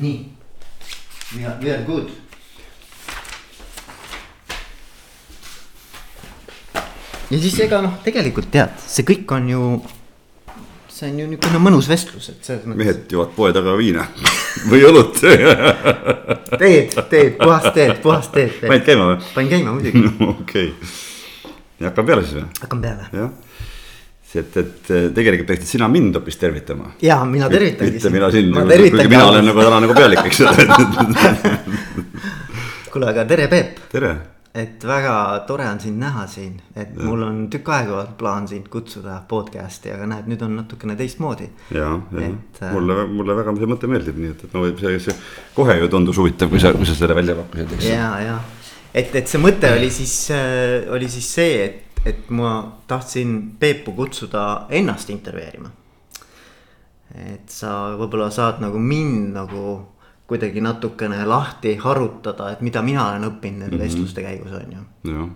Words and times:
nii. 0.00 0.18
We 1.36 1.44
are, 1.44 1.58
we 1.62 1.72
are 1.74 1.84
good. 1.84 2.10
ja 7.30 7.38
siis 7.40 7.58
ega 7.60 7.80
noh, 7.84 7.98
tegelikult 8.04 8.50
tead, 8.52 8.76
see 8.88 9.04
kõik 9.08 9.32
on 9.36 9.48
ju, 9.50 9.62
see 10.92 11.10
on 11.10 11.18
ju 11.22 11.26
niisugune 11.32 11.60
mõnus 11.60 11.88
vestlus, 11.90 12.30
et 12.32 12.46
selles 12.46 12.64
mõttes. 12.64 12.80
mehed 12.80 13.12
joovad 13.12 13.34
poe 13.36 13.50
taga 13.56 13.74
viina 13.78 14.06
või 14.70 14.80
õlut 14.88 15.20
teed, 16.62 16.96
teed, 16.96 17.36
puhast 17.36 17.74
teed, 17.76 17.98
puhast 18.04 18.32
teed. 18.34 18.56
panid 18.64 18.86
käima 18.88 19.10
või? 19.12 19.20
panin 19.34 19.52
käima 19.52 19.76
muidugi. 19.76 20.04
okei, 20.32 20.72
ja 21.82 21.90
hakkame 21.90 22.12
peale 22.12 22.24
siis 22.24 22.40
või? 22.40 22.48
hakkame 22.62 22.88
peale. 22.88 23.10
jah 23.12 23.47
et, 24.36 24.56
et 24.60 24.90
tegelikult 25.16 25.48
peaksid 25.48 25.70
sina 25.76 25.88
mind 25.88 26.18
hoopis 26.18 26.36
tervitama. 26.36 26.92
ja 27.02 27.24
mina 27.24 27.48
tervitangi. 27.48 27.92
mitte 27.96 28.10
mina 28.12 28.30
sind, 28.30 28.52
kuigi 28.54 29.08
mina 29.08 29.26
olen 29.30 29.46
nagu 29.48 29.62
täna 29.64 29.80
nagu 29.86 29.94
pealik, 29.96 30.24
eks 30.28 30.40
ole 30.44 30.52
kuule, 32.92 33.08
aga 33.12 33.24
tere, 33.28 33.48
Peep. 33.48 33.78
tere. 33.92 34.10
et 34.58 34.84
väga 34.84 35.14
tore 35.46 35.66
on 35.68 35.80
sind 35.80 36.00
näha 36.02 36.26
siin, 36.26 36.54
et 36.74 36.92
ja. 36.96 37.04
mul 37.04 37.22
on 37.22 37.40
tükk 37.52 37.68
aega 37.76 37.94
olnud 37.94 38.14
plaan 38.18 38.48
sind 38.50 38.68
kutsuda 38.72 39.20
podcast'i, 39.30 39.92
aga 39.94 40.08
näed, 40.10 40.28
nüüd 40.30 40.44
on 40.44 40.56
natukene 40.58 40.96
teistmoodi. 40.98 41.48
ja, 41.74 41.90
ja 42.12 42.28
et, 42.28 42.62
äh, 42.62 42.72
mulle, 42.74 43.04
mulle 43.12 43.36
väga 43.38 43.54
see 43.60 43.70
mõte 43.70 43.90
meeldib, 43.92 44.20
nii 44.20 44.32
et, 44.34 44.46
et 44.48 44.56
no 44.56 44.64
see, 44.80 45.00
see 45.04 45.18
kohe 45.56 45.76
ju 45.78 45.90
tundus 45.92 46.20
huvitav, 46.20 46.50
kui 46.52 46.62
sa, 46.62 46.72
kui 46.76 46.88
sa 46.88 46.96
selle 46.98 47.16
välja 47.18 47.36
pakkusid, 47.38 47.76
eks. 47.78 47.90
ja, 47.92 48.08
ja, 48.24 48.38
et, 48.92 49.14
et 49.22 49.28
see 49.28 49.42
mõte 49.42 49.72
oli 49.76 49.92
siis 49.94 50.16
äh,, 50.34 50.88
oli 50.96 51.12
siis 51.12 51.28
see, 51.38 51.60
et 51.68 51.87
et 52.04 52.30
ma 52.30 52.80
tahtsin 52.86 53.56
Peepu 53.58 53.92
kutsuda 53.92 54.66
ennast 54.70 55.10
intervjueerima. 55.10 55.70
et 57.14 57.48
sa 57.48 57.96
võib-olla 57.96 58.30
saad 58.30 58.60
nagu 58.60 58.78
mind 58.78 59.32
nagu 59.32 59.78
kuidagi 60.28 60.60
natukene 60.60 61.24
lahti 61.24 61.76
harutada, 61.80 62.50
et 62.52 62.60
mida 62.60 62.82
mina 62.84 63.06
olen 63.08 63.24
õppinud 63.30 63.58
nende 63.64 63.76
mm 63.76 63.80
-hmm. 63.80 63.84
vestluste 63.84 64.22
käigus 64.22 64.52
on 64.52 64.72
ju. 64.72 65.28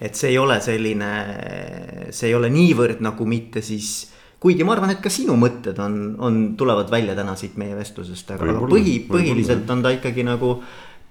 et 0.00 0.14
see 0.14 0.30
ei 0.30 0.38
ole 0.38 0.60
selline, 0.60 1.10
see 2.10 2.28
ei 2.28 2.34
ole 2.34 2.48
niivõrd 2.50 3.00
nagu 3.00 3.26
mitte 3.26 3.62
siis 3.62 4.12
kuigi 4.40 4.64
ma 4.64 4.74
arvan, 4.76 4.92
et 4.92 5.00
ka 5.00 5.10
sinu 5.12 5.36
mõtted 5.40 5.78
on, 5.82 6.16
on, 6.18 6.42
tulevad 6.56 6.90
välja 6.92 7.14
täna 7.16 7.36
siit 7.36 7.56
meie 7.56 7.76
vestlusest, 7.76 8.30
aga, 8.30 8.58
põhi, 8.68 8.98
põhiliselt 9.08 9.70
on 9.72 9.82
ta 9.82 9.90
ikkagi 9.96 10.26
nagu 10.26 10.62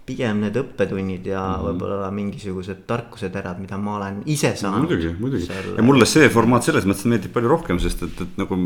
pigem 0.05 0.43
need 0.43 0.57
õppetunnid 0.59 1.25
ja 1.27 1.41
mm 1.41 1.53
-hmm. 1.53 1.67
võib-olla 1.67 2.09
mingisugused 2.13 2.83
tarkuseterad, 2.87 3.59
mida 3.59 3.77
ma 3.77 3.95
olen 3.97 4.21
ise 4.25 4.55
saanud. 4.55 4.85
muidugi, 4.85 5.15
muidugi 5.19 5.45
selle... 5.45 5.77
ja 5.77 5.83
mulle 5.83 6.05
see 6.05 6.29
formaat 6.29 6.63
selles 6.63 6.85
mõttes 6.85 7.07
meeldib 7.09 7.33
palju 7.33 7.49
rohkem, 7.49 7.79
sest 7.79 8.03
et, 8.03 8.21
et 8.21 8.37
nagu 8.37 8.59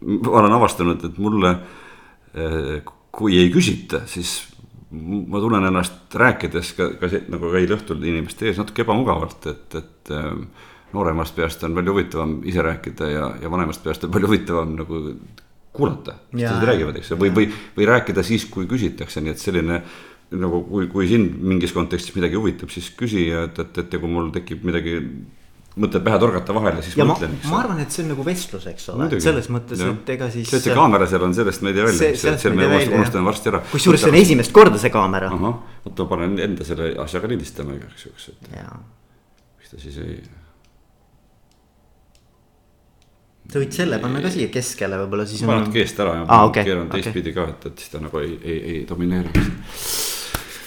ma 0.00 0.38
olen 0.40 0.52
avastanud, 0.52 1.04
et 1.04 1.18
mulle. 1.18 1.58
Eh, 2.34 2.80
kui 3.10 3.36
ei 3.38 3.50
küsita, 3.50 4.04
siis 4.06 4.48
ma 4.94 5.40
tunnen 5.42 5.64
ennast 5.66 6.14
rääkides 6.14 6.72
ka, 6.78 6.86
ka 7.00 7.08
see, 7.10 7.24
nagu 7.28 7.50
ka 7.50 7.58
eile 7.58 7.74
õhtul 7.74 8.04
inimeste 8.06 8.46
ees 8.46 8.60
natuke 8.62 8.84
ebamugavalt, 8.86 9.46
et, 9.46 9.74
et. 9.74 10.10
Eh, 10.10 10.68
nooremast 10.90 11.36
peast 11.36 11.62
on 11.62 11.74
palju 11.74 11.92
huvitavam 11.92 12.32
ise 12.50 12.62
rääkida 12.66 13.06
ja, 13.06 13.26
ja 13.42 13.50
vanemast 13.50 13.82
peast 13.84 14.04
on 14.04 14.10
palju 14.10 14.26
huvitavam 14.26 14.72
nagu 14.74 14.96
kuulata, 15.72 16.16
mis 16.32 16.42
teised 16.42 16.66
räägivad, 16.66 16.96
eks 16.98 17.12
ju, 17.12 17.18
või, 17.20 17.30
või, 17.34 17.46
või 17.76 17.86
rääkida 17.86 18.24
siis, 18.26 18.48
kui 18.50 18.66
küsitakse, 18.66 19.22
nii 19.22 19.34
et 19.34 19.42
selline 19.42 19.76
nagu 20.38 20.62
kui, 20.68 20.86
kui 20.92 21.08
sind 21.10 21.40
mingis 21.42 21.74
kontekstis 21.74 22.14
midagi 22.14 22.38
huvitab, 22.38 22.70
siis 22.70 22.90
küsi 22.96 23.26
ja 23.28 23.44
et, 23.48 23.58
et, 23.58 23.78
et 23.82 23.94
ja 23.96 24.02
kui 24.02 24.10
mul 24.10 24.30
tekib 24.34 24.62
midagi 24.66 25.00
mõte 25.80 26.00
pähe 26.02 26.18
torgata 26.18 26.54
vahele, 26.54 26.82
siis 26.82 26.96
ja 26.98 27.06
mõtlen. 27.06 27.36
ma 27.46 27.60
arvan, 27.62 27.78
et 27.84 27.94
see 27.94 28.02
on 28.02 28.10
nagu 28.12 28.24
vestlus, 28.26 28.66
eks 28.70 28.88
ole, 28.94 29.06
selles 29.22 29.46
mõttes, 29.54 29.82
et 29.86 30.12
ega 30.16 30.26
siis. 30.32 30.48
see, 30.50 30.58
et 30.58 30.66
see 30.66 30.74
kaamera 30.76 31.06
seal 31.10 31.24
on, 31.26 31.34
sellest 31.36 31.62
me 31.62 31.70
ei 31.70 31.78
tea 31.78 31.86
välja, 31.86 32.34
selle 32.42 32.56
me 32.58 32.68
unustame 32.88 33.24
varsti 33.28 33.52
ära. 33.52 33.62
kusjuures 33.70 34.02
see 34.02 34.10
on 34.10 34.18
esimest 34.18 34.54
korda 34.56 34.82
see 34.82 34.90
kaamera. 34.94 35.30
oota 35.30 36.02
ma 36.02 36.10
panen 36.10 36.36
enda 36.48 36.66
selle 36.66 36.92
asjaga 37.06 37.30
lindistama 37.30 37.78
igaks 37.78 38.06
juhuks, 38.08 38.28
et. 38.34 38.50
miks 38.50 39.72
ta 39.72 39.82
siis 39.86 40.02
ei. 40.02 40.20
sa 43.50 43.62
võid 43.62 43.74
selle 43.78 44.02
panna 44.02 44.26
ka 44.26 44.34
siia 44.34 44.50
keskele 44.50 44.98
võib-olla 45.04 45.30
siis. 45.30 45.46
ma 45.46 45.54
panen 45.54 45.68
natuke 45.68 45.84
eest 45.86 46.02
ära 46.02 46.18
ja 46.18 46.44
keeran 46.60 46.90
teistpidi 46.98 47.34
ka, 47.38 47.46
et, 47.54 47.70
et 47.70 47.84
siis 47.84 47.94
ta 47.94 48.02
nagu 48.02 48.24
ei, 48.26 48.34
ei, 48.42 48.62
ei 48.74 48.86
domineeri 48.90 49.46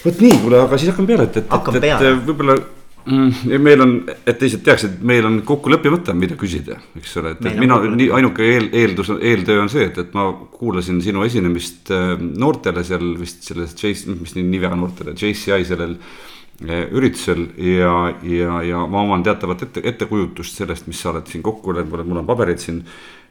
vot 0.04 0.24
nii, 0.24 0.40
kuule, 0.42 0.62
aga 0.64 0.78
siis 0.80 0.92
hakkame 0.92 1.10
peale, 1.12 1.28
et, 1.28 1.38
et, 1.40 1.54
et, 1.78 1.86
et 1.92 2.26
võib-olla 2.26 2.56
mm, 2.58 3.54
meil 3.64 3.84
on, 3.84 3.94
et 4.24 4.38
teised 4.40 4.64
teaksid, 4.66 4.98
meil 5.06 5.26
on 5.28 5.40
kokku 5.46 5.72
leppimata, 5.72 6.14
mida 6.16 6.36
küsida, 6.40 6.76
eks 6.98 7.16
ole, 7.20 7.34
et, 7.36 7.48
et 7.50 7.58
mina 7.60 7.78
nii 7.84 8.10
ainuke 8.18 8.44
eel, 8.44 8.68
eeldus, 8.82 9.14
eeltöö 9.16 9.64
on 9.64 9.72
see, 9.72 9.88
et, 9.90 9.98
et 10.04 10.14
ma 10.16 10.28
kuulasin 10.58 11.00
sinu 11.04 11.24
esinemist 11.26 11.92
äh, 11.94 12.14
noortele 12.20 12.84
seal 12.86 13.14
vist 13.20 13.48
selles 13.48 13.76
Chase, 13.78 14.12
mis 14.12 14.36
nii, 14.36 14.46
nii 14.52 14.62
väga 14.66 14.78
noortele, 14.80 15.16
JCI 15.16 15.68
sellel 15.70 15.96
äh, 15.96 16.86
üritusel 16.92 17.46
ja, 17.72 17.96
ja, 18.28 18.60
ja 18.66 18.86
ma 18.86 19.04
oman 19.06 19.24
teatavat 19.26 19.68
ette, 19.68 19.84
ettekujutust 19.94 20.62
sellest, 20.62 20.88
mis 20.90 21.00
sa 21.00 21.14
oled 21.14 21.28
siin 21.30 21.44
kokku 21.44 21.76
leppinud, 21.76 22.08
mul 22.10 22.24
on 22.24 22.28
paberid 22.28 22.62
siin 22.62 22.84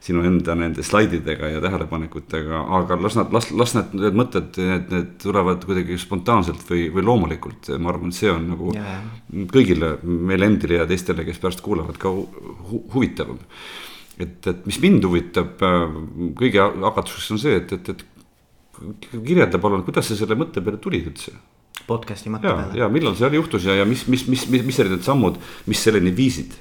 sinu 0.04 0.24
enda 0.26 0.52
nende 0.58 0.84
slaididega 0.84 1.48
ja 1.54 1.60
tähelepanekutega, 1.64 2.60
aga 2.78 2.98
las 3.00 3.16
nad, 3.16 3.30
las, 3.32 3.48
las 3.56 3.72
need, 3.76 3.94
need 3.96 4.18
mõtted, 4.20 4.58
need, 4.60 4.90
need 4.92 5.14
tulevad 5.22 5.64
kuidagi 5.64 5.96
spontaanselt 6.00 6.60
või, 6.68 6.90
või 6.92 7.06
loomulikult. 7.08 7.70
ma 7.78 7.92
arvan, 7.92 8.12
et 8.12 8.18
see 8.18 8.32
on 8.32 8.50
nagu 8.52 8.74
yeah. 8.76 9.00
kõigile, 9.52 9.94
meile 10.04 10.50
endile 10.50 10.82
ja 10.82 10.88
teistele, 10.90 11.24
kes 11.24 11.40
pärast 11.40 11.64
kuulavad, 11.64 11.96
ka 12.00 12.12
hu 12.12 12.82
huvitavam. 12.92 13.40
et, 14.18 14.36
et 14.46 14.66
mis 14.68 14.80
mind 14.82 15.08
huvitab 15.08 15.64
äh, 15.64 15.96
kõige 16.42 16.68
hakatuseks 16.84 17.30
on 17.34 17.40
see, 17.40 17.56
et, 17.62 17.72
et, 17.72 17.88
et 17.94 18.04
kirjelda 19.24 19.58
palun, 19.62 19.86
kuidas 19.88 20.10
sa 20.10 20.18
selle 20.18 20.36
mõtte 20.36 20.60
peale 20.60 20.82
tulid 20.84 21.08
üldse? 21.14 21.32
podcast'i 21.88 22.30
mõtte 22.32 22.52
peale. 22.52 22.76
ja 22.76 22.90
millal 22.92 23.16
see 23.16 23.32
juhtus 23.38 23.64
ja, 23.64 23.80
ja 23.80 23.88
mis, 23.88 24.04
mis, 24.12 24.28
mis, 24.28 24.44
mis, 24.52 24.68
mis 24.68 24.84
olid 24.84 24.98
need 24.98 25.08
sammud, 25.08 25.40
mis 25.64 25.80
selleni 25.80 26.12
viisid? 26.12 26.52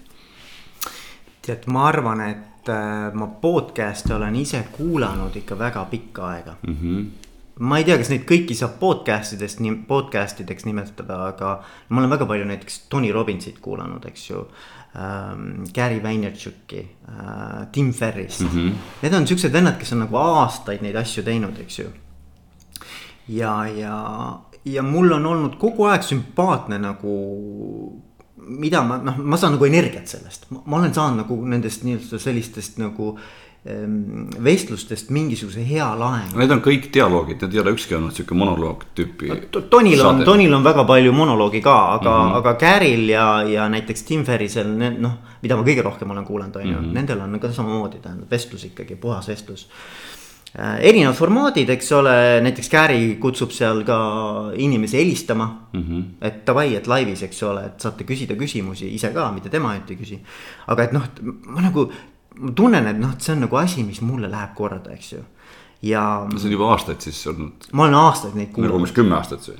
tead, 1.43 1.67
ma 1.67 1.89
arvan, 1.91 2.23
et 2.23 2.49
et 2.63 2.69
äh, 2.69 3.13
ma 3.13 3.27
podcast'e 3.27 4.15
olen 4.15 4.35
ise 4.35 4.63
kuulanud 4.71 5.35
ikka 5.35 5.57
väga 5.59 5.85
pikka 5.91 6.27
aega 6.27 6.55
mm. 6.61 6.77
-hmm. 6.81 7.05
ma 7.59 7.77
ei 7.77 7.83
tea, 7.83 7.97
kas 7.97 8.09
neid 8.09 8.23
kõiki 8.29 8.55
saab 8.55 8.79
podcast 8.79 9.33
idest, 9.33 9.59
podcast 9.87 10.39
ideks 10.39 10.65
nimetada, 10.65 11.25
aga 11.27 11.63
ma 11.89 12.01
olen 12.01 12.09
väga 12.09 12.25
palju 12.25 12.45
näiteks 12.45 12.79
Tony 12.89 13.11
Robbinsit 13.11 13.59
kuulanud, 13.59 14.05
eks 14.05 14.29
ju 14.29 14.47
ähm,. 14.95 15.65
Gary 15.75 16.03
Vaynerchuki 16.03 16.87
äh,, 17.09 17.67
Tim 17.71 17.91
Ferrist 17.93 18.41
mm. 18.41 18.47
-hmm. 18.47 18.71
Need 19.01 19.13
on 19.13 19.27
siuksed 19.27 19.53
vennad, 19.53 19.77
kes 19.77 19.93
on 19.93 19.99
nagu 19.99 20.15
aastaid 20.15 20.81
neid 20.81 20.95
asju 20.95 21.23
teinud, 21.23 21.59
eks 21.59 21.79
ju. 21.79 21.85
ja, 23.27 23.67
ja, 23.67 24.39
ja 24.65 24.81
mul 24.83 25.11
on 25.11 25.25
olnud 25.25 25.55
kogu 25.59 25.83
aeg 25.83 26.03
sümpaatne 26.03 26.77
nagu 26.77 27.13
mida 28.47 28.83
ma 28.83 28.99
noh, 29.03 29.17
ma 29.17 29.39
saan 29.39 29.57
nagu 29.57 29.65
energiat 29.69 30.09
sellest, 30.09 30.49
ma 30.51 30.77
olen 30.79 30.93
saanud 30.93 31.23
nagu 31.23 31.39
nendest 31.49 31.85
nii-öelda 31.87 32.19
sellistest 32.21 32.77
nagu 32.81 33.13
ehm, 33.65 34.29
vestlustest 34.43 35.11
mingisuguse 35.15 35.63
hea 35.67 35.87
laengu. 35.99 36.37
Need 36.39 36.55
on 36.55 36.63
kõik 36.65 36.89
dialoogid, 36.93 37.41
need 37.43 37.57
ei 37.57 37.63
ole 37.63 37.75
ükski 37.77 37.97
olnud 37.97 38.15
sihuke 38.15 38.37
monoloog 38.37 38.87
tüüpi 38.97 39.31
no,. 39.31 39.65
Tonil 39.73 40.05
on, 40.05 40.23
Tonil 40.27 40.53
on 40.53 40.65
väga 40.65 40.87
palju 40.89 41.13
monoloogi 41.15 41.61
ka, 41.63 41.77
aga 41.97 42.15
mm, 42.15 42.29
-hmm. 42.29 42.39
aga 42.41 42.55
Caril 42.65 43.05
ja, 43.09 43.27
ja 43.47 43.69
näiteks 43.69 44.03
Tim 44.09 44.25
Ferrisel, 44.25 44.73
noh, 44.77 45.19
mida 45.41 45.57
ma 45.57 45.67
kõige 45.67 45.85
rohkem 45.85 46.11
olen 46.11 46.25
kuulanud, 46.25 46.55
on 46.55 46.69
ju, 46.69 46.79
mhm. 46.79 46.93
nendel 46.93 47.21
on 47.21 47.39
ka 47.39 47.51
samamoodi 47.51 48.01
tähendab 48.01 48.31
vestlus 48.31 48.65
ikkagi, 48.71 48.95
puhas 48.95 49.27
vestlus 49.27 49.67
Äh, 49.67 50.22
erinevad 50.53 51.17
formaadid, 51.17 51.69
eks 51.73 51.87
ole, 51.97 52.13
näiteks 52.45 52.69
Gary 52.69 53.15
kutsub 53.21 53.51
seal 53.55 53.81
ka 53.87 53.97
inimesi 54.61 54.99
helistama 54.99 55.47
mm. 55.73 55.81
-hmm. 55.81 56.03
et 56.21 56.45
davai, 56.47 56.75
et 56.75 56.87
laivis, 56.87 57.23
eks 57.23 57.43
ole, 57.43 57.65
et 57.65 57.81
saate 57.81 58.03
küsida 58.03 58.37
küsimusi 58.37 58.93
ise 58.93 59.09
ka, 59.13 59.31
mitte 59.31 59.49
tema 59.49 59.71
ainult 59.71 59.89
ei 59.89 59.97
küsi. 59.97 60.19
aga 60.67 60.83
et 60.83 60.93
noh, 60.93 61.07
ma 61.47 61.61
nagu, 61.61 61.89
ma 62.37 62.51
tunnen, 62.51 62.87
et 62.87 62.99
noh, 62.99 63.13
et 63.13 63.21
see 63.21 63.33
on 63.33 63.41
nagu 63.47 63.55
asi, 63.57 63.83
mis 63.83 64.01
mulle 64.01 64.29
läheb 64.29 64.53
korda, 64.55 64.93
eks 64.93 65.13
ju. 65.13 65.23
ja. 65.81 66.27
see 66.37 66.47
on 66.47 66.51
juba 66.51 66.69
aastaid 66.75 67.01
siis 67.01 67.27
olnud. 67.27 67.69
ma 67.71 67.83
olen 67.83 67.95
aastaid 67.95 68.35
neid 68.35 68.53
kuulanud. 68.53 68.69
nagu 68.69 68.83
umbes 68.83 68.93
kümme 68.93 69.15
aastat 69.15 69.41
see 69.41 69.57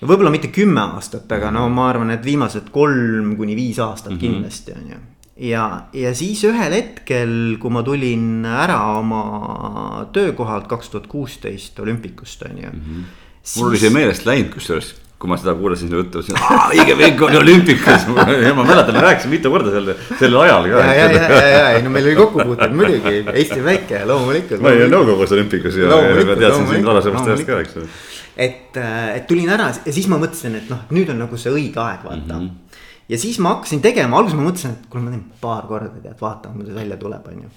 võib-olla 0.00 0.30
mitte 0.30 0.48
kümme 0.48 0.80
aastat, 0.80 1.30
aga 1.32 1.50
no 1.54 1.68
ma 1.68 1.88
arvan, 1.88 2.10
et 2.10 2.24
viimased 2.24 2.70
kolm 2.74 3.36
kuni 3.36 3.56
viis 3.56 3.78
aastat 3.78 4.12
mm 4.12 4.16
-hmm. 4.16 4.20
kindlasti 4.20 4.72
on 4.72 4.90
ju 4.90 5.00
ja, 5.40 5.66
ja 5.96 6.14
siis 6.16 6.42
ühel 6.48 6.74
hetkel, 6.76 7.34
kui 7.60 7.72
ma 7.72 7.82
tulin 7.86 8.44
ära 8.44 8.80
oma 8.98 10.06
töökohalt 10.14 10.68
kaks 10.70 10.92
tuhat 10.92 11.06
kuusteist 11.10 11.78
olümpikust 11.80 12.42
on 12.48 12.58
ju 12.58 12.72
mm. 12.72 12.80
-hmm. 12.80 13.04
Siis... 13.42 13.56
mul 13.56 13.70
oli 13.70 13.78
see 13.80 13.90
meelest 13.90 14.26
läinud, 14.28 14.50
kusjuures, 14.52 14.90
kui 15.18 15.28
ma 15.30 15.36
seda 15.40 15.54
kuulasin 15.56 15.92
juttu, 15.96 16.22
siis 16.22 16.36
õige 16.74 16.96
vend 16.98 17.22
oli 17.24 17.38
olümpikas 17.38 18.04
ja 18.46 18.52
ma 18.54 18.66
mäletan, 18.68 18.94
me 18.94 19.00
rääkisime 19.06 19.38
mitu 19.38 19.50
korda 19.50 19.72
selle, 19.72 19.96
sellel 20.18 20.40
ajal 20.42 20.68
ka. 20.68 20.84
ja, 20.84 20.94
ja, 20.94 21.08
ja, 21.08 21.48
ja, 21.48 21.70
ei 21.70 21.82
no 21.82 21.90
meil 21.90 22.10
oli 22.10 22.16
kokkupuuteid 22.20 22.76
muidugi, 22.76 23.24
Eesti 23.32 23.64
väike 23.64 24.04
loomulikult. 24.04 24.60
ma 24.60 24.74
olin 24.76 24.92
nõukogus 24.92 25.32
olümpikas 25.32 25.76
ja, 25.80 25.88
ja 25.88 26.24
ma 26.28 26.36
teadsin 26.36 26.68
sind 26.68 26.84
varasemast 26.92 27.32
ajast 27.32 27.48
ka, 27.48 27.60
eks 27.64 27.80
ole. 27.80 27.88
et, 28.36 28.76
äh, 28.76 29.16
et 29.16 29.26
tulin 29.26 29.48
ära 29.56 29.72
ja 29.72 29.92
siis 29.92 30.08
ma 30.12 30.20
mõtlesin, 30.20 30.60
et 30.60 30.68
noh, 30.68 30.84
nüüd 30.92 31.08
on 31.16 31.24
nagu 31.24 31.40
see 31.40 31.52
õige 31.52 31.80
aeg 31.80 32.04
vaata 32.04 32.36
mm. 32.36 32.44
-hmm 32.44 32.69
ja 33.10 33.18
siis 33.18 33.38
ma 33.42 33.56
hakkasin 33.56 33.82
tegema, 33.84 34.18
alguses 34.18 34.38
ma 34.38 34.46
mõtlesin, 34.46 34.76
et 34.76 34.90
kuule, 34.90 35.04
ma 35.04 35.14
teen 35.14 35.26
paar 35.42 35.68
korda, 35.68 35.90
tead, 35.98 36.18
vaatame, 36.20 36.60
kuidas 36.60 36.76
välja 36.78 36.98
tuleb, 37.00 37.28
on 37.32 37.44
ju. 37.44 37.52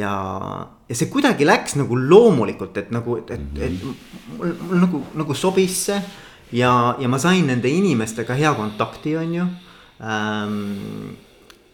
ja, 0.00 0.12
ja 0.88 0.96
see 0.96 1.10
kuidagi 1.12 1.48
läks 1.48 1.76
nagu 1.80 1.98
loomulikult, 2.00 2.76
et 2.80 2.92
nagu, 2.94 3.18
et, 3.20 3.32
et, 3.36 3.64
et 3.66 3.84
mul, 3.84 4.54
mul 4.66 4.84
nagu, 4.86 5.02
nagu 5.22 5.36
sobis 5.36 5.80
see. 5.90 6.02
ja, 6.56 6.72
ja 6.98 7.10
ma 7.12 7.20
sain 7.22 7.46
nende 7.46 7.70
inimestega 7.70 8.38
hea 8.38 8.54
kontakti, 8.58 9.16
on 9.20 9.34
ju 9.36 9.48
ähm, 10.00 11.16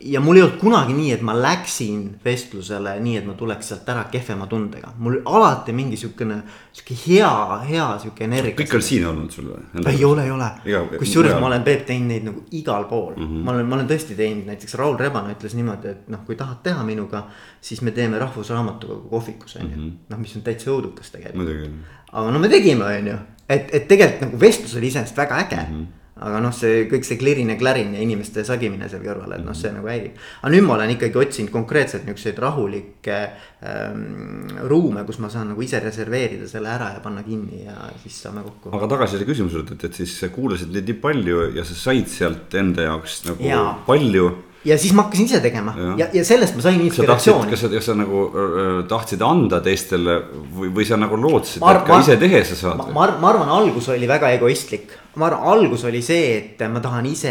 ja 0.01 0.21
mul 0.21 0.37
ei 0.37 0.43
olnud 0.43 0.59
kunagi 0.61 0.93
nii, 0.93 1.11
et 1.15 1.23
ma 1.25 1.33
läksin 1.37 2.03
vestlusele 2.25 2.97
nii, 3.01 3.17
et 3.21 3.27
ma 3.27 3.33
tuleks 3.39 3.71
sealt 3.71 3.89
ära 3.89 4.05
kehvema 4.13 4.47
tundega. 4.51 4.93
mul 4.99 5.19
alati 5.25 5.73
mingi 5.73 5.97
siukene, 5.97 6.37
sihuke 6.73 6.97
hea, 7.07 7.33
hea 7.69 7.87
sihuke 8.03 8.25
energia. 8.25 8.57
kõik 8.59 8.77
on 8.77 8.85
siin 8.85 9.07
olnud 9.09 9.33
sul 9.33 9.49
või? 9.53 9.65
ei 9.93 10.05
ole, 10.05 10.27
ei 10.29 10.35
ole. 10.35 10.51
kusjuures 10.99 11.41
ma 11.41 11.51
olen 11.51 11.65
Peep 11.67 11.87
teinud 11.89 12.13
neid 12.13 12.29
nagu 12.29 12.45
igal 12.51 12.85
pool 12.91 13.15
mm. 13.17 13.27
-hmm. 13.27 13.45
ma 13.45 13.55
olen, 13.57 13.67
ma 13.67 13.79
olen 13.81 13.91
tõesti 13.91 14.17
teinud, 14.19 14.47
näiteks 14.53 14.75
Raul 14.75 14.99
Rebane 15.01 15.35
ütles 15.35 15.57
niimoodi, 15.57 15.95
et 15.97 16.09
noh, 16.13 16.25
kui 16.27 16.37
tahad 16.37 16.61
teha 16.63 16.85
minuga, 16.85 17.27
siis 17.61 17.83
me 17.83 17.91
teeme 17.91 18.19
Rahvusraamatukogu 18.19 19.09
kohvikus 19.09 19.57
on 19.57 19.71
ju 19.71 19.77
-hmm.. 19.77 19.93
noh, 20.09 20.19
mis 20.19 20.37
on 20.37 20.43
täitsa 20.43 20.71
õudukas 20.71 21.13
tegelikult. 21.13 21.71
aga 22.13 22.31
no 22.31 22.39
me 22.39 22.49
tegime, 22.49 22.85
on 22.85 23.07
ju, 23.07 23.19
et, 23.49 23.75
et 23.75 23.89
tegelikult 23.89 24.29
nagu 24.29 24.41
vestlus 24.41 24.77
oli 24.77 24.87
iseenesest 24.87 25.17
väga 25.17 25.39
äge 25.47 25.63
mm. 25.69 25.77
-hmm 25.77 26.05
aga 26.17 26.39
noh, 26.41 26.53
see 26.57 26.87
kõik 26.89 27.05
see 27.05 27.19
klirin 27.21 27.51
ja 27.53 27.59
klärin 27.61 27.93
ja 27.93 28.01
inimeste 28.01 28.41
sagimine 28.47 28.89
seal 28.89 29.03
kõrval, 29.05 29.35
et 29.37 29.45
noh, 29.45 29.57
see 29.57 29.73
nagu 29.75 29.89
häirib. 29.91 30.17
aga 30.41 30.53
nüüd 30.55 30.65
ma 30.65 30.77
olen 30.79 30.95
ikkagi 30.95 31.21
otsinud 31.21 31.53
konkreetselt 31.53 32.07
niisuguseid 32.07 32.41
rahulikke 32.41 33.19
ähm, 33.69 34.49
ruume, 34.71 35.05
kus 35.09 35.21
ma 35.21 35.29
saan 35.33 35.53
nagu 35.53 35.67
ise 35.67 35.83
reserveerida 35.85 36.49
selle 36.49 36.73
ära 36.73 36.95
ja 36.95 37.05
panna 37.05 37.25
kinni 37.27 37.67
ja 37.67 37.77
siis 38.01 38.17
saame 38.25 38.47
kokku. 38.47 38.73
aga 38.73 38.89
tagasi 38.97 39.19
selle 39.19 39.29
küsimuse 39.29 39.61
juurde, 39.61 39.77
et, 39.77 39.87
et 39.91 40.01
siis 40.01 40.17
kuulasid 40.33 40.73
neid 40.73 40.89
nii 40.89 40.99
palju 41.05 41.47
ja 41.59 41.69
sa 41.69 41.77
said 41.85 42.09
sealt 42.09 42.61
enda 42.65 42.89
jaoks 42.89 43.21
nagu 43.29 43.51
ja. 43.53 43.63
palju 43.87 44.31
ja 44.67 44.81
siis 44.81 44.97
ma 44.97 45.05
hakkasin 45.05 45.29
ise 45.29 45.41
tegema 45.45 45.77
ja, 45.77 45.95
ja, 46.01 46.11
ja 46.17 46.25
sellest 46.27 46.57
ma 46.57 46.65
sain 46.65 46.81
inspiratsiooni. 46.81 47.53
kas 47.53 47.67
sa, 47.67 47.71
kas 47.77 47.91
sa 47.93 47.97
nagu 47.99 48.27
äh, 48.33 48.79
tahtsid 48.89 49.21
anda 49.21 49.61
teistele 49.65 50.23
või, 50.33 50.73
või 50.81 50.89
sa 50.89 50.97
nagu 50.97 51.21
lootsid, 51.21 51.61
et 51.61 51.85
ka 51.87 52.01
ise 52.03 52.17
tehes 52.21 52.55
sa 52.55 52.63
saad? 52.63 52.87
ma, 52.89 53.11
ma 53.21 53.35
arvan, 53.35 53.53
algus 53.61 53.93
oli 53.93 54.09
väga 54.09 54.33
egoistlik 54.39 54.97
ma 55.17 55.27
arvan, 55.31 55.45
algus 55.49 55.85
oli 55.89 56.03
see, 56.05 56.33
et 56.37 56.65
ma 56.69 56.81
tahan 56.85 57.07
ise 57.09 57.31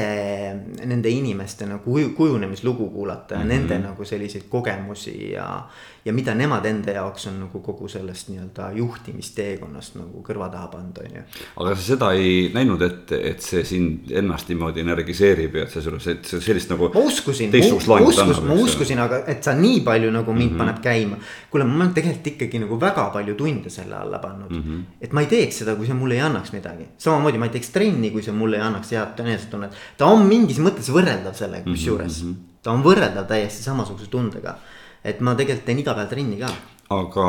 nende 0.89 1.09
inimeste 1.11 1.67
nagu 1.69 1.97
kujunemislugu 2.17 2.89
kuulata 2.89 3.35
ja 3.35 3.39
mm 3.39 3.45
-hmm. 3.45 3.53
nende 3.53 3.79
nagu 3.79 4.05
selliseid 4.05 4.43
kogemusi 4.49 5.31
ja. 5.31 5.67
ja 6.05 6.13
mida 6.13 6.33
nemad 6.35 6.65
enda 6.65 6.91
jaoks 6.91 7.27
on 7.27 7.39
nagu 7.39 7.59
kogu 7.59 7.87
sellest 7.87 8.29
nii-öelda 8.29 8.71
juhtimisteekonnast 8.75 9.95
nagu 9.95 10.23
kõrva 10.27 10.49
taha 10.51 10.67
pannud, 10.67 10.97
on 10.97 11.15
ju. 11.15 11.21
aga 11.57 11.75
sa 11.75 11.81
seda 11.81 12.11
ei 12.11 12.51
näinud, 12.53 12.81
et, 12.81 13.11
et 13.11 13.41
see 13.41 13.63
sind 13.63 14.11
ennast 14.11 14.49
niimoodi 14.49 14.79
energiseerib 14.79 15.55
ja 15.55 15.63
et 15.63 15.71
see 15.71 15.81
sulle 15.81 15.99
sellist 16.41 16.69
nagu. 16.69 16.89
ma 16.93 16.99
uskusin, 16.99 17.51
ma 17.87 17.99
uskusin, 17.99 18.47
ma 18.47 18.53
uskusin, 18.53 18.99
aga 18.99 19.23
et 19.27 19.43
sa 19.43 19.53
nii 19.53 19.81
palju 19.81 20.11
nagu 20.11 20.33
mind 20.33 20.51
mm 20.51 20.55
-hmm. 20.55 20.57
paneb 20.57 20.81
käima. 20.81 21.17
kuule, 21.49 21.65
ma 21.65 21.83
olen 21.83 21.93
tegelikult 21.93 22.27
ikkagi 22.27 22.59
nagu 22.59 22.79
väga 22.81 23.09
palju 23.09 23.35
tunde 23.35 23.69
selle 23.69 23.95
alla 23.95 24.19
pannud 24.19 24.51
mm. 24.51 24.63
-hmm. 24.63 24.83
et 25.01 25.13
ma 25.13 25.21
ei 25.21 25.27
teeks 25.27 25.57
seda, 25.57 25.75
kui 25.75 25.85
see 25.85 25.95
mulle 25.95 26.13
ei 26.13 26.21
annaks 26.21 26.51
midagi, 26.51 26.87
samamoodi 26.97 27.37
ma 27.37 27.45
ei 27.45 27.51
teeks 27.51 27.69
trenni, 27.75 28.11
kui 28.13 28.23
see 28.25 28.35
mulle 28.35 28.59
ei 28.59 28.65
annaks 28.65 28.93
head 28.95 29.21
enesetunnet. 29.25 29.75
ta 29.99 30.09
on 30.11 30.25
mingis 30.29 30.61
mõttes 30.63 30.89
võrreldav 30.95 31.35
sellega 31.37 31.67
kusjuures 31.67 32.21
mm, 32.23 32.31
-hmm. 32.31 32.59
ta 32.63 32.73
on 32.75 32.83
võrreldav 32.85 33.27
täiesti 33.29 33.67
samasuguse 33.67 34.09
tundega. 34.11 34.57
et 35.03 35.21
ma 35.21 35.35
tegelikult 35.35 35.65
teen 35.65 35.83
iga 35.83 35.93
päev 35.97 36.09
trenni 36.09 36.39
ka. 36.41 36.51
aga, 36.95 37.27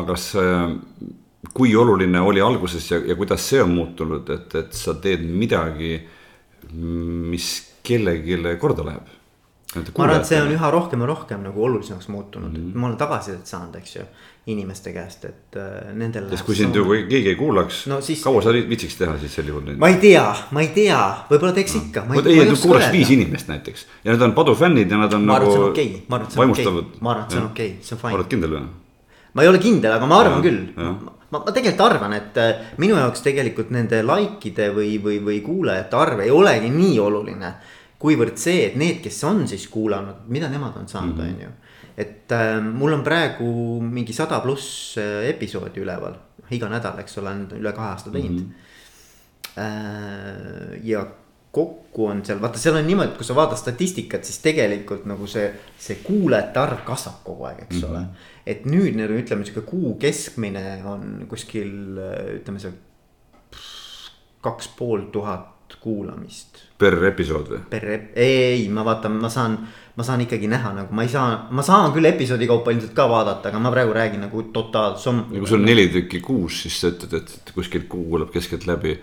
aga 0.00 0.16
see, 0.20 0.54
kui 1.54 1.74
oluline 1.76 2.20
oli 2.20 2.40
alguses 2.40 2.90
ja, 2.90 2.98
ja 2.98 3.16
kuidas 3.16 3.48
see 3.48 3.62
on 3.62 3.74
muutunud, 3.74 4.30
et, 4.30 4.54
et 4.54 4.72
sa 4.72 4.94
teed 4.94 5.24
midagi, 5.24 5.98
mis 6.72 7.50
kellelegi 7.84 8.58
korda 8.60 8.86
läheb? 8.90 9.12
ma 9.74 10.04
arvan, 10.04 10.20
et 10.20 10.28
see 10.28 10.38
on 10.42 10.52
üha 10.54 10.70
rohkem 10.70 11.00
ja 11.02 11.06
rohkem 11.10 11.42
nagu 11.42 11.64
olulisemaks 11.64 12.08
muutunud 12.08 12.52
mm, 12.52 12.70
-hmm. 12.70 12.78
ma 12.78 12.86
olen 12.86 12.96
tagasisidet 12.98 13.46
saanud, 13.46 13.74
eks 13.74 13.96
ju 13.96 14.04
inimeste 14.46 14.92
käest, 14.92 15.24
et 15.24 15.56
äh, 15.56 15.92
nendel. 15.96 16.26
sest 16.28 16.44
kui 16.44 16.56
sind 16.58 16.76
ju 16.76 16.84
keegi 17.08 17.30
ei 17.32 17.36
kuulaks 17.38 17.86
no,, 17.88 18.02
siis... 18.04 18.20
kaua 18.24 18.42
sa 18.44 18.52
viitsiks 18.52 18.98
teha 18.98 19.16
siis 19.22 19.32
sel 19.38 19.48
juhul? 19.48 19.70
ma 19.80 19.88
ei 19.88 19.96
tea, 20.02 20.24
ma 20.52 20.60
ei 20.60 20.68
tea, 20.74 21.00
võib-olla 21.30 21.54
teeks 21.56 21.78
ikka. 21.78 22.04
vot 22.10 22.28
ei, 22.28 22.42
et 22.42 22.52
kuulaks 22.60 22.90
viis 22.92 23.12
inimest 23.16 23.48
näiteks 23.48 23.86
ja 24.04 24.12
nad 24.12 24.26
on 24.28 24.34
padufännid 24.36 24.92
ja 24.92 25.00
nad 25.00 25.16
on 25.16 25.24
ma 25.24 25.38
nagu. 25.40 25.54
Okay. 25.70 26.02
ma 26.08 26.20
arvan, 26.20 26.28
et 26.28 26.36
see 26.36 26.44
on 26.44 26.52
okei 26.52 26.68
okay., 26.74 27.00
ma 27.00 27.14
arvan, 27.14 27.24
et 27.24 27.36
see 27.36 27.40
on 27.40 27.48
okei 27.48 27.70
okay., 27.72 27.88
see 27.88 27.96
on 27.96 28.02
fine. 28.04 28.18
oled 28.18 28.30
kindel 28.34 28.56
või? 28.58 28.62
ma 29.32 29.46
ei 29.46 29.50
ole 29.54 29.62
kindel, 29.64 29.96
aga 29.96 30.10
ma 30.12 30.20
arvan 30.26 30.36
ja, 30.36 30.44
küll. 30.44 30.60
ma, 30.76 31.38
ma 31.38 31.56
tegelikult 31.56 31.86
arvan, 31.88 32.18
et 32.20 32.40
äh, 32.44 32.52
minu 32.84 33.00
jaoks 33.00 33.24
tegelikult 33.24 33.72
nende 33.72 34.04
likeide 34.04 34.68
või, 34.76 34.92
või, 35.08 35.22
või 35.24 35.40
kuulajate 35.46 36.02
arv 36.04 36.24
ei 36.26 36.34
olegi 36.34 36.68
nii 36.74 37.00
oluline. 37.00 37.56
kuivõrd 38.04 38.36
see, 38.36 38.66
et 38.68 38.76
need, 38.76 39.00
kes 39.00 39.24
on 39.24 39.46
siis 39.48 39.64
kuulanud, 39.72 40.26
mida 40.28 40.52
nemad 40.52 40.76
on 40.76 40.88
saanud, 40.90 41.16
mhm. 41.16 41.32
on 41.32 41.46
ju 41.48 41.54
et 41.96 42.32
äh, 42.32 42.60
mul 42.62 42.96
on 42.96 43.02
praegu 43.06 43.48
mingi 43.82 44.14
sada 44.16 44.40
pluss 44.42 44.96
äh, 44.98 45.28
episoodi 45.30 45.82
üleval, 45.82 46.16
iga 46.54 46.70
nädal, 46.70 46.98
eks 47.04 47.20
ole, 47.22 47.34
on 47.34 47.44
üle 47.60 47.74
kahe 47.76 47.92
aasta 47.92 48.10
teinud 48.14 48.40
mm. 48.40 48.48
-hmm. 48.48 49.60
äh, 49.62 50.80
ja 50.86 51.06
kokku 51.54 52.08
on 52.10 52.24
seal, 52.26 52.40
vaata, 52.42 52.58
seal 52.58 52.76
on 52.76 52.86
niimoodi, 52.86 53.12
et 53.12 53.16
kui 53.16 53.26
sa 53.26 53.36
vaatad 53.38 53.60
statistikat, 53.60 54.24
siis 54.26 54.40
tegelikult 54.42 55.04
nagu 55.06 55.26
see, 55.30 55.46
see 55.78 56.00
kuulajate 56.02 56.58
arv 56.58 56.82
kasvab 56.86 57.22
kogu 57.24 57.46
aeg, 57.46 57.62
eks 57.62 57.76
mm 57.76 57.82
-hmm. 57.82 57.90
ole. 57.90 58.06
et 58.46 58.66
nüüd 58.66 58.98
nagu 58.98 59.14
ütleme, 59.14 59.44
sihuke 59.44 59.66
kuu 59.70 59.94
keskmine 59.94 60.82
on 60.84 61.26
kuskil 61.28 62.00
ütleme 62.40 62.58
see 62.58 62.72
kaks 64.40 64.68
pool 64.78 65.06
tuhat 65.12 65.53
kuulamist. 65.80 66.62
per 66.78 66.98
episood 67.10 67.50
või? 67.52 67.62
per, 67.70 67.88
ei, 68.16 68.68
ma 68.68 68.84
vaatan, 68.86 69.18
ma 69.20 69.30
saan 69.32 69.58
ma 69.94 70.02
saan 70.02 70.24
ikkagi 70.24 70.48
näha 70.50 70.72
nagu 70.74 70.94
ma 70.94 71.04
ei 71.06 71.10
saa, 71.12 71.46
ma 71.54 71.62
saan 71.62 71.92
küll 71.94 72.08
episoodi 72.08 72.48
kaupa 72.50 72.72
ilmselt 72.74 72.94
ka 72.96 73.06
vaadata, 73.10 73.50
aga 73.50 73.60
ma 73.62 73.70
praegu 73.74 73.94
räägin 73.94 74.24
nagu 74.26 74.42
totaalsom-. 74.54 75.28
ja 75.30 75.42
kui 75.42 75.50
sul 75.50 75.60
on 75.60 75.68
neli 75.68 75.86
tükki 75.92 76.20
kuus, 76.24 76.64
siis 76.64 76.80
sa 76.82 76.90
ütled, 76.90 77.14
et, 77.20 77.52
kuskilt 77.54 77.86
kuulab 77.90 78.32
keskeltläbi 78.34 78.96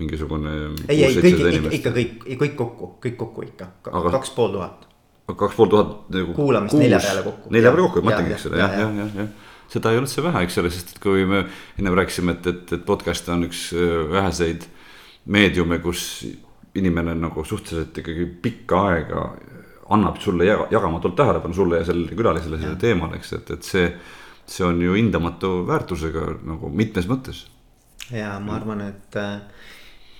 mingisugune. 0.00 0.54
ei, 0.88 1.04
ei 1.04 1.18
kõik 1.18 1.42
ikka, 1.42 1.74
ikka 1.78 1.94
kõik, 1.98 2.26
kõik 2.44 2.56
kokku, 2.56 2.94
kõik 3.04 3.20
kokku 3.20 3.46
ikka, 3.50 3.68
kaks 3.84 4.32
pool 4.36 4.56
tuhat. 4.56 4.88
kaks 5.28 5.56
pool 5.58 5.72
tuhat 5.74 5.96
nagu. 6.16 6.36
kuulamist 6.38 6.76
kuus, 6.76 6.84
nelja 6.86 7.00
peale 7.04 7.24
kokku. 7.28 7.52
nelja 7.52 7.74
peale 7.74 7.88
kokku, 7.88 8.04
ma 8.04 8.12
mõtlengi, 8.12 8.36
eks 8.38 8.48
ole, 8.48 8.62
jah, 8.62 8.78
jah, 8.84 9.00
jah, 9.02 9.16
jah 9.22 9.50
seda 9.72 9.92
ei 9.92 9.96
ole 9.96 10.04
üldse 10.04 10.20
vähe, 10.24 10.42
eks 10.44 10.58
ole, 10.60 10.70
sest 10.72 10.90
et 10.92 10.98
kui 11.00 11.22
me 11.28 11.46
ennem 11.80 11.94
rääkisime, 11.96 12.34
et, 12.36 12.48
et, 12.50 12.72
et 12.76 12.82
podcast 12.84 13.28
on 13.32 13.46
üks 13.46 13.70
äh, 13.72 13.92
väheseid 14.12 14.66
meediume, 15.24 15.78
kus 15.78 16.26
inimene 16.74 17.14
nagu 17.14 17.44
suhteliselt 17.44 17.98
ikkagi 17.98 18.26
pikka 18.42 18.80
aega 18.88 19.24
annab 19.92 20.16
sulle 20.20 20.46
jagamatult 20.46 21.16
tähelepanu 21.16 21.54
sulle 21.54 21.82
ja 21.82 21.84
sellele 21.84 22.16
külalisele 22.16 22.58
sellele 22.58 22.80
teemale, 22.80 23.18
eks, 23.20 23.32
et, 23.38 23.50
et 23.56 23.62
see. 23.62 23.92
see 24.52 24.64
on 24.66 24.80
ju 24.82 24.96
hindamatu 24.96 25.62
väärtusega 25.68 26.24
nagu 26.44 26.68
mitmes 26.68 27.06
mõttes. 27.08 27.44
ja 28.10 28.32
ma 28.42 28.56
arvan, 28.56 28.80
et 28.88 29.16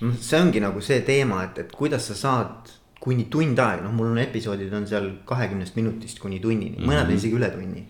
noh, 0.01 0.13
see 0.15 0.39
ongi 0.39 0.61
nagu 0.63 0.81
see 0.81 1.01
teema, 1.05 1.41
et, 1.43 1.59
et 1.65 1.75
kuidas 1.75 2.07
sa 2.07 2.15
saad 2.15 2.71
kuni 3.03 3.25
tund 3.29 3.59
aega, 3.59 3.83
noh, 3.83 3.91
mul 3.91 4.13
on 4.13 4.21
episoodid 4.23 4.71
on 4.73 4.87
seal 4.87 5.09
kahekümnest 5.27 5.75
minutist 5.75 6.21
kuni 6.23 6.39
tunnini, 6.39 6.77
mõned 6.79 7.03
mm 7.03 7.09
-hmm. 7.09 7.19
isegi 7.19 7.35
üle 7.35 7.49
tunni. 7.51 7.87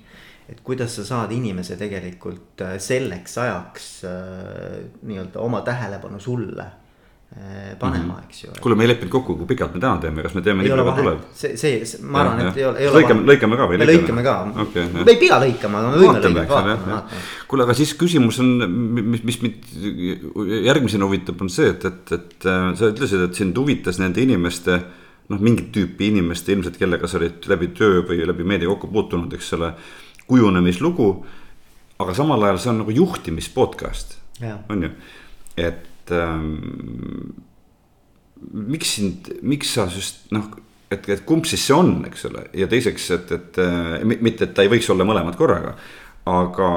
et 0.50 0.60
kuidas 0.62 0.96
sa 0.96 1.05
saad 1.05 1.32
inimese 1.32 1.77
tegelikult 1.77 2.62
äh, 2.62 2.77
selleks 2.77 3.38
ajaks 3.38 4.03
äh, 4.03 4.84
nii-öelda 5.01 5.39
oma 5.39 5.62
tähelepanu 5.62 6.20
sulle 6.20 6.65
panema 7.80 8.04
mm, 8.04 8.10
-hmm. 8.20 8.24
eks 8.30 8.44
ju. 8.44 8.50
kuule, 8.62 8.75
me 8.75 8.84
ei 8.84 8.88
leppinud 8.88 9.12
kokku, 9.12 9.36
kui 9.38 9.46
pikalt 9.50 9.74
me 9.74 9.80
täna 9.82 9.98
teeme, 9.98 10.22
kas 10.22 10.34
me 10.38 10.42
teeme 10.42 10.63
nii 10.63 10.70
palju, 10.70 10.86
kui 10.86 11.02
tuleb? 11.02 11.20
see, 11.34 11.58
see, 11.58 12.02
ma 12.02 12.22
arvan, 12.22 12.42
et 12.48 12.58
ei 12.58 12.66
ole, 12.66 12.80
ei 12.80 12.88
ole. 12.88 13.00
lõikame, 13.00 13.24
lõikame 13.30 13.58
ka 13.58 13.68
või? 13.70 13.78
me 13.82 13.88
lõikame 13.90 14.25
ka 14.25 14.34
okay,, 14.63 14.90
me 14.94 15.06
ei 15.08 15.20
pea 15.22 15.40
lõikama, 15.42 15.80
aga 15.80 15.94
me 15.94 16.02
võime 16.02 16.22
lõigata, 16.25 16.60
vaatame. 16.62 17.22
kuule, 17.50 17.66
aga 17.66 17.75
siis 17.80 17.94
küsimus 17.98 18.38
on, 18.44 18.52
mis, 19.13 19.24
mis 19.25 19.40
mind 19.42 19.72
järgmisena 20.68 21.08
huvitab, 21.10 21.42
on 21.42 21.50
see, 21.54 21.72
et, 21.74 21.88
et, 21.90 22.13
et 22.18 22.50
äh, 22.52 22.66
sa 22.80 22.90
ütlesid, 22.92 23.24
et 23.25 23.40
sind 23.42 23.58
huvitas 23.58 23.98
nende 24.02 24.22
inimeste. 24.22 24.82
noh, 25.32 25.40
mingit 25.40 25.72
tüüpi 25.72 26.10
inimeste 26.12 26.52
ilmselt, 26.52 26.75
kellega 26.78 27.08
sa 27.08 27.18
olid 27.18 27.46
läbi 27.48 27.70
töö 27.74 28.02
või 28.06 28.25
läbi 28.28 28.44
meedia 28.44 28.68
kokku 28.68 28.90
puutunud, 28.92 29.34
eks 29.34 29.54
ole, 29.58 29.72
kujunemislugu. 30.28 31.10
aga 32.04 32.13
samal 32.13 32.44
ajal 32.44 32.60
see 32.60 32.70
on 32.74 32.84
nagu 32.84 32.94
juhtimis 32.94 33.50
podcast, 33.56 34.18
on 34.70 34.84
ju, 34.84 34.92
et 35.58 35.90
et 36.03 36.13
ähm, 36.17 37.33
miks 38.51 38.98
sind, 38.98 39.31
miks 39.41 39.72
sa 39.75 39.88
just 39.88 40.27
noh, 40.36 40.50
et, 40.91 41.07
et 41.10 41.24
kumb 41.27 41.48
siis 41.50 41.63
see 41.63 41.75
on, 41.75 41.95
eks 42.10 42.27
ole, 42.29 42.48
ja 42.60 42.67
teiseks, 42.72 43.10
et, 43.15 43.31
et 43.38 43.62
äh, 43.63 44.03
mitte, 44.13 44.50
et 44.50 44.55
ta 44.55 44.65
ei 44.65 44.72
võiks 44.72 44.89
olla 44.93 45.07
mõlemad 45.07 45.39
korraga. 45.39 45.77
aga 46.29 46.67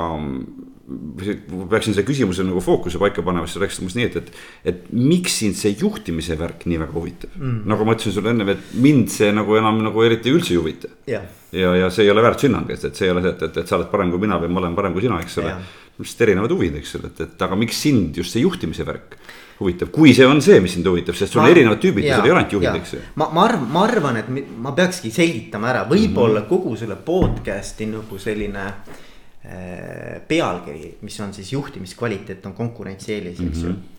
peaksin 1.70 1.94
selle 1.94 2.06
küsimuse 2.06 2.44
nagu 2.46 2.60
fookuse 2.62 2.98
paika 3.02 3.22
panema, 3.26 3.48
siis 3.48 3.58
oleks 3.58 3.78
umbes 3.82 3.96
nii, 3.98 4.06
et, 4.06 4.18
et. 4.20 4.42
et 4.70 4.84
miks 4.94 5.40
sind 5.40 5.58
see 5.58 5.74
juhtimise 5.74 6.36
värk 6.38 6.62
nii 6.70 6.78
väga 6.84 6.94
huvitab 6.94 7.34
mm., 7.34 7.64
nagu 7.70 7.86
ma 7.86 7.96
ütlesin 7.96 8.14
sulle 8.14 8.30
ennem, 8.30 8.52
et 8.54 8.68
mind 8.82 9.10
see 9.10 9.32
nagu 9.34 9.58
enam 9.58 9.82
nagu 9.88 10.04
eriti 10.06 10.30
üldse 10.34 10.54
ei 10.54 10.60
huvita 10.60 10.92
yeah.. 11.10 11.26
ja, 11.50 11.74
ja 11.80 11.90
see 11.90 12.06
ei 12.06 12.12
ole 12.14 12.22
väärtushinnang, 12.26 12.70
et, 12.70 12.86
et 12.86 12.98
see 12.98 13.08
ei 13.08 13.14
ole 13.14 13.24
see, 13.24 13.34
et, 13.34 13.42
et, 13.48 13.58
et 13.62 13.72
sa 13.72 13.80
oled 13.80 13.90
parem 13.90 14.14
kui 14.14 14.22
mina 14.22 14.38
või 14.42 14.52
ma 14.54 14.62
olen 14.62 14.78
parem 14.78 14.94
kui 14.94 15.06
sina, 15.06 15.18
eks 15.26 15.40
ole 15.42 15.50
yeah.. 15.50 15.74
Lihtsalt 15.98 16.22
erinevad 16.26 16.52
huvid, 16.54 16.78
eks 16.80 16.94
ole, 16.98 17.10
et, 17.12 17.24
et 17.26 17.42
aga 17.46 17.58
miks 17.58 17.80
sind 17.86 18.16
just 18.16 18.36
see 18.36 18.44
juhtimise 18.44 18.86
värk 18.86 19.16
huvitav, 19.56 19.88
kui 19.88 20.12
see 20.12 20.26
on 20.28 20.42
see, 20.44 20.60
mis 20.60 20.74
sind 20.76 20.86
huvitab, 20.86 21.16
sest 21.16 21.32
sul 21.32 21.40
on 21.40 21.48
erinevad 21.48 21.80
tüübid 21.80 22.04
ja 22.04 22.18
sul 22.18 22.28
ei 22.28 22.34
ole 22.34 22.42
ainult 22.42 22.56
juhid, 22.58 22.76
eks 22.76 22.92
ju. 22.92 23.02
ma, 23.16 23.30
ma 23.32 23.46
arvan, 23.48 23.66
ma 23.72 23.84
arvan, 23.88 24.20
et 24.20 24.30
ma 24.60 24.74
peakski 24.76 25.10
selgitama 25.14 25.72
ära, 25.72 25.86
võib-olla 25.88 26.42
mm 26.42 26.44
-hmm. 26.44 26.48
kogu 26.52 26.76
selle 26.76 26.98
podcast'i 27.06 27.88
nagu 27.88 28.18
selline 28.20 28.66
äh, 28.68 30.20
pealkiri, 30.28 30.96
mis 31.00 31.20
on 31.20 31.32
siis 31.34 31.52
juhtimiskvaliteet 31.52 32.46
on 32.46 32.52
konkurentsieelis, 32.52 33.40
eks 33.40 33.62
ju. 33.62 33.68
Mm 33.68 33.74
-hmm 33.74 33.94
Äh, 33.94 33.95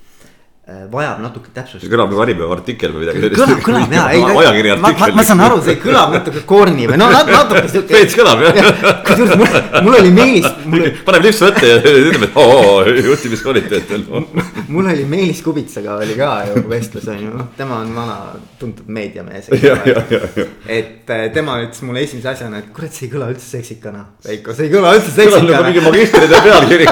vajab 0.67 1.21
natuke 1.23 1.51
täpsust. 1.55 1.79
see 1.85 1.91
kõlab 1.91 2.09
nagu 2.11 2.21
Äripäeva 2.25 2.55
artikkel 2.57 2.91
või 2.91 3.05
midagi 3.05 3.21
sellist. 3.23 3.39
kõlab, 3.39 3.61
kõlab 3.63 3.93
ja, 3.95 4.01
ei. 4.13 4.23
ajakirja 4.41 4.73
artikkel. 4.75 5.13
ma, 5.13 5.19
ma 5.21 5.23
saan 5.29 5.43
aru, 5.45 5.61
see 5.63 5.77
kõlab 5.79 6.15
natuke 6.17 6.41
corny 6.49 6.89
või 6.91 6.97
no 6.99 7.07
natuke 7.13 7.61
siuke. 7.73 7.95
veits 7.95 8.17
kõlab 8.19 8.43
jah. 8.43 8.57
kusjuures 9.07 9.39
mul, 9.39 9.55
mul 9.85 9.99
oli 10.01 10.11
Meelis 10.17 10.47
mul.... 10.73 10.89
paneb 11.07 11.27
lipsu 11.27 11.47
ette 11.47 11.71
ja 11.71 11.77
ütleb, 11.79 12.25
et 12.27 12.35
oo, 12.43 12.83
juhtimiskvaliteet 12.83 13.93
on. 14.11 14.27
mul 14.67 14.91
oli 14.91 15.05
Meelis 15.07 15.39
Kubitsaga 15.45 15.95
oli 16.03 16.17
ka 16.19 16.33
ju 16.49 16.65
vestlus 16.67 17.07
on 17.13 17.23
ju, 17.23 17.31
noh 17.31 17.47
tema 17.57 17.79
on 17.85 17.95
vana 17.95 18.17
tuntud 18.59 18.91
meediamees. 18.91 19.47
et 20.67 21.09
äh, 21.15 21.23
tema 21.33 21.61
ütles 21.63 21.81
mulle 21.87 22.03
esimese 22.03 22.33
asjana, 22.33 22.59
et 22.59 22.69
kurat, 22.75 22.91
see 22.91 23.07
ei 23.07 23.13
kõla 23.13 23.29
üldse 23.31 23.47
seksikana. 23.47 24.03
Veiko, 24.25 24.55
see 24.57 24.67
ei 24.67 24.73
kõla 24.73 24.93
üldse 24.97 25.13
seksikana. 25.15 25.45
kõlab 25.45 25.55
nagu 25.55 25.71
mingi 25.71 25.85
magistritöö 25.87 26.43
pealkiri. 26.43 26.85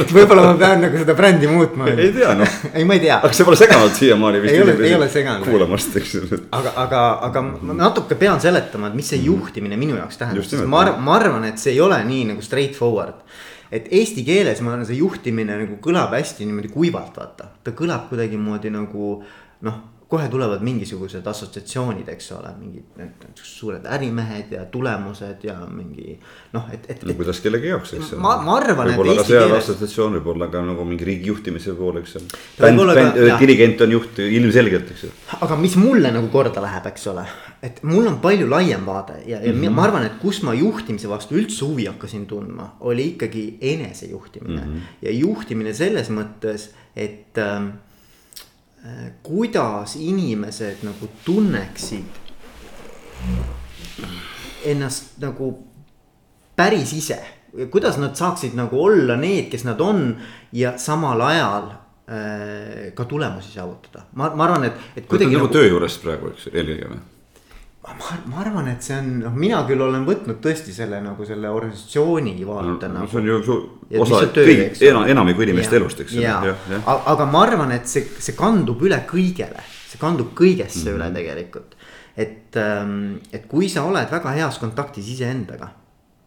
et 0.00 0.14
võib-olla 0.18 0.50
ma 0.50 0.54
pean 0.60 0.84
nagu 0.86 1.02
seda 1.02 1.16
brändi 1.18 1.50
muutma. 1.50 1.90
ei 1.94 2.12
tea 2.16 2.34
noh. 2.38 2.58
ei, 2.72 2.84
ma 2.88 2.95
ei 2.96 3.02
tea. 3.04 3.16
aga 3.20 3.32
see 3.36 3.46
pole 3.48 3.58
seganud 3.60 3.96
siiamaani 3.96 4.42
vist. 4.42 4.54
ei 4.54 4.62
ole, 4.64 4.76
ei 4.88 4.94
ole 4.96 5.08
seganud. 5.12 5.48
kuulamast, 5.48 5.96
eks 6.00 6.14
ju. 6.16 6.22
aga, 6.58 6.72
aga, 6.84 7.02
aga 7.28 7.42
ma 7.46 7.76
natuke 7.78 8.18
pean 8.20 8.40
seletama, 8.42 8.90
et 8.90 8.98
mis 8.98 9.10
see 9.12 9.20
mhm. 9.20 9.26
juhtimine 9.32 9.80
minu 9.80 9.98
jaoks 10.00 10.20
tähendab, 10.22 10.46
sest 10.46 10.64
ma, 10.70 10.84
ma 10.96 11.18
arvan, 11.18 11.48
et 11.50 11.62
see 11.62 11.74
ei 11.76 11.82
ole 11.84 11.98
nii 12.08 12.30
nagu 12.32 12.44
straight 12.44 12.78
forward. 12.78 13.24
et 13.70 13.90
eesti 14.00 14.24
keeles 14.26 14.62
ma 14.62 14.74
arvan, 14.74 14.86
see 14.88 15.00
juhtimine 15.00 15.60
nagu 15.64 15.80
kõlab 15.82 16.14
hästi 16.16 16.46
niimoodi 16.48 16.72
kuivalt, 16.74 17.16
vaata, 17.18 17.50
ta 17.64 17.76
kõlab 17.76 18.08
kuidagimoodi 18.12 18.72
nagu 18.74 19.20
noh 19.66 19.84
kohe 20.08 20.28
tulevad 20.30 20.62
mingisugused 20.62 21.26
assotsiatsioonid, 21.26 22.06
eks 22.12 22.28
ole, 22.36 22.52
mingid 22.60 22.98
need 23.00 23.40
suured 23.42 23.86
ärimehed 23.90 24.52
ja 24.54 24.62
tulemused 24.70 25.42
ja 25.42 25.56
mingi 25.66 26.14
noh, 26.54 26.68
et, 26.72 26.84
et. 26.92 27.00
no 27.08 27.16
kuidas 27.18 27.40
kellegi 27.42 27.72
jaoks, 27.72 27.96
eks 27.96 28.12
ole. 28.14 28.20
ma, 28.22 28.36
ma 28.46 28.54
arvan, 28.60 28.92
et 28.92 29.00
eesti 29.02 29.32
keeles. 29.32 29.56
assotsiatsioon 29.64 30.14
võib 30.20 30.28
olla 30.36 30.46
ka 30.52 30.62
nagu 30.62 30.86
mingi 30.86 31.08
riigi 31.08 31.26
juhtimise 31.32 31.74
pool, 31.78 31.98
eks 32.02 32.20
ole. 32.20 33.24
dirigent 33.40 33.82
on 33.82 33.96
juht 33.96 34.20
ilmselgelt, 34.22 34.92
eks 34.94 35.02
ju. 35.08 35.10
aga 35.40 35.58
mis 35.58 35.74
mulle 35.80 36.14
nagu 36.14 36.30
korda 36.30 36.62
läheb, 36.62 36.86
eks 36.92 37.08
ole, 37.10 37.24
et 37.66 37.82
mul 37.82 38.06
on 38.06 38.20
palju 38.22 38.46
laiem 38.52 38.86
vaade 38.86 39.18
ja, 39.24 39.40
ja 39.40 39.50
mm 39.50 39.58
-hmm. 39.58 39.74
ma 39.74 39.88
arvan, 39.88 40.06
et 40.06 40.20
kus 40.22 40.42
ma 40.46 40.54
juhtimise 40.54 41.10
vastu 41.10 41.34
üldse 41.34 41.64
huvi 41.66 41.88
hakkasin 41.90 42.28
tundma, 42.30 42.76
oli 42.80 43.08
ikkagi 43.16 43.58
enesejuhtimine 43.60 44.60
mm. 44.60 44.72
-hmm. 44.72 45.02
ja 45.02 45.10
juhtimine 45.10 45.74
selles 45.74 46.10
mõttes, 46.14 46.70
et 46.94 47.38
ähm, 47.42 47.74
kuidas 49.22 49.96
inimesed 49.96 50.84
nagu 50.86 51.08
tunneksid 51.24 52.22
ennast 54.64 55.16
nagu 55.22 55.50
päris 56.56 56.92
ise. 56.92 57.18
kuidas 57.70 57.96
nad 57.98 58.14
saaksid 58.16 58.54
nagu 58.54 58.84
olla 58.84 59.16
need, 59.16 59.48
kes 59.50 59.64
nad 59.64 59.80
on 59.80 60.16
ja 60.52 60.74
samal 60.78 61.20
ajal 61.20 61.70
äh, 61.70 62.94
ka 62.94 63.04
tulemusi 63.04 63.52
saavutada. 63.52 64.04
ma, 64.12 64.30
ma 64.34 64.44
arvan, 64.44 64.64
et, 64.64 64.72
et 64.96 65.06
kuidagi. 65.06 65.36
nagu 65.36 65.48
töö 65.48 65.68
juures 65.68 65.98
praegu, 66.02 66.34
eks 66.34 66.50
eelkõige 66.52 66.90
või? 66.92 67.00
Ma, 67.94 68.18
ma 68.26 68.40
arvan, 68.42 68.68
et 68.70 68.82
see 68.82 68.96
on, 68.98 69.10
noh, 69.22 69.34
mina 69.38 69.60
küll 69.68 69.82
olen 69.84 70.04
võtnud 70.06 70.40
tõesti 70.42 70.74
selle 70.74 70.98
nagu 71.04 71.26
selle 71.28 71.50
organisatsiooni 71.52 72.34
vaate 72.46 72.90
no, 72.90 72.98
nagu. 72.98 73.10
see 73.12 73.20
on 73.20 73.30
ju 73.30 73.38
su 73.46 73.56
osa 74.02 74.20
kõigi, 74.34 74.66
enam, 74.88 75.06
enamiku 75.14 75.46
inimeste 75.46 75.78
elust, 75.78 76.02
eks 76.04 76.16
ole. 76.18 76.82
aga 76.96 77.28
ma 77.30 77.44
arvan, 77.46 77.74
et 77.76 77.88
see, 77.90 78.06
see 78.22 78.36
kandub 78.38 78.82
üle 78.86 78.98
kõigele, 79.08 79.64
see 79.86 80.02
kandub 80.02 80.34
kõigesse 80.38 80.82
mm 80.82 80.90
-hmm. 80.90 80.98
üle 80.98 81.10
tegelikult. 81.20 81.76
et, 82.16 82.56
ähm, 82.56 83.16
et 83.32 83.46
kui 83.46 83.68
sa 83.68 83.84
oled 83.84 84.10
väga 84.10 84.30
heas 84.32 84.58
kontaktis 84.58 85.08
iseendaga, 85.14 85.68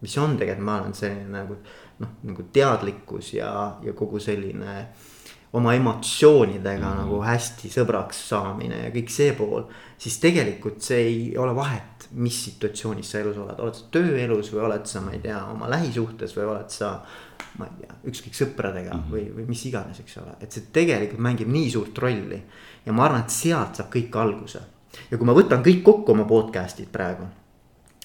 mis 0.01 0.17
on 0.17 0.37
tegelikult, 0.37 0.65
ma 0.65 0.75
arvan, 0.79 0.93
selline 0.93 1.29
nagu 1.33 1.57
noh, 1.99 2.09
nagu 2.23 2.43
teadlikkus 2.53 3.33
ja, 3.33 3.53
ja 3.83 3.93
kogu 3.93 4.19
selline 4.19 4.87
oma 5.53 5.73
emotsioonidega 5.73 6.85
mm 6.85 6.91
-hmm. 6.91 6.97
nagu 7.03 7.21
hästi 7.21 7.69
sõbraks 7.69 8.27
saamine 8.29 8.83
ja 8.85 8.89
kõik 8.93 9.09
see 9.09 9.33
pool 9.33 9.63
siis 9.99 10.17
tegelikult 10.23 10.81
see 10.83 10.99
ei 11.07 11.23
ole 11.37 11.53
vahet, 11.55 12.07
mis 12.11 12.37
situatsioonis 12.45 13.11
sa 13.11 13.19
elus 13.19 13.37
oled, 13.37 13.59
oled 13.59 13.75
sa 13.75 13.89
tööelus 13.93 14.51
või 14.53 14.63
oled 14.67 14.85
sa, 14.89 15.01
ma 15.03 15.13
ei 15.15 15.21
tea, 15.23 15.39
oma 15.51 15.69
lähisuhtes 15.71 16.35
või 16.37 16.47
oled 16.53 16.71
sa. 16.73 16.99
ma 17.59 17.65
ei 17.65 17.81
tea, 17.81 17.95
ükskõik 18.11 18.35
sõpradega 18.37 18.93
mm 18.93 18.99
-hmm. 18.99 19.11
või, 19.11 19.23
või 19.35 19.45
mis 19.49 19.65
iganes, 19.65 19.99
eks 19.99 20.17
ole, 20.21 20.35
et 20.39 20.51
see 20.51 20.69
tegelikult 20.71 21.19
mängib 21.19 21.47
nii 21.47 21.71
suurt 21.71 21.97
rolli. 21.97 22.41
ja 22.85 22.93
ma 22.93 23.05
arvan, 23.05 23.21
et 23.21 23.29
sealt 23.29 23.75
saab 23.75 23.89
kõik 23.95 24.15
alguse. 24.15 24.61
ja 25.11 25.17
kui 25.17 25.25
ma 25.25 25.33
võtan 25.33 25.63
kõik 25.63 25.83
kokku 25.83 26.11
oma 26.11 26.25
podcast'id 26.25 26.87
praegu, 26.91 27.27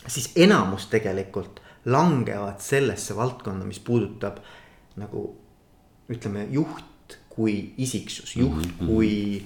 siis 0.07 0.33
enamus 0.37 0.87
tegelikult 0.87 1.61
langevad 1.85 2.61
sellesse 2.61 3.17
valdkonda, 3.17 3.65
mis 3.65 3.79
puudutab 3.79 4.39
nagu 4.97 5.37
ütleme, 6.09 6.47
juht 6.51 6.85
kui 7.35 7.75
isiksus, 7.79 8.37
juht 8.37 8.55
mm 8.55 8.63
-hmm. 8.63 8.87
kui 8.87 9.43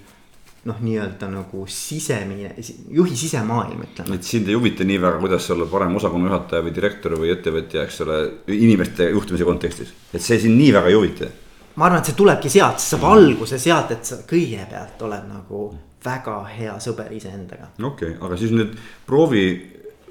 noh, 0.69 0.81
nii-öelda 0.83 1.29
nagu 1.31 1.65
sisemine, 1.71 2.55
juhi 2.91 3.17
sisemaailm, 3.17 3.83
ütleme. 3.87 4.15
et 4.15 4.25
sind 4.27 4.49
ei 4.49 4.57
huvita 4.59 4.85
nii 4.85 5.01
väga, 5.01 5.21
kuidas 5.23 5.51
oled 5.55 5.71
parem 5.71 5.97
osakonna 5.97 6.29
juhataja 6.29 6.65
või 6.67 6.75
direktor 6.75 7.15
või 7.21 7.33
ettevõtja, 7.33 7.85
eks 7.87 8.01
ole, 8.05 8.19
inimeste 8.59 9.11
juhtimise 9.11 9.47
kontekstis, 9.49 9.95
et 10.13 10.25
see 10.25 10.41
sind 10.43 10.59
nii 10.59 10.73
väga 10.77 10.93
ei 10.93 10.99
huvita. 10.99 11.31
ma 11.77 11.87
arvan, 11.87 12.03
et 12.03 12.11
see 12.11 12.19
tulebki 12.19 12.53
sealt, 12.53 12.83
see 12.83 12.97
saab 12.97 13.09
alguse 13.13 13.59
sealt, 13.59 13.91
et 13.97 14.05
sa 14.05 14.21
kõigepealt 14.29 15.03
oled 15.09 15.29
nagu 15.31 15.65
väga 16.05 16.39
hea 16.59 16.79
sõber 16.83 17.13
iseendaga. 17.17 17.73
okei 17.79 18.15
okay,, 18.15 18.21
aga 18.27 18.37
siis 18.37 18.55
nüüd 18.55 18.77
proovi 19.07 19.45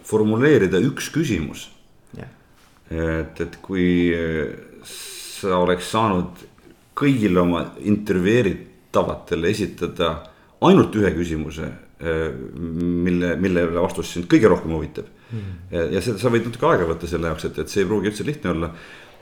formuleerida 0.08 0.80
üks 0.80 1.12
küsimus. 1.12 1.70
et, 2.88 3.42
et 3.42 3.58
kui 3.62 4.16
sa 4.88 5.58
oleks 5.60 5.92
saanud 5.92 6.47
kõigile 6.98 7.42
oma 7.44 7.64
intervjueeritavatele 7.86 9.52
esitada 9.54 10.16
ainult 10.66 10.96
ühe 10.98 11.12
küsimuse, 11.16 11.70
äh, 12.02 12.24
mille, 13.08 13.36
millele 13.42 13.82
vastus 13.82 14.16
sind 14.16 14.30
kõige 14.32 14.50
rohkem 14.52 14.74
huvitab. 14.78 15.14
Mm.. 15.28 15.56
ja, 15.74 15.84
ja 15.98 16.02
seda, 16.04 16.22
sa 16.22 16.32
võid 16.32 16.46
natuke 16.48 16.70
aega 16.70 16.88
võtta 16.88 17.10
selle 17.10 17.28
jaoks, 17.28 17.50
et, 17.50 17.58
et 17.60 17.72
see 17.72 17.84
ei 17.84 17.90
pruugi 17.90 18.14
üldse 18.14 18.26
lihtne 18.28 18.54
olla. 18.54 18.72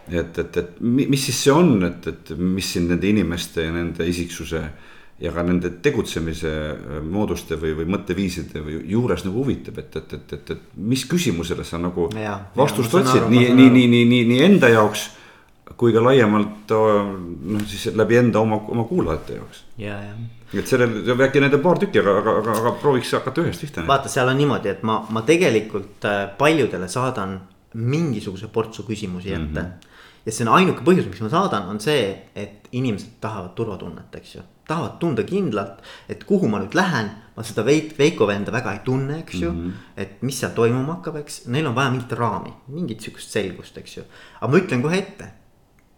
et, 0.06 0.38
et, 0.38 0.58
et 0.62 0.76
mis 0.86 1.24
siis 1.26 1.40
see 1.48 1.54
on, 1.54 1.80
et, 1.88 2.08
et 2.12 2.36
mis 2.38 2.68
sind 2.76 2.94
nende 2.94 3.10
inimeste 3.10 3.64
ja 3.66 3.72
nende 3.74 4.06
isiksuse 4.06 4.62
ja 5.20 5.32
ka 5.32 5.44
nende 5.48 5.72
tegutsemise 5.82 6.52
äh, 6.52 7.00
mooduste 7.02 7.58
või, 7.60 7.74
või 7.80 7.88
mõtteviiside 7.96 8.62
või 8.64 8.82
juures 8.92 9.24
nagu 9.26 9.42
huvitab, 9.44 9.80
et, 9.82 9.96
et, 9.96 10.14
et, 10.18 10.34
et, 10.38 10.52
et 10.56 10.78
mis 10.78 11.06
küsimusele 11.10 11.66
sa 11.66 11.80
nagu 11.82 12.10
ja, 12.20 12.38
vastust 12.56 12.94
otsid 13.00 13.30
nii, 13.32 13.50
nii, 13.56 13.70
nii, 13.72 13.88
nii, 13.96 14.10
nii, 14.12 14.26
nii 14.34 14.42
enda 14.50 14.72
jaoks 14.76 15.08
kui 15.78 15.94
ka 15.94 16.04
laiemalt 16.04 16.72
noh, 16.72 17.66
siis 17.68 17.90
läbi 17.96 18.18
enda 18.22 18.40
oma, 18.40 18.62
oma 18.72 18.84
kuulajate 18.90 19.40
jaoks. 19.40 19.64
ja, 19.78 20.00
ja 20.00 20.16
et 20.60 20.70
sellel 20.70 21.26
äkki 21.26 21.42
need 21.44 21.58
on 21.58 21.64
paar 21.64 21.80
tükki, 21.82 22.00
aga, 22.02 22.20
aga, 22.22 22.36
aga, 22.42 22.56
aga 22.62 22.74
prooviks 22.82 23.12
hakata 23.18 23.44
ühest 23.44 23.66
pihta. 23.66 23.84
vaata, 23.88 24.12
seal 24.12 24.30
on 24.32 24.40
niimoodi, 24.40 24.72
et 24.72 24.86
ma, 24.88 25.02
ma 25.14 25.26
tegelikult 25.28 26.08
äh, 26.08 26.24
paljudele 26.40 26.88
saadan 26.92 27.40
mingisuguse 27.76 28.48
portsu 28.54 28.86
küsimusi 28.88 29.34
ette 29.34 29.62
mm. 29.62 29.66
-hmm. 29.66 29.94
ja 30.26 30.32
see 30.32 30.48
on 30.48 30.54
ainuke 30.56 30.86
põhjus, 30.88 31.10
miks 31.10 31.24
ma 31.26 31.30
saadan, 31.34 31.70
on 31.70 31.80
see, 31.84 32.08
et 32.36 32.70
inimesed 32.72 33.20
tahavad 33.22 33.56
turvatunnet, 33.56 34.16
eks 34.16 34.36
ju. 34.36 34.42
tahavad 34.68 34.98
tunda 35.00 35.24
kindlalt, 35.24 35.82
et 36.10 36.24
kuhu 36.24 36.48
ma 36.48 36.60
nüüd 36.64 36.74
lähen, 36.74 37.10
ma 37.36 37.44
seda 37.44 37.66
Veik-, 37.66 37.98
Veiko 38.00 38.28
venda 38.28 38.52
väga 38.52 38.74
ei 38.74 38.80
tunne, 38.86 39.20
eks 39.20 39.42
ju 39.42 39.52
mm. 39.52 39.66
-hmm. 39.66 40.02
et 40.02 40.22
mis 40.22 40.40
seal 40.40 40.52
toimuma 40.56 40.94
hakkab, 40.94 41.16
eks, 41.16 41.46
neil 41.48 41.68
on 41.68 41.76
vaja 41.76 41.92
mingit 41.92 42.12
raami, 42.12 42.54
mingit 42.68 43.02
sihukest 43.02 43.32
selgust, 43.32 43.78
eks 43.78 43.98
ju. 43.98 44.04
aga 44.42 44.52
ma 44.52 44.58
ütlen 44.58 44.82
kohe 44.82 44.98
ette 44.98 45.32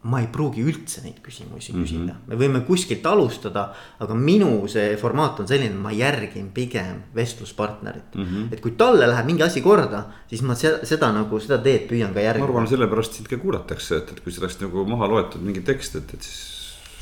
ma 0.08 0.20
ei 0.22 0.28
pruugi 0.32 0.62
üldse 0.62 1.02
neid 1.04 1.18
küsimusi 1.26 1.74
mm 1.74 1.78
-hmm. 1.78 1.84
küsida, 1.84 2.16
me 2.28 2.38
võime 2.38 2.62
kuskilt 2.68 3.06
alustada, 3.06 3.74
aga 4.00 4.14
minu 4.14 4.68
see 4.70 4.96
formaat 4.98 5.40
on 5.42 5.48
selline, 5.48 5.76
ma 5.76 5.92
järgin 5.92 6.52
pigem 6.54 7.02
vestluspartnerit 7.16 8.16
mm. 8.16 8.24
-hmm. 8.24 8.54
et 8.54 8.62
kui 8.62 8.72
talle 8.78 9.08
läheb 9.08 9.26
mingi 9.26 9.44
asi 9.44 9.62
korda, 9.62 10.06
siis 10.30 10.42
ma 10.42 10.56
seda, 10.56 10.86
seda 10.86 11.12
nagu 11.12 11.40
seda 11.40 11.58
teed 11.58 11.90
püüan 11.90 12.14
ka 12.14 12.22
järgida. 12.22 12.46
ma 12.46 12.52
arvan, 12.52 12.68
sellepärast 12.68 13.14
sind 13.14 13.28
ka 13.28 13.38
kuulatakse, 13.38 13.98
et, 13.98 14.12
et 14.12 14.20
kui 14.20 14.32
sa 14.32 14.42
oleks 14.42 14.62
nagu 14.62 14.86
maha 14.86 15.08
loetud 15.08 15.42
mingi 15.42 15.62
tekst, 15.62 15.96
et, 15.96 16.14
et 16.14 16.22
siis 16.22 16.57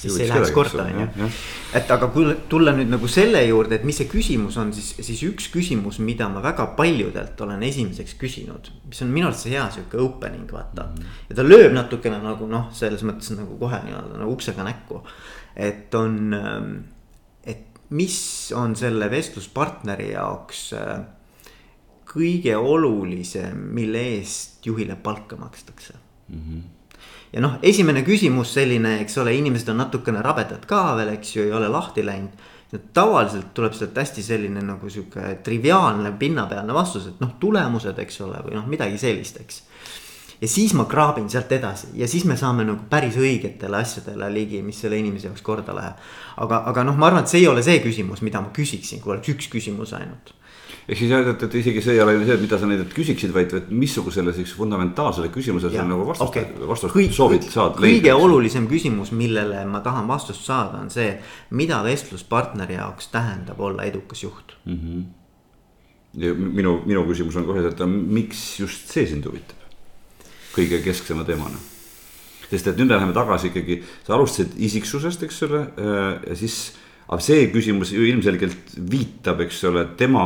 siis 0.05 0.17
see 0.19 0.25
ei 0.25 0.31
läheks 0.31 0.51
korda, 0.55 0.85
on 0.85 0.99
ju. 1.01 1.29
et 1.77 1.91
aga 1.95 2.09
kui 2.13 2.33
tulla 2.51 2.73
nüüd 2.75 2.91
nagu 2.93 3.09
selle 3.11 3.41
juurde, 3.45 3.79
et 3.79 3.85
mis 3.87 3.97
see 3.99 4.09
küsimus 4.11 4.57
on, 4.61 4.71
siis, 4.75 4.91
siis 5.05 5.23
üks 5.27 5.49
küsimus, 5.53 5.99
mida 6.03 6.27
ma 6.31 6.43
väga 6.43 6.67
paljudelt 6.77 7.41
olen 7.45 7.63
esimeseks 7.67 8.17
küsinud. 8.21 8.71
mis 8.89 9.01
on 9.05 9.13
minu 9.13 9.29
arust 9.29 9.45
see 9.45 9.55
hea 9.55 9.65
sihuke 9.73 9.99
opening, 10.01 10.51
vaata 10.51 10.87
mm. 10.87 11.01
-hmm. 11.01 11.23
ja 11.29 11.39
ta 11.39 11.47
lööb 11.47 11.73
natukene 11.75 12.21
nagu 12.23 12.49
noh, 12.49 12.69
selles 12.73 13.03
mõttes 13.07 13.33
nagu 13.35 13.57
kohe 13.61 13.81
nii-öelda 13.87 14.21
nagu 14.21 14.37
uksega 14.37 14.67
näkku. 14.67 15.01
et 15.55 15.95
on, 15.95 16.33
ähm, 16.33 16.71
et 17.43 17.81
mis 17.89 18.51
on 18.55 18.75
selle 18.75 19.09
vestluspartneri 19.11 20.11
jaoks 20.11 20.73
äh, 20.73 21.03
kõige 22.05 22.55
olulisem, 22.55 23.57
mille 23.75 23.99
eest 24.15 24.65
juhile 24.65 24.95
palka 24.95 25.35
makstakse 25.35 25.93
mm. 26.29 26.39
-hmm 26.39 26.74
ja 27.35 27.43
noh, 27.43 27.57
esimene 27.65 28.03
küsimus 28.07 28.53
selline, 28.55 28.99
eks 29.03 29.17
ole, 29.19 29.35
inimesed 29.35 29.69
on 29.73 29.81
natukene 29.83 30.23
rabedad 30.23 30.63
ka 30.69 30.87
veel, 30.95 31.11
eks 31.17 31.35
ju, 31.35 31.47
ei 31.49 31.55
ole 31.55 31.67
lahti 31.71 32.05
läinud. 32.05 32.51
tavaliselt 32.93 33.53
tuleb 33.55 33.75
sealt 33.77 33.95
hästi 33.95 34.23
selline 34.23 34.59
nagu 34.65 34.89
sihuke 34.89 35.37
triviaalne 35.43 36.11
pinnapealne 36.19 36.73
vastus, 36.73 37.05
et 37.07 37.21
noh, 37.23 37.35
tulemused, 37.39 37.99
eks 38.03 38.19
ole, 38.25 38.41
või 38.47 38.57
noh, 38.57 38.65
midagi 38.67 38.97
sellist, 38.99 39.37
eks. 39.43 39.61
ja 40.41 40.47
siis 40.47 40.73
ma 40.75 40.87
kraabin 40.91 41.29
sealt 41.31 41.51
edasi 41.55 41.93
ja 41.99 42.07
siis 42.07 42.25
me 42.25 42.35
saame 42.39 42.65
nagu 42.67 42.87
päris 42.89 43.15
õigetele 43.19 43.79
asjadele 43.79 44.31
ligi, 44.33 44.63
mis 44.63 44.79
selle 44.81 44.99
inimese 44.99 45.29
jaoks 45.29 45.43
korda 45.43 45.75
läheb. 45.75 46.01
aga, 46.37 46.63
aga 46.71 46.87
noh, 46.87 46.97
ma 46.97 47.11
arvan, 47.11 47.23
et 47.23 47.31
see 47.31 47.43
ei 47.43 47.51
ole 47.51 47.63
see 47.63 47.83
küsimus, 47.83 48.23
mida 48.23 48.41
ma 48.41 48.51
küsiksin, 48.55 49.03
kui 49.03 49.15
oleks 49.15 49.35
üks 49.35 49.51
küsimus 49.51 49.93
ainult 49.95 50.33
ehk 50.85 50.99
siis 50.99 51.09
jah, 51.09 51.25
et, 51.31 51.43
et 51.47 51.57
isegi 51.61 51.81
see 51.81 51.95
ei 51.95 52.01
ole 52.03 52.13
see, 52.21 52.35
et 52.37 52.43
mida 52.43 52.59
sa 52.61 52.69
nendelt 52.69 52.93
küsiksid, 52.93 53.33
vaid, 53.33 53.51
vaid 53.55 53.73
missugusele 53.73 54.33
siis 54.37 54.53
fundamentaalsele 54.57 55.31
küsimusele 55.33 55.73
sa 55.73 55.85
nagu 55.87 56.05
vastust 56.07 56.29
okay., 56.29 56.67
vastust 56.69 56.95
Kõik, 56.95 57.13
soovid 57.17 57.47
saada. 57.49 57.79
kõige 57.79 58.03
leida, 58.05 58.15
olulisem 58.21 58.69
küsimus, 58.69 59.11
millele 59.17 59.65
ma 59.69 59.81
tahan 59.85 60.07
vastust 60.09 60.45
saada, 60.45 60.83
on 60.85 60.93
see, 60.93 61.11
mida 61.57 61.81
vestluspartneri 61.85 62.77
jaoks 62.77 63.09
tähendab 63.13 63.61
olla 63.65 63.87
edukas 63.89 64.23
juht 64.23 64.57
mm. 64.65 64.79
-hmm. 64.81 65.05
ja 66.23 66.33
minu, 66.33 66.79
minu 66.85 67.05
küsimus 67.09 67.37
on 67.41 67.47
kohe, 67.49 67.65
et 67.65 67.85
miks 67.89 68.59
just 68.59 68.91
see 68.93 69.07
sind 69.09 69.25
huvitab 69.25 69.57
kõige 70.55 70.83
kesksema 70.83 71.25
teemana 71.27 71.57
sest 72.49 72.67
et 72.69 72.77
nüüd 72.77 72.89
me 72.89 72.97
läheme 72.97 73.15
tagasi 73.15 73.49
ikkagi, 73.49 73.79
sa 74.05 74.15
alustasid 74.15 74.53
isiksusest, 74.67 75.23
eks 75.25 75.41
ole, 75.47 75.61
äh, 75.81 76.03
ja 76.29 76.37
siis, 76.37 76.75
aga 77.07 77.21
see 77.23 77.47
küsimus 77.53 77.93
ju 77.93 78.05
ilmselgelt 78.05 78.75
viitab, 78.91 79.41
eks 79.45 79.63
ole, 79.69 79.87
tema 79.97 80.25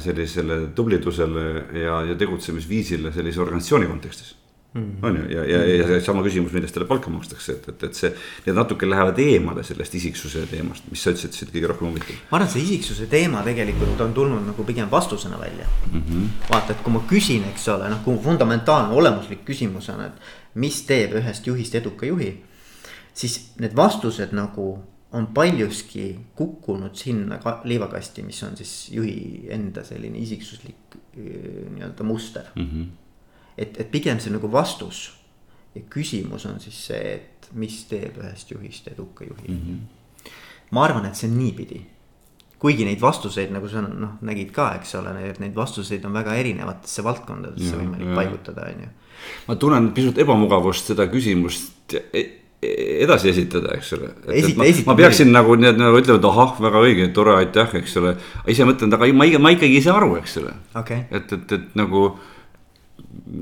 sellisele 0.00 0.66
tublidusele 0.74 1.46
ja, 1.82 2.00
ja 2.10 2.14
tegutsemisviisile 2.18 3.12
sellise 3.12 3.40
organisatsiooni 3.44 3.86
kontekstis 3.86 4.34
mm. 4.76 4.96
-hmm. 5.02 5.06
on 5.06 5.16
ju, 5.16 5.36
ja, 5.36 5.44
ja, 5.44 5.76
ja 5.76 5.86
see 5.86 6.00
sama 6.00 6.22
küsimus, 6.22 6.52
millest 6.52 6.74
talle 6.74 6.86
palka 6.88 7.10
makstakse, 7.10 7.52
et, 7.52 7.68
et, 7.68 7.82
et 7.88 7.98
see, 7.98 8.10
need 8.46 8.56
natuke 8.56 8.88
lähevad 8.88 9.18
eemale 9.22 9.64
sellest 9.66 9.94
isiksuse 9.94 10.46
teemast, 10.50 10.88
mis 10.90 11.02
sa 11.02 11.12
ütlesid, 11.14 11.36
sind 11.36 11.52
kõige 11.54 11.70
rohkem 11.72 11.90
huvitab. 11.90 12.16
ma 12.30 12.38
arvan, 12.38 12.48
et 12.48 12.54
see 12.54 12.64
isiksuse 12.64 13.06
teema 13.12 13.44
tegelikult 13.46 14.00
on 14.04 14.14
tulnud 14.16 14.48
nagu 14.50 14.66
pigem 14.68 14.90
vastusena 14.90 15.40
välja 15.40 15.68
mm. 15.92 16.02
-hmm. 16.02 16.26
vaata, 16.50 16.72
et 16.72 16.82
kui 16.82 16.92
ma 16.92 17.04
küsin, 17.12 17.46
eks 17.52 17.68
ole, 17.68 17.88
noh, 17.90 18.02
kui 18.04 18.16
lihtne 18.16 18.98
olemuslik 19.00 19.44
küsimus 19.44 19.88
on, 19.94 20.04
et 20.04 20.12
mis 20.54 20.82
teeb 20.86 21.16
ühest 21.20 21.46
juhist 21.46 21.74
eduka 21.74 22.06
juhi. 22.06 22.42
siis 23.14 23.52
need 23.60 23.76
vastused 23.76 24.32
nagu 24.32 24.78
on 25.12 25.26
paljuski 25.26 26.18
kukkunud 26.34 26.94
sinna 26.94 27.38
liivakasti, 27.64 28.22
mis 28.22 28.42
on 28.42 28.56
siis 28.56 28.88
juhi 28.92 29.46
enda 29.48 29.84
selline 29.84 30.18
isiksuslik 30.18 30.96
nii-öelda 31.16 32.04
muster 32.04 32.44
mm. 32.54 32.66
-hmm. 32.72 32.86
et, 33.58 33.80
et 33.80 33.90
pigem 33.90 34.20
see 34.20 34.32
nagu 34.32 34.52
vastus 34.52 35.12
ja 35.74 35.82
küsimus 35.90 36.46
on 36.46 36.60
siis 36.60 36.78
see, 36.86 37.14
et 37.14 37.50
mis 37.52 37.84
teeb 37.90 38.18
ühest 38.20 38.50
juhist 38.50 38.88
eduka 38.88 39.24
juhi 39.24 39.48
mm. 39.48 39.60
-hmm. 39.60 40.30
ma 40.70 40.84
arvan, 40.84 41.06
et 41.06 41.14
see 41.14 41.30
on 41.30 41.38
niipidi. 41.38 41.86
kuigi 42.58 42.84
neid 42.84 43.00
vastuseid, 43.00 43.50
nagu 43.52 43.68
sa 43.68 43.82
noh 43.82 44.16
nägid 44.20 44.50
ka, 44.50 44.70
eks 44.74 44.94
ole, 44.94 45.12
neid 45.38 45.54
vastuseid 45.54 46.04
on 46.04 46.12
väga 46.12 46.34
erinevatesse 46.34 47.04
valdkondadesse 47.04 47.76
võimalik 47.76 48.14
paigutada, 48.14 48.62
on 48.74 48.82
ju. 48.82 48.88
ma 49.48 49.56
tunnen 49.56 49.92
pisut 49.92 50.18
ebamugavust 50.18 50.86
seda 50.92 51.06
küsimust 51.06 51.94
edasi 53.04 53.30
esitada, 53.32 53.74
eks 53.76 53.92
ole. 53.96 54.12
Ma, 54.58 54.68
ma 54.90 54.96
peaksin 54.98 55.32
nagu 55.34 55.56
nii, 55.58 55.72
et 55.72 55.80
nagu 55.80 55.98
ütlema, 56.00 56.20
et 56.20 56.30
ahah, 56.30 56.54
väga 56.66 56.84
õige, 56.86 57.10
tore, 57.16 57.36
aitäh, 57.40 57.76
eks 57.80 57.98
ole. 58.00 58.14
ise 58.52 58.66
mõtlen, 58.68 58.94
aga 58.96 59.10
ma, 59.16 59.28
ma 59.42 59.52
ikkagi 59.54 59.78
ei 59.78 59.84
saa 59.84 59.98
aru, 60.00 60.16
eks 60.20 60.38
ole 60.42 60.54
okay.. 60.78 61.06
et, 61.14 61.36
et, 61.36 61.54
et 61.58 61.76
nagu. 61.78 62.08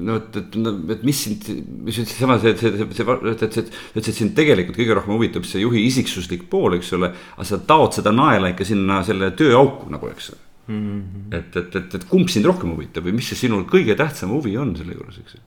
no 0.05 0.17
et, 0.21 0.37
et, 0.39 0.57
et 0.95 1.03
mis 1.07 1.21
sind, 1.27 1.49
mis 1.87 1.99
ütles 2.03 2.15
sama 2.19 2.39
see, 2.43 2.55
see, 2.59 2.73
see, 2.79 2.89
see, 2.99 3.17
et, 3.33 3.43
et, 3.47 3.59
et, 3.63 3.99
et 4.01 4.11
sind 4.11 4.35
tegelikult 4.37 4.79
kõige 4.79 4.99
rohkem 4.99 5.17
huvitab 5.17 5.49
see 5.49 5.65
juhi 5.65 5.85
isiksuslik 5.89 6.47
pool, 6.51 6.79
eks 6.79 6.93
ole. 6.99 7.11
aga 7.37 7.49
sa 7.49 7.61
taod 7.73 7.99
seda 7.99 8.15
naela 8.15 8.53
ikka 8.55 8.67
sinna 8.69 9.03
selle 9.07 9.33
tööauku 9.39 9.91
nagu, 9.95 10.11
eks 10.15 10.33
ole. 10.35 10.43
Mm 10.65 10.77
-hmm. 10.81 11.25
et, 11.37 11.57
et, 11.61 11.75
et, 11.77 11.95
et 11.99 12.07
kumb 12.09 12.31
sind 12.33 12.47
rohkem 12.49 12.71
huvitab 12.73 13.05
või 13.05 13.19
mis 13.19 13.27
see 13.29 13.37
sinu 13.37 13.59
kõige 13.69 13.97
tähtsam 13.99 14.33
huvi 14.33 14.57
on 14.57 14.73
selle 14.79 14.97
juures, 14.97 15.19
eks 15.21 15.37
ju 15.37 15.43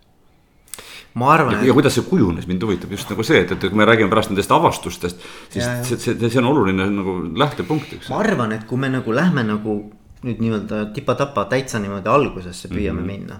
ma 1.13 1.33
arvan. 1.33 1.65
ja, 1.65 1.73
kuidas 1.73 1.95
see 1.97 2.05
kujunes, 2.09 2.47
mind 2.47 2.63
huvitab 2.63 2.91
just 2.91 3.09
nagu 3.09 3.23
see, 3.23 3.43
et, 3.45 3.51
et 3.51 3.69
kui 3.69 3.77
me 3.77 3.85
räägime 3.85 4.09
pärast 4.09 4.29
nendest 4.33 4.51
avastustest, 4.51 5.23
siis 5.49 5.63
ja, 5.63 5.83
see, 5.83 5.97
see, 5.97 6.17
see 6.29 6.41
on 6.41 6.51
oluline 6.51 6.89
nagu 6.91 7.19
lähtepunkt, 7.37 7.93
eks. 7.93 8.09
ma 8.09 8.19
arvan, 8.19 8.51
et 8.51 8.67
kui 8.69 8.77
me 8.77 8.91
nagu 8.93 9.15
lähme 9.15 9.43
nagu 9.47 9.79
nüüd 10.25 10.41
nii-öelda 10.41 10.85
tipa-tapa 10.95 11.45
täitsa 11.51 11.79
niimoodi 11.81 12.09
algusesse 12.09 12.69
püüame 12.71 13.01
mm 13.01 13.03
-hmm. 13.03 13.11
minna. 13.11 13.39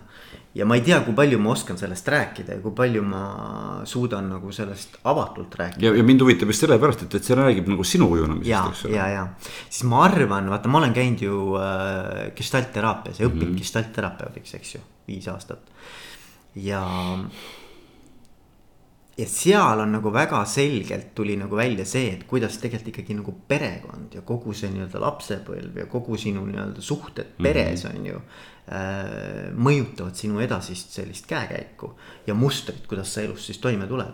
ja 0.57 0.65
ma 0.65 0.75
ei 0.75 0.81
tea, 0.81 0.99
kui 1.05 1.13
palju 1.13 1.37
ma 1.39 1.51
oskan 1.51 1.77
sellest 1.77 2.07
rääkida 2.07 2.53
ja 2.53 2.61
kui 2.61 2.71
palju 2.71 3.03
ma 3.03 3.81
suudan 3.83 4.29
nagu 4.29 4.51
sellest 4.51 4.97
avatult 5.03 5.55
rääkida. 5.55 5.85
ja, 5.85 5.95
ja 5.95 6.03
mind 6.03 6.21
huvitab 6.21 6.49
just 6.49 6.59
sellepärast, 6.59 7.01
et, 7.03 7.15
et 7.15 7.23
see 7.23 7.35
räägib 7.35 7.67
nagu 7.67 7.83
sinu 7.83 8.07
kujunemisest, 8.07 8.69
eks 8.69 8.85
ole. 8.85 8.95
ja, 8.95 9.07
ja, 9.07 9.27
siis 9.69 9.83
ma 9.83 10.03
arvan, 10.03 10.49
vaata, 10.49 10.69
ma 10.69 10.77
olen 10.77 10.93
käinud 10.93 11.21
ju 11.21 11.55
äh, 11.55 12.33
gestaltteraapias 12.35 13.19
ja 13.19 13.27
õppinud 13.27 13.49
mm 13.49 13.55
-hmm. 13.55 13.59
gestaltterapeudiks, 13.59 14.53
eks 14.53 14.75
ju, 14.75 14.81
viis 15.07 15.27
aastat. 15.27 15.59
ja 16.55 16.83
ja 19.17 19.25
seal 19.25 19.81
on 19.81 19.95
nagu 19.97 20.11
väga 20.13 20.43
selgelt 20.45 21.13
tuli 21.17 21.37
nagu 21.39 21.57
välja 21.57 21.85
see, 21.89 22.11
et 22.13 22.27
kuidas 22.29 22.59
tegelikult 22.61 22.91
ikkagi 22.93 23.15
nagu 23.17 23.33
perekond 23.49 24.13
ja 24.13 24.21
kogu 24.21 24.53
see 24.53 24.69
nii-öelda 24.73 25.01
lapsepõlv 25.01 25.79
ja 25.81 25.87
kogu 25.89 26.17
sinu 26.21 26.45
nii-öelda 26.45 26.83
suhted 26.85 27.33
peres 27.41 27.83
mm 27.83 27.89
-hmm. 27.89 27.97
on 27.99 28.05
ju 28.05 28.21
äh,. 28.67 29.53
mõjutavad 29.55 30.15
sinu 30.15 30.39
edasist 30.39 30.91
sellist 30.91 31.25
käekäiku 31.25 31.95
ja 32.27 32.33
mustrit, 32.33 32.87
kuidas 32.87 33.13
sa 33.13 33.21
elus 33.21 33.45
siis 33.45 33.57
toime 33.57 33.87
tuled 33.87 34.13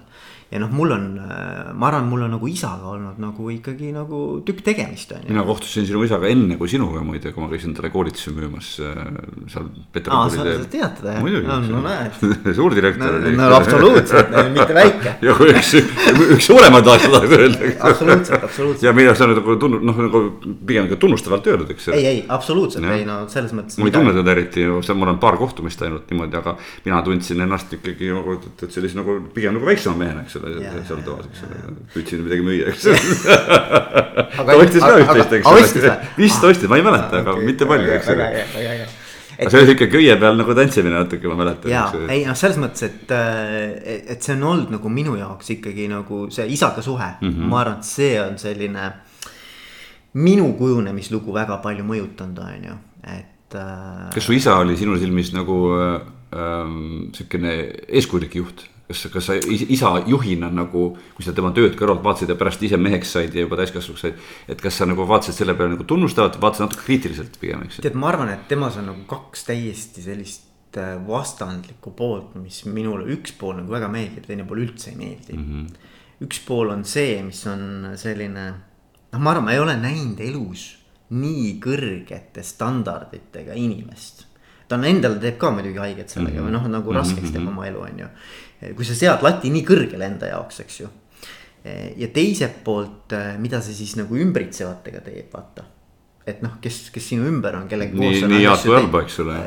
ja 0.53 0.59
noh, 0.61 0.69
mul 0.69 0.91
on, 0.93 1.05
äh, 1.17 1.71
ma 1.73 1.87
arvan, 1.89 2.05
mul 2.11 2.23
on 2.27 2.35
nagu 2.35 2.47
isaga 2.49 2.91
olnud 2.93 3.17
nagu 3.21 3.47
ikkagi 3.49 3.89
nagu 3.95 4.19
tükk 4.45 4.61
tegemist 4.67 5.11
on 5.15 5.23
ju. 5.23 5.31
mina 5.31 5.45
kohtusin 5.47 5.87
sinu 5.89 6.03
isaga 6.05 6.29
enne 6.29 6.57
kui 6.59 6.69
sinuga 6.69 7.01
muide, 7.05 7.31
kui 7.33 7.41
ma 7.41 7.49
käisin 7.49 7.73
talle 7.73 7.89
koolitusi 7.93 8.33
müümas 8.35 8.69
äh, 8.85 8.99
seal. 9.49 9.71
aa, 10.13 10.27
sa 10.29 10.45
tead 10.45 10.67
teda 10.99 11.15
jah? 11.15 11.23
muidugi 11.23 11.49
no,, 11.49 11.57
no 11.71 11.81
näed 11.87 12.19
suurdirektor 12.59 13.17
no, 13.23 13.31
no 13.39 13.47
absoluutselt 13.57 14.35
mitte 14.53 14.77
väike. 14.77 15.15
ja 15.25 15.37
üks, 15.47 15.73
üks 16.37 16.49
suuremaid 16.51 16.91
asju 16.93 17.11
tahaks 17.15 17.35
öelda. 17.39 17.73
absoluutselt, 17.89 18.47
absoluutselt. 18.49 18.85
ja 18.85 18.93
mina 18.99 19.17
saan 19.17 19.33
nagu 19.33 19.57
tunnu-, 19.65 19.81
noh 19.89 20.03
nagu 20.05 20.23
pigem 20.69 20.91
ka 20.91 21.01
tunnustavalt 21.01 21.49
öeldud, 21.49 21.73
eks. 21.73 21.89
ei, 21.97 22.05
ei 22.11 22.21
absoluutselt 22.37 22.85
ei 22.93 23.07
no 23.09 23.23
selles 23.31 23.57
mõttes. 23.57 23.81
ma 23.81 23.89
ei 23.89 23.97
tunne 23.97 24.13
teda 24.19 24.37
eriti, 24.37 24.69
ma 24.69 25.09
olen 25.09 25.17
paar 25.23 25.41
kohtumist 25.41 25.81
ainult 25.81 26.13
niimoodi, 26.13 26.37
aga 26.43 26.55
mina 26.85 27.01
tundsin 27.09 27.41
ennast 27.47 27.73
ikkagi 27.79 28.13
nagu, 28.13 28.37
et 28.37 28.65
sellise 28.69 29.01
nagu 29.01 29.17
pigem 29.33 29.57
nagu 29.57 29.73
väiksema 29.73 29.97
mehena, 29.97 30.27
eks 30.27 30.37
ole 30.37 30.42
ole, 30.47 30.81
seal 30.87 31.03
toas, 31.05 31.29
eks 31.29 31.45
ole, 31.47 31.77
püüdsin 31.93 32.25
midagi 32.25 32.45
müüa, 32.45 32.73
eks 32.73 32.89
ole. 32.91 32.99
ta 34.47 34.57
ostis 34.57 34.83
ka 34.83 34.91
üht-teist, 34.99 35.37
eks 35.39 35.77
ole, 35.79 35.95
vist 36.23 36.49
ostis, 36.49 36.69
ma 36.71 36.79
ei 36.79 36.85
mäleta, 36.85 37.23
aga 37.23 37.37
mitte 37.39 37.69
palju, 37.69 37.89
eks 37.97 38.11
ole. 38.13 38.27
aga 39.33 39.49
see 39.49 39.59
oli 39.59 39.69
sihuke 39.69 39.87
köie 39.91 40.15
peal 40.21 40.37
nagu 40.39 40.55
tantsimine 40.57 40.95
natuke, 40.95 41.29
ma 41.31 41.37
mäletan. 41.39 41.71
ja, 41.71 41.85
ei 42.13 42.25
noh, 42.27 42.37
selles 42.37 42.59
mõttes, 42.61 42.85
et, 42.87 43.13
et 44.15 44.25
see 44.25 44.35
on 44.37 44.47
olnud 44.51 44.73
nagu 44.75 44.91
minu 44.93 45.17
jaoks 45.19 45.53
ikkagi 45.55 45.87
nagu 45.91 46.25
see 46.33 46.47
isaga 46.53 46.83
suhe 46.85 47.09
mm, 47.19 47.29
-hmm. 47.29 47.51
ma 47.51 47.61
arvan, 47.63 47.79
et 47.81 47.89
see 47.89 48.15
on 48.21 48.37
selline. 48.37 48.91
minu 50.13 50.51
kujunemislugu 50.53 51.33
väga 51.33 51.57
palju 51.57 51.83
mõjutanud, 51.83 52.39
on 52.39 52.67
ju, 52.69 52.75
et. 53.03 53.55
Äh, 53.55 54.09
kas 54.13 54.25
su 54.25 54.33
isa 54.33 54.57
oli 54.61 54.77
sinu 54.77 54.97
silmis 54.97 55.33
nagu 55.33 55.57
äh, 55.73 56.01
ähm, 56.33 57.09
sihukene 57.13 57.55
eeskujulik 57.87 58.35
juht? 58.35 58.67
Kas, 58.93 59.11
kas 59.13 59.27
sa 59.29 59.35
isa 59.37 59.91
juhina 60.07 60.49
nagu, 60.53 60.85
kui 61.15 61.25
sa 61.25 61.33
tema 61.35 61.51
tööd 61.55 61.75
kõrvalt 61.79 62.03
vaatasid 62.05 62.33
ja 62.33 62.37
pärast 62.39 62.63
ise 62.65 62.79
meheks 62.79 63.13
said 63.15 63.35
ja 63.35 63.45
juba 63.45 63.57
täiskasvanuks 63.59 64.05
said. 64.05 64.19
et 64.47 64.61
kas 64.61 64.77
sa 64.77 64.87
nagu 64.89 65.07
vaatasid 65.09 65.39
selle 65.39 65.55
peale 65.57 65.73
nagu 65.73 65.87
tunnustavalt 65.89 66.37
või 66.37 66.45
vaatasid 66.47 66.67
natuke 66.67 66.85
kriitiliselt 66.87 67.39
pigem, 67.41 67.65
eks. 67.67 67.81
tead, 67.83 67.97
ma 67.99 68.11
arvan, 68.11 68.33
et 68.33 68.45
temas 68.51 68.77
on 68.81 68.89
nagu 68.91 69.05
kaks 69.09 69.47
täiesti 69.49 70.05
sellist 70.05 70.77
äh, 70.79 70.93
vastandlikku 71.07 71.95
poolt, 71.97 72.35
mis 72.41 72.63
minule 72.69 73.07
üks 73.15 73.35
pool 73.39 73.57
nagu 73.61 73.73
väga 73.73 73.89
meeldib, 73.93 74.27
teine 74.29 74.45
pool 74.49 74.65
üldse 74.67 74.93
ei 74.93 74.99
meeldi 74.99 75.37
mm. 75.37 75.47
-hmm. 75.47 75.89
üks 76.27 76.43
pool 76.47 76.73
on 76.75 76.85
see, 76.85 77.17
mis 77.25 77.41
on 77.49 77.93
selline, 77.99 78.45
noh, 79.11 79.19
ma 79.19 79.33
arvan, 79.33 79.49
ma 79.49 79.57
ei 79.57 79.63
ole 79.63 79.77
näinud 79.79 80.21
elus 80.23 80.69
nii 81.13 81.57
kõrgete 81.61 82.41
standarditega 82.45 83.53
inimest 83.59 84.27
ta 84.67 84.79
on 84.79 84.87
endale 84.89 85.19
teeb 85.21 85.37
ka 85.41 85.51
muidugi 85.53 85.81
haiget 85.81 86.09
sellega 86.09 86.39
mm 86.39 86.47
-hmm. 86.47 86.49
või 86.49 86.55
noh, 86.55 86.67
nagu 86.77 86.95
raskeks 86.95 87.29
teeb 87.31 87.43
mm 87.43 87.47
-hmm. 87.47 87.57
oma 87.57 87.67
elu, 87.67 87.81
on 87.81 87.99
ju 87.99 88.07
kui 88.75 88.85
sa 88.85 88.95
sead 88.95 89.23
lati 89.25 89.51
nii 89.53 89.63
kõrgele 89.67 90.05
enda 90.07 90.31
jaoks, 90.31 90.59
eks 90.63 90.79
ju. 90.79 90.89
ja 91.97 92.07
teiselt 92.11 92.63
poolt, 92.63 93.13
mida 93.39 93.61
see 93.63 93.75
siis 93.75 93.95
nagu 93.95 94.17
ümbritsevatega 94.19 94.99
teeb, 95.05 95.29
vaata 95.31 95.63
et 96.27 96.43
noh, 96.43 96.55
kes, 96.63 96.87
kes 96.93 97.09
sinu 97.13 97.25
ümber 97.27 97.57
on, 97.57 97.65
kellega 97.71 97.95
koos. 97.95 98.21
nii, 98.21 98.29
nii 98.31 98.45
head 98.45 98.63
kui 98.63 98.77
halba, 98.77 99.01
eks 99.03 99.19
ole. 99.23 99.39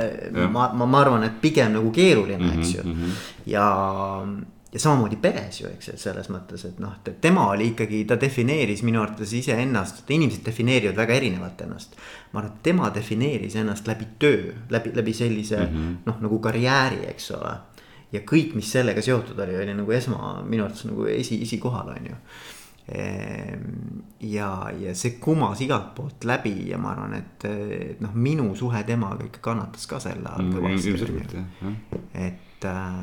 ma, 0.52 0.68
ma, 0.76 0.88
ma 0.88 1.00
arvan, 1.00 1.24
et 1.28 1.38
pigem 1.40 1.72
nagu 1.76 1.92
keeruline 1.94 2.42
mm, 2.42 2.50
-hmm, 2.50 2.60
eks 2.60 2.74
ju 2.74 2.82
mm. 2.84 2.92
-hmm. 2.92 3.22
ja, 3.52 3.68
ja 4.72 4.80
samamoodi 4.80 5.16
peres 5.22 5.60
ju, 5.60 5.70
eks, 5.72 5.88
et 5.94 6.00
selles 6.00 6.28
mõttes, 6.32 6.66
et 6.68 6.78
noh, 6.82 6.98
tema 7.20 7.46
oli 7.52 7.70
ikkagi, 7.72 8.04
ta 8.04 8.20
defineeris 8.20 8.82
minu 8.82 9.00
arvates 9.02 9.32
iseennast, 9.32 10.04
inimesed 10.10 10.44
defineerivad 10.44 10.96
väga 10.96 11.14
erinevalt 11.14 11.60
ennast. 11.60 11.96
ma 12.32 12.40
arvan, 12.40 12.52
et 12.52 12.62
tema 12.62 12.90
defineeris 12.94 13.56
ennast 13.56 13.88
läbi 13.88 14.08
töö, 14.18 14.52
läbi, 14.70 14.92
läbi 14.94 15.12
sellise 15.12 15.56
mm 15.56 15.72
-hmm. 15.72 15.96
noh, 16.06 16.20
nagu 16.20 16.38
karjääri, 16.38 17.06
eks 17.08 17.30
ole. 17.30 17.56
Ja 18.12 18.22
kõik, 18.26 18.54
mis 18.58 18.68
sellega 18.70 19.02
seotud 19.02 19.38
oli, 19.42 19.56
oli 19.62 19.74
nagu 19.74 19.92
esma, 19.92 20.36
minu 20.46 20.66
arvates 20.66 20.86
nagu 20.88 21.08
esi, 21.10 21.40
esikohal, 21.46 21.94
on 21.96 22.12
ju 22.12 22.20
Ehm, 22.88 24.02
ja, 24.20 24.70
ja 24.78 24.92
see 24.94 25.16
kumas 25.18 25.58
igalt 25.64 25.88
poolt 25.96 26.22
läbi 26.28 26.68
ja 26.68 26.78
ma 26.78 26.92
arvan, 26.92 27.16
et, 27.18 27.46
et 27.74 28.02
noh, 28.04 28.12
minu 28.14 28.52
suhe 28.54 28.84
temaga 28.86 29.26
ikka 29.26 29.42
kannatas 29.42 29.88
ka 29.90 29.98
selle 30.04 30.30
all 30.30 30.44
mm, 30.44 30.52
kõvasti. 30.54 30.92
ilmselgelt 30.92 31.34
jah, 31.34 31.72
et 32.28 32.66
äh, 32.70 33.00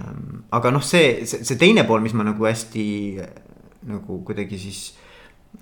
aga 0.56 0.72
noh, 0.72 0.86
see, 0.88 1.26
see, 1.28 1.44
see 1.44 1.60
teine 1.60 1.84
pool, 1.89 2.00
mis 2.06 2.16
ma 2.16 2.24
nagu 2.24 2.48
hästi 2.48 2.86
nagu 3.92 4.22
kuidagi 4.24 4.62
siis 4.62 4.86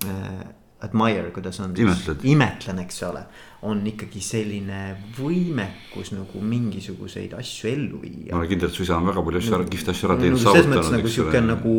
äh, 0.06 0.46
admire, 0.86 1.34
kuidas 1.34 1.58
on. 1.66 1.74
imetlen, 2.22 2.86
eks 2.86 3.02
ole 3.10 3.26
on 3.70 3.82
ikkagi 3.86 4.22
selline 4.26 4.80
võimekus 5.14 6.10
nagu 6.16 6.40
mingisuguseid 6.42 7.36
asju 7.38 7.70
ellu 7.70 8.00
viia. 8.02 8.40
kindel, 8.50 8.72
et 8.72 8.74
su 8.74 8.82
isa 8.82 8.98
on 8.98 9.06
väga 9.06 9.22
palju 9.28 9.42
asju 9.42 9.58
ära, 9.58 9.68
kihvte 9.70 9.94
asju 9.94 10.08
ära 10.10 10.16
teinud 10.18 10.40
no,. 10.40 10.46
selles 10.48 10.70
mõttes 10.72 10.90
nagu 10.96 11.12
sihuke 11.14 11.42
nagu, 11.46 11.76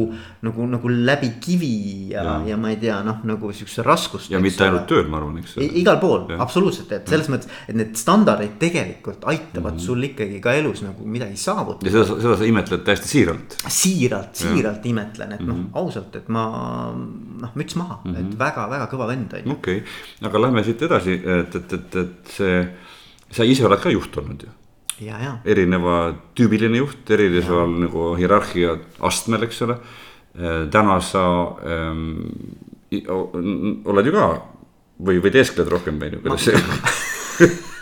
nagu, 0.46 0.66
nagu 0.76 0.92
läbi 0.92 1.32
kivi 1.42 1.72
ja, 2.12 2.22
ja., 2.22 2.36
ja 2.52 2.58
ma 2.62 2.70
ei 2.70 2.78
tea, 2.82 3.00
noh 3.06 3.24
nagu 3.26 3.50
siukse 3.56 3.82
raskust. 3.86 4.30
ja 4.30 4.38
mitte 4.42 4.62
ainult 4.66 4.86
tööl, 4.90 5.08
ma 5.10 5.18
arvan, 5.18 5.40
eks. 5.42 5.56
igal 5.82 5.98
pool, 6.02 6.28
absoluutselt, 6.38 6.92
et 6.94 7.10
selles 7.10 7.32
mõttes, 7.32 7.50
et 7.66 7.78
need 7.78 7.98
standardid 7.98 8.54
tegelikult 8.62 9.26
aitavad 9.26 9.74
mm 9.74 9.78
-hmm. 9.78 9.86
sul 9.88 10.06
ikkagi 10.06 10.38
ka 10.44 10.54
elus 10.60 10.84
nagu 10.86 11.06
midagi 11.06 11.36
saavutada. 11.36 11.90
ja 11.90 11.96
seda, 11.98 12.20
seda 12.22 12.38
sa 12.38 12.50
imetled 12.52 12.86
täiesti 12.86 13.10
siiralt. 13.10 13.58
siiralt, 13.66 14.36
siiralt 14.38 14.84
ja. 14.86 14.90
imetlen, 14.94 15.32
et 15.32 15.40
mm 15.40 15.46
-hmm. 15.46 15.50
noh, 15.50 15.56
mhm. 15.56 15.74
ausalt, 15.82 16.14
et 16.16 16.28
ma 16.28 16.46
noh, 17.42 17.52
müts 17.58 17.76
maha 17.76 17.98
mm, 18.04 18.14
-hmm. 18.14 18.20
et 18.20 18.38
väga-väga 18.38 18.88
kõva 18.92 19.10
vend 19.10 19.34
on 19.34 19.44
ju. 19.44 19.52
okei 19.52 19.76
okay., 19.82 20.28
aga 20.28 20.42
lähme 20.46 20.64
siit 20.64 20.82
edasi, 20.82 21.18
et, 21.40 21.54
et 21.54 21.71
et, 21.76 21.96
et 22.02 22.34
see, 22.36 22.62
sa 23.32 23.46
ise 23.48 23.66
oled 23.68 23.82
ka 23.82 23.92
juht 23.92 24.16
olnud 24.22 24.46
ju. 24.46 24.52
erineva 25.44 25.98
tüübiline 26.38 26.78
juht, 26.78 27.10
erineval 27.10 27.72
nagu 27.86 28.12
hierarhia 28.20 28.76
astmel, 29.08 29.48
eks 29.48 29.62
ole. 29.66 29.78
Äh, 30.38 30.64
täna 30.72 31.00
sa 31.04 31.24
ähm, 31.66 32.22
oled 33.84 34.08
ju 34.08 34.14
ka 34.14 34.26
või, 35.02 35.18
või 35.20 35.32
teeskled 35.34 35.68
rohkem, 35.72 36.00
on 36.00 36.16
ju, 36.16 36.22
kuidas 36.24 36.48
see 36.48 36.56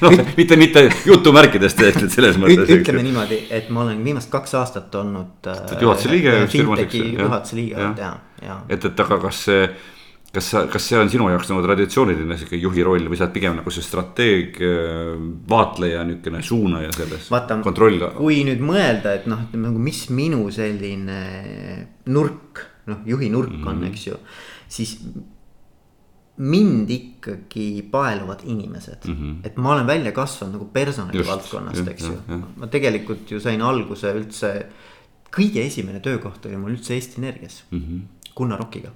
noh, 0.00 0.12
mitte, 0.36 0.56
mitte 0.60 0.84
jutumärkides 1.06 1.74
teeskled 1.78 2.12
selles 2.12 2.38
mõttes. 2.40 2.70
ütleme 2.70 3.02
niimoodi, 3.06 3.40
et 3.50 3.68
ma 3.74 3.82
olen 3.86 4.02
viimased 4.04 4.30
kaks 4.32 4.54
aastat 4.60 4.94
olnud 5.00 5.50
äh,. 5.50 5.76
juhatuse 5.82 6.12
liige. 6.12 6.36
juhatuse 6.46 7.58
liige 7.58 7.76
olnud 7.80 8.02
ja, 8.02 8.12
ja. 8.44 8.60
et, 8.68 8.84
et 8.84 9.04
aga 9.06 9.18
kas 9.26 9.44
see 9.48 9.66
kas 10.36 10.50
sa, 10.52 10.64
kas 10.70 10.88
see 10.90 10.98
on 11.00 11.10
sinu 11.12 11.28
jaoks 11.32 11.50
nagu 11.52 11.62
traditsiooniline 11.64 12.38
sihuke 12.40 12.58
juhi 12.60 12.84
roll 12.86 13.08
või 13.10 13.18
sa 13.18 13.26
oled 13.26 13.36
pigem 13.36 13.56
nagu 13.58 13.72
see 13.74 13.84
strateeg, 13.84 14.58
vaatleja, 15.50 16.02
niisugune 16.08 16.42
suunaja 16.44 16.90
selles? 16.96 17.30
vaata, 17.32 17.60
kui 18.16 18.42
nüüd 18.48 18.64
mõelda, 18.64 19.14
et 19.16 19.30
noh, 19.30 19.46
ütleme 19.46 19.70
nagu 19.70 19.86
mis 19.86 20.02
minu 20.14 20.42
selline 20.54 21.20
nurk, 22.12 22.66
noh 22.90 23.06
juhi 23.08 23.30
nurk 23.32 23.54
mm 23.54 23.62
-hmm. 23.64 23.72
on, 23.72 23.88
eks 23.90 24.06
ju, 24.10 24.20
siis 24.68 24.98
mind 26.36 26.90
ikkagi 26.92 27.88
paeluvad 27.90 28.42
inimesed 28.44 29.08
mm, 29.08 29.14
-hmm. 29.14 29.46
et 29.46 29.56
ma 29.56 29.72
olen 29.72 29.86
välja 29.86 30.12
kasvanud 30.12 30.52
nagu 30.58 30.66
personali 30.72 31.18
just, 31.18 31.30
valdkonnast, 31.30 31.88
eks 31.88 32.04
ju. 32.04 32.42
ma 32.56 32.66
tegelikult 32.66 33.30
ju 33.30 33.40
sain 33.40 33.62
alguse 33.62 34.12
üldse, 34.12 34.66
kõige 35.32 35.64
esimene 35.64 36.00
töökoht 36.00 36.46
oli 36.46 36.56
mul 36.56 36.76
üldse 36.76 36.94
Eesti 36.94 37.20
Energias 37.22 37.64
mm, 37.70 37.78
-hmm. 37.80 38.30
Gunnar 38.36 38.60
Okiga 38.60 38.92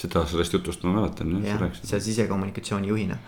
seda, 0.00 0.24
sellest 0.28 0.56
jutust 0.56 0.86
ma 0.86 0.94
mäletan 1.00 1.36
jah, 1.44 1.60
jah, 1.60 1.76
seal 1.82 2.02
sisekommunikatsiooni 2.04 2.90
juhina. 2.92 3.18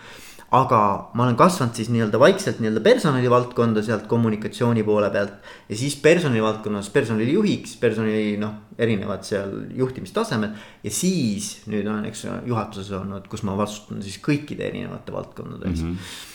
aga 0.49 0.81
ma 1.13 1.27
olen 1.27 1.37
kasvanud 1.37 1.77
siis 1.77 1.91
nii-öelda 1.93 2.21
vaikselt 2.21 2.61
nii-öelda 2.63 2.81
personali 2.81 3.29
valdkonda 3.31 3.83
sealt 3.85 4.07
kommunikatsiooni 4.09 4.85
poole 4.85 5.11
pealt. 5.13 5.51
ja 5.69 5.77
siis 5.77 5.97
personali 5.97 6.43
valdkonnas 6.43 6.91
personalijuhiks, 6.95 7.77
personali 7.77 8.37
noh, 8.41 8.55
erinevad 8.79 9.25
seal 9.29 9.55
juhtimistasemed. 9.77 10.57
ja 10.85 10.91
siis 10.91 11.53
nüüd 11.67 11.87
olen, 11.87 12.09
eks 12.09 12.27
juhatuses 12.47 12.93
olnud, 13.01 13.29
kus 13.29 13.45
ma 13.49 13.57
vastutan 13.59 14.03
siis 14.03 14.21
kõikide 14.25 14.69
erinevate 14.71 15.13
valdkondade 15.13 15.71
eest 15.71 15.85
mm. 15.85 15.95
-hmm 15.95 16.27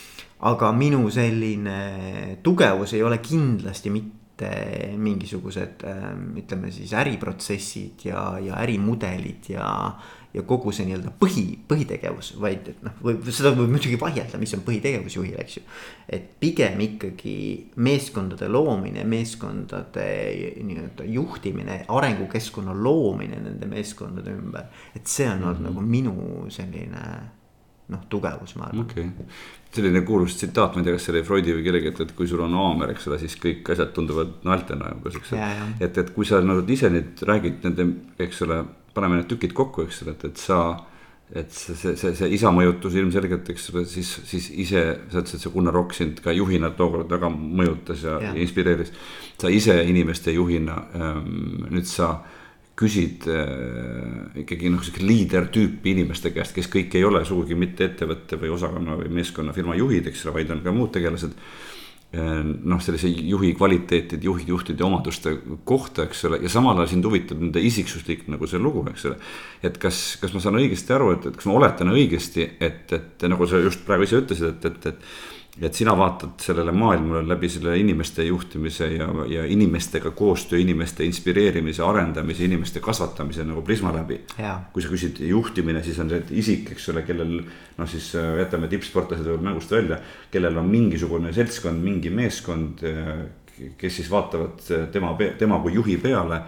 aga 0.44 0.72
minu 0.76 1.06
selline 1.08 2.38
tugevus 2.44 2.92
ei 2.92 3.02
ole 3.02 3.16
kindlasti 3.24 3.90
mitte 3.90 4.24
mitte 4.34 4.96
mingisugused 4.98 5.84
ähm, 5.86 6.36
ütleme 6.38 6.70
siis 6.74 6.92
äriprotsessid 6.92 8.04
ja, 8.04 8.38
ja 8.42 8.58
ärimudelid 8.58 9.48
ja. 9.48 9.94
Ja 10.34 10.42
kogu 10.42 10.72
see 10.74 10.86
nii-öelda 10.88 11.12
põhi, 11.20 11.44
põhitegevus, 11.68 12.32
vaid 12.42 12.72
et 12.72 12.80
noh, 12.82 12.96
võib 13.06 13.28
seda 13.30 13.52
võib 13.54 13.70
muidugi 13.70 13.98
vaielda, 14.00 14.40
mis 14.40 14.54
on 14.56 14.64
põhitegevus 14.66 15.18
juhil, 15.18 15.36
eks 15.38 15.60
ju. 15.60 15.62
et 16.16 16.32
pigem 16.42 16.80
ikkagi 16.88 17.36
meeskondade 17.76 18.48
loomine, 18.50 19.04
meeskondade 19.08 20.08
nii-öelda 20.58 21.06
juhtimine, 21.14 21.84
arengukeskkonna 21.88 22.74
loomine 22.74 23.38
nende 23.44 23.70
meeskondade 23.70 24.34
ümber. 24.34 24.68
et 24.94 25.06
see 25.06 25.28
on 25.30 25.44
olnud 25.44 25.60
mm 25.60 25.66
-hmm. 25.66 25.70
nagu 25.70 25.80
minu 25.80 26.50
selline 26.50 27.06
noh, 27.92 28.04
tugevus, 28.08 28.54
ma 28.56 28.68
arvan. 28.68 28.80
okay., 28.80 29.08
selline 29.74 30.00
kuulus 30.06 30.36
tsitaat, 30.38 30.74
ma 30.74 30.80
ei 30.80 30.84
tea, 30.84 30.96
kas 30.96 31.06
see 31.06 31.14
oli 31.14 31.24
Freudi 31.26 31.54
või 31.56 31.64
kellegi, 31.66 31.90
et, 31.90 32.00
et 32.00 32.12
kui 32.16 32.28
sul 32.30 32.42
on 32.44 32.54
haamer, 32.56 32.94
eks 32.94 33.08
ole, 33.10 33.18
siis 33.22 33.34
kõik 33.42 33.68
asjad 33.74 33.92
tunduvad 33.96 34.38
naeltena 34.46 34.92
umbes, 34.94 35.18
eks 35.20 35.34
ole. 35.34 35.50
et, 35.80 35.98
et 35.98 36.12
kui 36.14 36.28
sa 36.28 36.40
nagu 36.44 36.64
ise 36.76 36.90
nüüd 36.94 37.24
räägid 37.28 37.66
nende, 37.66 37.88
eks 38.24 38.42
ole, 38.46 38.62
paneme 38.94 39.20
need 39.20 39.30
tükid 39.30 39.54
kokku, 39.56 39.86
eks 39.88 40.02
ole, 40.04 40.16
et, 40.16 40.28
et 40.30 40.40
sa 40.40 40.60
et 41.34 41.50
see, 41.50 41.74
see, 41.74 41.96
see, 41.96 42.12
see 42.14 42.28
isa 42.36 42.50
mõjutus 42.54 42.94
ilmselgelt, 43.00 43.48
eks 43.54 43.70
ole, 43.72 43.84
siis, 43.88 44.10
siis 44.28 44.50
ise, 44.66 44.82
sa 45.10 45.22
ütlesid, 45.22 45.40
see 45.42 45.52
Gunnar 45.54 45.78
Okk 45.80 45.96
sind 45.96 46.20
ka 46.22 46.34
juhina 46.36 46.70
tookord 46.76 47.10
väga 47.10 47.30
mõjutas 47.32 48.04
ja, 48.04 48.18
ja 48.22 48.32
inspireeris. 48.38 48.92
sa 49.40 49.50
ise 49.50 49.80
inimeste 49.88 50.34
juhina 50.36 50.76
ähm,, 50.94 51.64
nüüd 51.72 51.88
sa 51.90 52.18
küsid 52.78 53.26
äh, 53.30 54.42
ikkagi 54.42 54.70
noh, 54.70 54.82
sihuke 54.82 55.04
liider-tüüpi 55.06 55.94
inimeste 55.94 56.32
käest, 56.34 56.54
kes 56.56 56.68
kõik 56.70 56.94
ei 56.98 57.06
ole 57.06 57.22
sugugi 57.26 57.56
mitte 57.58 57.86
ettevõtte 57.86 58.38
või 58.40 58.50
osakonna 58.54 58.98
või 58.98 59.12
meeskonna 59.20 59.54
firma 59.56 59.78
juhid, 59.78 60.10
eks 60.10 60.26
ole, 60.26 60.40
vaid 60.40 60.50
on 60.54 60.62
ka 60.64 60.74
muud 60.74 60.92
tegelased. 60.94 61.36
Noh, 62.14 62.80
sellise 62.84 63.08
juhi 63.10 63.52
kvaliteetide, 63.56 64.24
juhi, 64.28 64.46
juhtide 64.48 64.84
omaduste 64.86 65.36
kohta, 65.66 66.08
eks 66.08 66.24
ole, 66.28 66.40
ja 66.44 66.52
samal 66.52 66.78
ajal 66.78 66.92
sind 66.94 67.08
huvitab 67.08 67.40
nende 67.42 67.62
isiksuslik 67.64 68.26
nagu 68.32 68.48
see 68.50 68.60
lugu, 68.62 68.84
eks 68.90 69.06
ole. 69.10 69.18
et 69.64 69.78
kas, 69.82 70.02
kas 70.22 70.34
ma 70.36 70.42
saan 70.44 70.58
õigesti 70.60 70.94
aru, 70.96 71.12
et, 71.16 71.30
et 71.30 71.38
kas 71.38 71.48
ma 71.50 71.58
oletan 71.60 71.92
õigesti, 71.94 72.48
et, 72.62 72.92
et 72.92 73.28
nagu 73.30 73.48
sa 73.50 73.62
just 73.62 73.86
praegu 73.86 74.06
ise 74.08 74.20
ütlesid, 74.22 74.52
et, 74.52 74.68
et, 74.70 74.90
et 74.92 75.33
et 75.62 75.74
sina 75.74 75.92
vaatad 75.94 76.40
sellele 76.42 76.72
maailmale 76.74 77.22
läbi 77.28 77.48
selle 77.48 77.76
inimeste 77.78 78.24
juhtimise 78.26 78.88
ja, 78.96 79.06
ja 79.30 79.44
inimestega 79.46 80.10
koostöö, 80.10 80.58
inimeste 80.58 81.04
inspireerimise, 81.06 81.82
arendamise, 81.82 82.44
inimeste 82.44 82.82
kasvatamise 82.82 83.44
nagu 83.46 83.62
prisma 83.62 83.92
läbi. 83.94 84.20
kui 84.72 84.82
sa 84.82 84.90
küsid 84.90 85.20
juhtimine, 85.28 85.82
siis 85.84 86.00
on 86.02 86.10
see 86.10 86.24
isik, 86.42 86.74
eks 86.74 86.88
ole, 86.90 87.04
kellel 87.06 87.36
noh, 87.38 87.88
siis 87.90 88.10
äh, 88.18 88.34
jätame 88.42 88.68
tippsportlased 88.72 89.30
mängust 89.46 89.70
välja, 89.70 90.00
kellel 90.34 90.58
on 90.58 90.68
mingisugune 90.70 91.32
seltskond, 91.32 91.82
mingi 91.86 92.10
meeskond, 92.10 92.82
äh, 92.82 93.24
kes 93.78 94.00
siis 94.00 94.10
vaatavad 94.10 94.58
äh, 94.74 94.88
tema, 94.92 95.14
tema 95.38 95.62
kui 95.62 95.78
juhi 95.78 96.00
peale 96.02 96.42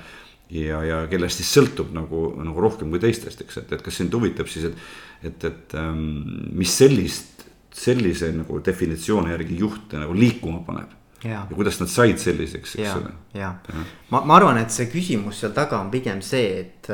ja, 0.51 0.83
ja 0.83 1.01
kellest 1.11 1.45
siis 1.45 1.55
sõltub 1.61 1.95
nagu, 1.95 2.33
nagu 2.42 2.66
rohkem 2.66 2.90
kui 2.90 3.03
teistest, 3.07 3.47
eks, 3.47 3.62
et, 3.62 3.79
et 3.79 3.87
kas 3.87 4.03
sind 4.03 4.14
huvitab 4.19 4.51
siis, 4.51 4.66
et, 4.66 5.31
et, 5.31 5.49
et 5.53 5.79
ähm, 5.79 6.51
mis 6.59 6.75
sellist 6.75 7.37
sellise 7.77 8.31
nagu 8.33 8.61
definitsiooni 8.65 9.35
järgi 9.35 9.59
juhte 9.61 10.01
nagu 10.01 10.15
liikuma 10.17 10.62
paneb. 10.67 10.95
ja 11.25 11.47
kuidas 11.55 11.81
nad 11.81 11.91
said 11.91 12.19
selliseks, 12.23 12.77
eks 12.77 12.97
ole. 13.01 13.12
ja, 13.35 13.55
ma, 14.11 14.21
ma 14.21 14.37
arvan, 14.37 14.61
et 14.62 14.71
see 14.71 14.89
küsimus 14.93 15.41
seal 15.43 15.55
taga 15.57 15.81
on 15.81 15.91
pigem 15.91 16.23
see, 16.25 16.61
et, 16.61 16.91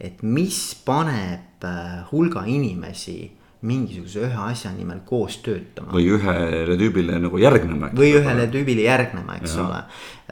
et 0.00 0.22
mis 0.22 0.60
paneb 0.86 1.66
äh, 1.66 1.98
hulga 2.10 2.46
inimesi 2.46 3.18
mingisuguse 3.64 4.20
ühe 4.26 4.40
asja 4.50 4.70
nimel 4.74 4.98
koos 5.08 5.38
töötama. 5.44 5.88
või 5.94 6.10
ühele 6.12 6.76
tüübile 6.76 7.16
nagu 7.22 7.38
järgnema. 7.40 7.88
või 7.96 8.10
ühele 8.18 8.44
tüübile 8.52 8.84
järgnema, 8.84 9.38
eks 9.40 9.54
ja. 9.56 9.64
ole. 9.64 9.78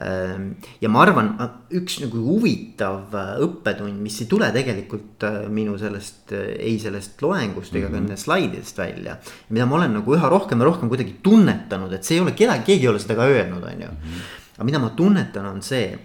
Ehm, 0.05 0.47
ja 0.81 0.91
ma 0.93 1.01
arvan, 1.01 1.31
üks 1.73 1.97
nagu 2.03 2.21
huvitav 2.27 3.15
äh, 3.17 3.31
õppetund, 3.45 3.97
mis 4.05 4.19
ei 4.21 4.29
tule 4.29 4.51
tegelikult 4.53 5.25
äh, 5.25 5.39
minu 5.49 5.77
sellest, 5.81 6.35
äh, 6.37 6.53
ei 6.69 6.77
sellest 6.81 7.21
loengust 7.25 7.73
ega 7.73 7.87
mm 7.87 7.89
-hmm. 7.89 7.91
ka 7.91 7.97
mhm. 7.97 8.05
nendest 8.05 8.29
slaididest 8.29 8.77
välja. 8.77 9.17
mida 9.49 9.65
ma 9.65 9.75
olen 9.75 9.93
nagu 9.99 10.15
üha 10.15 10.29
rohkem 10.29 10.59
ja 10.59 10.65
rohkem 10.65 10.89
kuidagi 10.89 11.15
tunnetanud, 11.23 11.93
et 11.93 12.03
see 12.03 12.17
ei 12.17 12.21
ole 12.21 12.31
kedagi, 12.31 12.63
keegi 12.65 12.85
ei 12.85 12.93
ole 12.93 12.99
seda 12.99 13.15
ka 13.15 13.25
öelnud, 13.25 13.63
on 13.63 13.81
ju. 13.81 13.87
Mhm. 13.87 14.19
aga 14.57 14.63
mida 14.63 14.79
ma 14.79 14.89
tunnetan, 14.89 15.45
on 15.45 15.61
see, 15.61 15.97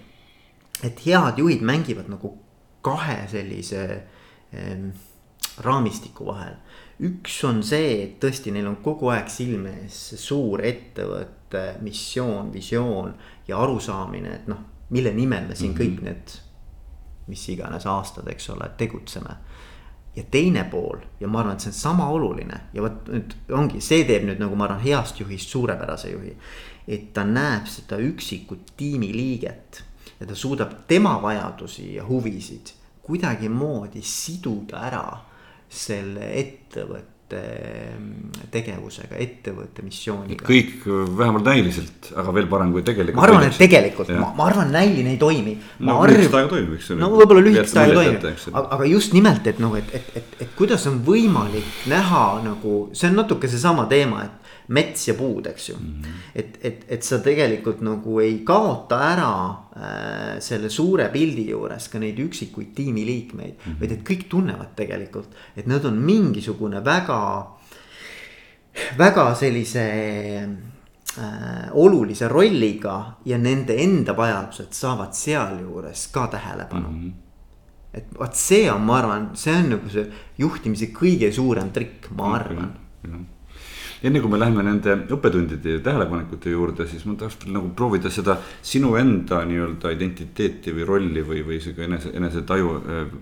et 0.82 1.06
head 1.06 1.38
juhid 1.38 1.60
mängivad 1.60 2.08
nagu 2.08 2.38
kahe 2.82 3.28
sellise 3.28 4.02
ähm, 4.54 4.90
raamistiku 5.58 6.26
vahel. 6.26 6.54
Üks 7.00 7.44
on 7.48 7.62
see, 7.64 8.02
et 8.04 8.18
tõesti, 8.22 8.52
neil 8.52 8.68
on 8.68 8.76
kogu 8.84 9.08
aeg 9.12 9.30
silme 9.32 9.72
ees 9.84 9.98
suur 10.20 10.62
ettevõtte 10.64 11.64
missioon, 11.80 12.52
visioon 12.52 13.14
ja 13.48 13.58
arusaamine, 13.62 14.34
et 14.34 14.50
noh, 14.50 14.60
mille 14.90 15.12
nimel 15.16 15.48
me 15.48 15.54
siin 15.54 15.72
mm 15.72 15.78
-hmm. 15.78 15.86
kõik 15.86 16.02
need, 16.02 16.36
mis 17.26 17.48
iganes 17.48 17.86
aastad, 17.86 18.28
eks 18.28 18.50
ole, 18.50 18.70
tegutseme 18.76 19.36
ja 20.16 20.22
teine 20.30 20.64
pool 20.64 20.98
ja 21.20 21.28
ma 21.28 21.40
arvan, 21.40 21.54
et 21.54 21.60
see 21.60 21.70
on 21.70 21.78
sama 21.78 22.08
oluline 22.10 22.60
ja 22.74 22.82
vot 22.82 23.06
nüüd 23.08 23.34
ongi, 23.54 23.80
see 23.80 24.04
teeb 24.04 24.26
nüüd 24.26 24.42
nagu 24.42 24.56
ma 24.58 24.66
arvan, 24.66 24.82
heast 24.82 25.20
juhist 25.20 25.48
suurepärase 25.48 26.10
juhi. 26.10 26.34
et 26.88 27.12
ta 27.14 27.24
näeb 27.24 27.66
seda 27.70 27.98
üksikut 28.02 28.72
tiimiliiget 28.76 29.82
ja 30.20 30.26
ta 30.26 30.34
suudab 30.34 30.72
tema 30.88 31.22
vajadusi 31.22 31.94
ja 31.94 32.06
huvisid 32.06 32.72
kuidagimoodi 33.02 34.02
siduda 34.02 34.82
ära 34.90 35.29
selle 35.70 36.32
ettevõtte 36.40 37.18
tegevusega, 38.50 39.14
ettevõtte 39.22 39.84
missiooniga. 39.86 40.42
kõik 40.42 40.82
vähemalt 41.18 41.46
näiliselt, 41.46 42.08
aga 42.18 42.32
veel 42.34 42.48
parem 42.50 42.72
kui 42.74 42.82
tegelikult. 42.82 43.20
ma 43.20 43.26
arvan, 43.28 43.46
et 43.46 43.60
tegelikult, 43.60 44.10
ma, 44.18 44.32
ma 44.34 44.48
arvan, 44.50 44.72
näiline 44.74 45.12
ei 45.14 45.20
toimi. 45.20 45.54
no 45.86 46.00
arv... 46.02 46.16
lühikest 46.16 46.34
aega 46.34 46.50
toimib, 46.50 46.74
eks 46.74 46.90
ole. 46.90 47.00
no 47.04 47.12
võib-olla 47.14 47.44
lühikest 47.46 47.78
aega 47.78 48.00
toimib, 48.00 48.26
aga, 48.50 48.66
aga 48.78 48.90
just 48.90 49.14
nimelt, 49.14 49.46
et 49.46 49.62
noh, 49.62 49.76
et, 49.78 49.94
et, 49.94 50.10
et, 50.18 50.36
et 50.42 50.52
kuidas 50.58 50.88
on 50.90 50.98
võimalik 51.06 51.86
näha 51.92 52.24
nagu, 52.48 52.80
see 52.98 53.12
on 53.12 53.20
natuke 53.22 53.50
seesama 53.52 53.86
teema, 53.90 54.26
et 54.26 54.49
mets 54.70 55.08
ja 55.08 55.14
puud, 55.18 55.46
eks 55.50 55.68
ju 55.68 55.76
mm. 55.76 55.94
-hmm. 56.02 56.18
et, 56.34 56.58
et, 56.62 56.84
et 56.88 57.02
sa 57.02 57.18
tegelikult 57.18 57.80
nagu 57.82 58.20
ei 58.20 58.40
kaota 58.46 58.98
ära 59.08 59.32
äh, 59.50 60.40
selle 60.40 60.70
suure 60.70 61.08
pildi 61.12 61.48
juures 61.50 61.88
ka 61.88 61.98
neid 61.98 62.18
üksikuid 62.18 62.74
tiimiliikmeid 62.74 63.54
mm. 63.54 63.72
-hmm. 63.72 63.80
vaid 63.80 63.92
et 63.92 64.04
kõik 64.10 64.28
tunnevad 64.28 64.74
tegelikult, 64.76 65.34
et 65.56 65.66
nad 65.66 65.84
on 65.84 65.98
mingisugune 65.98 66.84
väga, 66.84 67.46
väga 68.98 69.34
sellise 69.34 69.86
äh, 71.18 71.70
olulise 71.72 72.28
rolliga 72.28 73.16
ja 73.24 73.38
nende 73.38 73.74
enda 73.74 74.16
vajadused 74.16 74.72
saavad 74.72 75.14
sealjuures 75.14 76.06
ka 76.12 76.26
tähelepanu 76.26 76.88
mm. 76.88 77.02
-hmm 77.02 77.12
et 77.94 78.06
vot 78.18 78.34
see 78.34 78.70
on, 78.70 78.82
ma 78.86 78.98
arvan, 78.98 79.30
see 79.34 79.54
on 79.56 79.68
nagu 79.68 79.88
see 79.90 80.04
juhtimise 80.38 80.92
kõige 80.94 81.32
suurem 81.32 81.72
trikk, 81.74 82.10
ma 82.14 82.34
arvan 82.36 82.70
mm. 83.02 83.10
-hmm 83.10 83.24
enne 84.02 84.20
kui 84.20 84.30
me 84.32 84.38
läheme 84.40 84.62
nende 84.64 84.94
õppetundide 85.12 85.76
ja 85.76 85.80
tähelepanekute 85.84 86.52
juurde, 86.52 86.86
siis 86.88 87.04
ma 87.08 87.16
tahaks 87.20 87.46
nagu 87.52 87.72
proovida 87.76 88.12
seda 88.12 88.36
sinu 88.62 88.94
enda 89.00 89.42
nii-öelda 89.48 89.92
identiteeti 89.94 90.74
või 90.76 90.86
rolli 90.88 91.24
või, 91.26 91.42
või 91.46 91.60
sihuke 91.60 91.84
enese, 91.88 92.12
enesetaju 92.16 92.76
äh, 92.78 93.16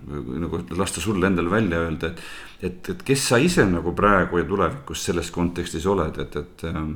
nagu 0.44 0.62
lasta 0.78 1.02
sulle 1.02 1.26
endale 1.26 1.50
välja 1.50 1.82
öelda, 1.86 2.12
et. 2.12 2.22
et, 2.62 2.92
et 2.94 3.02
kes 3.10 3.26
sa 3.32 3.40
ise 3.42 3.66
nagu 3.66 3.94
praegu 3.96 4.38
ja 4.38 4.46
tulevikus 4.46 5.08
selles 5.10 5.32
kontekstis 5.34 5.86
oled, 5.86 6.22
et, 6.22 6.36
et 6.36 6.68
ähm, 6.70 6.94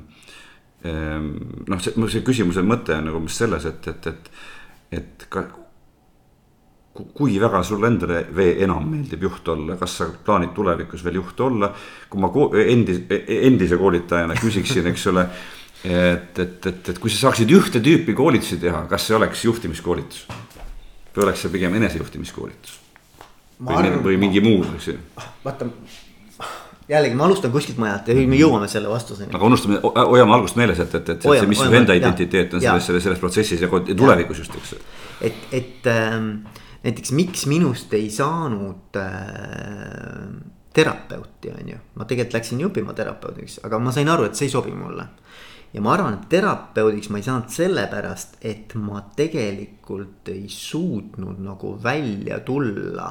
ähm 0.86 1.32
noh, 1.68 1.82
see, 1.82 1.94
see 2.14 2.26
küsimuse 2.26 2.62
mõte 2.66 2.94
on 2.98 3.10
nagu 3.10 3.24
selles, 3.30 3.66
et, 3.66 3.90
et, 3.90 4.06
et, 4.12 4.32
et 5.00 5.26
ka 5.30 5.46
kui 6.92 7.38
väga 7.40 7.62
sulle 7.64 7.88
endale 7.88 8.26
veel 8.36 8.60
enam 8.66 8.84
meeldib 8.90 9.24
juht 9.24 9.48
olla, 9.48 9.78
kas 9.80 9.96
sa 10.00 10.10
plaanid 10.24 10.52
tulevikus 10.56 11.04
veel 11.04 11.16
juht 11.22 11.40
olla? 11.40 11.72
kui 12.10 12.20
ma 12.20 12.30
endis, 12.66 13.02
endise 13.08 13.78
koolitajana 13.80 14.36
küsiksin, 14.36 14.90
eks 14.92 15.06
ole. 15.12 15.26
et, 15.84 16.38
et, 16.38 16.66
et, 16.66 16.92
et 16.92 17.00
kui 17.00 17.10
sa 17.10 17.28
saaksid 17.28 17.50
ühte 17.50 17.80
tüüpi 17.82 18.14
koolitusi 18.14 18.60
teha, 18.60 18.84
kas 18.90 19.08
see 19.08 19.16
oleks 19.16 19.44
juhtimiskoolitus? 19.48 20.26
või 21.16 21.26
oleks 21.26 21.44
see 21.44 21.52
pigem 21.56 21.80
enesejuhtimiskoolitus? 21.80 22.78
või, 23.62 23.76
arvan, 23.78 24.00
või 24.04 24.20
mingi 24.20 24.44
muu, 24.44 24.62
eks 24.76 24.92
ju. 24.92 24.98
vaata, 25.44 25.68
jällegi 26.92 27.16
ma 27.16 27.24
alustan 27.24 27.52
kuskilt 27.54 27.78
mujalt 27.80 28.08
ja 28.08 28.16
me 28.28 28.38
jõuame 28.38 28.68
selle 28.68 28.90
vastuseni. 28.92 29.32
aga 29.32 29.48
unustame, 29.48 29.80
hoiame 29.82 30.36
algust 30.36 30.60
meeles, 30.60 30.80
et, 30.82 30.94
et, 31.00 31.14
et 31.16 31.28
see, 31.28 31.46
mis 31.48 31.60
su 31.60 31.72
enda 31.72 31.96
identiteet 31.96 32.58
on 32.58 32.64
selles, 32.64 32.88
selles, 32.90 33.06
selles 33.08 33.22
protsessis 33.22 33.64
ja 33.64 33.70
tulevikus 33.70 34.44
just, 34.44 34.58
eks. 34.60 34.74
et, 35.30 35.46
et 35.56 35.88
ähm, 35.92 36.34
näiteks 36.82 37.12
miks 37.14 37.46
minust 37.50 37.92
ei 37.94 38.10
saanud 38.10 38.98
äh, 38.98 40.26
terapeuti, 40.74 41.52
on 41.52 41.68
ju. 41.68 41.78
ma 41.94 42.06
tegelikult 42.08 42.38
läksin 42.38 42.62
ju 42.62 42.70
õppima 42.70 42.94
terapeudiks, 42.96 43.60
aga 43.66 43.78
ma 43.78 43.92
sain 43.94 44.08
aru, 44.08 44.26
et 44.26 44.38
see 44.38 44.48
ei 44.48 44.54
sobi 44.54 44.74
mulle. 44.76 45.06
ja 45.72 45.80
ma 45.84 45.94
arvan, 45.94 46.18
et 46.18 46.28
terapeudiks 46.32 47.10
ma 47.12 47.20
ei 47.20 47.28
saanud 47.28 47.52
sellepärast, 47.52 48.40
et 48.40 48.74
ma 48.80 49.04
tegelikult 49.16 50.28
ei 50.32 50.48
suutnud 50.48 51.40
nagu 51.44 51.76
välja 51.82 52.40
tulla 52.46 53.08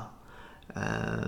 äh, 0.76 1.28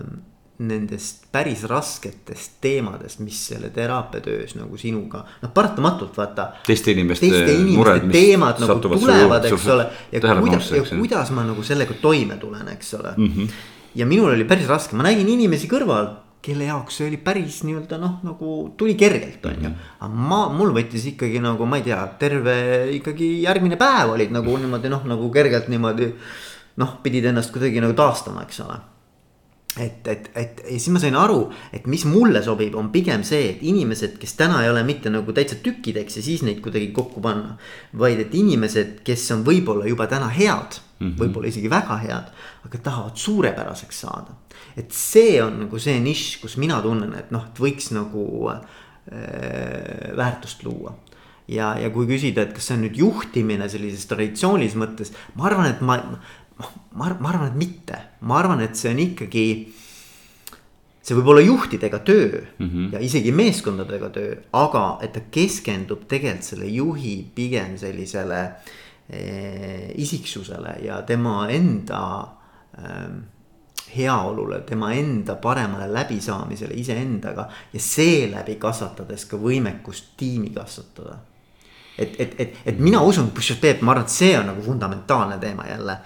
nendest 0.67 1.27
päris 1.33 1.63
rasketest 1.69 2.57
teemadest, 2.61 3.19
mis 3.23 3.39
selle 3.49 3.69
teraapiatöös 3.73 4.55
nagu 4.57 4.77
sinuga, 4.77 5.23
noh, 5.41 5.51
paratamatult 5.53 6.17
vaata. 6.17 6.49
teiste 6.67 6.93
inimeste, 6.93 7.27
teiste 7.27 7.53
inimeste 7.53 7.77
mured, 7.77 8.09
teemad 8.13 8.61
nagu 8.63 8.79
tulevad, 8.81 9.47
eks 9.49 9.67
ole. 9.73 9.87
ja 10.11 10.21
kuidas, 10.39 10.71
ja 10.71 10.83
kuidas 10.89 11.31
ma 11.35 11.45
nagu 11.47 11.63
sellega 11.65 11.97
toime 12.01 12.37
tulen, 12.41 12.67
eks 12.75 12.93
ole 12.99 13.15
mm. 13.17 13.31
-hmm. 13.31 13.49
ja 13.95 14.05
minul 14.05 14.33
oli 14.33 14.45
päris 14.45 14.67
raske, 14.67 14.95
ma 14.95 15.07
nägin 15.07 15.29
inimesi 15.29 15.67
kõrval, 15.71 16.13
kelle 16.43 16.69
jaoks 16.69 16.97
see 16.99 17.07
oli 17.07 17.17
päris 17.17 17.63
nii-öelda 17.63 17.97
noh, 17.97 18.15
nagu 18.23 18.73
tuli 18.77 18.95
kergelt, 18.99 19.45
on 19.45 19.59
ju. 19.59 19.69
Mhm. 19.69 19.91
aga 19.99 20.13
ma, 20.31 20.41
mul 20.53 20.73
võttis 20.75 21.09
ikkagi 21.15 21.39
nagu 21.43 21.65
ma 21.65 21.81
ei 21.81 21.89
tea, 21.89 21.99
terve 22.19 22.55
ikkagi 22.99 23.35
järgmine 23.43 23.77
päev 23.79 24.15
olid 24.15 24.31
nagu 24.31 24.57
niimoodi 24.57 24.89
noh, 24.89 25.05
nagu 25.07 25.29
kergelt 25.31 25.67
niimoodi. 25.67 26.13
noh, 26.75 26.97
pidid 27.03 27.25
ennast 27.29 27.51
kuidagi 27.53 27.81
nagu 27.81 27.93
taastama, 27.93 28.41
eks 28.47 28.59
ole 28.59 28.79
et, 29.79 30.07
et, 30.07 30.29
et 30.37 30.61
ja 30.65 30.77
siis 30.77 30.91
ma 30.93 31.01
sain 31.01 31.15
aru, 31.17 31.47
et 31.73 31.87
mis 31.89 32.03
mulle 32.05 32.43
sobib, 32.45 32.75
on 32.77 32.91
pigem 32.93 33.23
see, 33.25 33.47
et 33.55 33.63
inimesed, 33.65 34.19
kes 34.21 34.35
täna 34.37 34.61
ei 34.63 34.69
ole 34.69 34.83
mitte 34.85 35.09
nagu 35.13 35.33
täitsa 35.33 35.57
tükkideks 35.65 36.19
ja 36.19 36.25
siis 36.25 36.43
neid 36.45 36.61
kuidagi 36.63 36.91
kokku 36.93 37.21
panna. 37.23 37.57
vaid 37.97 38.21
et 38.21 38.35
inimesed, 38.37 38.99
kes 39.05 39.25
on 39.33 39.45
võib-olla 39.47 39.89
juba 39.89 40.07
täna 40.07 40.29
head 40.29 40.77
mm 40.77 41.07
-hmm., 41.07 41.17
võib-olla 41.19 41.49
isegi 41.49 41.69
väga 41.69 41.97
head, 42.05 42.29
aga 42.65 42.77
tahavad 42.77 43.17
suurepäraseks 43.17 44.01
saada. 44.05 44.37
et 44.77 44.91
see 44.91 45.41
on 45.43 45.59
nagu 45.65 45.79
see 45.79 45.99
nišš, 45.99 46.41
kus 46.41 46.57
mina 46.57 46.81
tunnen, 46.81 47.13
et 47.13 47.31
noh, 47.31 47.45
et 47.49 47.59
võiks 47.59 47.91
nagu 47.93 48.51
äh, 48.51 48.61
väärtust 50.15 50.63
luua 50.63 50.93
ja, 51.47 51.73
ja 51.79 51.89
kui 51.93 52.07
küsida, 52.07 52.45
et 52.45 52.53
kas 52.55 52.69
see 52.69 52.77
on 52.77 52.85
nüüd 52.85 52.99
juhtimine 52.99 53.67
sellises 53.71 54.05
traditsioonilises 54.09 54.79
mõttes, 54.79 55.13
ma 55.35 55.49
arvan, 55.49 55.69
et 55.71 55.81
ma 55.81 55.97
ma, 56.59 57.09
ma 57.19 57.29
arvan, 57.29 57.47
et 57.51 57.57
mitte, 57.57 57.99
ma 58.21 58.37
arvan, 58.41 58.61
et 58.65 58.77
see 58.77 58.91
on 58.93 59.01
ikkagi. 59.03 59.47
see 61.03 61.17
võib 61.17 61.33
olla 61.33 61.41
juhtidega 61.43 61.99
töö 61.99 62.45
mm 62.57 62.69
-hmm. 62.69 62.93
ja 62.93 62.99
isegi 62.99 63.31
meeskondadega 63.31 64.09
töö, 64.09 64.35
aga 64.53 64.99
et 65.01 65.11
ta 65.13 65.19
keskendub 65.31 66.07
tegelikult 66.07 66.43
selle 66.43 66.65
juhi 66.65 67.27
pigem 67.35 67.77
sellisele 67.77 68.51
eh, 69.09 69.91
isiksusele 69.95 70.77
ja 70.85 71.01
tema 71.01 71.49
enda 71.49 72.27
eh, 72.77 73.09
heaolule, 73.97 74.61
tema 74.61 74.93
enda 74.93 75.35
paremale 75.35 75.93
läbisaamisele 75.93 76.73
iseendaga 76.73 77.49
ja 77.73 77.79
seeläbi 77.79 78.55
kasvatades 78.55 79.25
ka 79.25 79.37
võimekust 79.37 80.15
tiimi 80.17 80.49
kasvatada 80.49 81.19
et, 81.97 82.15
et, 82.19 82.39
et, 82.39 82.55
et 82.65 82.79
mina 82.79 83.01
usun, 83.01 83.31
Peep, 83.61 83.81
ma 83.81 83.91
arvan, 83.91 84.05
et 84.05 84.09
see 84.09 84.37
on 84.39 84.47
nagu 84.49 84.61
fundamentaalne 84.61 85.37
teema 85.37 85.67
jälle 85.67 85.97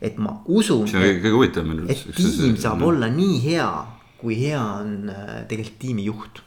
et 0.00 0.18
ma 0.18 0.36
usun. 0.46 0.86
see 0.88 1.00
on 1.00 1.06
kõige 1.06 1.34
huvitavam 1.34 1.72
minu 1.72 1.86
arust. 1.86 2.12
et 2.12 2.20
tiim 2.20 2.56
saab 2.60 2.82
no. 2.82 2.92
olla 2.92 3.08
nii 3.12 3.40
hea, 3.44 3.70
kui 4.20 4.38
hea 4.40 4.60
on 4.60 5.10
äh, 5.12 5.34
tegelikult 5.48 5.82
tiimi 5.82 6.06
juht. 6.06 6.40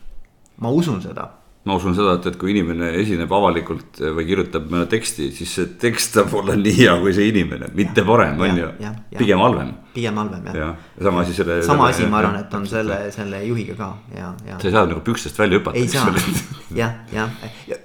ma 0.61 0.71
usun 0.75 1.01
seda. 1.01 1.25
ma 1.65 1.75
usun 1.79 1.95
seda, 1.97 2.15
et, 2.19 2.27
et 2.29 2.37
kui 2.41 2.53
inimene 2.53 2.91
esineb 3.01 3.31
avalikult 3.33 4.01
äh, 4.03 4.11
või 4.15 4.27
kirjutab 4.29 4.69
mõne 4.71 4.85
teksti, 4.91 5.29
siis 5.35 5.53
see 5.57 5.71
tekst 5.81 6.19
saab 6.19 6.35
olla 6.41 6.57
nii 6.59 6.75
hea 6.77 6.97
kui 7.01 7.13
see 7.17 7.29
inimene, 7.33 7.71
mitte 7.77 8.05
parem, 8.05 8.41
on 8.45 8.61
ju. 8.63 8.69
pigem 9.17 9.41
halvem. 9.45 9.71
pigem 9.95 10.21
halvem 10.21 10.51
jah 10.51 10.59
ja.. 10.61 10.73
sama 11.09 11.23
asi 11.25 11.39
selle. 11.39 11.61
sama 11.65 11.89
asi, 11.89 12.05
ma 12.11 12.21
arvan, 12.21 12.37
et 12.43 12.59
on 12.59 12.67
selle, 12.69 12.99
selle 13.15 13.41
juhiga 13.47 13.79
ka 13.79 13.89
ja, 14.13 14.35
ja. 14.45 14.59
sa 14.59 14.69
ei 14.69 14.77
saa 14.77 14.85
nagu 14.91 15.01
pükstest 15.05 15.41
välja 15.41 15.61
hüpata. 15.61 15.81
ei 15.81 15.89
saa, 15.89 16.13
jah, 16.83 17.01
jah, 17.15 17.33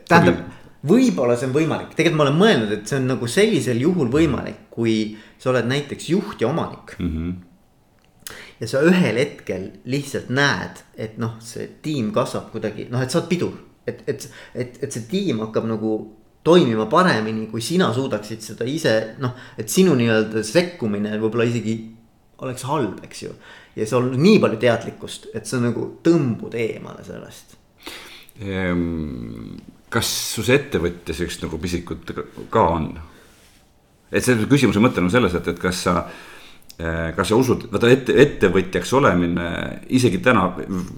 tähendab 0.08 0.44
võib-olla 0.84 1.36
see 1.38 1.48
on 1.48 1.56
võimalik, 1.56 1.94
tegelikult 1.96 2.20
ma 2.20 2.26
olen 2.28 2.40
mõelnud, 2.40 2.76
et 2.76 2.88
see 2.88 3.00
on 3.00 3.10
nagu 3.14 3.28
sellisel 3.30 3.80
juhul 3.80 4.12
võimalik, 4.12 4.66
kui 4.74 5.16
sa 5.38 5.52
oled 5.52 5.68
näiteks 5.70 6.10
juht 6.12 6.44
ja 6.44 6.50
omanik 6.52 6.96
mm. 6.98 7.10
-hmm 7.10 7.34
ja 8.60 8.68
sa 8.70 8.80
ühel 8.86 9.18
hetkel 9.18 9.70
lihtsalt 9.90 10.30
näed, 10.32 10.82
et 10.96 11.16
noh, 11.20 11.36
see 11.42 11.66
tiim 11.84 12.12
kasvab 12.14 12.52
kuidagi 12.52 12.86
noh, 12.90 13.02
et 13.02 13.12
sa 13.12 13.20
oled 13.20 13.30
pidur, 13.32 13.56
et, 13.86 14.04
et, 14.08 14.28
et, 14.54 14.78
et 14.86 14.94
see 14.94 15.08
tiim 15.10 15.42
hakkab 15.44 15.66
nagu 15.68 15.94
toimima 16.44 16.86
paremini, 16.92 17.48
kui 17.50 17.62
sina 17.64 17.90
suudaksid 17.96 18.44
seda 18.44 18.66
ise 18.68 18.94
noh, 19.22 19.34
et 19.58 19.70
sinu 19.72 19.96
nii-öelda 19.98 20.44
sekkumine 20.46 21.16
võib-olla 21.18 21.48
isegi 21.48 21.76
oleks 22.44 22.66
halb, 22.68 22.98
eks 23.06 23.22
ju. 23.24 23.34
ja 23.76 23.86
sul 23.88 24.10
on 24.10 24.18
nii 24.20 24.40
palju 24.42 24.60
teadlikkust, 24.60 25.30
et 25.34 25.48
sa 25.48 25.60
nagu 25.62 25.86
tõmbud 26.04 26.56
eemale 26.58 27.04
sellest 27.06 27.56
ehm,. 28.40 29.54
Kas 29.94 30.10
su 30.34 30.42
see 30.46 30.58
ettevõtja 30.58 31.16
siukest 31.16 31.46
nagu 31.46 31.58
pisikut 31.62 32.14
ka 32.50 32.68
on? 32.76 32.92
et 34.10 34.24
see 34.24 34.46
küsimuse 34.50 34.82
mõte 34.82 35.02
on 35.02 35.10
selles, 35.12 35.34
et, 35.38 35.52
et 35.54 35.60
kas 35.62 35.84
sa 35.86 35.98
Äh, 36.74 37.12
kas 37.14 37.28
sa 37.30 37.36
usud, 37.38 37.68
vaata 37.70 37.86
ette, 37.86 38.14
ettevõtjaks 38.18 38.90
olemine 38.98 39.44
isegi 39.94 40.18
täna, 40.18 40.48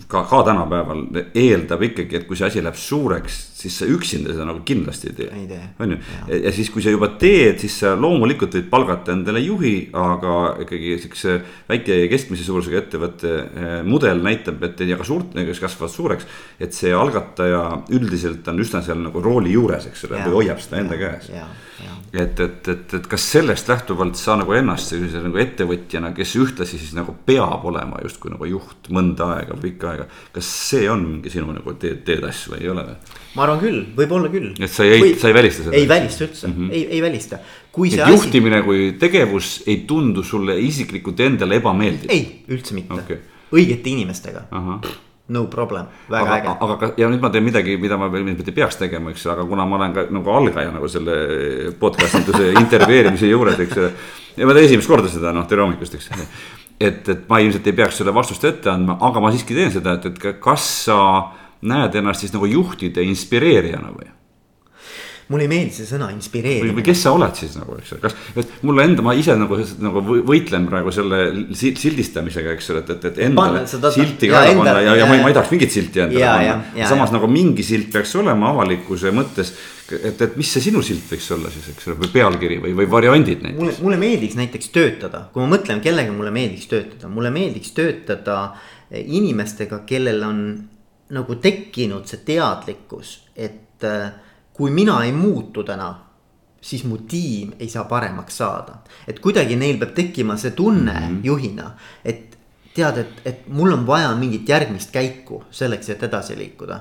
ka, 0.09 0.23
ka 0.25 0.39
tänapäeval 0.47 1.03
eeldab 1.37 1.83
ikkagi, 1.91 2.17
et 2.17 2.25
kui 2.25 2.39
see 2.39 2.47
asi 2.49 2.63
läheb 2.65 2.79
suureks, 2.81 3.37
siis 3.57 3.77
sa 3.81 3.87
üksinda 3.89 4.35
seda 4.35 4.45
nagu 4.49 4.61
kindlasti 4.67 5.11
ei 5.11 5.17
tee. 5.17 5.61
on 5.81 5.95
ju, 5.95 5.99
ja 6.43 6.53
siis, 6.53 6.69
kui 6.73 6.85
sa 6.85 6.93
juba 6.93 7.09
teed, 7.21 7.57
siis 7.63 7.79
sa 7.83 7.95
loomulikult 7.97 8.57
võid 8.59 8.69
palgata 8.73 9.15
endale 9.17 9.41
juhi, 9.41 9.75
aga 9.97 10.35
ikkagi 10.67 10.97
siukse 11.07 11.39
väike 11.71 11.97
ja 12.03 12.11
keskmise 12.13 12.45
suurusega 12.45 12.83
ettevõtte 12.83 13.33
äh, 13.33 13.77
mudel 13.87 14.21
näitab, 14.25 14.61
et 14.69 14.85
ja 14.85 14.99
ka 15.01 15.09
suurt, 15.09 15.33
kes 15.37 15.63
kasvavad 15.63 15.95
suureks. 15.95 16.29
et 16.61 16.77
see 16.77 16.93
algataja 16.93 17.63
üldiselt 17.97 18.49
on 18.53 18.61
üsna 18.61 18.83
seal 18.85 19.01
nagu 19.01 19.25
rooli 19.25 19.57
juures, 19.57 19.89
eks 19.89 20.05
ole, 20.09 20.21
või 20.27 20.43
hoiab 20.43 20.61
seda 20.61 20.83
enda 20.83 21.01
käes 21.01 21.33
et, 22.13 22.41
et, 22.41 22.69
et, 22.69 22.95
et 22.99 23.07
kas 23.09 23.25
sellest 23.33 23.69
lähtuvalt 23.69 24.17
sa 24.21 24.37
nagu 24.41 24.55
ennast 24.57 24.93
sellise 24.93 25.21
nagu 25.25 25.41
ettevõtjana, 25.41 26.13
kes 26.17 26.37
ühtlasi 26.41 26.81
siis 26.81 26.95
nagu 26.97 27.15
peab 27.27 27.65
olema 27.69 28.01
justkui 28.05 28.33
nagu 28.33 28.49
juht 28.49 28.91
mõnda 28.95 29.33
aega, 29.37 29.57
pikka 29.61 29.93
aega. 29.93 30.11
kas 30.33 30.51
see 30.71 30.91
on 30.93 31.05
mingi 31.07 31.33
sinu 31.33 31.53
nagu 31.57 31.77
teed, 31.81 32.05
teetass 32.07 32.51
või 32.53 32.63
ei 32.65 32.73
ole 32.73 32.91
või? 32.91 33.25
Ma 33.37 33.45
arvan 33.45 33.61
küll, 33.61 33.81
võib-olla 33.97 34.33
küll. 34.33 34.53
et 34.57 34.73
sa 34.73 34.87
ei 34.89 35.15
sa 35.21 35.31
ei 35.31 35.37
välista 35.37 35.67
seda? 35.67 35.77
ei 35.77 35.89
välista 35.89 36.25
üldse 36.27 36.49
mm, 36.49 36.55
-hmm. 36.57 36.73
ei, 36.73 36.85
ei 36.97 37.03
välista. 37.05 37.39
kui 37.73 37.91
see 37.93 38.03
asi. 38.03 38.13
juhtimine 38.13 38.63
kui 38.65 38.93
tegevus 39.01 39.63
ei 39.67 39.83
tundu 39.89 40.23
sulle 40.23 40.59
isiklikult 40.61 41.21
endale 41.21 41.61
ebameeldiv? 41.61 42.11
ei, 42.11 42.45
üldse 42.49 42.75
mitte 42.75 42.95
okay., 42.95 43.21
õigete 43.53 43.93
inimestega 43.93 44.47
no 45.29 45.47
problem, 45.51 45.87
väga 46.11 46.35
aga, 46.35 46.37
äge. 46.37 46.59
aga 46.65 46.93
ja 47.03 47.09
nüüd 47.11 47.23
ma 47.23 47.31
teen 47.35 47.45
midagi, 47.45 47.77
mida 47.83 47.99
ma 47.99 48.09
veel 48.13 48.29
ei 48.31 48.53
peaks 48.55 48.79
tegema, 48.79 49.11
eks 49.11 49.27
aga 49.33 49.45
kuna 49.45 49.65
ma 49.67 49.77
olen 49.81 49.95
ka 49.95 50.07
nagu 50.11 50.31
algaja 50.31 50.71
nagu 50.75 50.89
selle 50.89 51.73
podcast 51.81 52.21
ituse 52.23 52.53
intervjueerimise 52.63 53.33
juures, 53.33 53.59
eks 53.67 53.81
ja 54.37 54.47
ma 54.47 54.55
teen 54.55 54.69
esimest 54.69 54.89
korda 54.89 55.11
seda 55.11 55.33
noh, 55.35 55.49
tere 55.51 55.65
hommikust, 55.65 55.99
eks. 55.99 56.13
et, 56.79 57.09
et 57.09 57.27
ma 57.29 57.41
ilmselt 57.43 57.67
ei 57.67 57.75
peaks 57.75 57.99
selle 58.01 58.15
vastust 58.15 58.45
ette 58.45 58.71
andma, 58.71 59.01
aga 59.09 59.21
ma 59.25 59.33
siiski 59.35 59.57
teen 59.57 59.75
seda, 59.75 59.99
et, 59.99 60.07
et 60.07 60.39
kas 60.41 60.69
sa 60.87 61.01
näed 61.69 61.99
ennast 61.99 62.25
siis 62.25 62.35
nagu 62.37 62.49
juhtide 62.51 63.05
inspireerijana 63.07 63.93
või? 63.95 64.13
mulle 65.27 65.47
ei 65.47 65.51
meeldi 65.51 65.75
see 65.75 65.87
sõna 65.89 66.07
inspireerimine. 66.15 66.75
või 66.77 66.85
kes 66.87 67.01
sa 67.03 67.13
oled 67.17 67.35
siis 67.35 67.57
nagu, 67.59 67.75
eks 67.81 67.93
ju, 67.93 67.97
kas, 68.03 68.15
et 68.39 68.51
mulle 68.67 68.85
enda, 68.87 69.03
ma 69.03 69.15
ise 69.19 69.35
nagu, 69.39 69.59
nagu 69.83 70.03
võitlen 70.27 70.69
praegu 70.71 70.93
selle 70.95 71.23
sildistamisega, 71.59 72.53
eks 72.55 72.71
ju, 72.71 72.77
et, 72.79 72.93
et, 72.95 73.09
et 73.11 73.19
endale 73.27 73.65
Panna, 73.65 73.91
silti 73.95 74.31
ka 74.31 74.45
ära 74.45 74.53
panna 74.55 74.77
ja, 74.77 74.85
ja, 74.93 74.95
ja 75.01 75.09
ma 75.11 75.17
ei, 75.17 75.25
ma 75.25 75.33
ei 75.33 75.37
tahaks 75.37 75.51
mingit 75.55 75.75
silti 75.75 76.05
endale 76.05 76.29
panna. 76.31 76.87
samas 76.93 77.11
ja. 77.11 77.17
nagu 77.19 77.31
mingi 77.31 77.67
silt 77.67 77.91
peaks 77.95 78.15
olema 78.21 78.53
avalikkuse 78.55 79.11
mõttes. 79.17 79.51
et, 79.99 80.23
et 80.29 80.39
mis 80.39 80.53
see 80.55 80.69
sinu 80.69 80.85
silt 80.87 81.11
võiks 81.11 81.27
olla 81.35 81.51
siis, 81.51 81.73
eks 81.75 81.91
ole, 81.91 81.99
või 82.05 82.15
pealkiri 82.15 82.61
või, 82.63 82.77
või 82.79 82.89
variandid 82.95 83.43
näiteks. 83.43 83.59
mulle, 83.59 83.77
mulle 83.83 84.01
meeldiks 84.05 84.39
näiteks 84.39 84.71
töötada, 84.79 85.27
kui 85.35 85.43
ma 85.43 85.57
mõtlen, 85.57 85.83
kellega 85.83 86.15
mulle 86.15 86.31
meeldiks 86.39 86.71
töötada, 86.71 87.11
mulle 87.11 87.35
meeldiks 87.35 87.75
töötada 87.75 88.41
inimestega, 88.95 89.83
kellel 89.91 90.23
on 90.23 90.43
nagu 91.11 91.35
tekkinud 91.35 92.07
see 92.07 92.23
teadlikkus, 92.27 93.21
et 93.37 93.85
äh, 93.85 94.13
kui 94.53 94.71
mina 94.71 95.03
ei 95.05 95.13
muutu 95.13 95.65
täna, 95.65 95.93
siis 96.61 96.85
mu 96.85 96.99
tiim 96.99 97.53
ei 97.59 97.69
saa 97.69 97.85
paremaks 97.85 98.39
saada. 98.39 98.79
et 99.09 99.21
kuidagi 99.21 99.57
neil 99.57 99.79
peab 99.79 99.95
tekkima 99.95 100.37
see 100.37 100.51
tunne 100.51 100.93
mm 100.93 101.07
-hmm. 101.07 101.25
juhina, 101.25 101.71
et 102.05 102.39
tead, 102.75 102.99
et, 102.99 103.21
et 103.25 103.49
mul 103.49 103.73
on 103.73 103.87
vaja 103.87 104.15
mingit 104.15 104.49
järgmist 104.49 104.91
käiku 104.91 105.45
selleks, 105.51 105.89
et 105.89 106.03
edasi 106.03 106.39
liikuda 106.39 106.81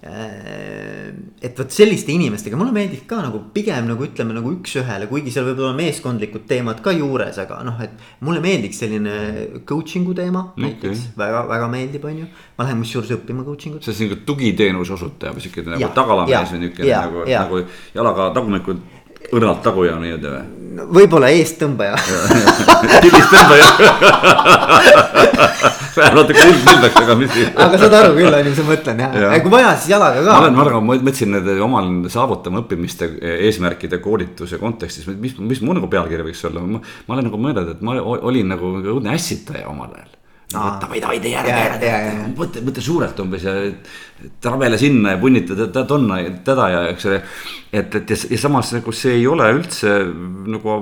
et 0.00 1.58
vot 1.58 1.74
selliste 1.74 2.08
inimestega 2.14 2.56
mulle 2.56 2.72
meeldib 2.72 3.02
ka 3.08 3.18
nagu 3.20 3.42
pigem 3.52 3.84
nagu 3.90 4.06
ütleme 4.06 4.32
nagu 4.32 4.52
üks-ühele, 4.54 5.04
kuigi 5.10 5.32
seal 5.34 5.44
võib 5.50 5.60
olla 5.60 5.74
meeskondlikud 5.76 6.46
teemad 6.48 6.80
ka 6.84 6.94
juures, 6.96 7.36
aga 7.42 7.58
noh, 7.66 7.76
et 7.84 7.92
mulle 8.24 8.40
meeldiks 8.40 8.80
selline 8.80 9.16
coaching'u 9.68 10.16
teema 10.16 10.46
okay. 10.54 10.64
näiteks 10.64 11.04
väga, 11.20 11.42
väga 11.50 11.68
meeldib, 11.74 12.06
on 12.08 12.22
ju. 12.22 12.28
ma 12.56 12.64
lähen 12.64 12.80
kusjuures 12.80 13.12
õppima 13.18 13.44
coaching 13.44 13.76
ut. 13.76 13.84
see 13.84 13.92
on 13.92 13.98
sihuke 13.98 14.24
tugiteenuse 14.30 14.96
osutaja 14.96 15.34
või 15.36 15.44
sihuke 15.44 15.66
nagu 15.68 15.92
tagalamees 16.00 16.54
või 16.54 16.62
nihuke 16.64 16.88
nagu, 16.88 17.26
nagu 17.28 17.62
jalaga 17.98 18.30
tagumikul 18.38 18.80
õrnalt 19.28 19.62
taguja 19.64 19.98
nii-öelda 20.00 20.32
või? 20.36 20.44
võib-olla 20.94 21.28
eesttõmbaja. 21.34 21.96
tildistõmbaja 23.04 23.66
natuke 26.14 26.38
kuldmildaks, 26.38 26.98
aga 27.02 27.16
mis. 27.18 27.34
aga 27.64 27.80
saad 27.82 27.96
aru 27.98 28.12
küll, 28.16 28.30
on 28.30 28.44
ju, 28.44 28.52
mis 28.52 28.60
ma 28.62 28.66
mõtlen 28.70 29.02
jah 29.04 29.16
ja., 29.24 29.40
kui 29.44 29.52
vaja, 29.52 29.72
siis 29.76 29.92
jalaga 29.92 30.22
ka. 30.22 30.28
ma 30.30 30.44
olen, 30.44 30.54
ma 30.56 30.64
arvan, 30.64 30.86
ma 30.86 30.96
mõtlesin 31.00 31.34
nende 31.34 31.56
omal 31.64 31.90
saavutama 32.12 32.62
õppimiste 32.62 33.10
eesmärkide 33.48 34.00
koolituse 34.04 34.60
kontekstis, 34.62 35.10
mis, 35.10 35.36
mis 35.38 35.60
mu 35.64 35.76
nagu 35.76 35.90
pealkiri 35.92 36.26
võiks 36.30 36.44
olla, 36.48 36.64
ma 36.64 36.80
olen 37.16 37.28
nagu 37.28 37.42
mõelnud, 37.42 37.74
et 37.74 37.84
ma 37.84 37.98
olin 38.00 38.54
nagu 38.54 38.72
õudne 38.80 39.14
ässitaja 39.16 39.68
omal 39.72 39.92
ajal 39.98 40.19
no 40.54 40.64
davai, 40.82 40.98
davai, 41.02 41.20
tee 41.22 41.34
järgi, 41.34 42.32
mõtle, 42.38 42.64
mõtle 42.66 42.82
suurelt 42.84 43.22
umbes 43.22 43.46
ja 43.46 43.54
travele 44.42 44.78
sinna 44.80 45.14
ja 45.14 45.20
punnita 45.20 45.56
teda, 45.58 45.84
tonna, 45.88 46.18
teda 46.46 46.66
ja 46.72 46.82
eks 46.90 47.06
ole. 47.10 47.22
et, 47.70 47.94
et 48.00 48.10
ja, 48.10 48.18
ja 48.34 48.40
samas 48.40 48.74
nagu 48.74 48.94
see 48.96 49.20
ei 49.20 49.26
ole 49.30 49.46
üldse 49.54 49.94
nagu 50.50 50.76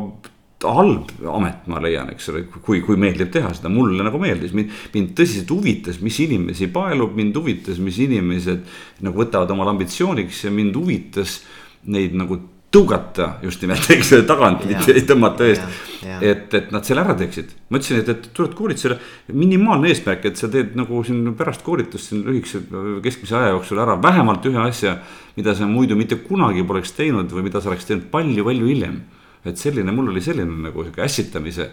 halb 0.65 1.13
amet, 1.31 1.69
ma 1.71 1.79
leian, 1.83 2.09
eks 2.11 2.33
ole, 2.33 2.43
kui, 2.51 2.81
kui 2.83 2.99
meeldib 2.99 3.31
teha 3.35 3.53
seda, 3.55 3.71
mulle 3.71 4.03
nagu 4.03 4.19
meeldis, 4.19 4.55
mind, 4.57 4.73
mind 4.95 5.13
tõsiselt 5.19 5.53
huvitas, 5.55 6.01
mis 6.03 6.19
inimesi 6.25 6.67
paelub, 6.75 7.15
mind 7.19 7.37
huvitas, 7.39 7.79
mis 7.83 8.01
inimesed 8.03 8.65
nagu 9.07 9.23
võtavad 9.23 9.53
omale 9.55 9.77
ambitsiooniks 9.77 10.47
ja 10.49 10.55
mind 10.55 10.75
huvitas 10.81 11.43
neid 11.87 12.17
nagu 12.19 12.41
tõugata 12.75 13.29
just 13.43 13.63
nimelt, 13.65 13.87
eks 13.95 14.11
tagant, 14.29 14.65
tõmmata 15.09 15.47
eest. 15.49 15.79
et, 16.21 16.55
et 16.55 16.73
nad 16.75 16.85
selle 16.87 17.03
ära 17.03 17.15
teeksid, 17.19 17.55
ma 17.69 17.81
ütlesin, 17.81 18.03
et, 18.03 18.11
et 18.13 18.29
tuled 18.37 18.55
koolitusele, 18.59 18.99
minimaalne 19.33 19.91
eesmärk, 19.93 20.27
et 20.29 20.41
sa 20.41 20.51
teed 20.53 20.77
nagu 20.79 21.01
siin 21.07 21.33
pärast 21.39 21.65
koolitust 21.67 22.13
siin 22.13 22.25
lühikese 22.27 22.61
keskmise 23.05 23.39
aja 23.39 23.55
jooksul 23.55 23.81
ära 23.83 23.97
vähemalt 24.03 24.47
ühe 24.51 24.61
asja. 24.63 24.99
mida 25.39 25.55
sa 25.55 25.67
muidu 25.71 25.95
mitte 25.97 26.17
kunagi 26.19 26.65
poleks 26.67 26.93
teinud 26.97 27.31
või 27.31 27.45
mida 27.47 27.61
sa 27.63 27.71
oleks 27.71 27.87
teinud 27.87 28.09
palju-palju 28.11 28.67
hiljem. 28.67 29.01
et 29.45 29.57
selline, 29.57 29.93
mul 29.95 30.11
oli 30.13 30.21
selline 30.21 30.69
nagu 30.69 30.85
sihuke 30.85 31.03
ässitamise 31.03 31.71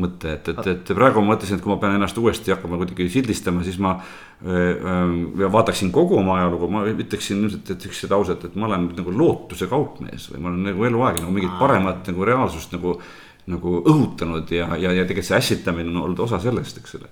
mõte, 0.00 0.32
et, 0.34 0.48
et, 0.50 0.68
et 0.72 0.92
praegu 0.96 1.22
ma 1.22 1.34
mõtlesin, 1.34 1.58
et 1.58 1.62
kui 1.64 1.70
ma 1.70 1.76
pean 1.82 1.94
ennast 1.94 2.18
uuesti 2.18 2.50
hakkama 2.54 2.80
kuidagi 2.80 3.06
sildistama, 3.12 3.62
siis 3.66 3.78
ma 3.82 3.94
äh,. 3.94 5.44
vaataksin 5.54 5.92
kogu 5.94 6.18
oma 6.18 6.40
ajalugu, 6.40 6.70
ma 6.72 6.82
ütleksin 6.90 7.44
ilmselt, 7.44 7.70
et 7.70 7.86
siukse 7.86 8.10
lauset, 8.10 8.48
et 8.48 8.56
ma 8.58 8.66
olen 8.70 8.88
nagu 8.96 9.14
lootuse 9.14 9.70
kaupmees 9.70 10.30
või 10.32 10.42
ma 10.42 10.50
olen 10.50 10.66
nagu 10.70 10.90
eluaeg 10.90 11.22
nagu 11.22 11.36
mingit 11.36 11.54
paremat 11.60 12.10
nagu 12.12 12.26
reaalsust 12.32 12.74
nagu. 12.76 12.98
nagu 13.44 13.70
õhutanud 13.84 14.48
ja, 14.56 14.70
ja, 14.80 14.88
ja 14.96 15.02
tegelikult 15.04 15.26
see 15.26 15.36
ässitamine 15.36 15.90
on 15.90 15.98
olnud 16.00 16.20
osa 16.24 16.38
sellest, 16.40 16.78
eks 16.80 16.94
ole 16.96 17.10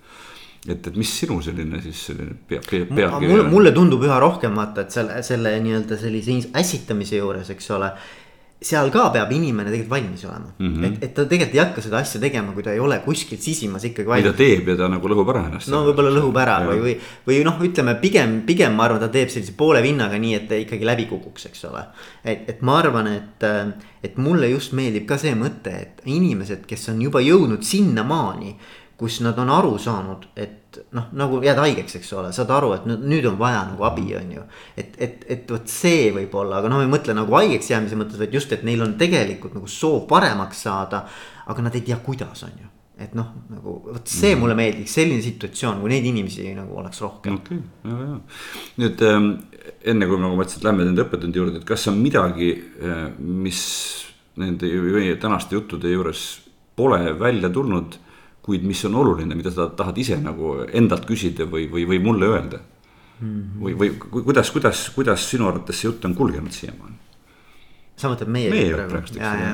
et, 0.64 0.86
et 0.86 0.96
mis 0.96 1.10
sinu 1.20 1.36
selline 1.44 1.80
siis 1.82 2.06
selline 2.08 2.36
pea, 2.48 2.62
pea, 2.64 2.86
pealkiri 2.86 3.40
on? 3.40 3.50
mulle 3.52 3.72
tundub 3.74 4.04
üha 4.06 4.18
rohkem 4.22 4.54
vaata, 4.56 4.86
et 4.86 4.94
selle, 4.94 5.18
selle 5.26 5.52
nii-öelda 5.64 5.98
sellise 6.00 6.38
ässitamise 6.58 7.18
juures, 7.18 7.50
eks 7.52 7.70
ole 7.76 7.90
seal 8.66 8.90
ka 8.94 9.08
peab 9.14 9.32
inimene 9.34 9.70
tegelikult 9.72 9.92
valmis 9.92 10.24
olema 10.26 10.50
mm, 10.58 10.68
-hmm. 10.68 10.86
et, 10.86 11.04
et 11.04 11.14
ta 11.14 11.24
tegelikult 11.28 11.56
ei 11.56 11.62
hakka 11.62 11.84
seda 11.84 11.98
asja 11.98 12.20
tegema, 12.22 12.52
kui 12.52 12.62
ta 12.62 12.72
ei 12.72 12.80
ole 12.80 12.98
kuskilt 13.04 13.42
sisimas 13.42 13.84
ikkagi 13.88 14.08
valmis. 14.08 14.30
ta 14.30 14.38
teeb 14.38 14.68
ja 14.72 14.76
ta 14.76 14.88
nagu 14.92 15.10
lõhub 15.12 15.32
ära 15.34 15.46
ennast. 15.48 15.70
no 15.72 15.82
võib-olla 15.88 16.12
lõhub 16.14 16.38
ära 16.42 16.58
ja. 16.62 16.68
või, 16.70 16.82
või, 16.86 16.96
või 17.28 17.40
noh, 17.48 17.62
ütleme 17.68 17.96
pigem, 18.02 18.36
pigem 18.46 18.76
ma 18.78 18.86
arvan, 18.88 19.00
ta 19.02 19.08
teeb 19.12 19.32
sellise 19.32 19.56
poole 19.58 19.82
vinnaga, 19.82 20.18
nii 20.18 20.34
et 20.38 20.48
ta 20.50 20.60
ikkagi 20.60 20.86
läbi 20.88 21.08
kukuks, 21.10 21.48
eks 21.50 21.64
ole. 21.70 21.84
et, 22.24 22.48
et 22.54 22.62
ma 22.62 22.78
arvan, 22.82 23.10
et, 23.12 23.48
et 24.02 24.20
mulle 24.22 24.50
just 24.52 24.76
meeldib 24.78 25.06
ka 25.08 25.18
see 25.20 25.34
mõte, 25.38 25.74
et 25.86 26.06
inimesed, 26.06 26.66
kes 26.68 26.88
on 26.94 27.02
juba 27.02 27.22
jõudnud 27.24 27.66
sinnamaani, 27.66 28.56
kus 29.02 29.18
nad 29.24 29.38
on 29.42 29.50
aru 29.50 29.72
saanud, 29.82 30.28
et 30.38 30.76
noh, 30.94 31.08
nagu 31.18 31.40
jääd 31.42 31.58
haigeks, 31.58 31.96
eks 31.98 32.12
ole, 32.14 32.28
saad 32.34 32.50
aru, 32.54 32.68
et 32.76 32.84
nüüd 32.86 33.24
on 33.26 33.38
vaja 33.40 33.64
nagu 33.72 33.82
abi, 33.88 34.04
on 34.14 34.28
ju. 34.36 34.42
et, 34.78 34.92
et, 35.02 35.24
et 35.34 35.50
vot 35.50 35.66
see 35.68 36.12
võib-olla, 36.14 36.60
aga 36.60 36.70
noh, 36.70 36.84
ei 36.84 36.90
mõtle 36.90 37.16
nagu 37.18 37.34
haigeks 37.34 37.72
jäämise 37.72 37.98
mõttes, 37.98 38.20
vaid 38.20 38.36
just, 38.38 38.52
et 38.54 38.62
neil 38.68 38.84
on 38.84 38.94
tegelikult 39.00 39.56
nagu 39.58 39.66
soov 39.66 40.04
paremaks 40.10 40.62
saada. 40.68 41.02
aga 41.50 41.62
nad 41.66 41.74
ei 41.74 41.82
tea, 41.82 41.98
kuidas, 42.04 42.44
on 42.46 42.54
ju 42.54 42.70
et 43.02 43.16
noh, 43.18 43.32
nagu 43.50 43.74
vot 43.88 44.06
see 44.06 44.30
mm. 44.36 44.38
mulle 44.38 44.54
meeldiks, 44.54 44.94
selline 44.94 45.24
situatsioon, 45.24 45.80
kui 45.82 45.90
neid 45.90 46.06
inimesi 46.06 46.44
nagu 46.54 46.76
oleks 46.78 47.00
rohkem. 47.02 47.40
okei 47.40 47.58
okay,, 47.58 47.88
väga 47.88 48.06
hea. 48.06 48.20
nüüd 48.84 49.02
ähm, 49.08 49.28
enne 49.90 50.06
kui 50.06 50.20
nagu 50.22 50.38
ma 50.38 50.46
ütlesin, 50.46 50.62
et 50.62 50.68
lähme 50.68 50.86
nende 50.86 51.02
õppetundi 51.02 51.42
juurde, 51.42 51.58
et 51.58 51.66
kas 51.66 51.88
on 51.90 51.98
midagi, 51.98 52.52
äh, 52.78 53.02
mis 53.18 53.64
nende 54.38 54.70
tänaste 55.20 55.58
juttude 55.58 55.90
juures 55.90 56.22
pole 56.78 57.02
välja 57.18 57.50
tulnud 57.52 57.98
kuid 58.42 58.66
mis 58.66 58.84
on 58.88 58.94
oluline, 58.98 59.36
mida 59.38 59.52
sa 59.54 59.68
tahad 59.76 59.98
ise 60.02 60.18
nagu 60.20 60.56
endalt 60.72 61.06
küsida 61.08 61.46
või, 61.50 61.68
või, 61.70 61.86
või 61.88 62.00
mulle 62.02 62.30
öelda 62.30 62.58
mm. 62.58 63.26
-hmm. 63.26 63.64
või, 63.64 63.74
või 63.78 64.22
kuidas, 64.28 64.50
kuidas, 64.50 64.86
kuidas 64.94 65.28
sinu 65.30 65.48
arvates 65.50 65.80
see 65.80 65.90
jutt 65.90 66.04
on 66.08 66.16
kulgenud 66.18 66.54
siiamaani? 66.54 66.98
sa 67.96 68.10
mõtled 68.10 68.32
meie, 68.32 68.50
meie 68.50 68.70
jutt 68.72 68.88
praegu, 68.88 69.04
eks 69.04 69.20
ole 69.20 69.52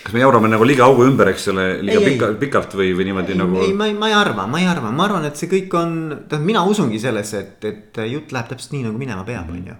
kas 0.00 0.14
me 0.16 0.22
jaurame 0.22 0.48
nagu 0.48 0.64
liiga 0.64 0.86
augu 0.88 1.04
ümber, 1.04 1.28
eks 1.34 1.50
ole, 1.52 1.66
liiga 1.84 2.00
ei, 2.00 2.12
pika, 2.14 2.30
pikalt 2.40 2.74
või, 2.78 2.94
või 2.96 3.10
niimoodi 3.10 3.34
ei, 3.34 3.38
nagu? 3.40 3.60
ei, 3.66 3.74
ma 3.76 3.90
ei, 3.90 3.94
ma 3.96 4.08
ei 4.08 4.16
arva, 4.16 4.46
ma 4.48 4.60
ei 4.62 4.68
arva, 4.70 4.92
ma 4.96 5.04
arvan, 5.06 5.26
et 5.28 5.36
see 5.36 5.50
kõik 5.50 5.76
on, 5.76 5.94
tähendab, 6.22 6.46
mina 6.48 6.64
usungi 6.68 7.00
sellesse, 7.02 7.42
et, 7.44 7.68
et 7.68 8.00
jutt 8.08 8.32
läheb 8.32 8.48
täpselt 8.48 8.76
nii, 8.76 8.86
nagu 8.88 9.00
minema 9.00 9.26
peab, 9.28 9.52
on 9.52 9.60
ju 9.72 9.76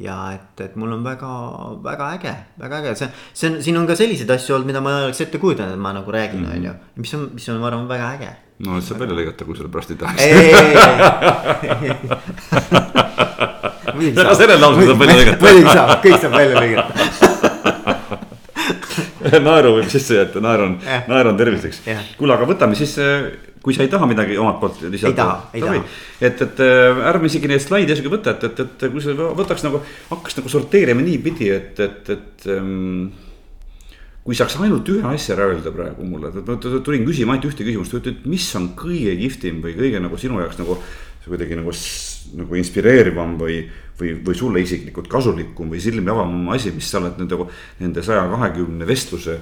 ja 0.00 0.16
et, 0.34 0.60
et 0.64 0.76
mul 0.80 0.92
on 0.96 1.02
väga, 1.04 1.30
väga 1.84 2.06
äge, 2.16 2.34
väga 2.60 2.78
äge, 2.80 2.92
see, 2.98 3.08
see 3.36 3.48
on, 3.50 3.58
siin 3.64 3.76
on 3.80 3.86
ka 3.88 3.96
selliseid 3.98 4.30
asju 4.32 4.54
olnud, 4.56 4.68
mida 4.70 4.80
ma 4.84 4.90
ei 4.96 5.04
oleks 5.10 5.20
ette 5.26 5.38
kujutanud, 5.42 5.74
et 5.76 5.82
ma 5.82 5.90
nagu 5.96 6.08
räägin, 6.14 6.40
mhm. 6.46 6.52
on 6.56 6.62
ju. 6.70 6.72
mis 7.04 7.12
on, 7.18 7.22
mis 7.34 7.48
on, 7.52 7.56
ma 7.60 7.66
arvan, 7.68 7.88
väga 7.90 8.06
äge. 8.16 8.30
no 8.64 8.70
et 8.80 8.84
saab 8.86 8.98
välja 9.04 9.14
lõigata, 9.18 9.40
kui 9.48 9.54
sulle 9.58 9.72
pärast 9.72 9.90
ei 9.92 9.98
tahaks. 10.00 10.22
ka 14.16 14.34
selle 14.40 14.56
lause 14.62 14.82
saab 14.88 15.00
välja 15.04 15.16
lõigata. 15.20 15.40
muidugi 15.44 15.68
saab, 15.68 15.88
kõik 16.06 16.18
saab 16.24 16.34
välja 16.38 16.56
lõigata 16.64 16.92
naeru 19.46 19.76
võib 19.76 19.88
sisse 19.92 20.16
jätta, 20.16 20.40
naer 20.44 20.60
on, 20.64 20.72
naer 21.10 21.28
on 21.28 21.36
terviseks. 21.38 21.84
kuule, 22.16 22.32
aga 22.36 22.48
võtame 22.48 22.78
siis 22.78 22.96
kui 23.60 23.76
sa 23.76 23.84
ei 23.84 23.90
taha 23.92 24.08
midagi 24.08 24.38
omalt 24.40 24.60
poolt 24.60 24.82
lisada. 24.88 25.10
ei 25.10 25.16
taha, 25.16 25.34
ei 25.54 25.64
taha. 25.64 25.80
et, 26.20 26.44
et 26.46 26.62
äh, 26.64 27.02
ärme 27.10 27.28
isegi 27.28 27.50
neid 27.50 27.64
slaide 27.64 27.96
isegi 27.96 28.12
võta, 28.12 28.36
et, 28.36 28.46
et, 28.48 28.62
et 28.64 28.86
kui 28.92 29.02
sa 29.04 29.16
võtaks 29.16 29.66
nagu, 29.66 29.82
hakkaks 30.12 30.40
nagu 30.40 30.52
sorteerima 30.52 31.04
niipidi, 31.04 31.50
et, 31.52 31.82
et, 31.84 32.14
et 32.16 32.48
ähm, 32.54 33.10
kui 34.24 34.38
saaks 34.38 34.56
ainult 34.60 34.88
ühe 34.92 35.04
asja 35.12 35.36
ära 35.36 35.50
öelda 35.52 35.72
praegu 35.74 36.08
mulle, 36.08 36.32
tulin 36.84 37.06
küsima 37.08 37.36
ainult 37.36 37.50
ühte 37.52 37.66
küsimust, 37.66 38.00
et 38.00 38.26
mis 38.30 38.48
on 38.56 38.72
kõige 38.78 39.14
kihvtim 39.20 39.62
või 39.64 39.76
kõige 39.76 40.02
nagu 40.02 40.20
sinu 40.20 40.40
jaoks 40.40 40.60
nagu 40.60 40.80
kuidagi 41.30 41.56
nagu, 41.58 41.72
nagu 42.40 42.56
inspireerivam 42.58 43.34
või, 43.38 43.60
või, 44.00 44.14
või 44.24 44.36
sulle 44.36 44.62
isiklikult 44.64 45.08
kasulikum 45.10 45.70
või 45.70 45.82
silmi 45.82 46.08
avavam 46.08 46.48
asi, 46.56 46.72
mis 46.74 46.88
sa 46.90 46.98
oled 47.00 47.20
nende, 47.20 47.38
nende 47.82 48.04
saja 48.04 48.24
kahekümne 48.30 48.88
vestluse 48.88 49.36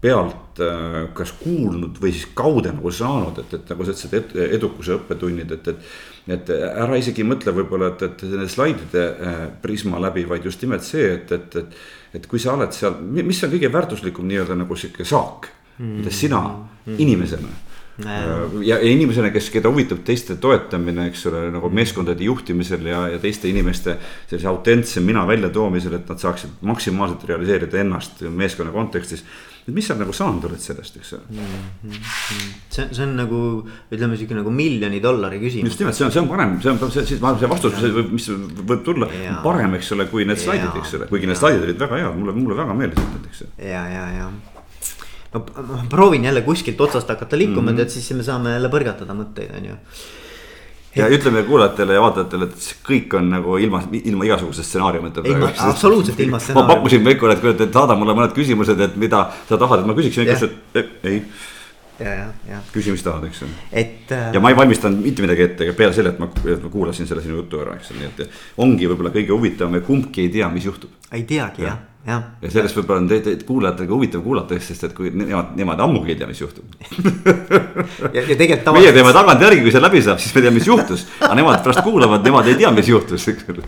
pealt 0.00 0.60
äh, 0.62 1.08
kas 1.16 1.32
kuulnud 1.40 1.98
või 1.98 2.12
siis 2.14 2.28
kaude 2.38 2.70
nagu 2.74 2.92
saanud, 2.94 3.40
et, 3.42 3.54
et 3.58 3.72
nagu 3.72 3.86
sa 3.86 3.94
ütlesid, 3.94 4.34
edukuse 4.58 4.94
õppetunnid, 4.98 5.54
et, 5.58 5.70
et. 5.74 5.92
et 6.38 6.50
ära 6.54 6.98
isegi 7.00 7.24
mõtle 7.26 7.54
võib-olla, 7.56 7.92
et, 7.94 8.04
et 8.06 8.26
nende 8.28 8.48
slaidide 8.52 9.04
äh, 9.04 9.38
prisma 9.62 10.00
läbi, 10.02 10.26
vaid 10.28 10.46
just 10.46 10.62
nimelt 10.62 10.86
see, 10.86 11.14
et, 11.18 11.32
et, 11.34 11.56
et. 11.62 11.78
et 12.20 12.28
kui 12.30 12.38
sa 12.42 12.54
oled 12.54 12.74
seal, 12.74 13.00
mis 13.02 13.42
on 13.42 13.54
kõige 13.54 13.72
väärtuslikum 13.74 14.28
nii-öelda 14.28 14.58
nagu 14.58 14.76
sihuke 14.78 15.06
saak 15.08 15.50
mm., 15.78 15.96
mida 15.98 16.14
sina 16.14 16.44
mm. 16.46 16.94
inimesena 16.98 17.56
ja, 18.62 18.78
ja 18.78 18.90
inimesena, 18.92 19.30
kes, 19.34 19.48
keda 19.50 19.70
huvitab 19.72 20.04
teiste 20.06 20.36
toetamine, 20.40 21.08
eks 21.10 21.24
ole, 21.30 21.42
nagu 21.54 21.70
meeskondade 21.74 22.24
juhtimisel 22.24 22.86
ja, 22.86 23.02
ja 23.14 23.18
teiste 23.22 23.50
inimeste 23.50 23.96
sellise 24.28 24.48
autentse 24.50 25.02
mina 25.04 25.24
väljatoomisel, 25.26 25.98
et 25.98 26.10
nad 26.12 26.22
saaksid 26.22 26.62
maksimaalselt 26.68 27.26
realiseerida 27.30 27.82
ennast 27.82 28.22
meeskonna 28.30 28.74
kontekstis 28.74 29.24
et 29.68 29.74
mis 29.76 29.86
sa 29.86 29.94
nagu 29.98 30.14
saanud 30.16 30.44
oled 30.48 30.60
sellest, 30.62 30.96
eks 30.96 31.12
ole 31.18 31.24
mm. 31.28 31.54
-hmm. 31.84 32.10
see, 32.72 32.88
see 32.90 33.04
on 33.04 33.14
nagu 33.20 33.40
ütleme 33.92 34.16
sihuke 34.16 34.36
nagu 34.38 34.50
miljoni 34.50 35.00
dollari 35.04 35.40
küsimus. 35.42 35.72
just 35.72 35.82
nimelt, 35.84 35.96
see 35.96 36.06
on, 36.06 36.12
see 36.12 36.22
on 36.22 36.28
parem, 36.28 36.58
see 36.64 36.72
on, 36.72 36.78
see, 36.90 37.06
see, 37.06 37.18
see 37.20 37.50
vastus, 37.54 37.80
mis 38.10 38.28
võib 38.72 38.84
tulla 38.86 39.10
parem, 39.44 39.74
eks 39.78 39.92
ole, 39.96 40.08
kui 40.12 40.24
need 40.28 40.40
slaidid, 40.40 40.76
eks 40.82 40.94
ole, 40.98 41.10
kuigi 41.12 41.28
need 41.30 41.40
slaidid 41.40 41.66
olid 41.68 41.82
väga 41.86 42.02
head, 42.02 42.20
mulle, 42.20 42.36
mulle 42.38 42.60
väga 42.62 42.78
meeldisid 42.82 43.10
need, 43.16 43.26
eks 43.32 43.44
ju. 43.44 43.50
ja, 43.68 43.82
ja, 43.92 44.06
ja 44.20 44.30
no 45.34 45.44
ma 45.68 45.82
proovin 45.88 46.24
jälle 46.24 46.40
kuskilt 46.42 46.80
otsast 46.80 47.08
hakata 47.08 47.38
liikuma 47.38 47.70
mm, 47.70 47.76
-hmm. 47.76 47.82
et 47.82 47.90
siis 47.90 48.10
me 48.16 48.22
saame 48.22 48.56
jälle 48.56 48.70
põrgatada 48.72 49.16
mõtteid, 49.16 49.52
on 49.56 49.68
ju 49.72 49.76
ja 50.98 51.08
ütleme 51.12 51.42
kuulajatele 51.48 51.98
ja 51.98 52.04
vaatajatele, 52.04 52.48
et 52.48 52.70
kõik 52.86 53.18
on 53.18 53.28
nagu 53.32 53.58
ilma, 53.62 53.82
ilma 53.98 54.26
igasuguse 54.28 54.64
stsenaariumita. 54.66 55.24
absoluutselt 55.66 56.20
ilma 56.20 56.40
stsenaariumita. 56.42 56.56
ma 56.58 56.74
pakkusin 56.74 57.04
Veikole, 57.04 57.36
et 57.36 57.44
kuule, 57.44 57.54
et 57.58 57.78
saada 57.80 57.96
mulle 57.98 58.16
mõned 58.18 58.34
küsimused, 58.36 58.80
et 58.88 58.96
mida 59.00 59.28
sa 59.48 59.60
tahad, 59.60 59.84
et 59.84 59.90
ma 59.90 59.96
küsiksin, 59.98 60.28
ütles, 60.28 60.48
et 60.78 61.08
ei 61.08 61.20
ja, 61.98 62.14
ja, 62.14 62.26
ja. 62.48 62.62
küsi, 62.72 62.92
mis 62.94 63.02
tahad, 63.02 63.26
eks 63.28 63.42
ju. 63.42 63.50
et 63.72 64.12
äh.... 64.14 64.30
ja 64.34 64.42
ma 64.42 64.52
ei 64.52 64.58
valmistanud 64.58 65.02
mitte 65.02 65.24
midagi 65.24 65.48
ette, 65.48 65.70
peale 65.78 65.96
selle, 65.96 66.14
et 66.14 66.22
ma, 66.22 66.30
et 66.46 66.62
ma 66.62 66.72
kuulasin 66.72 67.10
selle 67.10 67.24
sinu 67.24 67.40
jutu 67.42 67.62
ära, 67.64 67.76
eks 67.78 67.92
ju, 67.92 67.98
nii 67.98 68.10
et 68.12 68.40
ongi 68.64 68.90
võib-olla 68.90 69.14
kõige 69.14 69.34
huvitavam 69.34 69.78
ja 69.80 69.86
kumbki 69.86 70.26
ei 70.26 70.34
tea, 70.38 70.50
mis 70.52 70.68
juhtub. 70.68 70.94
ei 71.12 71.26
teagi 71.28 71.66
jah 71.66 71.87
ja, 72.06 72.18
ja 72.42 72.50
sellest 72.52 72.76
võib-olla 72.78 73.02
on 73.02 73.08
teid 73.10 73.42
kuulajatele 73.48 73.88
ka 73.88 73.96
huvitav 73.96 74.22
kuulata, 74.24 74.58
sest 74.62 74.86
et 74.88 74.94
kui 74.96 75.10
nemad, 75.10 75.54
nemad 75.58 75.82
ammugi 75.84 76.14
ei 76.14 76.20
tea, 76.20 76.28
mis 76.30 76.42
juhtub. 76.44 76.64
Ja, 78.14 78.22
ja 78.22 78.36
tegelikult 78.36 78.64
tavaliselt. 78.64 78.94
meie 78.94 78.94
teeme 78.94 79.12
tagantjärgi, 79.14 79.62
kui 79.64 79.72
see 79.74 79.82
läbi 79.82 80.00
saab, 80.04 80.20
siis 80.22 80.34
me 80.34 80.42
teame, 80.44 80.58
mis 80.58 80.68
juhtus, 80.68 81.04
aga 81.20 81.34
nemad 81.38 81.60
pärast 81.64 81.82
kuulavad, 81.86 82.24
nemad 82.26 82.48
ei 82.50 82.56
tea, 82.58 82.70
mis 82.74 82.88
juhtus, 82.90 83.26
eks 83.32 83.50
ole. 83.52 83.64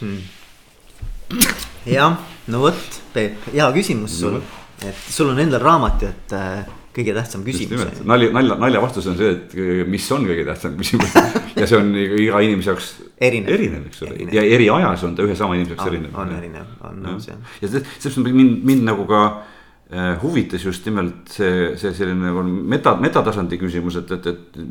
Hmm.. 0.00 1.46
jah, 1.86 2.18
no 2.52 2.62
vot, 2.64 3.00
Peep, 3.12 3.48
hea 3.52 3.66
küsimus 3.74 4.18
sul. 4.22 4.38
no., 4.38 4.60
et 4.82 5.02
sul 5.14 5.30
on 5.30 5.38
endal 5.38 5.62
raamat 5.62 6.02
ju, 6.02 6.10
et 6.10 6.34
äh, 6.38 6.81
kõige 6.96 7.14
tähtsam 7.16 7.44
küsimus. 7.46 8.02
nalja, 8.08 8.30
nalja, 8.34 8.56
nalja 8.60 8.82
vastus 8.82 9.06
on 9.10 9.16
see, 9.18 9.30
et 9.36 9.54
mis 9.88 10.08
on 10.14 10.26
kõige 10.28 10.44
tähtsam 10.48 10.76
küsimus. 10.80 11.16
Ja 11.52 11.66
see 11.68 11.76
on 11.78 11.90
iga 11.94 12.38
inimese 12.42 12.72
jaoks 12.72 12.86
erinev, 13.22 13.52
erinev, 13.54 13.82
eks 13.90 14.02
ole, 14.06 14.14
ja 14.32 14.42
eri 14.56 14.68
ajas 14.72 15.02
on 15.06 15.12
ta 15.14 15.24
ühe 15.26 15.34
sama 15.38 15.54
inimese 15.58 15.76
jaoks 15.76 15.90
erinev. 15.90 16.14
on 16.18 16.32
erinev, 16.34 16.70
on 16.88 17.02
nõus 17.04 17.28
jah. 17.28 17.38
ja 17.60 17.68
sellest 17.70 18.22
mind, 18.24 18.62
mind 18.66 18.86
nagu 18.88 19.04
ka 19.10 19.20
äh, 19.28 20.14
huvitas 20.22 20.64
just 20.64 20.88
nimelt 20.88 21.30
see, 21.30 21.74
see 21.78 21.92
selline 21.98 22.30
nagu 22.30 22.42
meta, 22.48 22.96
metatasandi 22.98 23.60
küsimus, 23.60 24.00
et, 24.00 24.14
et, 24.16 24.30
et 24.32 24.62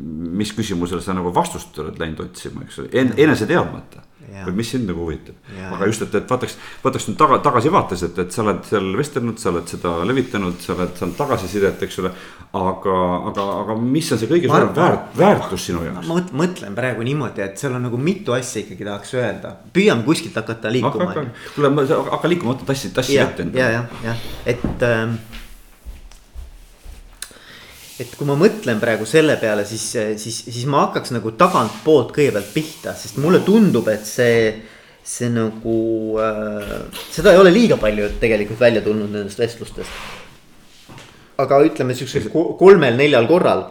mis 0.42 0.52
küsimusele 0.58 1.00
sa 1.04 1.14
nagu 1.16 1.32
vastust 1.34 1.78
oled 1.84 2.02
läinud 2.02 2.26
otsima, 2.26 2.66
eks 2.66 2.82
ole. 2.82 2.92
En,, 2.98 3.14
enese 3.24 3.48
teadmata 3.48 4.02
või 4.46 4.54
mis 4.58 4.70
sind 4.74 4.88
nagu 4.88 5.04
huvitab. 5.06 5.36
aga 5.68 5.88
just, 5.90 6.04
et, 6.06 6.14
et 6.18 6.30
vaataks, 6.30 6.56
vaataks 6.84 7.08
nüüd 7.08 7.18
taga, 7.20 7.38
tagasivaates, 7.44 8.04
et, 8.08 8.20
et 8.24 8.34
sa 8.34 8.44
oled 8.44 8.62
seal 8.68 8.88
vestelnud, 8.98 9.40
sa 9.42 9.50
oled 9.52 9.68
seda 9.70 9.94
levitanud, 10.08 10.56
sa 10.62 10.74
oled 10.76 10.94
saanud 10.98 11.18
tagasisidet, 11.18 11.82
eks 11.86 12.00
ole. 12.02 12.12
aga, 12.62 12.96
aga, 13.32 13.48
aga 13.64 13.76
mis 13.80 14.10
on 14.12 14.20
see 14.20 14.30
kõige 14.30 14.50
suurem 14.50 14.72
väärt, 14.76 15.12
väärtus 15.18 15.68
sinu 15.70 15.84
jaoks? 15.86 16.08
ma 16.08 16.20
mõtlen 16.42 16.78
praegu 16.78 17.06
niimoodi, 17.06 17.44
et 17.44 17.60
seal 17.60 17.76
on 17.78 17.86
nagu 17.88 18.00
mitu 18.00 18.36
asja 18.36 18.64
ikkagi 18.64 18.88
tahaks 18.88 19.14
öelda, 19.18 19.54
püüame 19.74 20.06
kuskilt 20.08 20.36
hakata 20.40 20.72
liikuma. 20.72 21.12
kuule, 21.54 21.74
hakka 21.88 22.32
liikuma, 22.32 22.56
võta 22.56 22.72
tassi, 22.72 22.92
tassi 22.96 23.20
ette. 23.20 23.48
ja, 23.56 23.70
ja, 23.78 23.86
ja, 24.04 24.16
et 24.46 24.88
ähm, 24.88 25.20
et 28.02 28.14
kui 28.18 28.26
ma 28.28 28.36
mõtlen 28.38 28.80
praegu 28.82 29.06
selle 29.08 29.36
peale, 29.40 29.64
siis, 29.68 29.84
siis, 30.20 30.38
siis 30.48 30.64
ma 30.70 30.86
hakkaks 30.86 31.14
nagu 31.14 31.34
tagantpoolt 31.38 32.14
kõigepealt 32.16 32.52
pihta, 32.54 32.96
sest 32.98 33.20
mulle 33.22 33.42
tundub, 33.46 33.88
et 33.92 34.06
see, 34.08 34.48
see 35.02 35.30
nagu 35.32 35.76
äh,. 36.22 36.74
seda 37.10 37.34
ei 37.34 37.42
ole 37.42 37.52
liiga 37.54 37.78
palju 37.80 38.10
tegelikult 38.22 38.60
välja 38.60 38.82
tulnud 38.84 39.12
nendest 39.12 39.40
vestlustest. 39.42 40.10
aga 41.42 41.62
ütleme 41.66 41.94
siuksel 41.98 42.28
kolmel-neljal 42.30 43.26
korral 43.30 43.64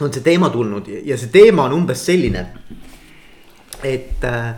on 0.00 0.12
see 0.12 0.24
teema 0.24 0.50
tulnud 0.52 0.88
ja 1.06 1.16
see 1.18 1.32
teema 1.32 1.66
on 1.68 1.78
umbes 1.80 2.04
selline. 2.04 2.46
et, 3.84 4.24
äh, 4.24 4.54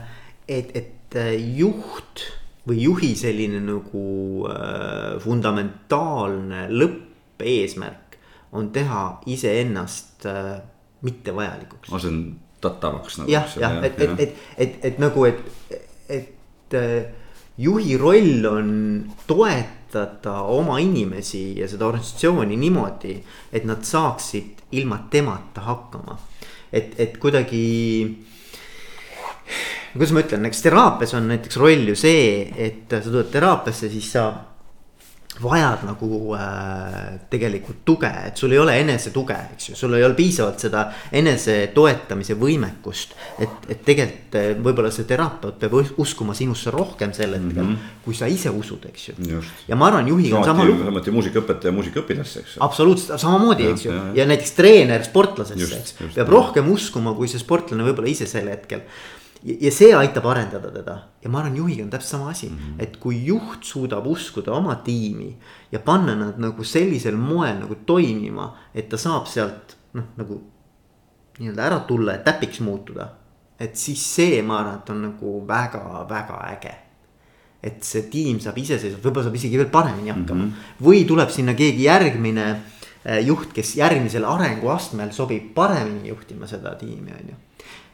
et, 0.48 0.74
et 0.76 1.16
äh, 1.16 1.34
juht 1.58 2.24
või 2.68 2.82
juhi 2.84 3.14
selline 3.16 3.60
nagu 3.64 4.46
äh, 4.48 5.16
fundamentaalne 5.22 6.68
lõppeesmärk 6.70 8.07
on 8.52 8.70
teha 8.72 9.20
iseennast 9.26 10.26
äh, 10.26 10.60
mittevajalikuks. 11.02 11.90
ma 11.90 11.98
saan 11.98 12.20
tattavaks 12.60 13.18
nagu. 13.18 13.30
jah, 13.30 13.56
jah, 13.60 13.80
et, 13.84 14.00
et, 14.00 14.20
et, 14.20 14.36
et, 14.58 14.78
et 14.82 14.98
nagu, 14.98 15.24
et, 15.24 15.42
et 16.08 16.78
äh, 16.78 17.10
juhi 17.58 17.96
roll 17.98 18.46
on 18.50 18.70
toetada 19.26 20.40
oma 20.42 20.78
inimesi 20.82 21.58
ja 21.58 21.68
seda 21.68 21.88
organisatsiooni 21.90 22.56
niimoodi, 22.56 23.18
et 23.52 23.68
nad 23.68 23.84
saaksid 23.84 24.64
ilma 24.78 25.04
temata 25.10 25.66
hakkama. 25.66 26.18
et, 26.72 26.94
et 27.00 27.16
kuidagi 27.18 27.64
kuidas 29.92 30.12
ma 30.12 30.22
ütlen, 30.22 30.44
näiteks 30.44 30.62
teraapias 30.62 31.14
on 31.16 31.28
näiteks 31.32 31.56
roll 31.60 31.88
ju 31.88 31.96
see, 31.96 32.44
et 32.56 32.90
sa 32.92 33.04
tuled 33.08 33.30
teraapiasse, 33.32 33.88
siis 33.92 34.12
sa 34.12 34.28
vajad 35.42 35.84
nagu 35.86 36.34
äh, 36.34 37.18
tegelikult 37.30 37.82
tuge, 37.86 38.10
et 38.28 38.36
sul 38.36 38.52
ei 38.54 38.58
ole 38.58 38.74
enesetuge, 38.80 39.36
eks 39.54 39.70
ju, 39.70 39.76
sul 39.78 39.94
ei 39.98 40.04
ole 40.04 40.16
piisavalt 40.18 40.62
seda 40.64 40.84
enese 41.14 41.56
toetamise 41.74 42.34
võimekust. 42.38 43.14
et, 43.38 43.68
et 43.68 43.82
tegelikult 43.86 44.38
äh, 44.40 44.48
võib-olla 44.58 44.90
see 44.94 45.06
terapeut 45.08 45.58
peab 45.60 45.76
uskuma 46.02 46.34
sinusse 46.38 46.72
rohkem 46.74 47.12
sel 47.16 47.36
hetkel 47.36 47.62
mm, 47.62 47.68
-hmm. 47.68 48.00
kui 48.04 48.14
sa 48.14 48.26
ise 48.26 48.50
usud, 48.50 48.88
eks 48.90 49.08
ju. 49.08 49.42
ja 49.68 49.76
ma 49.76 49.90
arvan, 49.92 50.08
juhiga 50.08 50.38
on 50.38 50.44
sama 50.44 50.64
lugu. 50.64 50.84
samuti 50.84 51.14
muusikaõpetaja 51.14 51.74
muusikaõpilasse, 51.76 52.40
eks 52.40 52.56
ju. 52.56 52.62
absoluutselt, 52.64 53.20
samamoodi, 53.20 53.70
eks 53.74 53.86
ju, 53.86 53.92
ja 54.14 54.26
näiteks 54.26 54.56
treener 54.58 55.04
sportlasesse, 55.04 55.78
eks, 55.78 55.94
peab 56.14 56.28
rohkem 56.28 56.72
uskuma, 56.72 57.14
kui 57.14 57.28
see 57.28 57.40
sportlane 57.42 57.86
võib-olla 57.86 58.10
ise 58.10 58.26
sel 58.26 58.50
hetkel 58.50 58.82
ja 59.42 59.70
see 59.70 59.94
aitab 59.94 60.26
arendada 60.26 60.70
teda 60.74 60.94
ja 61.22 61.30
ma 61.30 61.42
arvan, 61.42 61.56
juhiga 61.56 61.84
on 61.84 61.90
täpselt 61.90 62.10
sama 62.10 62.30
asi 62.30 62.48
mm, 62.48 62.56
-hmm. 62.56 62.82
et 62.82 62.96
kui 62.96 63.24
juht 63.26 63.62
suudab 63.62 64.06
uskuda 64.06 64.52
oma 64.52 64.74
tiimi 64.74 65.36
ja 65.72 65.78
panna 65.78 66.14
nad 66.14 66.38
nagu 66.38 66.64
sellisel 66.64 67.16
moel 67.16 67.58
nagu 67.58 67.74
toimima, 67.86 68.56
et 68.74 68.88
ta 68.88 68.96
saab 68.96 69.26
sealt 69.26 69.76
noh, 69.92 70.04
nagu 70.16 70.42
nii-öelda 71.38 71.62
ära 71.62 71.78
tulla 71.80 72.12
ja 72.12 72.18
täpiks 72.18 72.60
muutuda. 72.60 73.08
et 73.60 73.76
siis 73.76 74.14
see, 74.14 74.42
ma 74.42 74.58
arvan, 74.58 74.74
et 74.78 74.90
on 74.90 75.02
nagu 75.02 75.46
väga-väga 75.46 76.36
äge. 76.52 76.74
et 77.62 77.82
see 77.82 78.02
tiim 78.02 78.40
saab 78.40 78.58
iseseisvalt, 78.58 79.04
võib-olla 79.04 79.24
saab 79.24 79.34
isegi 79.34 79.58
veel 79.58 79.70
paremini 79.70 80.10
hakkama 80.10 80.44
mm 80.44 80.50
-hmm. 80.50 80.84
või 80.86 81.06
tuleb 81.06 81.30
sinna 81.30 81.54
keegi 81.54 81.82
järgmine 81.82 82.60
juht, 83.24 83.52
kes 83.52 83.76
järgmisel 83.76 84.24
arenguastmel 84.24 85.12
sobib 85.12 85.54
paremini 85.54 86.08
juhtima 86.08 86.46
seda 86.46 86.74
tiimi, 86.74 87.12
on 87.12 87.28
ju 87.28 87.34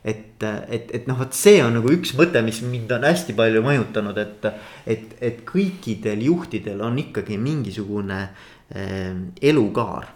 et, 0.05 0.43
et, 0.69 0.91
et 0.93 1.07
noh, 1.09 1.17
vot 1.17 1.33
see 1.37 1.63
on 1.65 1.73
nagu 1.79 1.93
üks 1.95 2.13
mõte, 2.19 2.43
mis 2.45 2.61
mind 2.67 2.93
on 2.93 3.07
hästi 3.09 3.37
palju 3.37 3.63
mõjutanud, 3.65 4.19
et, 4.21 4.49
et, 4.91 5.15
et 5.25 5.41
kõikidel 5.49 6.27
juhtidel 6.27 6.83
on 6.85 6.99
ikkagi 7.01 7.39
mingisugune 7.41 8.21
äh, 8.27 9.17
elukaar. 9.41 10.13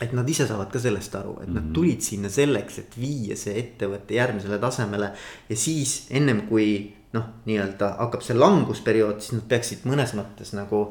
et 0.00 0.12
nad 0.16 0.28
ise 0.28 0.46
saavad 0.48 0.70
ka 0.72 0.80
sellest 0.80 1.14
aru, 1.18 1.34
et 1.42 1.48
nad 1.48 1.64
mhm. 1.64 1.72
tulid 1.76 2.04
sinna 2.04 2.28
selleks, 2.32 2.78
et 2.80 2.94
viia 2.96 3.36
see 3.36 3.56
ettevõte 3.60 4.16
järgmisele 4.16 4.56
tasemele 4.60 5.10
ja 5.48 5.56
siis 5.56 6.06
ennem 6.10 6.46
kui 6.48 6.70
noh, 7.12 7.26
nii-öelda 7.48 7.94
hakkab 7.98 8.22
see 8.24 8.36
langusperiood, 8.38 9.20
siis 9.20 9.40
nad 9.40 9.48
peaksid 9.50 9.88
mõnes 9.88 10.14
mõttes 10.16 10.54
nagu 10.56 10.84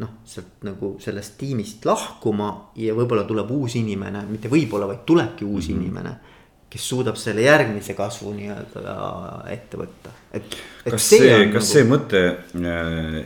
noh, 0.00 0.14
sealt 0.28 0.64
nagu 0.64 0.94
sellest 1.00 1.36
tiimist 1.40 1.84
lahkuma 1.88 2.52
ja 2.76 2.94
võib-olla 2.96 3.24
tuleb 3.28 3.50
uus 3.56 3.76
inimene, 3.80 4.24
mitte 4.28 4.52
võib-olla, 4.52 4.88
vaid 4.88 5.04
tulebki 5.08 5.44
uus 5.44 5.68
mm 5.68 5.74
-hmm. 5.74 5.82
inimene 5.82 6.16
kes 6.76 6.88
suudab 6.92 7.16
selle 7.20 7.46
järgmise 7.46 7.96
kasvu 7.96 8.34
nii-öelda 8.36 8.96
ette 9.52 9.80
võtta, 9.80 10.12
et, 10.36 10.44
et. 10.84 10.92
kas 10.92 11.08
see, 11.08 11.22
see, 11.24 11.48
kas 11.54 11.62
nagu... 11.62 11.70
see 11.72 11.86
mõte 11.88 12.22
äh, 12.60 13.16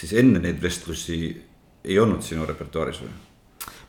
siis 0.00 0.16
enne 0.22 0.40
neid 0.42 0.62
vestlusi 0.62 1.20
ei 1.86 2.00
olnud 2.00 2.24
sinu 2.24 2.48
repertuaaris 2.48 3.04
või? 3.04 3.12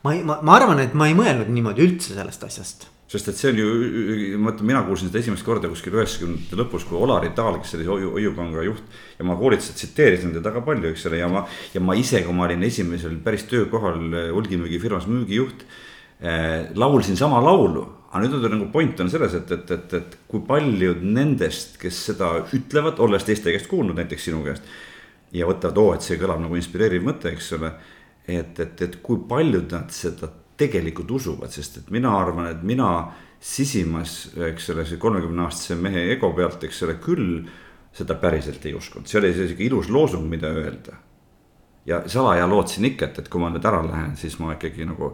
ma 0.03 0.13
ei, 0.17 0.21
ma, 0.27 0.37
ma 0.43 0.59
arvan, 0.59 0.83
et 0.83 0.93
ma 0.97 1.09
ei 1.09 1.17
mõelnud 1.17 1.49
niimoodi 1.53 1.87
üldse 1.87 2.13
sellest 2.17 2.43
asjast 2.49 2.87
sest 3.07 3.29
et 3.31 3.39
see 3.39 3.53
on 3.53 3.59
ju, 3.61 3.67
ma 4.35 4.49
mõtlen, 4.49 4.67
mina 4.67 4.83
kuulsin 4.83 5.07
seda 5.07 5.21
esimest 5.23 5.47
korda 5.47 5.69
kuskil 5.71 5.95
üheksakümnendate 5.95 6.57
lõpus, 6.59 6.83
kui 6.83 6.97
Olari 6.99 7.29
Taal, 7.35 7.61
kes 7.63 7.77
oli 7.77 7.87
Hoiu, 7.87 8.09
Hoiupanga 8.17 8.65
juht. 8.67 8.83
ja 9.15 9.23
ma 9.23 9.37
koolituses 9.39 9.79
tsiteerisin 9.79 10.35
teda 10.35 10.51
väga 10.51 10.65
palju, 10.67 10.91
eks 10.91 11.07
ole, 11.07 11.21
ja 11.21 11.29
ma, 11.31 11.45
ja 11.71 11.79
ma 11.79 11.95
ise, 11.95 12.19
kui 12.25 12.35
ma 12.35 12.49
olin 12.49 12.67
esimesel 12.67 13.15
päris 13.23 13.47
töökohal 13.47 14.11
hulgimüügifirmas 14.35 15.07
müügijuht 15.07 15.63
Eh, 15.63 15.85
laulsin 16.19 17.17
sama 17.17 17.37
laulu, 17.43 17.83
aga 18.09 18.23
nüüd 18.23 18.37
on 18.39 18.55
nagu 18.55 18.69
point 18.73 18.99
on 19.03 19.09
selles, 19.11 19.35
et, 19.37 19.51
et, 19.51 19.71
et, 19.75 19.93
et 19.99 20.15
kui 20.29 20.41
paljud 20.47 21.03
nendest, 21.05 21.75
kes 21.81 21.99
seda 22.09 22.31
ütlevad, 22.55 23.01
olles 23.03 23.27
teiste 23.27 23.53
käest 23.53 23.69
kuulnud, 23.69 23.97
näiteks 23.99 24.29
sinu 24.29 24.41
käest. 24.45 24.65
ja 25.35 25.45
võtavad, 25.45 25.77
oo, 25.77 25.93
et 25.93 26.05
see 26.05 26.17
kõlab 26.17 26.39
nagu 26.41 26.55
inspireeriv 26.55 27.05
mõte, 27.05 27.29
eks 27.35 27.51
ole. 27.59 27.71
et, 28.27 28.59
et, 28.59 28.81
et 28.81 28.99
kui 29.03 29.19
paljud 29.29 29.71
nad 29.71 29.91
seda 29.93 30.31
tegelikult 30.57 31.11
usuvad, 31.11 31.51
sest 31.53 31.77
et 31.77 31.89
mina 31.93 32.11
arvan, 32.17 32.49
et 32.49 32.63
mina 32.65 32.89
sisimas, 33.39 34.31
eks 34.49 34.71
ole, 34.73 34.85
see 34.87 34.97
kolmekümne 34.97 35.45
aastase 35.45 35.77
mehe 35.79 36.07
ego 36.15 36.31
pealt, 36.35 36.63
eks 36.65 36.81
ole, 36.87 36.97
küll 37.03 37.43
seda 37.97 38.17
päriselt 38.17 38.65
ei 38.65 38.73
uskunud, 38.77 39.07
see 39.09 39.19
oli 39.21 39.33
sihuke 39.35 39.65
ilus 39.67 39.91
loosung, 39.93 40.25
mida 40.29 40.49
öelda. 40.49 40.97
ja 41.85 42.01
salaja 42.09 42.47
lootsin 42.49 42.85
ikka, 42.89 43.05
et, 43.05 43.19
et 43.19 43.29
kui 43.31 43.39
ma 43.39 43.51
nüüd 43.53 43.65
ära 43.65 43.79
lähen, 43.85 44.17
siis 44.19 44.39
ma 44.41 44.55
ikkagi 44.55 44.85
nagu 44.89 45.13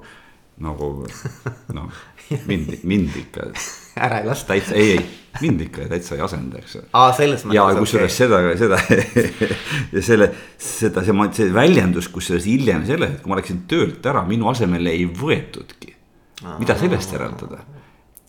nagu 0.63 0.89
noh, 1.77 2.03
mind, 2.47 2.79
mind 2.87 3.19
ikka. 3.23 3.49
ära 4.05 4.21
ei 4.21 4.29
lasta. 4.29 4.53
täitsa, 4.53 4.75
ei, 4.79 4.95
ei, 4.95 5.03
mind 5.41 5.61
ikka 5.67 5.87
täitsa 5.91 6.17
ei 6.17 6.23
asenda, 6.25 6.61
eks 6.61 6.79
ole. 6.79 6.89
aa, 6.97 7.11
selles 7.17 7.45
mõttes. 7.45 7.59
ja 7.59 7.67
kusjuures 7.79 8.19
okay. 8.25 8.57
seda, 8.57 8.79
seda 8.89 9.51
ja 9.95 10.05
selle, 10.09 10.31
seda, 10.57 11.05
see, 11.05 11.29
see 11.39 11.53
väljendus, 11.55 12.09
kusjuures 12.13 12.47
hiljem 12.49 12.87
selles, 12.89 13.17
et 13.17 13.23
kui 13.23 13.33
ma 13.33 13.39
läksin 13.39 13.63
töölt 13.69 14.05
ära, 14.09 14.25
minu 14.27 14.49
asemele 14.51 14.93
ei 14.93 15.07
võetudki. 15.07 15.95
mida 16.59 16.75
sellest 16.79 17.15
järeldada? 17.15 17.63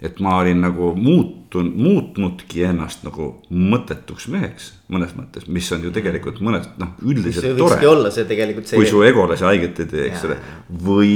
et 0.05 0.18
ma 0.20 0.37
olin 0.43 0.61
nagu 0.61 0.91
muutunud, 0.99 1.76
muutnudki 1.80 2.64
ennast 2.68 3.05
nagu 3.07 3.30
mõttetuks 3.49 4.26
meheks 4.32 4.72
mõnes 4.93 5.14
mõttes, 5.16 5.47
mis 5.49 5.70
on 5.72 5.87
ju 5.87 5.93
tegelikult 5.95 6.43
mõnes 6.45 6.66
noh, 6.80 6.93
üldiselt 7.07 7.57
tore. 7.57 7.78
olla 7.89 8.11
see 8.12 8.26
tegelikult 8.28 8.68
see. 8.68 8.80
kui 8.80 8.91
su 8.91 9.01
egole 9.07 9.39
see 9.41 9.49
haiget 9.49 9.85
ei 9.85 9.93
tee, 9.93 10.09
eks 10.11 10.26
ole, 10.28 10.37
või 10.85 11.14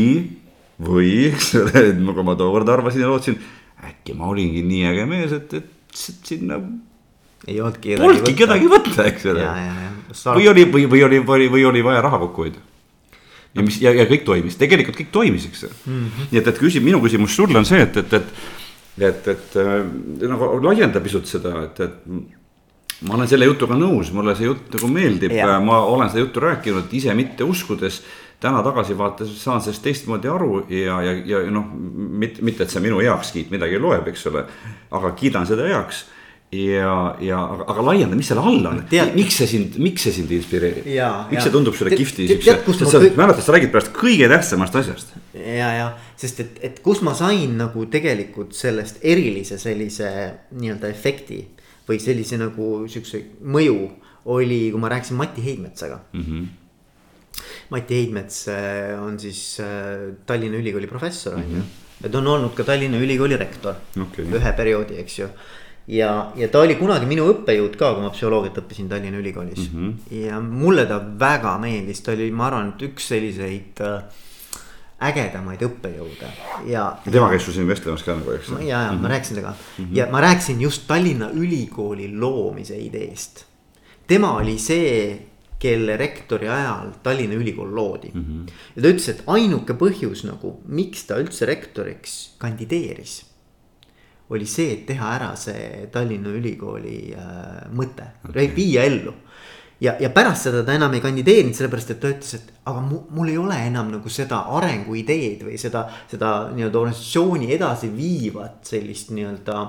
või 0.85 1.13
eks 1.33 1.55
ole, 1.59 1.85
nagu 1.99 2.25
ma 2.27 2.37
tookord 2.39 2.69
arvasin 2.71 3.03
ja 3.05 3.11
lootsin, 3.11 3.39
äkki 3.89 4.15
ma 4.19 4.29
olingi 4.31 4.63
nii 4.67 4.85
äge 4.93 5.09
mees, 5.11 5.35
et, 5.35 5.59
et 5.59 5.99
sinna. 5.99 6.61
ei 7.47 7.61
olnudki 7.61 7.95
kedagi 7.95 8.05
Polnudki 8.05 8.33
võtta. 8.33 8.39
kedagi 8.43 8.73
võtta, 8.75 9.09
eks 9.11 9.29
ole. 9.33 9.51
või 10.39 10.49
oli, 10.53 10.67
või, 10.71 10.87
või 10.91 11.05
oli, 11.09 11.21
või, 11.27 11.51
või 11.57 11.67
oli 11.73 11.85
vaja 11.87 12.05
raha 12.07 12.23
kokku 12.27 12.47
hoida. 12.47 12.63
ja 13.55 13.67
mis 13.67 13.81
ja, 13.83 13.95
ja 13.97 14.07
kõik 14.11 14.25
toimis, 14.29 14.59
tegelikult 14.61 14.99
kõik 15.01 15.13
toimis, 15.13 15.49
eks 15.51 15.67
mm. 15.67 15.93
-hmm. 15.93 16.31
nii 16.33 16.43
et, 16.43 16.55
et 16.55 16.63
küsi-, 16.63 16.85
minu 16.85 17.03
küsimus 17.03 17.35
sulle 17.35 17.59
on 17.59 17.67
see, 17.67 17.83
et, 17.83 17.97
et, 17.97 18.19
et, 18.21 18.33
et, 19.11 19.31
et 19.35 19.61
äh, 19.63 19.79
nagu 20.31 20.59
laienda 20.63 21.03
pisut 21.03 21.27
seda, 21.27 21.57
et, 21.67 21.81
et 21.81 23.07
ma 23.07 23.15
olen 23.15 23.31
selle 23.31 23.47
jutuga 23.47 23.77
nõus, 23.79 24.11
mulle 24.15 24.35
see 24.39 24.49
jutt 24.49 24.73
nagu 24.75 24.91
meeldib, 24.91 25.35
ma 25.63 25.83
olen 25.87 26.11
seda 26.11 26.25
juttu 26.25 26.43
rääkinud 26.43 26.95
ise 26.99 27.15
mitte 27.15 27.47
uskudes 27.47 28.03
täna 28.41 28.63
tagasivaates 28.63 29.33
saan 29.43 29.63
sellest 29.63 29.83
teistmoodi 29.83 30.31
aru 30.31 30.61
ja, 30.71 31.01
ja, 31.03 31.17
ja 31.27 31.41
noh, 31.51 31.73
mitte, 31.75 32.45
mitte, 32.47 32.65
et 32.65 32.71
see 32.75 32.83
minu 32.85 33.01
heakskiit 33.03 33.51
midagi 33.55 33.81
loeb, 33.83 34.07
eks 34.13 34.29
ole. 34.31 34.45
aga 34.95 35.11
kiidan 35.19 35.47
seda 35.49 35.67
heaks 35.67 36.05
ja, 36.55 36.93
ja 37.21 37.41
aga, 37.43 37.67
aga 37.75 37.87
laienda, 37.91 38.17
mis 38.17 38.31
selle 38.31 38.45
all 38.47 38.69
on, 38.71 38.79
miks 39.17 39.41
see 39.41 39.51
sind, 39.51 39.79
miks 39.83 40.07
see 40.07 40.15
sind 40.21 40.31
inspireerib? 40.33 40.87
miks 41.33 41.45
see 41.45 41.55
tundub 41.55 41.77
sulle 41.77 41.99
kihvti 41.99 42.29
siukse, 42.31 42.87
sa 42.87 43.03
kõik... 43.03 43.19
mäletad, 43.19 43.45
sa 43.45 43.57
räägid 43.57 43.75
pärast 43.75 43.91
kõige 43.97 44.31
tähtsamast 44.31 44.79
asjast. 44.81 45.17
ja, 45.35 45.73
ja 45.81 45.89
sest 46.21 46.45
et, 46.45 46.63
et 46.71 46.79
kus 46.85 47.03
ma 47.07 47.17
sain 47.19 47.59
nagu 47.59 47.89
tegelikult 47.91 48.55
sellest 48.57 49.03
erilise 49.03 49.59
sellise 49.59 50.13
nii-öelda 50.55 50.93
efekti 50.95 51.43
või 51.89 51.99
sellise 52.03 52.39
nagu 52.39 52.87
siukse 52.89 53.25
mõju 53.43 53.83
oli, 54.29 54.69
kui 54.71 54.81
ma 54.81 54.91
rääkisin 54.93 55.19
Mati 55.19 55.45
Heidmetsaga 55.45 56.01
mm. 56.13 56.25
-hmm 56.25 56.49
Mati 57.71 57.95
Heidmets 57.95 58.49
äh, 58.49 59.03
on 59.03 59.19
siis 59.19 59.61
äh, 59.61 60.15
Tallinna 60.27 60.59
Ülikooli 60.59 60.87
professor 60.87 61.35
on 61.35 61.41
mm 61.41 61.47
-hmm. 61.47 61.57
ju. 61.57 61.59
Mhm. 61.59 61.87
ja 62.03 62.09
ta 62.09 62.19
on 62.19 62.27
olnud 62.27 62.55
ka 62.55 62.65
Tallinna 62.65 62.99
Ülikooli 62.99 63.37
rektor 63.37 63.75
okay. 64.03 64.25
ühe 64.25 64.53
perioodi, 64.53 64.99
eks 64.99 65.19
ju. 65.19 65.29
ja, 65.87 66.33
ja 66.37 66.49
ta 66.49 66.61
oli 66.61 66.75
kunagi 66.75 67.07
minu 67.07 67.27
õppejõud 67.33 67.77
ka, 67.77 67.95
kui 67.95 68.03
ma 68.03 68.11
psühholoogiat 68.11 68.59
õppisin 68.59 68.89
Tallinna 68.89 69.19
Ülikoolis 69.19 69.73
mm. 69.73 69.89
-hmm. 69.89 70.23
ja 70.27 70.41
mulle 70.41 70.87
ta 70.87 71.03
väga 71.21 71.59
meeldis, 71.59 72.01
ta 72.01 72.13
oli, 72.13 72.31
ma 72.31 72.47
arvan, 72.47 72.69
et 72.69 72.83
üks 72.83 73.09
selliseid 73.09 73.81
äh, 73.81 74.03
ägedamaid 74.99 75.63
õppejõude 75.63 76.29
ja. 76.67 76.89
tema 77.07 77.29
käis 77.31 77.45
sul 77.47 77.55
siin 77.55 77.69
vestlemas 77.71 78.03
ka 78.03 78.17
nagu, 78.19 78.33
eks. 78.35 78.51
ja, 78.59 78.67
ja 78.67 78.81
mm 78.91 78.97
-hmm. 78.97 79.03
ma 79.03 79.09
rääkisin 79.09 79.37
temaga 79.37 79.55
mm 79.55 79.85
-hmm. 79.85 79.97
ja 79.97 80.07
ma 80.11 80.21
rääkisin 80.21 80.61
just 80.61 80.87
Tallinna 80.87 81.31
Ülikooli 81.31 82.19
loomise 82.21 82.79
ideest. 82.79 83.45
tema 84.07 84.33
oli 84.33 84.59
see 84.59 85.23
kelle 85.59 85.97
rektori 85.99 86.49
ajal 86.49 86.93
Tallinna 87.03 87.39
Ülikool 87.39 87.73
loodi 87.75 88.11
mm. 88.15 88.25
-hmm. 88.25 88.51
ja 88.77 88.83
ta 88.83 88.89
ütles, 88.89 89.09
et 89.09 89.23
ainuke 89.27 89.75
põhjus 89.75 90.25
nagu, 90.27 90.61
miks 90.67 91.07
ta 91.07 91.19
üldse 91.19 91.47
rektoriks 91.47 92.35
kandideeris. 92.39 93.25
oli 94.31 94.47
see, 94.47 94.73
et 94.73 94.87
teha 94.87 95.15
ära 95.17 95.37
see 95.37 95.89
Tallinna 95.93 96.29
Ülikooli 96.29 97.15
äh, 97.17 97.71
mõte 97.73 98.11
okay., 98.29 98.51
viia 98.57 98.85
ellu. 98.85 99.15
Ja, 99.81 99.95
ja 100.01 100.11
pärast 100.15 100.49
seda 100.49 100.65
ta 100.67 100.75
enam 100.75 100.95
ei 100.97 101.03
kandideerinud, 101.05 101.57
sellepärast 101.57 101.95
et 101.95 102.01
ta 102.03 102.11
ütles, 102.13 102.35
et 102.39 102.51
aga 102.71 102.83
mu, 102.85 103.05
mul 103.15 103.31
ei 103.33 103.39
ole 103.41 103.59
enam 103.69 103.93
nagu 103.95 104.13
seda 104.13 104.45
arenguideed 104.59 105.45
või 105.47 105.59
seda, 105.61 105.87
seda 106.11 106.33
nii-öelda 106.55 106.83
organisatsiooni 106.83 107.53
edasiviivat 107.57 108.61
sellist 108.73 109.15
nii-öelda 109.15 109.63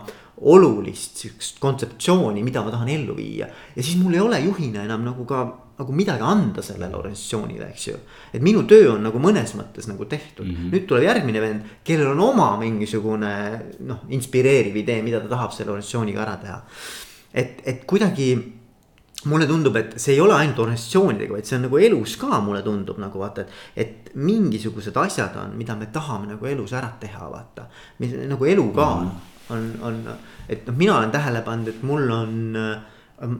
olulist 0.50 1.20
sihukest 1.20 1.58
kontseptsiooni, 1.60 2.44
mida 2.44 2.64
ma 2.64 2.72
tahan 2.72 2.92
ellu 2.94 3.16
viia. 3.18 3.50
ja 3.76 3.84
siis 3.84 3.98
mul 4.00 4.16
ei 4.16 4.22
ole 4.24 4.40
juhina 4.46 4.86
enam 4.88 5.04
nagu 5.04 5.26
ka 5.28 5.48
nagu 5.80 5.94
midagi 5.96 6.24
anda 6.28 6.62
sellele 6.64 6.96
organisatsioonile, 6.96 7.70
eks 7.72 7.88
ju. 7.88 7.98
et 8.34 8.44
minu 8.44 8.66
töö 8.68 8.96
on 8.96 9.04
nagu 9.08 9.20
mõnes 9.20 9.54
mõttes 9.56 9.88
nagu 9.88 10.06
tehtud 10.06 10.48
mm, 10.48 10.56
-hmm. 10.56 10.72
nüüd 10.74 10.88
tuleb 10.88 11.06
järgmine 11.08 11.42
vend, 11.42 11.70
kellel 11.84 12.12
on 12.12 12.20
oma 12.20 12.50
mingisugune 12.60 13.34
noh, 13.88 14.04
inspireeriv 14.10 14.76
idee, 14.76 15.02
mida 15.04 15.22
ta 15.24 15.32
tahab 15.32 15.56
selle 15.56 15.72
organisatsiooniga 15.72 16.24
ära 16.26 16.36
teha. 16.44 16.62
et, 17.34 17.62
et 17.66 17.86
kuidagi 17.86 18.59
mulle 19.26 19.48
tundub, 19.48 19.76
et 19.76 19.98
see 20.00 20.14
ei 20.14 20.22
ole 20.24 20.34
ainult 20.34 20.60
organisatsioonidega, 20.64 21.34
vaid 21.34 21.48
see 21.48 21.58
on 21.58 21.66
nagu 21.68 21.78
elus 21.78 22.16
ka, 22.22 22.40
mulle 22.44 22.62
tundub 22.64 23.02
nagu 23.02 23.20
vaata, 23.20 23.42
et. 23.42 23.50
et 23.76 23.96
mingisugused 24.10 24.96
asjad 24.98 25.36
on, 25.38 25.52
mida 25.58 25.76
me 25.78 25.86
tahame 25.94 26.32
nagu 26.32 26.46
elus 26.50 26.72
ära 26.74 26.88
teha, 27.00 27.28
vaata. 27.30 27.68
nagu 28.00 28.46
elu 28.46 28.72
ka 28.74 28.88
mm 28.96 29.10
-hmm. 29.10 29.54
on, 29.56 29.74
on, 29.82 30.00
et 30.50 30.68
noh, 30.68 30.76
mina 30.78 30.98
olen 30.98 31.12
tähele 31.12 31.42
pannud, 31.42 31.68
et 31.68 31.84
mul 31.84 32.12
on 32.12 32.56
äh, 32.56 32.80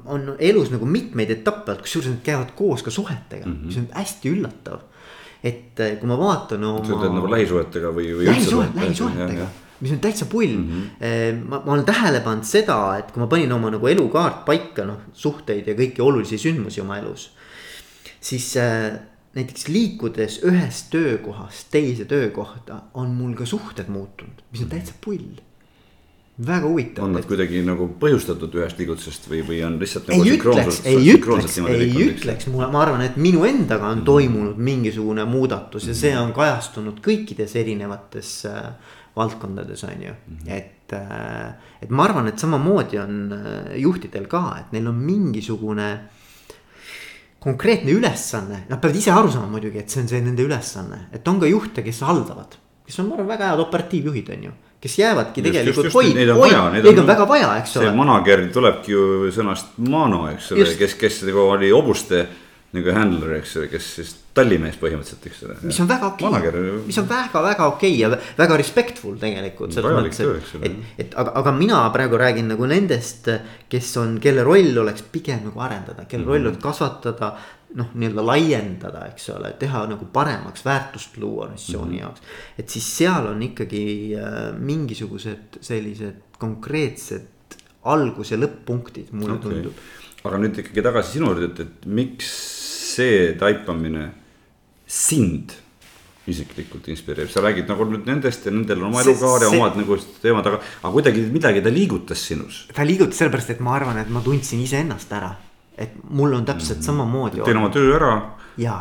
on 0.06 0.36
elus 0.40 0.72
nagu 0.74 0.86
mitmeid 0.86 1.32
etappe 1.32 1.76
kusjuures 1.80 2.10
need 2.12 2.24
käivad 2.26 2.52
koos 2.56 2.84
ka 2.84 2.92
suhetega 2.92 3.46
mm, 3.46 3.54
-hmm. 3.54 3.66
mis 3.66 3.78
on 3.78 3.88
hästi 3.94 4.34
üllatav. 4.34 4.80
et 5.44 5.80
eh, 5.80 5.98
kui 6.00 6.08
ma 6.08 6.18
vaatan 6.18 6.64
oma. 6.64 6.86
sa 6.86 6.94
ütled 6.94 7.16
nagu 7.16 7.32
lähisuhetega 7.32 7.92
või, 7.96 8.12
või 8.18 8.26
lähisuhet, 8.28 8.76
lähisuhetega, 8.76 9.46
mis 9.80 9.92
on 9.96 10.00
täitsa 10.04 10.26
pull 10.26 10.56
mm. 10.58 10.70
-hmm. 10.70 11.44
ma, 11.48 11.62
ma 11.66 11.74
olen 11.74 11.86
tähele 11.86 12.20
pannud 12.20 12.48
seda, 12.48 12.98
et 13.00 13.12
kui 13.12 13.24
ma 13.24 13.28
panin 13.28 13.52
oma 13.52 13.72
nagu 13.72 13.88
elukaart 13.88 14.46
paika, 14.46 14.86
noh 14.86 15.10
suhteid 15.14 15.68
ja 15.68 15.76
kõiki 15.78 16.02
olulisi 16.04 16.38
sündmusi 16.38 16.82
oma 16.82 16.98
elus. 16.98 17.32
siis 18.22 18.58
äh, 18.58 19.00
näiteks 19.36 19.68
liikudes 19.68 20.42
ühest 20.44 20.90
töökohast 20.92 21.70
teise 21.72 22.06
töökohta 22.06 22.82
on 22.94 23.14
mul 23.16 23.34
ka 23.34 23.46
suhted 23.46 23.88
muutunud, 23.88 24.44
mis 24.52 24.62
on 24.62 24.70
täitsa 24.70 24.94
pull 25.06 25.40
väga 26.48 26.68
huvitav. 26.68 27.04
on 27.04 27.14
nad 27.14 27.26
kuidagi 27.28 27.62
nagu 27.66 27.90
põhjustatud 28.00 28.54
ühest 28.56 28.80
liigutusest 28.80 29.28
või, 29.32 29.42
või 29.48 29.60
on 29.68 29.76
lihtsalt 29.80 30.08
nagu. 30.08 30.24
ei 30.24 30.38
ütleks, 30.38 30.80
ei 30.88 31.10
ütleks, 31.14 31.58
ei 31.68 31.90
ütleks, 32.06 32.48
mulle, 32.48 32.70
ma 32.72 32.84
arvan, 32.86 33.04
et 33.04 33.18
minu 33.20 33.44
endaga 33.48 33.90
on 33.90 34.00
-hmm. 34.00 34.06
toimunud 34.08 34.58
mingisugune 34.58 35.26
muudatus 35.26 35.88
ja 35.88 35.94
see 35.94 36.16
on 36.18 36.32
kajastunud 36.34 37.02
kõikides 37.04 37.56
erinevates 37.60 38.46
äh, 38.46 38.72
valdkondades, 39.20 39.84
on 39.84 40.06
ju 40.06 40.14
mm, 40.14 40.38
-hmm. 40.38 40.54
et 40.58 40.94
äh,. 40.94 41.52
et 41.82 41.90
ma 41.90 42.08
arvan, 42.08 42.28
et 42.28 42.40
samamoodi 42.40 43.00
on 43.00 43.34
äh, 43.34 43.76
juhtidel 43.82 44.28
ka, 44.28 44.44
et 44.60 44.72
neil 44.72 44.88
on 44.88 44.96
mingisugune 44.96 45.90
konkreetne 47.40 47.92
ülesanne, 47.92 48.66
nad 48.70 48.82
peavad 48.82 48.96
ise 48.96 49.12
aru 49.12 49.32
saama 49.32 49.48
muidugi, 49.48 49.80
et 49.80 49.90
see 49.90 50.02
on 50.02 50.08
see 50.08 50.22
nende 50.22 50.44
ülesanne, 50.44 51.06
et 51.14 51.28
on 51.28 51.40
ka 51.40 51.48
juhte, 51.48 51.84
kes 51.84 52.02
haldavad, 52.02 52.58
kes 52.86 53.00
on, 53.00 53.08
ma 53.08 53.16
arvan, 53.16 53.28
väga 53.28 53.54
head 53.54 53.64
operatiivjuhid, 53.68 54.34
on 54.36 54.44
ju 54.50 54.52
kes 54.80 55.00
jäävadki 55.00 55.44
tegelikult 55.44 55.94
hoid, 55.94 56.20
hoid, 56.36 56.54
neid 56.74 56.86
on, 56.88 57.02
on 57.02 57.08
väga 57.08 57.26
vaja, 57.28 57.50
eks 57.60 57.78
ole. 57.78 57.88
see 57.88 57.96
manager 57.98 58.44
tulebki 58.54 58.94
ju 58.94 59.32
sõnast 59.36 59.74
mano, 59.84 60.22
eks 60.32 60.54
ole, 60.56 60.68
kes, 60.80 60.96
kes 61.00 61.24
nagu 61.28 61.44
oli 61.56 61.72
hobuste 61.76 62.24
nagu 62.76 62.94
handler, 62.94 63.36
eks 63.40 63.56
ole, 63.58 63.68
kes 63.72 63.86
siis 63.98 64.12
tallimees 64.38 64.76
põhimõtteliselt, 64.80 65.26
eks 65.26 65.44
ole. 65.48 65.56
mis 65.66 65.80
on 65.82 65.88
väga 65.90 66.10
okei 66.12 66.28
okay., 66.30 66.74
mis 66.86 67.00
on 67.02 67.08
väga-väga 67.10 67.70
okei 67.72 67.94
okay 67.96 68.02
ja 68.04 68.34
väga 68.38 68.58
respectful 68.62 69.16
tegelikult 69.22 69.74
selles 69.74 69.96
mõttes, 69.98 70.20
et, 70.60 70.68
et, 70.70 70.84
et 71.06 71.16
aga, 71.20 71.34
aga 71.42 71.54
mina 71.56 71.80
praegu 71.94 72.20
räägin 72.22 72.52
nagu 72.54 72.68
nendest, 72.70 73.32
kes 73.72 73.90
on, 74.02 74.20
kelle 74.22 74.46
roll 74.46 74.78
oleks 74.84 75.08
pigem 75.14 75.48
nagu 75.50 75.66
arendada, 75.66 76.06
kelle 76.06 76.24
mm 76.24 76.30
-hmm. 76.30 76.36
roll 76.38 76.52
oleks 76.52 76.64
kasvatada 76.64 77.32
noh, 77.80 77.90
nii-öelda 77.94 78.26
laiendada, 78.26 79.04
eks 79.12 79.30
ole, 79.34 79.52
teha 79.62 79.84
nagu 79.90 80.06
paremaks, 80.14 80.66
väärtust 80.66 81.18
luua 81.18 81.44
organisatsiooni 81.44 81.92
mm 81.92 81.98
-hmm. 81.98 82.02
jaoks. 82.02 82.22
et 82.58 82.70
siis 82.70 82.98
seal 82.98 83.28
on 83.28 83.42
ikkagi 83.44 84.16
äh, 84.16 84.54
mingisugused 84.60 85.62
sellised 85.62 86.38
konkreetsed 86.38 87.58
algus- 87.84 88.32
ja 88.32 88.38
lõpp-punktid, 88.38 89.12
mulle 89.12 89.34
okay. 89.34 89.52
tundub. 89.52 89.74
aga 90.24 90.38
nüüd 90.38 90.58
ikkagi 90.60 90.82
tagasi 90.82 91.12
sinu 91.12 91.26
juurde, 91.26 91.46
et, 91.46 91.60
et 91.60 91.86
miks 91.86 92.59
see 92.98 93.34
taipamine 93.40 94.06
sind 94.90 95.56
isiklikult 96.30 96.86
inspireerib, 96.94 97.32
sa 97.34 97.42
räägid 97.42 97.70
nagu 97.70 97.86
nüüd 97.90 98.06
nendest 98.06 98.46
ja 98.46 98.54
nendel 98.54 98.84
on 98.84 98.92
oma 98.92 99.02
elukaar 99.02 99.48
ja 99.48 99.50
omad 99.50 99.78
nagu 99.80 99.98
teemad, 100.22 100.46
aga, 100.46 100.60
aga 100.84 100.92
kuidagi 100.94 101.26
midagi 101.34 101.64
ta 101.66 101.74
liigutas 101.74 102.22
sinus. 102.32 102.68
ta 102.74 102.86
liigutas 102.86 103.22
sellepärast, 103.22 103.56
et 103.56 103.64
ma 103.66 103.78
arvan, 103.80 103.98
et 104.04 104.12
ma 104.14 104.22
tundsin 104.26 104.62
iseennast 104.62 105.16
ära 105.18 105.34
et 105.80 105.96
mul 106.10 106.34
on 106.34 106.46
täpselt 106.46 106.84
samamoodi. 106.84 107.42
teen 107.46 107.58
oma 107.58 107.70
töö 107.72 107.96
ära. 107.96 108.14
ja, 108.58 108.76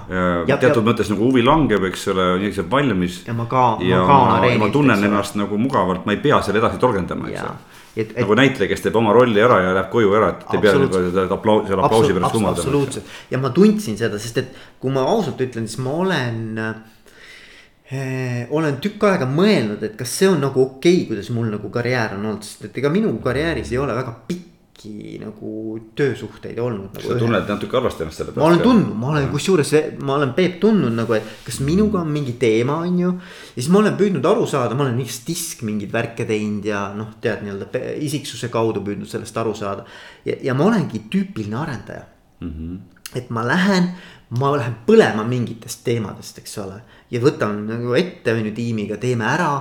ja 0.47 0.57
teatud 0.59 0.83
ja, 0.83 0.87
mõttes 0.91 1.11
nagu 1.13 1.29
huvi 1.29 1.45
langeb, 1.47 1.85
eks 1.91 2.09
ole, 2.13 2.27
nii 2.43 2.55
saab 2.57 2.73
valmis. 2.75 3.21
ja 3.27 3.35
ma 3.39 3.47
ka, 3.51 3.65
ma 3.79 4.01
ka 4.09 4.17
olen 4.19 4.35
areenilt. 4.39 4.63
ma 4.65 4.71
tunnen 4.75 5.11
ennast 5.11 5.39
nagu 5.39 5.59
mugavalt, 5.63 6.07
ma 6.07 6.17
ei 6.17 6.23
pea 6.25 6.41
selle 6.43 6.63
edasi 6.63 6.81
torgendama, 6.83 7.31
eks 7.31 7.45
ole. 7.45 7.78
Et, 7.99 8.13
et, 8.13 8.19
nagu 8.23 8.37
näitleja, 8.39 8.71
kes 8.71 8.85
teeb 8.85 8.97
oma 9.01 9.11
rolli 9.17 9.41
ära 9.43 9.57
ja 9.65 9.71
läheb 9.75 9.89
koju 9.91 10.13
ära, 10.15 10.29
et 10.37 10.53
ei 10.55 10.61
pea 10.63 10.75
nagu 10.79 11.01
seda 11.09 11.25
aplaus, 11.35 11.65
selle 11.67 11.83
aplausi 11.83 12.15
pärast 12.15 12.37
lumada. 12.37 12.63
absoluutselt 12.63 13.17
ja 13.33 13.41
ma 13.43 13.51
tundsin 13.57 13.99
seda, 13.99 14.21
sest 14.23 14.39
et 14.45 14.61
kui 14.79 14.95
ma 14.95 15.03
ausalt 15.17 15.43
ütlen, 15.43 15.67
siis 15.67 15.83
ma 15.83 15.97
olen 16.05 16.39
äh, 16.63 18.45
olen 18.55 18.79
tükk 18.85 19.09
aega 19.09 19.27
mõelnud, 19.31 19.83
et 19.83 19.97
kas 19.99 20.13
see 20.21 20.29
on 20.31 20.39
nagu 20.45 20.63
okei 20.63 21.01
okay,, 21.01 21.09
kuidas 21.11 21.33
mul 21.35 21.51
nagu 21.57 21.73
karjäär 21.75 22.15
on 22.19 22.29
olnud, 22.31 22.47
sest 22.47 22.69
et 22.69 22.79
ega 22.79 22.93
minu 22.93 23.11
karjääris 23.25 23.73
ei 23.75 23.83
ole 23.83 23.97
väga 23.99 24.15
pikk 24.29 24.58
pikki 24.79 25.19
nagu 25.21 25.79
töösuhteid 25.97 26.59
olnud 26.59 26.93
nagu. 26.95 27.03
sa 27.03 27.15
ühe. 27.15 27.19
tunned 27.19 27.49
natuke 27.49 27.77
halvasti 27.77 28.03
ennast 28.05 28.19
selle 28.19 28.33
peale. 28.33 28.43
ma 28.43 28.51
olen 28.51 28.63
tundnud, 28.63 28.97
ma 28.97 29.09
olen 29.13 29.29
kusjuures, 29.33 29.73
ma 30.03 30.15
olen 30.15 30.35
Peep 30.35 30.61
tundnud 30.61 30.95
nagu, 30.95 31.15
et 31.15 31.25
kas 31.45 31.61
minuga 31.61 32.01
on 32.01 32.13
mingi 32.13 32.37
teema, 32.39 32.79
on 32.87 32.99
ju. 32.99 33.13
ja 33.55 33.57
siis 33.57 33.71
ma 33.73 33.81
olen 33.83 33.97
püüdnud 33.99 34.29
aru 34.31 34.47
saada, 34.47 34.75
ma 34.75 34.87
olen 34.87 34.97
mingit 34.99 35.27
disk 35.27 35.65
mingeid 35.67 35.93
värke 35.93 36.27
teinud 36.29 36.65
ja 36.65 36.89
noh, 36.95 37.17
tead 37.21 37.43
nii-öelda 37.45 37.83
isiksuse 38.07 38.51
kaudu 38.53 38.85
püüdnud 38.87 39.11
sellest 39.11 39.37
aru 39.37 39.55
saada. 39.59 39.85
ja, 40.25 40.39
ja 40.43 40.55
ma 40.55 40.69
olengi 40.69 41.05
tüüpiline 41.11 41.59
arendaja 41.59 42.07
mm. 42.41 42.55
-hmm. 42.55 42.79
et 43.19 43.31
ma 43.31 43.47
lähen, 43.47 43.93
ma 44.39 44.55
lähen 44.57 44.79
põlema 44.87 45.27
mingitest 45.27 45.85
teemadest, 45.85 46.39
eks 46.39 46.59
ole. 46.59 46.81
ja 47.11 47.21
võtan 47.21 47.65
nagu 47.67 47.95
ette, 47.95 48.33
on 48.33 48.47
ju 48.47 48.55
tiimiga, 48.55 48.97
teeme 48.97 49.27
ära 49.27 49.53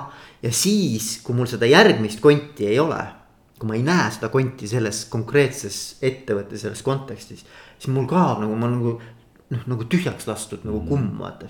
ja 0.42 0.52
siis, 0.52 1.22
kui 1.24 1.36
mul 1.36 1.48
seda 1.50 1.66
järgmist 1.66 2.22
konti 2.22 2.68
ei 2.68 2.80
ole 2.80 3.17
kui 3.58 3.70
ma 3.70 3.78
ei 3.78 3.84
näe 3.86 4.10
seda 4.14 4.30
konti 4.34 4.70
selles 4.70 5.06
konkreetses 5.12 5.98
ettevõttes, 6.06 6.62
selles 6.62 6.84
kontekstis, 6.86 7.46
siis 7.78 7.94
mul 7.94 8.06
kaob 8.10 8.44
nagu 8.44 8.58
ma 8.60 8.70
nagu 8.70 8.98
noh, 9.54 9.64
nagu 9.66 9.88
tühjaks 9.90 10.28
lastud 10.30 10.66
nagu 10.68 10.82
kumm, 10.88 11.16
vaata. 11.22 11.50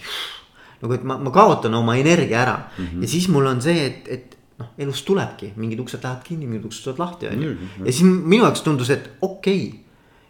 nagu, 0.82 0.94
et 0.94 1.06
ma, 1.08 1.18
ma 1.20 1.34
kaotan 1.34 1.76
oma 1.76 1.98
energia 1.98 2.42
ära 2.44 2.58
mm 2.58 2.86
-hmm. 2.86 3.02
ja 3.02 3.08
siis 3.08 3.28
mul 3.28 3.46
on 3.46 3.62
see, 3.62 3.86
et, 3.86 4.08
et 4.08 4.38
noh, 4.60 4.70
elus 4.78 5.02
tulebki, 5.04 5.54
mingid 5.56 5.80
uksed 5.80 6.04
lähevad 6.04 6.24
kinni, 6.24 6.48
mingid 6.48 6.66
uksed 6.66 6.84
tulevad 6.84 7.00
lahti, 7.00 7.28
on 7.28 7.44
ju. 7.44 7.56
ja 7.86 7.92
siis 7.92 8.04
minu 8.04 8.44
jaoks 8.44 8.62
tundus, 8.62 8.90
et 8.90 9.10
okei 9.22 9.68
okay,, 9.68 9.80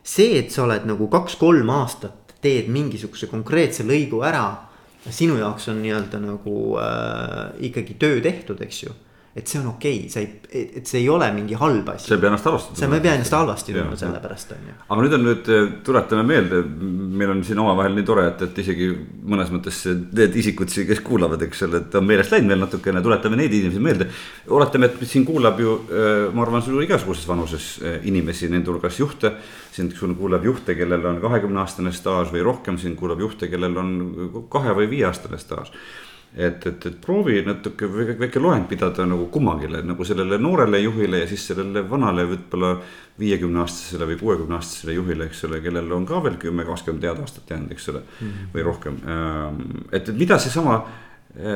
see, 0.04 0.40
et 0.40 0.52
sa 0.52 0.64
oled 0.64 0.86
nagu 0.86 1.08
kaks-kolm 1.08 1.70
aastat 1.70 2.34
teed 2.42 2.70
mingisuguse 2.70 3.28
konkreetse 3.28 3.84
lõigu 3.84 4.24
ära. 4.24 4.68
sinu 5.10 5.38
jaoks 5.38 5.68
on 5.70 5.82
nii-öelda 5.82 6.20
nagu 6.20 6.78
äh, 6.80 7.54
ikkagi 7.60 7.94
töö 7.94 8.22
tehtud, 8.22 8.62
eks 8.62 8.84
ju 8.84 8.92
et 9.38 9.48
see 9.48 9.60
on 9.62 9.68
okei 9.70 9.98
okay,, 10.00 10.10
sa 10.10 10.22
ei, 10.24 10.68
et 10.80 10.90
see 10.90 11.02
ei 11.04 11.10
ole 11.12 11.28
mingi 11.36 11.58
halb 11.60 11.90
asi. 11.92 12.08
sa 12.10 12.16
ei 12.16 12.22
pea 12.22 12.32
ennast 12.32 12.48
halvasti 12.48 12.72
tundma. 12.72 12.88
sa 12.88 12.98
ei 12.98 13.04
pea 13.04 13.14
ennast 13.18 13.36
halvasti 13.38 13.76
tundma 13.76 14.00
selle 14.00 14.22
pärast 14.24 14.54
on 14.56 14.64
ju. 14.70 14.76
aga 14.88 15.04
nüüd 15.04 15.16
on 15.18 15.24
nüüd, 15.28 15.52
eh, 15.54 15.68
tuletame 15.86 16.24
meelde, 16.28 16.62
meil 17.22 17.34
on 17.36 17.44
siin 17.46 17.62
omavahel 17.62 17.94
nii 17.98 18.08
tore, 18.08 18.24
et, 18.32 18.42
et 18.48 18.62
isegi 18.64 18.88
mõnes 19.34 19.52
mõttes 19.54 19.82
need 20.18 20.40
isikud, 20.42 20.74
kes 20.90 21.04
kuulavad, 21.06 21.46
eks 21.46 21.62
ole, 21.68 21.84
et 21.84 22.00
on 22.00 22.08
meelest 22.08 22.34
läinud 22.34 22.54
veel 22.54 22.64
natukene, 22.64 23.04
tuletame 23.06 23.40
neid 23.44 23.54
inimesi 23.60 23.84
meelde. 23.90 24.10
oletame, 24.58 24.90
et 24.90 25.06
siin 25.12 25.28
kuulab 25.28 25.62
ju, 25.62 25.78
eh, 25.92 26.26
ma 26.34 26.46
arvan, 26.48 26.66
sul 26.66 26.82
igasuguses 26.88 27.30
vanuses 27.30 27.70
eh, 27.84 28.00
inimesi, 28.10 28.50
nende 28.54 28.74
hulgas 28.74 28.98
juhte. 29.04 29.36
sind, 29.78 29.94
sul 29.94 30.16
kuulab 30.18 30.42
juhte, 30.42 30.74
kellel 30.74 31.04
on 31.06 31.20
kahekümne 31.22 31.60
aastane 31.62 31.92
staaž 31.94 32.32
või 32.34 32.42
rohkem, 32.42 32.80
sind 32.82 32.98
kuulab 32.98 33.20
juhte, 33.22 33.46
kellel 33.52 33.78
on 33.78 33.92
kahe 34.50 34.74
või 34.74 34.90
viieaastane 34.90 35.38
staaž 35.38 35.70
et, 36.36 36.66
et, 36.68 36.86
et 36.86 36.98
proovi 37.02 37.40
natuke 37.46 37.88
väike 37.90 38.42
loeng 38.42 38.68
pidada 38.70 39.06
nagu 39.10 39.28
kummagile, 39.34 39.82
nagu 39.86 40.06
sellele 40.06 40.38
noorele 40.42 40.82
juhile 40.84 41.24
ja 41.24 41.30
siis 41.30 41.48
sellele 41.50 41.84
vanale 41.90 42.28
võib-olla 42.30 42.76
viiekümne 43.18 43.64
aastasele 43.64 44.10
või 44.12 44.20
kuuekümne 44.20 44.58
aastasele 44.60 44.98
juhile, 44.98 45.30
eks 45.30 45.44
ole, 45.48 45.62
kellel 45.64 45.92
on 45.96 46.06
ka 46.06 46.22
veel 46.26 46.38
kümme, 46.42 46.66
kakskümmend 46.68 47.08
head 47.08 47.22
aastat 47.24 47.50
jäänud, 47.54 47.74
eks 47.74 47.90
ole 47.94 48.04
mm. 48.04 48.28
-hmm. 48.28 48.54
või 48.54 48.66
rohkem, 48.68 49.02
ähm, 49.10 49.62
et, 49.92 50.10
et 50.10 50.16
mida 50.18 50.40
seesama 50.40 50.82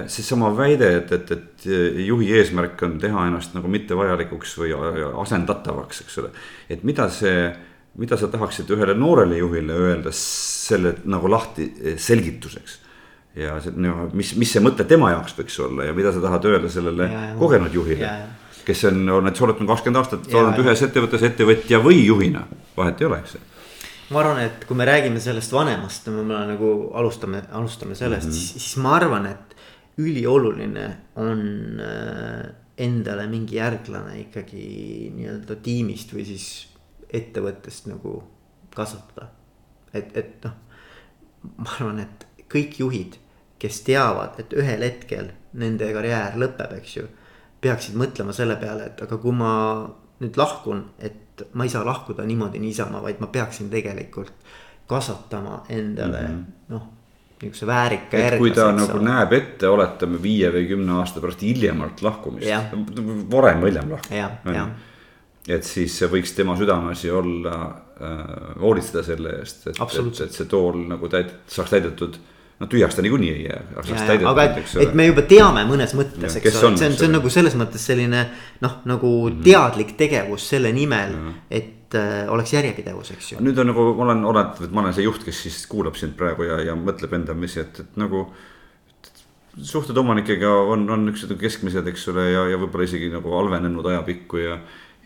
seesama 0.07 0.51
väide, 0.53 0.91
et, 0.97 1.11
et, 1.11 1.31
et 1.31 1.63
juhi 2.05 2.27
eesmärk 2.37 2.83
on 2.85 2.99
teha 3.01 3.23
ennast 3.25 3.55
nagu 3.55 3.67
mittevajalikuks 3.71 4.53
või 4.59 4.75
asendatavaks, 5.23 6.03
eks 6.03 6.17
ole. 6.21 6.29
et 6.69 6.83
mida 6.83 7.07
see, 7.09 7.47
mida 7.97 8.17
sa 8.17 8.29
tahaksid 8.29 8.69
ühele 8.75 8.93
noorele 8.93 9.39
juhile 9.39 9.73
öelda 9.73 10.13
selle 10.13 10.93
nagu 11.09 11.31
lahti 11.31 11.71
selgituseks 11.97 12.77
ja 13.35 13.55
see, 13.63 13.73
no 13.79 14.09
mis, 14.17 14.33
mis 14.39 14.51
see 14.51 14.63
mõte 14.63 14.85
tema 14.87 15.13
jaoks 15.13 15.37
võiks 15.37 15.59
olla 15.63 15.87
ja 15.87 15.95
mida 15.95 16.11
sa 16.11 16.23
tahad 16.23 16.47
öelda 16.49 16.71
sellele 16.71 17.07
ja, 17.07 17.21
ja, 17.29 17.35
kogenud 17.39 17.73
juhile. 17.73 18.09
kes 18.65 18.83
on, 18.89 19.05
on, 19.09 19.29
sa 19.35 19.45
oled 19.47 19.61
kakskümmend 19.61 20.01
aastat 20.01 20.27
olnud 20.33 20.59
ühes 20.63 20.83
ettevõttes 20.87 21.23
ettevõtja 21.31 21.79
või 21.83 22.03
juhina, 22.05 22.43
vahet 22.77 23.01
ei 23.01 23.07
ole, 23.07 23.21
eks 23.23 23.37
ma 24.11 24.19
arvan, 24.19 24.41
et 24.43 24.65
kui 24.67 24.75
me 24.75 24.85
räägime 24.87 25.21
sellest 25.23 25.53
vanemast, 25.55 26.09
me 26.11 26.25
nagu 26.51 26.71
alustame, 26.99 27.45
alustame 27.51 27.95
sellest 27.95 28.27
mm, 28.27 28.31
-hmm. 28.31 28.49
siis, 28.51 28.65
siis 28.65 28.83
ma 28.83 28.95
arvan, 28.97 29.25
et 29.25 29.55
ülioluline 30.01 30.87
on 31.15 31.41
äh, 31.79 32.51
endale 32.77 33.27
mingi 33.27 33.55
järglane 33.55 34.19
ikkagi 34.25 35.11
nii-öelda 35.15 35.55
tiimist 35.63 36.13
või 36.15 36.25
siis 36.25 36.47
ettevõttest 37.13 37.87
nagu 37.91 38.23
kasvatada. 38.75 39.27
et, 39.93 40.17
et 40.17 40.45
noh, 40.45 40.53
ma 41.57 41.71
arvan, 41.79 41.99
et 41.99 42.27
kõik 42.51 42.79
juhid, 42.79 43.17
kes 43.61 43.81
teavad, 43.87 44.39
et 44.41 44.53
ühel 44.57 44.83
hetkel 44.85 45.31
nende 45.53 45.89
karjäär 45.93 46.37
lõpeb, 46.41 46.77
eks 46.79 46.95
ju. 46.97 47.07
peaksid 47.61 47.97
mõtlema 47.99 48.33
selle 48.33 48.55
peale, 48.57 48.87
et 48.89 49.01
aga 49.05 49.17
kui 49.21 49.35
ma 49.37 49.51
nüüd 50.21 50.37
lahkun, 50.37 50.85
et 50.99 51.45
ma 51.53 51.65
ei 51.65 51.73
saa 51.73 51.85
lahkuda 51.85 52.25
niimoodi 52.25 52.59
niisama, 52.61 53.01
vaid 53.01 53.21
ma 53.21 53.27
peaksin 53.27 53.69
tegelikult 53.69 54.33
kasvatama 54.87 55.63
endale 55.69 56.21
mm 56.21 56.33
-hmm. 56.33 56.73
noh 56.73 56.89
niisuguse 57.41 57.67
väärika 57.67 58.17
järglase. 58.17 58.37
kui 58.37 58.51
ta 58.51 58.71
nagu 58.71 58.97
on. 58.97 59.05
näeb 59.05 59.33
ette, 59.33 59.67
oletame 59.69 60.21
viie 60.21 60.51
või 60.53 60.67
kümne 60.69 60.97
aasta 60.99 61.21
pärast 61.21 61.41
hiljemalt 61.41 62.01
lahkumist, 62.01 62.75
varem 63.31 63.63
või 63.63 63.71
hiljem 63.71 63.93
lahkub. 63.95 64.67
et 65.47 65.63
siis 65.63 66.01
võiks 66.11 66.35
tema 66.35 66.57
südameasi 66.57 67.11
olla 67.11 67.55
äh, 67.65 68.59
hoolitseda 68.61 69.03
selle 69.03 69.37
eest, 69.39 69.67
et, 69.67 69.81
et, 69.81 70.21
et 70.21 70.37
see 70.37 70.45
tool 70.45 70.83
nagu 70.87 71.09
täid-, 71.09 71.33
saaks 71.47 71.69
täidetud 71.69 72.19
no 72.61 72.69
tühjaks 72.69 72.97
ta 72.97 73.03
niikuinii 73.05 73.33
ei 73.33 73.43
jää. 73.49 73.61
aga 74.29 74.43
et, 74.47 74.75
et 74.85 74.93
me 74.97 75.09
juba 75.09 75.25
teame 75.27 75.65
mõnes 75.69 75.95
mõttes, 75.97 76.37
eks 76.39 76.61
ole, 76.61 76.77
see 76.77 76.89
on, 76.89 76.97
see 76.97 77.09
on 77.09 77.17
nagu 77.17 77.33
selles 77.33 77.57
mõttes 77.59 77.85
selline 77.91 78.23
noh, 78.61 78.79
nagu 78.85 79.11
mm 79.11 79.33
-hmm. 79.33 79.43
teadlik 79.47 79.95
tegevus 79.97 80.47
selle 80.53 80.71
nimel, 80.75 81.17
et 81.49 81.97
äh, 81.97 82.29
oleks 82.29 82.53
järjepidevus, 82.53 83.11
eks 83.17 83.31
ju. 83.33 83.41
nüüd 83.41 83.59
on 83.59 83.71
nagu 83.73 83.89
ma 83.97 84.07
olen, 84.09 84.25
oletame, 84.25 84.69
et 84.69 84.77
ma 84.77 84.85
olen 84.85 84.93
see 84.93 85.07
juht, 85.07 85.25
kes 85.25 85.43
siis 85.47 85.65
kuulab 85.67 85.99
sind 85.99 86.15
praegu 86.19 86.47
ja, 86.47 86.61
ja 86.71 86.77
mõtleb 86.77 87.13
endamisi, 87.17 87.59
et, 87.65 87.83
et 87.85 87.97
nagu 87.99 88.27
suhted 89.61 89.97
omanikega 89.97 90.51
on, 90.73 90.89
on 90.89 91.05
niisugused 91.05 91.39
keskmised, 91.39 91.87
eks 91.91 92.07
ole, 92.13 92.29
ja, 92.31 92.45
ja 92.53 92.59
võib-olla 92.61 92.87
isegi 92.87 93.09
nagu 93.11 93.33
halvenenud 93.35 93.85
ajapikku 93.93 94.39
ja. 94.39 94.57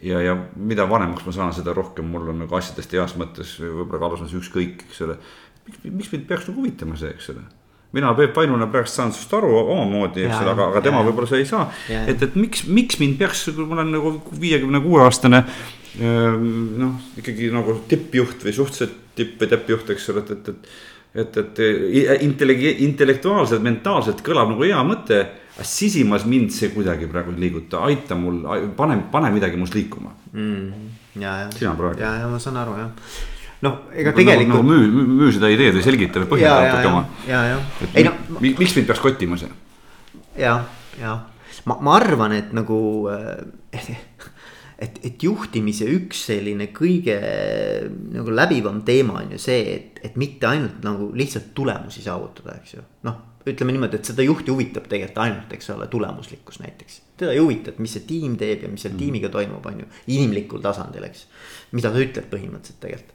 ja, 0.05 0.21
ja 0.21 0.35
mida 0.55 0.85
vanemaks 0.89 1.25
ma 1.25 1.33
saan, 1.33 1.53
seda 1.55 1.73
rohkem 1.73 2.05
mul 2.11 2.29
on 2.33 2.43
nagu 2.43 2.57
asjadest 2.57 2.93
heas 2.93 3.15
mõttes 3.19 3.55
võib-olla 3.61 4.01
ka 4.01 4.09
alguses 4.11 4.37
ükskõik, 4.41 4.85
eks 4.89 5.01
ole. 5.07 5.17
Miks 5.83 6.11
mind 6.11 6.25
peaks 6.29 6.49
nagu 6.49 6.61
huvitama 6.61 6.97
see, 6.99 7.13
eks 7.15 7.31
ole 7.33 7.45
mina 7.95 8.11
Peep 8.13 8.35
Vainuna 8.35 8.67
peaks 8.67 8.97
saan 8.97 9.13
sinust 9.15 9.33
aru 9.37 9.53
omamoodi, 9.61 10.25
eks 10.27 10.41
ole, 10.41 10.51
aga, 10.51 10.67
aga 10.73 10.81
tema 10.83 11.03
võib-olla 11.05 11.29
see 11.29 11.43
ei 11.43 11.47
saa. 11.47 11.69
et, 12.01 12.23
et 12.27 12.35
miks, 12.39 12.65
miks 12.67 12.99
mind 12.99 13.15
peaks, 13.21 13.45
ma 13.61 13.77
olen 13.77 13.93
nagu 13.95 14.11
viiekümne 14.41 14.81
kuue 14.83 15.03
aastane 15.05 15.39
ehm, 15.45 16.49
noh, 16.81 16.97
ikkagi 17.21 17.47
nagu 17.55 17.77
tippjuht 17.89 18.43
või 18.47 18.55
suhteliselt 18.57 18.99
tipp 19.15 19.39
või 19.39 19.51
täppjuht, 19.53 19.93
eks 19.95 20.09
ole, 20.11 20.25
et, 20.25 20.35
et, 20.35 20.51
et 20.51 20.75
et, 21.15 21.37
et 21.39 21.59
intellegi-, 22.25 22.73
intellektuaalselt, 22.83 23.61
mentaalselt 23.63 24.19
kõlab 24.25 24.49
nagu 24.51 24.65
hea 24.67 24.81
mõte. 24.83 25.21
aga 25.55 25.63
sisimas 25.63 26.25
mind 26.27 26.51
see 26.51 26.73
kuidagi 26.73 27.07
praegu 27.07 27.31
ei 27.31 27.45
liiguta, 27.45 27.85
aita 27.87 28.17
mul, 28.19 28.41
pane, 28.75 28.97
pane 29.11 29.29
midagi 29.31 29.55
must 29.55 29.77
liikuma 29.77 30.11
mm,. 30.33 30.89
sina 31.55 31.71
praegu. 31.79 32.03
ja, 32.03 32.11
ja 32.19 32.27
ma 32.27 32.41
saan 32.43 32.59
aru 32.59 32.75
jah 32.81 32.91
noh, 33.63 33.77
ega 33.93 34.11
nagu, 34.11 34.19
tegelikult 34.19 34.51
nagu,. 34.51 34.71
müü, 34.71 34.89
müü, 34.91 35.05
müü 35.21 35.31
seda 35.35 35.51
ideed 35.53 35.77
või 35.77 35.85
selgita 35.85 36.23
või 36.23 36.31
põhjenda 36.33 36.57
natuke 36.65 36.91
oma. 36.91 37.05
ja, 37.29 37.45
ja, 37.51 37.55
ja. 37.55 37.91
ei 37.93 38.07
no. 38.07 38.15
miks 38.41 38.75
mind 38.75 38.89
peaks 38.89 39.03
kottima 39.03 39.39
see? 39.39 39.51
ja, 40.41 40.57
ja 40.99 41.19
ma, 41.69 41.77
ma 41.79 41.95
arvan, 41.99 42.35
et 42.35 42.51
nagu 42.55 42.79
äh, 43.11 43.85
et, 44.81 44.99
et 45.07 45.23
juhtimise 45.23 45.87
üks 45.91 46.25
selline 46.29 46.69
kõige 46.75 47.15
nagu 48.15 48.33
läbivam 48.33 48.81
teema 48.87 49.21
on 49.21 49.35
ju 49.35 49.39
see, 49.41 49.61
et, 49.77 50.03
et 50.03 50.19
mitte 50.19 50.49
ainult 50.49 50.83
nagu 50.85 51.11
lihtsalt 51.15 51.53
tulemusi 51.57 52.03
saavutada, 52.05 52.57
eks 52.59 52.75
ju. 52.75 52.83
noh, 53.07 53.21
ütleme 53.45 53.75
niimoodi, 53.75 53.99
et 54.01 54.09
seda 54.09 54.25
juhti 54.25 54.51
huvitab 54.51 54.89
tegelikult 54.89 55.21
ainult, 55.23 55.51
eks 55.55 55.69
ole, 55.75 55.87
tulemuslikkus 55.91 56.59
näiteks. 56.63 57.01
teda 57.17 57.33
ei 57.35 57.41
huvita, 57.41 57.71
et 57.71 57.79
mis 57.83 57.93
see 57.95 58.07
tiim 58.07 58.35
teeb 58.41 58.65
ja 58.65 58.71
mis 58.71 58.83
selle 58.83 58.97
mm. 58.97 59.03
tiimiga 59.03 59.31
toimub, 59.33 59.65
on 59.71 59.83
ju, 59.83 59.91
inimlikul 60.17 60.63
tasandil, 60.65 61.05
eks. 61.07 61.27
mida 61.77 61.93
ta 61.93 62.01
ütleb 62.01 62.31
põhimõtteliselt 62.31 62.81
tegelikult 62.83 63.14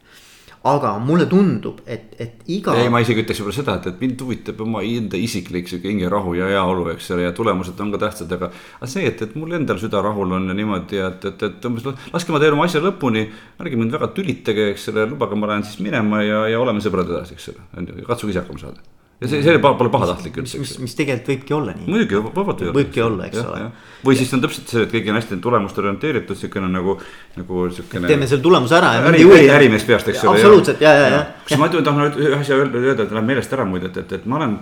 aga 0.68 0.90
mulle 1.00 1.24
tundub, 1.26 1.78
et, 1.88 2.12
et 2.20 2.50
iga. 2.52 2.74
ei, 2.76 2.90
ma 2.92 3.00
isegi 3.00 3.22
ütleks 3.22 3.40
võib-olla 3.40 3.56
seda, 3.56 3.76
et, 3.80 3.86
et 3.88 4.02
mind 4.04 4.20
huvitab 4.26 4.60
oma 4.60 4.82
enda 4.84 5.16
isiklik 5.16 5.70
sihuke 5.70 5.88
hingerahu 5.88 6.34
ja 6.36 6.50
heaolu, 6.52 6.84
eks 6.92 7.08
ole, 7.16 7.24
ja 7.24 7.32
tulemused 7.36 7.80
on 7.80 7.94
ka 7.94 8.02
tähtsad, 8.04 8.36
aga. 8.36 8.50
aga 8.76 8.90
see, 8.92 9.06
et, 9.08 9.24
et 9.24 9.34
mul 9.40 9.56
endal 9.56 9.80
süda 9.80 10.04
rahul 10.04 10.36
on 10.36 10.52
ja 10.52 10.58
niimoodi, 10.58 11.00
et, 11.06 11.26
et, 11.32 11.48
et 11.48 11.68
umbes 11.70 11.88
laske 11.88 12.36
ma 12.36 12.42
teen 12.42 12.58
oma 12.58 12.68
asja 12.68 12.84
lõpuni. 12.84 13.24
ärge 13.60 13.80
mind 13.80 13.96
väga 13.96 14.12
tülitage, 14.16 14.70
eks 14.74 14.90
ole, 14.92 15.08
lubage, 15.14 15.40
ma 15.40 15.54
lähen 15.54 15.64
siis 15.64 15.80
minema 15.84 16.20
ja, 16.26 16.44
ja 16.52 16.60
oleme 16.60 16.84
sõbrad 16.84 17.08
edasi, 17.08 17.38
eks 17.38 17.52
ole, 17.54 17.68
on 17.80 17.92
ju, 17.94 18.02
katsuge 18.08 18.36
ise 18.36 18.44
hakkama 18.44 18.68
saada 18.68 18.99
ja 19.20 19.28
see, 19.28 19.40
see 19.44 19.60
pole 19.60 19.90
pahatahtlik 19.92 20.38
üldse. 20.40 20.58
mis, 20.62 20.72
mis 20.80 20.96
tegelikult 20.96 21.28
võibki 21.30 21.56
olla 21.56 21.74
nii. 21.76 21.86
muidugi, 21.92 22.20
vabalt 22.24 22.62
olla. 22.64 22.74
võibki 22.76 23.02
olla, 23.04 23.28
eks 23.28 23.40
ole. 23.42 23.62
või 24.06 24.18
siis 24.20 24.32
on 24.36 24.44
täpselt 24.44 24.72
see, 24.72 24.84
et 24.86 24.94
keegi 24.94 25.12
on 25.12 25.18
hästi 25.20 25.40
tulemust 25.44 25.80
orienteeritud, 25.82 26.38
siukene 26.40 26.70
nagu, 26.72 26.96
nagu 27.36 27.64
siukene. 27.76 28.08
teeme 28.08 28.28
selle 28.30 28.44
tulemuse 28.44 28.78
ära. 28.78 28.94
äri, 29.10 29.24
äri, 29.28 29.48
ärimees 29.58 29.84
peast, 29.88 30.08
eks 30.12 30.24
ole. 30.24 30.40
absoluutselt 30.40 30.84
ja, 30.84 30.94
ja, 30.96 31.10
ja. 31.12 31.24
kas 31.48 31.60
ma 31.60 31.68
tahan 31.76 32.14
ühe 32.14 32.38
asja 32.38 32.60
öelda, 32.60 32.96
et 32.96 33.10
läheb 33.10 33.28
meelest 33.28 33.58
ära 33.58 33.68
muide, 33.68 33.92
et, 33.92 34.00
et, 34.04 34.16
et 34.20 34.30
ma 34.30 34.40
olen 34.40 34.56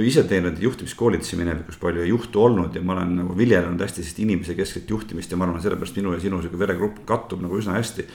ise 0.00 0.24
teinud 0.24 0.56
juhtimiskoolitusi 0.62 1.36
minevikus 1.36 1.76
palju 1.80 2.00
ja 2.00 2.08
juhtu 2.08 2.40
olnud 2.40 2.76
ja 2.76 2.80
ma 2.80 2.94
olen 2.96 3.18
nagu 3.20 3.34
viljelenud 3.36 3.80
hästi 3.84 4.00
sellist 4.00 4.22
inimese 4.24 4.56
keskset 4.56 4.88
juhtimist 4.88 5.30
ja 5.30 5.36
ma 5.36 5.44
arvan, 5.44 5.60
sellepärast 5.60 5.98
minu 6.00 6.14
ja 6.16 6.20
sinu 6.22 6.40
sihuke 6.40 6.60
veregrupp 6.62 7.02
kattub 7.04 7.44
nagu 7.44 7.60
üsna 7.60 7.76
hästi 7.76 8.06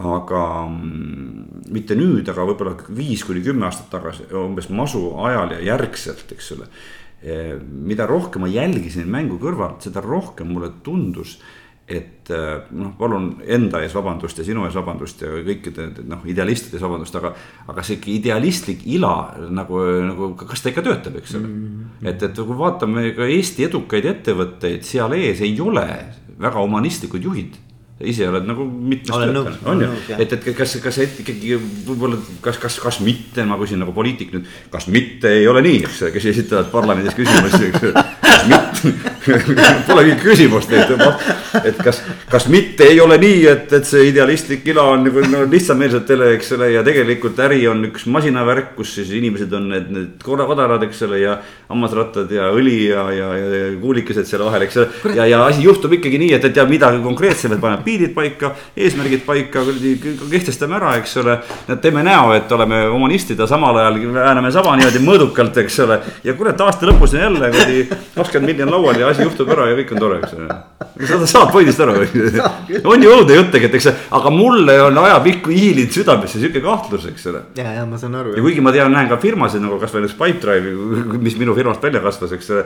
aga 0.00 0.42
mm, 0.66 1.70
mitte 1.74 1.96
nüüd, 1.98 2.28
aga 2.30 2.46
võib-olla 2.48 2.74
viis 2.96 3.22
kuni 3.26 3.42
kümme 3.44 3.68
aastat 3.68 3.90
tagasi, 3.92 4.26
umbes 4.36 4.70
masu 4.72 5.10
ajal 5.26 5.56
ja 5.56 5.60
järgselt, 5.72 6.26
eks 6.34 6.52
ole. 6.56 6.68
Eh, 7.20 7.56
mida 7.60 8.06
rohkem 8.08 8.46
ma 8.46 8.48
jälgisin 8.48 9.08
mängu 9.10 9.36
kõrvalt, 9.40 9.82
seda 9.84 10.00
rohkem 10.00 10.48
mulle 10.54 10.70
tundus, 10.84 11.36
et 11.90 12.30
eh, 12.32 12.70
noh, 12.80 12.94
palun 12.96 13.34
enda 13.44 13.82
ees 13.84 13.92
vabandust 13.92 14.40
ja 14.40 14.46
sinu 14.46 14.64
ees 14.64 14.76
vabandust 14.78 15.20
ja 15.26 15.34
kõikide 15.44 15.90
noh, 16.08 16.24
idealistide 16.30 16.78
ees 16.78 16.86
vabandust, 16.86 17.18
aga. 17.20 17.34
aga 17.68 17.84
sihuke 17.84 18.14
idealistlik 18.14 18.86
ila 18.96 19.14
nagu, 19.52 19.82
nagu 20.06 20.30
kas 20.38 20.62
ta 20.64 20.72
ikka 20.72 20.86
töötab, 20.86 21.18
eks 21.20 21.34
ole 21.36 21.48
mm. 21.48 21.66
-hmm. 21.66 22.12
et, 22.12 22.22
et 22.22 22.40
kui 22.40 22.60
vaatame 22.62 23.10
ka 23.18 23.26
Eesti 23.26 23.66
edukaid 23.68 24.06
ettevõtteid, 24.14 24.86
seal 24.86 25.12
ees 25.18 25.42
ei 25.44 25.58
ole 25.60 25.88
väga 26.40 26.62
humanistlikud 26.62 27.26
juhid 27.26 27.58
ise 28.00 28.28
oled 28.30 28.46
nagu 28.48 28.64
mitmes 28.64 29.12
töötanud, 29.12 29.58
on 29.68 29.82
ju, 29.84 29.90
et, 30.16 30.32
et 30.32 30.46
kas, 30.56 30.76
kas 30.80 30.98
ikkagi 31.04 31.58
võib-olla, 31.88 32.16
kas, 32.44 32.60
kas, 32.62 32.78
kas 32.80 33.00
mitte, 33.04 33.44
ma 33.48 33.58
küsin 33.60 33.82
nagu 33.82 33.92
poliitik 33.96 34.32
nüüd, 34.32 34.48
kas 34.72 34.88
mitte 34.92 35.34
ei 35.40 35.48
ole 35.50 35.60
nii, 35.66 35.82
eks, 35.84 36.06
kes 36.14 36.30
esitavad 36.32 36.70
parlamendis 36.72 37.18
küsimusi, 37.18 37.68
eks 37.68 37.90
Pole 39.86 40.04
mingit 40.06 40.22
küsimust, 40.22 40.72
et, 40.72 40.90
et 41.64 41.80
kas, 41.84 42.00
kas 42.30 42.46
mitte 42.52 42.86
ei 42.88 43.00
ole 43.02 43.18
nii, 43.20 43.40
et, 43.50 43.72
et 43.76 43.86
see 43.86 44.06
idealistlik 44.08 44.64
ila 44.72 44.86
on 44.94 45.04
nagu 45.06 45.22
no, 45.28 45.42
lihtsameelsetele, 45.50 46.32
eks 46.36 46.54
ole, 46.56 46.70
ja 46.74 46.84
tegelikult 46.86 47.38
äri 47.44 47.60
on 47.70 47.84
üks 47.90 48.06
masinavärk, 48.10 48.72
kus 48.78 48.94
siis 48.96 49.12
inimesed 49.18 49.52
on 49.56 49.68
need, 49.74 49.90
need 49.92 50.24
kodarad, 50.24 50.82
eks 50.86 51.04
ole, 51.06 51.20
ja 51.22 51.36
hammasrattad 51.70 52.32
ja 52.34 52.48
õli 52.54 52.78
ja, 52.88 53.04
ja, 53.14 53.28
ja 53.36 53.68
kuulikesed 53.80 54.28
seal 54.28 54.44
vahel, 54.46 54.64
eks 54.66 54.80
ole. 54.80 55.14
ja, 55.18 55.28
ja 55.28 55.42
asi 55.46 55.64
juhtub 55.66 55.94
ikkagi 55.98 56.20
nii, 56.22 56.32
et, 56.38 56.48
et 56.48 56.56
ja 56.56 56.64
mida 56.68 56.90
konkreetsemalt 57.04 57.62
paneb 57.62 57.84
piirid 57.86 58.16
paika, 58.16 58.54
eesmärgid 58.76 59.24
paika, 59.28 59.64
kehtestame 60.30 60.80
ära, 60.80 60.96
eks 61.02 61.16
ole. 61.22 61.38
teeme 61.82 62.04
näo, 62.06 62.32
et 62.36 62.50
oleme 62.56 62.82
humanistid 62.88 63.38
ja 63.38 63.48
samal 63.50 63.78
ajal 63.82 64.00
vääname 64.16 64.52
saba 64.54 64.74
niimoodi 64.80 65.04
mõõdukalt, 65.04 65.60
eks 65.64 65.80
ole, 65.84 66.00
ja 66.24 66.34
kurat 66.38 66.60
aasta 66.64 66.88
lõpus 66.88 67.14
on 67.14 67.24
jälle 67.26 67.52
kuradi 67.54 67.86
kakskümmend 68.30 68.52
miljonit 68.52 68.72
laual 68.72 69.00
ja 69.00 69.08
asi 69.10 69.24
juhtub 69.24 69.50
ära 69.50 69.66
ja 69.70 69.76
kõik 69.78 69.92
on 69.94 70.00
tore, 70.02 70.18
eks 70.22 70.34
ole. 70.36 70.56
sa 71.08 71.18
saad 71.26 71.52
pointist 71.52 71.80
aru, 71.82 71.96
on 72.92 73.02
ju 73.02 73.10
õudne 73.14 73.36
jutt 73.36 73.50
tegelikult, 73.54 73.78
eks, 73.80 74.06
aga 74.16 74.32
mulle 74.34 74.76
on 74.84 74.98
ajapikku 75.02 75.52
hiilinud 75.54 75.94
südamesse 75.94 76.40
sihuke 76.40 76.62
kahtlus, 76.64 77.06
eks 77.10 77.26
ole. 77.32 77.42
ja, 77.58 77.74
ja 77.78 77.86
ma 77.88 77.98
saan 78.00 78.16
aru. 78.20 78.34
ja 78.36 78.44
kuigi 78.44 78.62
ma 78.64 78.72
tean, 78.74 78.92
näen 78.94 79.10
ka 79.10 79.18
firmasid 79.22 79.64
nagu 79.64 79.80
kasvõi 79.82 80.04
näiteks 80.04 80.18
Pipedrive, 80.20 81.18
mis 81.18 81.38
minu 81.40 81.56
firmast 81.58 81.82
välja 81.84 82.02
kasvas, 82.04 82.34
eks 82.36 82.50
ole. 82.54 82.64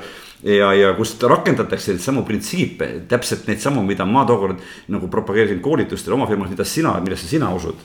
ja, 0.54 0.72
ja 0.76 0.92
kus 0.98 1.14
rakendatakse 1.22 1.94
neid 1.94 2.04
samu 2.04 2.24
printsiipe, 2.28 2.90
täpselt 3.10 3.48
neid 3.48 3.62
samu, 3.64 3.84
mida 3.86 4.06
ma 4.08 4.26
tookord 4.28 4.60
nagu 4.92 5.08
propageerisin 5.12 5.62
koolitustel 5.64 6.16
oma 6.18 6.28
firmas, 6.30 6.52
mida 6.52 6.66
sina, 6.68 6.96
millesse 7.04 7.30
sina 7.30 7.52
usud. 7.54 7.80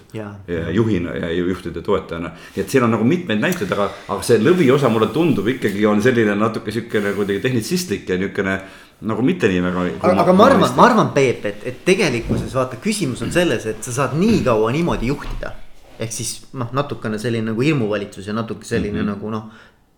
juhina 0.73 1.15
ja 1.15 1.31
juhtide 1.31 1.81
toetajana, 1.85 2.33
et 2.57 2.69
siin 2.69 2.83
on 2.83 2.93
nagu 2.97 3.05
mitmeid 3.07 3.39
näiteid, 3.41 3.71
aga, 3.75 3.89
aga 4.09 4.25
see 4.25 4.39
lõviosa 4.41 4.89
mulle 4.91 5.09
tundub 5.13 5.47
ikkagi 5.47 5.85
on 5.87 6.01
selline 6.03 6.35
natuke 6.37 6.73
sihuke 6.73 7.01
nagu 7.03 7.21
kuidagi 7.21 7.43
tehnitsistlik 7.69 8.09
ja 8.09 8.17
niukene 8.17 8.59
nagu 9.01 9.23
mitte 9.23 9.47
nii 9.47 9.61
väga. 9.63 9.85
aga, 10.01 10.21
aga 10.23 10.33
ma 10.33 10.45
arvan, 10.49 10.75
ma 10.75 10.85
arvan, 10.89 11.13
Peep, 11.13 11.45
et, 11.45 11.63
et 11.65 11.85
tegelikkuses 11.85 12.53
vaata, 12.55 12.79
küsimus 12.83 13.21
on 13.23 13.31
selles, 13.31 13.65
et 13.65 13.83
sa 13.83 13.91
saad 13.91 14.17
nii 14.19 14.43
kaua 14.43 14.71
niimoodi 14.75 15.07
juhtida. 15.07 15.53
ehk 15.99 16.13
siis 16.15 16.47
noh, 16.55 16.69
natukene 16.71 17.17
selline 17.19 17.51
nagu 17.51 17.61
hirmuvalitsus 17.61 18.27
ja 18.27 18.33
natuke 18.33 18.65
selline 18.65 19.01
mm 19.01 19.03
-hmm. 19.03 19.09
nagu 19.09 19.29
noh 19.29 19.43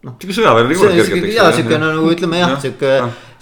noh. 0.05 0.15
sihuke 0.17 0.33
sõjaväeline 0.33 0.77
kord 0.79 0.95
kergelt, 0.97 1.25
eks. 1.25 1.35
jaa, 1.35 1.51
sihuke 1.51 1.77
nagu 1.77 2.07
ütleme 2.09 2.39
jah, 2.39 2.55
sihuke. 2.61 2.89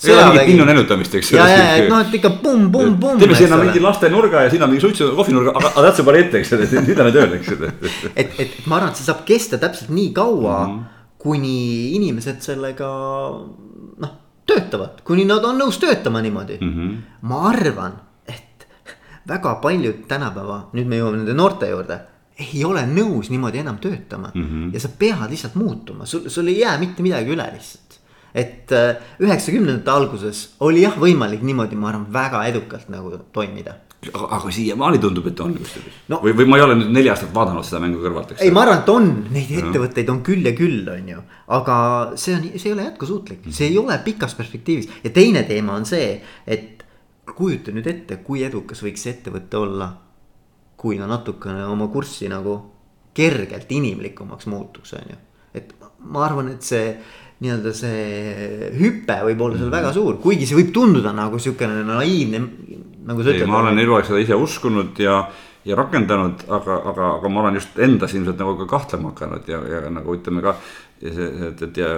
ei 0.04 0.12
ole 0.14 0.26
mingit 0.26 0.46
pinnu 0.50 0.66
nennutamist, 0.66 1.16
eks. 1.16 1.32
ja, 1.32 1.48
ja, 1.48 1.76
et 1.78 1.90
noh, 1.90 2.02
et 2.04 2.18
ikka 2.20 2.30
pumm-pumm-pumm. 2.44 3.20
teeme 3.20 3.36
sinna 3.36 3.62
mingi 3.64 3.80
lastenurga 3.80 4.44
ja 4.44 4.50
sinna 4.50 4.68
mingi 4.68 4.82
suitsu 4.82 5.14
kohvinurga, 5.16 5.56
aga, 5.56 5.72
aga 5.72 5.86
täitsa 5.88 6.04
palju 6.04 6.26
ette, 6.26 6.38
eks 6.44 6.54
ole, 6.58 6.68
et 6.68 6.88
nüüd 6.88 7.00
lähme 7.00 7.16
tööle, 7.16 7.40
eks 7.40 7.56
ole. 7.56 7.72
et, 8.24 8.36
et 8.40 8.60
ma 8.66 8.76
arvan, 8.76 8.92
et 8.92 9.00
see 9.00 9.08
saab 9.08 9.24
kesta 9.28 9.58
täpselt 9.58 9.90
nii 9.90 10.12
kaua 10.14 10.68
mm, 10.68 10.76
-hmm. 10.76 10.84
kuni 11.18 11.96
inimesed 11.96 12.44
sellega 12.44 12.92
töötavad, 14.50 15.02
kuni 15.08 15.26
nad 15.30 15.46
on 15.46 15.60
nõus 15.62 15.80
töötama 15.82 16.22
niimoodi 16.26 16.60
mm. 16.62 16.76
-hmm. 16.76 16.96
ma 17.30 17.42
arvan, 17.50 17.98
et 18.28 18.68
väga 19.28 19.56
paljud 19.64 20.06
tänapäeva, 20.08 20.62
nüüd 20.74 20.90
me 20.90 21.02
jõuame 21.02 21.22
nende 21.22 21.38
noorte 21.38 21.70
juurde 21.70 22.00
ei 22.40 22.64
ole 22.66 22.86
nõus 22.88 23.30
niimoodi 23.30 23.62
enam 23.64 23.78
töötama 23.84 24.32
mm. 24.34 24.46
-hmm. 24.46 24.74
ja 24.74 24.80
sa 24.80 24.90
pead 25.00 25.30
lihtsalt 25.30 25.56
muutuma, 25.56 26.06
sul, 26.06 26.30
sul 26.30 26.48
ei 26.48 26.60
jää 26.60 26.78
mitte 26.78 27.04
midagi 27.04 27.36
üle 27.36 27.50
lihtsalt. 27.54 28.00
et 28.34 28.72
äh, 28.72 28.96
üheksakümnendate 29.20 29.92
alguses 29.92 30.56
oli 30.60 30.82
jah 30.82 30.98
võimalik 31.00 31.42
niimoodi, 31.42 31.76
ma 31.76 31.90
arvan, 31.90 32.14
väga 32.14 32.46
edukalt 32.46 32.90
nagu 32.90 33.18
toimida 33.34 33.74
aga, 34.08 34.26
aga 34.38 34.52
siiamaani 34.56 35.00
tundub, 35.04 35.28
et 35.32 35.42
on 35.44 35.54
kusjuures 35.58 36.02
no, 36.12 36.22
või, 36.24 36.34
või 36.40 36.48
ma 36.50 36.60
ei 36.60 36.66
ole 36.66 36.78
nüüd 36.80 36.92
neli 36.96 37.12
aastat 37.12 37.34
vaadanud 37.36 37.68
seda 37.68 37.82
mängu 37.84 38.02
kõrvalt, 38.04 38.34
eks. 38.34 38.44
ei, 38.46 38.54
ma 38.56 38.64
arvan, 38.64 38.84
et 38.84 38.92
on, 38.94 39.10
neid 39.36 39.54
ettevõtteid 39.60 40.12
on 40.14 40.22
küll 40.26 40.48
ja 40.48 40.54
küll, 40.58 40.82
on 40.94 41.14
ju. 41.14 41.24
aga 41.60 41.78
see 42.16 42.36
on, 42.38 42.50
see 42.56 42.72
ei 42.72 42.76
ole 42.78 42.88
jätkusuutlik, 42.88 43.48
see 43.56 43.72
ei 43.72 43.80
ole 43.82 44.00
pikas 44.06 44.36
perspektiivis 44.40 44.90
ja 45.04 45.14
teine 45.16 45.44
teema 45.50 45.76
on 45.80 45.88
see, 45.90 46.14
et 46.48 46.86
kujuta 47.36 47.76
nüüd 47.76 47.88
ette, 47.92 48.22
kui 48.26 48.44
edukas 48.48 48.84
võiks 48.86 49.04
see 49.06 49.18
ettevõte 49.18 49.60
olla. 49.60 49.96
kui 50.80 50.96
ta 50.96 51.08
natukene 51.12 51.66
oma 51.68 51.90
kurssi 51.92 52.30
nagu 52.32 52.54
kergelt 53.14 53.72
inimlikumaks 53.72 54.48
muutuks, 54.48 54.94
on 54.96 55.10
ju. 55.12 55.18
et 55.54 55.74
ma 56.00 56.24
arvan, 56.24 56.54
et 56.54 56.64
see 56.64 56.94
nii-öelda 57.40 57.72
see 57.76 58.72
hüpe 58.80 59.16
võib 59.30 59.46
olla 59.46 59.60
seal 59.60 59.72
väga 59.72 59.94
suur, 59.96 60.18
kuigi 60.24 60.48
see 60.48 60.58
võib 60.60 60.74
tunduda 60.76 61.14
nagu 61.16 61.40
sihukene 61.40 61.86
naiivne 61.88 62.42
nagu 63.10 63.24
sa 63.24 63.32
ütled. 63.34 63.48
ma 63.50 63.64
olen 63.64 63.80
eluaeg 63.80 64.10
seda 64.10 64.20
ise 64.24 64.38
uskunud 64.38 65.00
ja, 65.02 65.22
ja 65.68 65.78
rakendanud, 65.80 66.46
aga, 66.52 66.78
aga, 66.92 67.08
aga 67.18 67.32
ma 67.32 67.44
olen 67.46 67.58
just 67.60 67.80
endas 67.82 68.14
ilmselt 68.18 68.40
nagu 68.42 68.58
ka 68.60 68.70
kahtlema 68.76 69.14
hakanud 69.14 69.50
ja, 69.50 69.62
ja 69.74 69.82
nagu 69.94 70.16
ütleme 70.18 70.44
ka. 70.46 70.56
ja 71.00 71.14
see, 71.16 71.28
et, 71.48 71.62
et 71.70 71.78
ja 71.80 71.90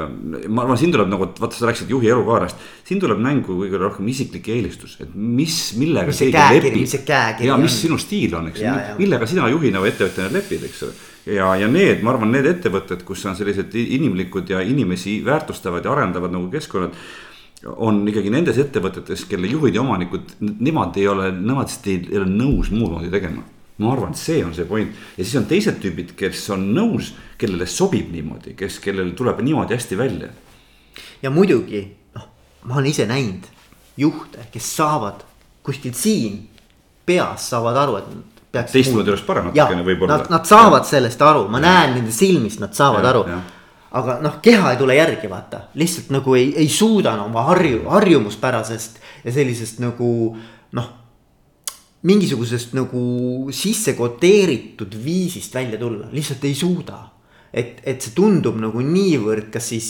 ma 0.45 0.65
arvan, 0.65 0.77
siin 0.77 0.93
tuleb 0.93 1.09
nagu, 1.09 1.25
vaata, 1.41 1.57
sa 1.57 1.69
rääkisid 1.69 1.89
juhi 1.89 2.11
elukaarest. 2.13 2.67
siin 2.87 3.01
tuleb 3.01 3.21
mängu 3.21 3.57
kõige 3.63 3.81
rohkem 3.81 4.09
isiklik 4.13 4.51
eelistus, 4.53 4.99
et 5.01 5.15
mis, 5.15 5.57
millega 5.81 6.13
mis 6.13 6.21
keegi 6.21 6.59
lepib. 6.59 7.47
ja 7.47 7.57
mis 7.61 7.79
sinu 7.81 7.97
stiil 8.01 8.37
on, 8.37 8.51
eks 8.51 8.61
ju, 8.61 8.75
millega 9.01 9.29
sina 9.29 9.49
juhina 9.51 9.81
või 9.81 9.93
ettevõtjana 9.95 10.37
lepid, 10.37 10.69
eks 10.69 10.85
ole. 10.85 10.99
Ja, 11.25 11.51
ja 11.55 11.67
need, 11.67 12.01
ma 12.03 12.13
arvan, 12.13 12.31
need 12.33 12.47
ettevõtted, 12.49 13.03
kus 13.07 13.25
on 13.29 13.37
sellised 13.37 13.75
inimlikud 13.75 14.49
ja 14.49 14.61
inimesi 14.65 15.19
väärtustavad 15.25 15.85
ja 15.85 15.93
arendavad 15.93 16.33
nagu 16.33 16.49
keskkonnad 16.51 16.95
on 17.77 18.01
ikkagi 18.09 18.31
nendes 18.33 18.57
ettevõtetes, 18.57 19.27
kelle 19.29 19.49
juhid 19.49 19.75
ja 19.77 19.83
omanikud, 19.83 20.37
nemad 20.41 20.97
ei 20.97 21.07
ole, 21.07 21.29
nemad 21.35 21.69
ei, 21.85 21.99
ole 22.17 22.25
nõus 22.29 22.71
muud 22.73 22.97
moodi 22.97 23.11
tegema 23.13 23.43
ma 23.81 23.93
arvan, 23.95 24.13
et 24.13 24.19
see 24.19 24.43
on 24.45 24.53
see 24.53 24.67
point 24.69 24.93
ja 25.17 25.23
siis 25.23 25.37
on 25.39 25.47
teised 25.49 25.79
tüübid, 25.81 26.13
kes 26.17 26.43
on 26.53 26.67
nõus, 26.75 27.13
kellele 27.41 27.65
sobib 27.69 28.11
niimoodi, 28.13 28.53
kes, 28.57 28.77
kellel 28.83 29.13
tuleb 29.17 29.41
niimoodi 29.45 29.77
hästi 29.77 29.97
välja. 29.97 30.29
ja 31.21 31.31
muidugi 31.33 31.81
noh, 32.15 32.27
ma 32.69 32.77
olen 32.77 32.91
ise 32.91 33.07
näinud 33.09 33.47
juhte, 33.97 34.45
kes 34.53 34.75
saavad 34.77 35.25
kuskil 35.65 35.93
siin 35.97 36.43
peas 37.05 37.49
saavad 37.49 37.77
aru, 37.77 37.97
et 38.01 38.30
peaks. 38.51 38.71
teistmoodi 38.71 39.13
oleks 39.13 39.25
parem 39.27 39.49
natukene 39.49 39.83
võib-olla. 39.87 40.21
Nad, 40.21 40.29
nad 40.33 40.47
saavad 40.49 40.85
ja. 40.85 40.89
sellest 40.95 41.21
aru, 41.25 41.47
ma 41.51 41.61
ja. 41.61 41.67
näen 41.67 41.97
nende 41.99 42.13
silmist, 42.15 42.61
nad 42.63 42.75
saavad 42.77 43.03
ja, 43.05 43.09
aru. 43.13 43.25
aga 43.99 44.17
noh, 44.23 44.39
keha 44.43 44.73
ei 44.73 44.79
tule 44.79 44.95
järgi, 44.95 45.29
vaata, 45.31 45.65
lihtsalt 45.79 46.11
nagu 46.15 46.35
ei, 46.39 46.51
ei 46.63 46.69
suuda 46.71 47.15
no, 47.19 47.27
oma 47.31 47.45
harju, 47.51 47.83
harjumuspärasest 47.91 48.99
ja 49.25 49.35
sellisest 49.35 49.83
nagu 49.83 50.09
noh 50.77 50.89
mingisugusest 52.07 52.73
nagu 52.73 53.01
sisse 53.53 53.93
kodeeritud 53.93 54.95
viisist 55.03 55.53
välja 55.53 55.77
tulla, 55.77 56.09
lihtsalt 56.11 56.45
ei 56.49 56.55
suuda. 56.57 57.07
et, 57.53 57.81
et 57.83 57.99
see 57.99 58.13
tundub 58.15 58.55
nagu 58.55 58.79
niivõrd, 58.79 59.49
kas 59.51 59.65
siis, 59.73 59.87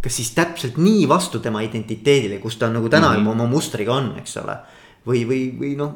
kas 0.00 0.14
siis 0.16 0.30
täpselt 0.32 0.78
nii 0.80 1.04
vastu 1.08 1.38
tema 1.44 1.60
identiteedile, 1.60 2.38
kus 2.40 2.56
ta 2.56 2.70
nagu 2.72 2.88
täna 2.88 3.10
mm 3.10 3.12
-hmm. 3.12 3.18
juba 3.20 3.30
oma 3.30 3.46
mustriga 3.46 3.92
on, 3.92 4.14
eks 4.18 4.36
ole. 4.40 4.56
või, 5.06 5.26
või, 5.28 5.42
või 5.60 5.76
noh, 5.76 5.92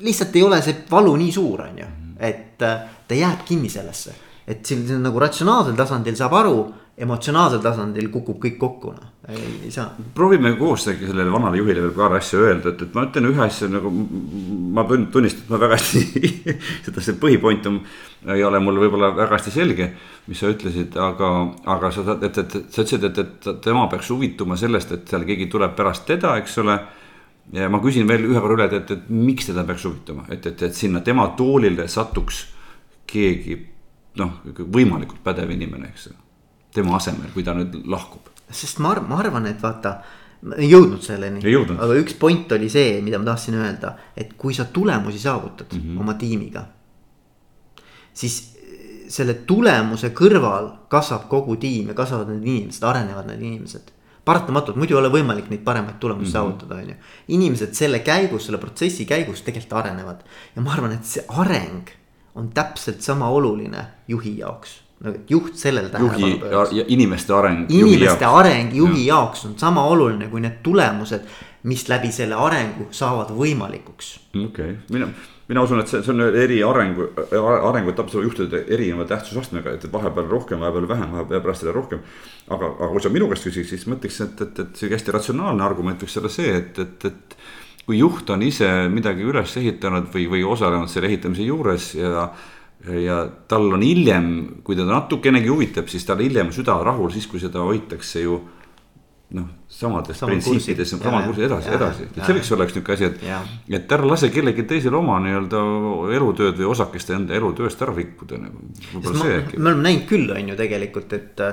lihtsalt 0.00 0.36
ei 0.36 0.42
ole 0.42 0.62
see 0.62 0.84
valu 0.90 1.14
nii 1.20 1.32
suur, 1.32 1.64
on 1.66 1.78
ju, 1.78 1.86
et 2.18 2.62
äh, 2.66 2.82
ta 3.08 3.18
jääb 3.18 3.46
kinni 3.48 3.68
sellesse. 3.68 4.14
et 4.50 4.66
siin 4.66 4.86
nagu 5.02 5.18
ratsionaalsel 5.20 5.76
tasandil 5.78 6.16
saab 6.18 6.32
aru 6.34 6.54
emotsionaalsel 7.00 7.62
tasandil 7.64 8.10
kukub 8.12 8.36
kõik 8.42 8.56
kokku, 8.60 8.92
noh, 8.92 9.12
ei 9.30 9.70
saa. 9.72 9.86
proovime 10.14 10.52
koos 10.58 10.84
sellele 10.84 11.32
vanale 11.32 11.60
juhile 11.60 11.84
veel 11.86 11.94
paar 11.96 12.16
asja 12.18 12.40
öelda, 12.42 12.74
et, 12.74 12.82
et 12.84 12.96
ma 12.96 13.06
ütlen 13.06 13.28
ühe 13.30 13.42
asja 13.44 13.70
nagu. 13.72 13.92
ma 14.76 14.84
tunnistan, 14.84 15.46
et 15.46 15.52
ma 15.52 15.60
väga 15.62 15.78
hästi 15.78 16.32
seda, 16.86 17.04
see 17.04 17.16
põhipoint 17.22 17.68
on, 17.70 17.80
ei 18.34 18.44
ole 18.44 18.60
mul 18.60 18.82
võib-olla 18.82 19.14
väga 19.16 19.38
hästi 19.38 19.54
selge. 19.54 19.90
mis 20.28 20.42
sa 20.42 20.52
ütlesid, 20.52 20.96
aga, 21.00 21.30
aga 21.76 21.92
sa, 21.94 22.04
et, 22.20 22.42
et 22.44 22.58
sa 22.60 22.84
ütlesid, 22.84 23.08
et, 23.08 23.22
et 23.24 23.50
tema 23.64 23.86
peaks 23.90 24.12
huvituma 24.12 24.60
sellest, 24.60 24.92
et 24.92 25.08
seal 25.08 25.24
keegi 25.28 25.48
tuleb 25.50 25.72
pärast 25.78 26.04
teda, 26.10 26.36
eks 26.42 26.58
ole 26.60 26.76
ja 27.52 27.68
ma 27.72 27.80
küsin 27.82 28.08
veel 28.08 28.28
ühe 28.28 28.40
korra 28.40 28.56
üle, 28.56 28.68
et, 28.70 28.78
et, 28.78 28.90
et 28.96 29.10
miks 29.10 29.50
teda 29.50 29.64
peaks 29.68 29.84
huvitama, 29.88 30.26
et, 30.30 30.46
et, 30.46 30.62
et 30.68 30.76
sinna 30.76 31.02
tema 31.06 31.28
toolile 31.38 31.88
satuks 31.90 32.44
keegi 33.10 33.58
noh, 34.20 34.40
võimalikult 34.60 35.22
pädev 35.24 35.50
inimene, 35.54 35.90
eks 35.90 36.10
ju 36.10 36.16
tema 36.74 36.96
asemel, 37.00 37.30
kui 37.34 37.42
ta 37.46 37.54
nüüd 37.58 37.80
lahkub. 37.90 38.30
sest 38.50 38.78
ma, 38.82 38.94
ma 39.06 39.18
arvan, 39.22 39.46
et 39.50 39.62
vaata, 39.62 39.96
ei 40.56 40.70
jõudnud 40.70 41.02
selleni, 41.04 41.42
aga 41.74 41.96
üks 41.98 42.14
point 42.18 42.52
oli 42.54 42.70
see, 42.72 43.00
mida 43.04 43.18
ma 43.18 43.32
tahtsin 43.32 43.58
öelda, 43.58 43.96
et 44.16 44.36
kui 44.38 44.54
sa 44.54 44.68
tulemusi 44.70 45.18
saavutad 45.18 45.74
mm 45.74 45.80
-hmm. 45.80 46.00
oma 46.00 46.14
tiimiga. 46.14 46.64
siis 48.14 48.56
selle 49.08 49.34
tulemuse 49.34 50.12
kõrval 50.14 50.70
kasvab 50.88 51.28
kogu 51.28 51.56
tiim 51.56 51.88
ja 51.88 51.94
kasvavad 51.94 52.28
need 52.28 52.46
inimesed, 52.46 52.82
arenevad 52.82 53.26
need 53.26 53.42
inimesed 53.42 53.90
paratamatult, 54.30 54.78
muidu 54.80 54.96
ei 54.96 55.00
ole 55.02 55.12
võimalik 55.12 55.48
neid 55.52 55.64
paremaid 55.66 55.98
tulemusi 56.02 56.26
mm 56.26 56.28
-hmm. 56.28 56.32
saavutada, 56.32 56.74
on 56.82 56.92
ju. 56.92 56.98
inimesed 57.38 57.74
selle 57.74 57.98
käigus, 58.06 58.46
selle 58.46 58.58
protsessi 58.62 59.06
käigus 59.06 59.42
tegelikult 59.46 59.80
arenevad 59.84 60.22
ja 60.56 60.62
ma 60.62 60.76
arvan, 60.76 60.92
et 60.98 61.04
see 61.04 61.24
areng 61.28 61.90
on 62.34 62.52
täpselt 62.54 63.02
sama 63.02 63.28
oluline 63.28 63.86
juhi 64.08 64.38
jaoks 64.38 64.80
nagu 65.00 65.20
juht 65.28 65.56
sellele 65.56 65.88
tähelepanu 65.88 66.38
pööras. 66.42 66.72
inimeste 66.86 67.32
areng. 67.32 67.70
inimeste 67.72 68.26
areng 68.26 68.74
juhi 68.76 69.06
ja. 69.06 69.14
jaoks 69.14 69.44
on 69.48 69.54
sama 69.58 69.84
oluline 69.88 70.28
kui 70.28 70.42
need 70.44 70.60
tulemused, 70.62 71.24
mis 71.62 71.86
läbi 71.88 72.12
selle 72.12 72.36
arengu 72.36 72.88
saavad 72.90 73.32
võimalikuks. 73.36 74.12
okei 74.34 74.44
okay., 74.44 74.76
mina, 74.92 75.08
mina 75.50 75.64
usun, 75.66 75.80
et 75.82 75.90
see, 75.90 76.02
see 76.06 76.12
on 76.14 76.22
eri 76.28 76.60
arengu, 76.62 77.08
arenguetapp, 77.34 78.10
see 78.12 78.22
juhtub 78.22 78.54
erineva 78.60 79.06
tähtsusastmega, 79.10 79.74
et 79.76 79.86
vahepeal 79.90 80.28
rohkem, 80.30 80.62
vahepeal 80.62 80.86
vähem, 80.90 81.16
vahepeal 81.16 81.42
pärast 81.46 81.64
seda 81.64 81.74
rohkem. 81.74 82.04
aga, 82.50 82.68
aga 82.76 82.90
kui 82.92 83.02
sa 83.02 83.10
minu 83.10 83.26
käest 83.30 83.48
küsiks, 83.48 83.72
siis 83.74 83.88
ma 83.90 83.98
ütleks, 83.98 84.20
et, 84.26 84.44
et, 84.46 84.62
et 84.62 84.78
sihuke 84.78 84.96
hästi 84.98 85.16
ratsionaalne 85.16 85.66
argument 85.66 86.04
võiks 86.04 86.16
olla 86.20 86.30
see, 86.32 86.54
et, 86.60 86.78
et, 86.78 87.10
et 87.10 87.36
kui 87.86 87.98
juht 87.98 88.30
on 88.30 88.42
ise 88.46 88.68
midagi 88.92 89.26
üles 89.26 89.56
ehitanud 89.58 90.08
või, 90.14 90.28
või 90.30 90.46
osalenud 90.46 90.90
selle 90.92 91.10
ehitamise 91.10 91.46
juures 91.46 91.92
ja 91.98 92.30
ja 92.80 93.26
tal 93.48 93.66
on 93.76 93.82
hiljem, 93.84 94.28
kui 94.64 94.72
teda 94.72 94.88
natukenegi 94.88 95.50
huvitab, 95.52 95.90
siis 95.92 96.06
tal 96.08 96.22
hiljem 96.24 96.48
süda 96.54 96.78
rahul 96.80 97.10
siis, 97.12 97.26
kui 97.28 97.42
seda 97.42 97.60
hoitakse 97.60 98.22
ju 98.22 98.38
noh, 99.36 99.46
samades 99.70 100.18
Sama 100.18 100.32
printsiipides, 100.32 100.92
samal 100.96 101.28
kursil 101.28 101.46
edasi, 101.46 101.70
edasi, 101.76 102.08
et 102.10 102.20
see 102.24 102.36
võiks 102.38 102.52
olla 102.56 102.66
üks 102.66 102.76
nihuke 102.76 102.94
asi, 102.96 103.08
et. 103.10 103.24
et 103.78 103.94
ära 103.96 104.08
lase 104.10 104.30
kellelgi 104.34 104.66
teisel 104.70 104.96
oma 104.98 105.20
nii-öelda 105.22 105.62
elutööd 106.18 106.58
või 106.58 106.70
osakest 106.72 107.12
enda 107.14 107.36
elutööst 107.38 107.82
ära 107.86 107.94
rikkuda 107.94 108.40
nagu. 108.42 108.70
me 108.96 109.70
oleme 109.70 109.82
näinud 109.86 110.06
küll, 110.10 110.30
on 110.34 110.52
ju 110.52 110.58
tegelikult, 110.58 111.14
et 111.18 111.44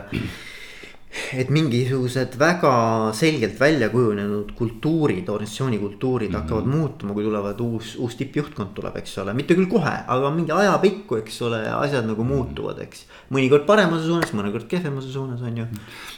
et 1.37 1.49
mingisugused 1.53 2.35
väga 2.39 2.71
selgelt 3.17 3.59
välja 3.59 3.89
kujunenud 3.89 4.51
kultuurid, 4.57 5.29
organisatsioonikultuurid 5.29 6.29
mm 6.29 6.35
-hmm. 6.35 6.39
hakkavad 6.41 6.65
muutuma, 6.65 7.13
kui 7.13 7.23
tulevad 7.23 7.59
uus, 7.59 7.95
uus 7.95 8.15
tippjuhtkond 8.15 8.73
tuleb, 8.75 8.95
eks 8.97 9.17
ole, 9.17 9.33
mitte 9.33 9.55
küll 9.55 9.69
kohe, 9.69 9.93
aga 10.07 10.31
mingi 10.31 10.51
ajapikku, 10.51 11.15
eks 11.15 11.41
ole, 11.41 11.61
asjad 11.69 12.07
nagu 12.07 12.23
mhm. 12.23 12.33
muutuvad, 12.33 12.79
eks. 12.81 13.05
mõnikord 13.31 13.65
paremuse 13.65 14.05
suunas, 14.05 14.33
mõnikord 14.33 14.67
kehvemuse 14.67 15.11
suunas 15.11 15.41
on 15.41 15.57
ju. 15.57 15.65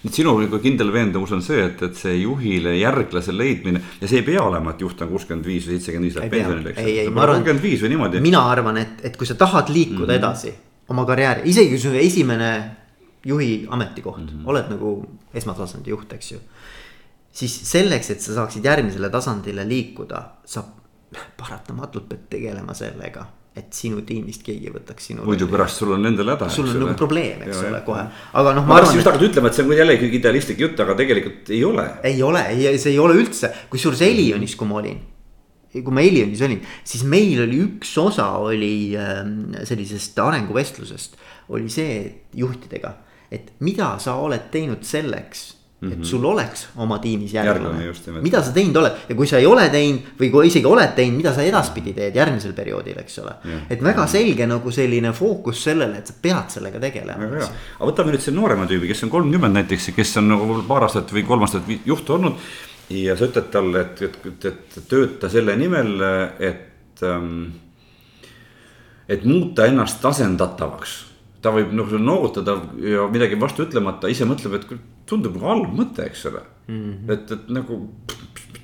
nüüd 0.03 0.13
sinu 0.13 0.37
nagu 0.39 0.59
kindel 0.59 0.93
veendumus 0.93 1.31
on 1.31 1.41
see, 1.41 1.65
et, 1.65 1.81
et 1.83 1.95
see 1.95 2.15
juhile 2.21 2.77
järglase 2.77 3.37
leidmine 3.37 3.81
ja 4.01 4.07
see 4.07 4.19
ei 4.19 4.25
pea 4.25 4.43
olema, 4.43 4.71
et 4.71 4.81
juht 4.81 5.01
on 5.01 5.09
kuuskümmend 5.09 5.45
viis 5.45 5.67
või 5.67 5.77
seitsekümmend 5.77 6.09
viis 6.09 6.15
läheb 6.19 6.31
pensionile, 6.31 6.69
eks. 6.69 6.81
ei, 6.81 6.99
ei, 6.99 7.09
ma 7.09 7.21
arvan, 7.27 8.21
mina 8.21 8.43
arvan, 8.49 8.77
et, 8.77 9.03
et 9.03 9.17
kui 9.17 9.27
sa 9.27 9.35
tahad 9.35 9.69
liikuda 9.69 10.05
mm 10.05 10.09
-hmm. 10.09 10.17
edasi 10.17 10.53
oma 10.89 11.05
karjääri, 11.05 11.41
isegi 11.49 11.69
kui 11.69 11.79
su 11.81 11.93
esimene 11.93 12.51
juhi 13.25 13.67
ametikoht 13.69 14.21
mm, 14.21 14.27
-hmm. 14.27 14.49
oled 14.49 14.69
nagu 14.69 14.93
esmatasandi 15.33 15.89
juht, 15.89 16.13
eks 16.13 16.31
ju. 16.31 16.39
siis 17.31 17.71
selleks, 17.71 18.09
et 18.09 18.21
sa 18.21 18.33
saaksid 18.33 18.65
järgmisele 18.65 19.09
tasandile 19.09 19.67
liikuda, 19.67 20.23
sa 20.45 20.63
paratamatult 21.37 22.09
pead 22.09 22.29
tegelema 22.29 22.73
sellega 22.73 23.25
et 23.59 23.73
sinu 23.75 24.03
tiimist 24.07 24.43
keegi 24.45 24.71
võtaks 24.71 25.09
sinu. 25.09 25.23
muidu 25.27 25.47
pärast 25.49 25.81
sul 25.81 25.93
on 25.95 26.05
endal 26.05 26.33
häda. 26.35 26.49
sul 26.53 26.69
on 26.69 26.79
nagu 26.83 26.95
probleem, 26.99 27.41
eks 27.47 27.63
ole, 27.65 27.81
kohe, 27.85 28.03
aga 28.41 28.53
noh. 28.55 28.67
ma 28.69 28.77
tahtsin 28.79 28.99
just 28.99 29.09
hakata 29.09 29.25
ütlema, 29.25 29.49
et 29.49 29.57
see 29.57 29.65
on 29.65 29.73
jällegi 29.79 30.09
idealistlik 30.19 30.61
jutt, 30.63 30.79
aga 30.85 30.95
tegelikult 30.99 31.49
ei 31.55 31.63
ole. 31.65 31.87
ei 32.07 32.21
ole, 32.25 32.43
ei, 32.53 32.77
see 32.77 32.93
ei 32.93 32.99
ole 33.01 33.17
üldse, 33.19 33.51
kusjuures 33.73 34.03
Elionis, 34.05 34.55
kui 34.59 34.69
ma 34.69 34.79
olin. 34.83 35.01
kui 35.73 35.95
ma 35.95 36.05
Elionis 36.05 36.45
olin, 36.45 36.61
siis 36.93 37.03
meil 37.09 37.43
oli 37.47 37.59
üks 37.65 37.91
osa 38.01 38.29
oli 38.45 38.73
äh, 38.97 39.23
sellisest 39.67 40.21
arenguvestlusest, 40.23 41.17
oli 41.49 41.73
see 41.73 41.99
juhtidega 42.37 42.95
et 43.31 43.53
mida 43.59 43.95
sa 43.99 44.15
oled 44.15 44.51
teinud 44.51 44.83
selleks 44.83 45.59
et 45.81 45.87
mm 45.87 46.01
-hmm. 46.01 46.05
sul 46.05 46.25
oleks 46.25 46.67
oma 46.75 46.97
tiimis 46.99 47.33
järglane, 47.33 47.93
mida 48.21 48.43
sa 48.43 48.51
teinud 48.51 48.75
oled 48.75 48.91
ja 49.09 49.15
kui 49.15 49.27
sa 49.27 49.37
ei 49.37 49.45
ole 49.45 49.69
teinud 49.69 50.01
või 50.19 50.29
kui 50.31 50.47
isegi 50.47 50.65
oled 50.65 50.91
teinud, 50.95 51.17
mida 51.17 51.33
sa 51.33 51.41
edaspidi 51.41 51.93
teed 51.93 52.15
järgmisel 52.15 52.53
perioodil, 52.53 52.99
eks 52.99 53.19
ole. 53.19 53.31
et 53.69 53.83
väga 53.83 54.07
selge 54.07 54.47
nagu 54.47 54.71
selline 54.71 55.13
fookus 55.13 55.63
sellele, 55.63 55.97
et 55.97 56.07
sa 56.07 56.13
pead 56.21 56.49
sellega 56.49 56.79
tegelema. 56.79 57.23
aga 57.79 57.91
võtame 57.91 58.11
nüüd 58.11 58.19
selle 58.19 58.39
noorema 58.41 58.65
tüübi, 58.65 58.87
kes 58.87 59.03
on 59.03 59.09
kolmkümmend 59.09 59.53
näiteks, 59.53 59.91
kes 59.95 60.17
on 60.17 60.27
nagu 60.27 60.63
paar 60.67 60.83
aastat 60.83 61.13
või 61.13 61.23
kolm 61.23 61.41
aastat 61.41 61.63
juht 61.85 62.09
olnud. 62.09 62.35
ja 62.89 63.15
sa 63.15 63.25
ütled 63.25 63.51
talle, 63.51 63.81
et, 63.81 64.01
et, 64.01 64.25
et, 64.25 64.45
et 64.45 64.87
tööta 64.87 65.29
selle 65.29 65.55
nimel, 65.55 66.01
et 66.39 67.03
ähm,, 67.03 67.45
et 69.07 69.23
muuta 69.23 69.65
ennast 69.65 70.05
asendatavaks 70.05 71.08
ta 71.41 71.53
võib 71.55 71.73
noh 71.75 71.91
noogutada 71.99 72.57
ja 72.83 73.07
midagi 73.11 73.39
vastu 73.39 73.65
ütlemata, 73.67 74.11
ise 74.11 74.27
mõtleb, 74.27 74.59
et 74.59 74.67
tundub 75.09 75.37
nagu 75.37 75.51
halb 75.53 75.75
mõte, 75.75 76.05
eks 76.09 76.25
ole 76.29 76.43
mm. 76.67 76.79
-hmm. 76.79 77.13
et, 77.15 77.31
et 77.37 77.53
nagu 77.55 77.83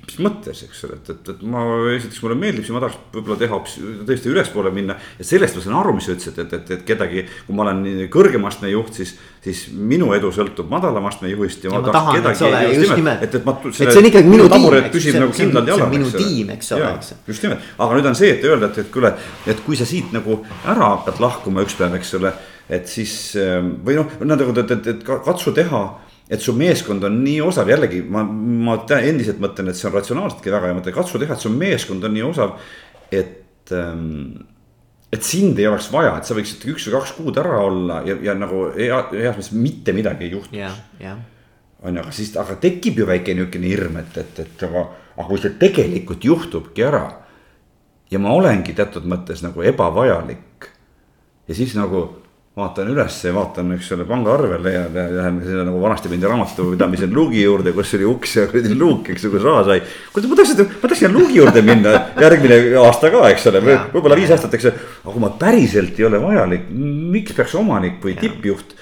mis 0.06 0.18
mõttes, 0.22 0.60
eks 0.64 0.84
ole, 0.86 0.96
et, 1.00 1.08
et, 1.12 1.28
et 1.32 1.40
ma 1.50 1.62
esiteks 1.92 2.20
mulle 2.22 2.36
meeldib, 2.38 2.64
siis 2.64 2.74
ma 2.74 2.80
tahaks 2.84 2.98
võib-olla 3.14 3.36
teha 3.40 3.52
hoopis 3.52 3.74
tõesti 4.08 4.30
ülespoole 4.30 4.70
minna. 4.74 4.96
ja 5.18 5.26
sellest 5.26 5.58
ma 5.58 5.64
saan 5.64 5.76
aru, 5.80 5.94
mis 5.96 6.06
sa 6.06 6.14
ütlesid, 6.14 6.38
et, 6.44 6.54
et, 6.56 6.72
et 6.76 6.84
kedagi, 6.86 7.24
kui 7.46 7.56
ma 7.56 7.66
olen 7.66 7.82
kõrgema 8.12 8.50
astme 8.52 8.70
juht, 8.70 8.94
siis, 8.96 9.16
siis 9.44 9.66
minu 9.74 10.12
edu 10.16 10.30
sõltub 10.34 10.70
madalama 10.72 11.10
astme 11.12 11.30
juhist. 11.32 11.66
ja, 11.66 11.72
ja 11.72 11.80
ma, 11.80 11.84
ma 11.84 11.94
tahaks 11.98 12.20
kedagi 12.20 12.48
ole, 12.48 12.64
just 12.78 12.96
nimelt, 12.96 13.26
et, 13.26 13.38
et 13.40 13.48
ma. 13.48 13.56
et 13.68 13.80
see 13.82 14.00
on 14.02 14.10
ikkagi 14.12 14.32
minu 14.32 14.48
tiim, 14.54 14.80
eks 14.80 14.98
see, 15.02 15.18
nagu 15.18 15.38
see 15.40 15.78
on 15.78 15.94
minu 15.96 16.10
tiim, 16.14 16.52
eks 16.56 16.74
ole, 16.78 16.92
eks. 16.96 17.14
just 17.34 17.48
nimelt, 17.48 17.70
aga 17.76 18.00
nüüd 18.00 18.10
on 18.12 18.20
see, 18.22 18.34
et 18.38 18.46
öelda, 18.46 18.70
et, 18.70 18.84
et 18.84 18.92
kuule, 18.94 19.14
et 19.46 19.64
kui 19.66 19.78
sa 19.78 19.88
siit 19.88 20.14
nagu 20.16 20.40
ära 20.64 20.94
hakkad 20.96 21.24
lahkuma 21.24 21.66
üks 21.66 21.76
päev, 21.78 21.98
eks 21.98 22.14
ole 22.20 22.32
et 22.68 22.88
siis 22.90 23.12
või 23.86 23.94
noh, 23.98 24.10
nagu, 24.26 24.50
et, 24.58 24.74
et, 24.74 24.90
et 24.94 25.04
katsu 25.06 25.52
teha 25.54 25.84
et 26.26 26.42
su 26.42 26.54
meeskond 26.58 27.04
on 27.06 27.20
nii 27.22 27.38
osav, 27.46 27.68
jällegi 27.70 28.00
ma, 28.10 28.24
ma 28.26 28.76
endiselt 28.98 29.38
mõtlen, 29.42 29.70
et 29.70 29.78
see 29.78 29.86
on 29.86 29.94
ratsionaalseltki 29.94 30.50
väga 30.50 30.70
hea 30.70 30.78
mõte, 30.80 30.94
katsu 30.94 31.20
teha, 31.22 31.36
et 31.36 31.44
su 31.44 31.52
meeskond 31.54 32.06
on 32.06 32.14
nii 32.16 32.24
osav, 32.26 32.56
et 33.14 33.74
ähm, 33.74 34.34
et 35.12 35.22
sind 35.22 35.58
ei 35.58 35.68
oleks 35.70 35.86
vaja, 35.92 36.16
et 36.18 36.26
sa 36.26 36.34
võiksid 36.34 36.66
üks 36.72 36.88
või 36.88 36.96
kaks 36.96 37.14
kuud 37.16 37.38
ära 37.40 37.60
olla 37.62 38.00
ja, 38.06 38.16
ja 38.26 38.34
nagu 38.36 38.66
hea, 38.74 38.98
heas 39.14 39.38
mõttes 39.38 39.52
mitte 39.54 39.94
midagi 39.96 40.26
ei 40.26 40.34
juhtu. 40.34 40.58
on 41.86 41.94
ju, 41.94 42.02
aga 42.02 42.14
siis, 42.14 42.32
aga 42.40 42.56
tekib 42.60 42.98
ju 42.98 43.06
väike 43.06 43.36
niisugune 43.36 43.70
hirm, 43.70 44.00
et, 44.02 44.18
et, 44.18 44.42
et 44.42 44.66
aga, 44.66 44.82
aga 45.14 45.28
kui 45.28 45.40
see 45.42 45.54
tegelikult 45.60 46.26
juhtubki 46.26 46.84
ära. 46.84 47.04
ja 48.10 48.18
ma 48.18 48.34
olengi 48.34 48.74
teatud 48.74 49.06
mõttes 49.06 49.44
nagu 49.46 49.62
ebavajalik. 49.62 50.70
ja 51.46 51.54
siis 51.54 51.78
nagu 51.78 52.25
vaatan 52.56 52.88
üles 52.88 53.16
ja 53.20 53.34
vaatan, 53.36 53.74
eks 53.74 53.90
ole, 53.92 54.06
pangaarvele 54.08 54.70
ja 54.72 54.84
lähen 54.88 55.42
sinna 55.44 55.66
nagu 55.66 55.80
vanasti 55.82 56.08
pidi 56.08 56.24
raamatupidamise 56.24 57.08
luugi 57.12 57.42
juurde, 57.42 57.74
kus 57.76 57.90
oli 57.98 58.06
uks 58.08 58.32
ja 58.38 58.46
kuradi 58.48 58.78
luuk, 58.80 59.10
eks 59.12 59.26
ju, 59.26 59.30
kus 59.34 59.44
raha 59.44 59.66
sai. 59.66 59.82
kuule, 60.14 60.30
ma 60.30 60.38
tahaks, 60.38 60.62
ma 60.62 60.80
tahaks 60.86 61.02
sinna 61.02 61.18
luugi 61.18 61.36
juurde 61.36 61.62
minna 61.66 61.92
järgmine 62.24 62.58
aasta 62.80 63.12
ka, 63.12 63.26
eks 63.34 63.44
ole, 63.52 63.60
võib-olla 63.92 64.16
viis 64.16 64.32
aastat, 64.32 64.56
eks 64.56 64.70
ju. 64.70 64.72
aga 65.02 65.12
kui 65.18 65.24
ma 65.26 65.32
päriselt 65.44 66.00
ei 66.00 66.08
ole 66.08 66.22
vajalik, 66.24 66.64
miks 67.18 67.36
peaks 67.36 67.58
omanik 67.60 68.00
või 68.00 68.16
tippjuht 68.24 68.72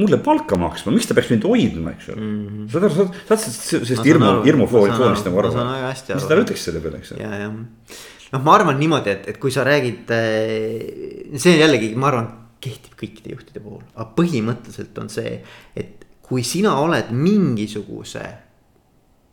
mulle 0.00 0.22
palka 0.24 0.56
maksma, 0.56 0.96
miks 0.96 1.10
ta 1.10 1.18
peaks 1.18 1.28
mind 1.34 1.44
hoidma, 1.44 1.92
eks 1.98 2.08
ole? 2.14 2.24
Mm 2.24 2.40
-hmm.. 2.40 2.66
saad 2.72 2.88
aru, 2.88 2.98
saad, 3.04 3.36
saad 3.36 3.84
sellest 3.84 4.06
hirmu, 4.08 4.32
hirmufoonist 4.48 5.28
nagu 5.28 5.44
aru. 5.44 5.52
mis 5.92 6.08
ta 6.08 6.40
ütleks 6.40 6.68
selle 6.70 6.80
peale, 6.80 7.04
eks 7.04 7.12
ole. 7.12 7.28
ja, 7.28 7.44
jah. 7.44 7.52
Noh, 8.30 8.44
ma 8.46 8.54
arvan 8.54 8.78
niimoodi, 8.80 9.10
et, 9.12 9.32
et 9.34 9.38
kui 9.42 9.50
sa 9.52 9.64
räägid, 9.66 10.08
eh, 10.14 11.34
see 11.36 11.58
jällegi, 11.58 11.96
ma 11.98 12.14
arvan 12.14 12.36
kehtib 12.60 12.94
kõikide 13.00 13.34
juhtide 13.34 13.62
puhul, 13.64 13.82
aga 13.94 14.06
põhimõtteliselt 14.16 14.98
on 15.00 15.10
see, 15.12 15.38
et 15.76 16.06
kui 16.26 16.44
sina 16.46 16.76
oled 16.82 17.10
mingisuguse 17.16 18.24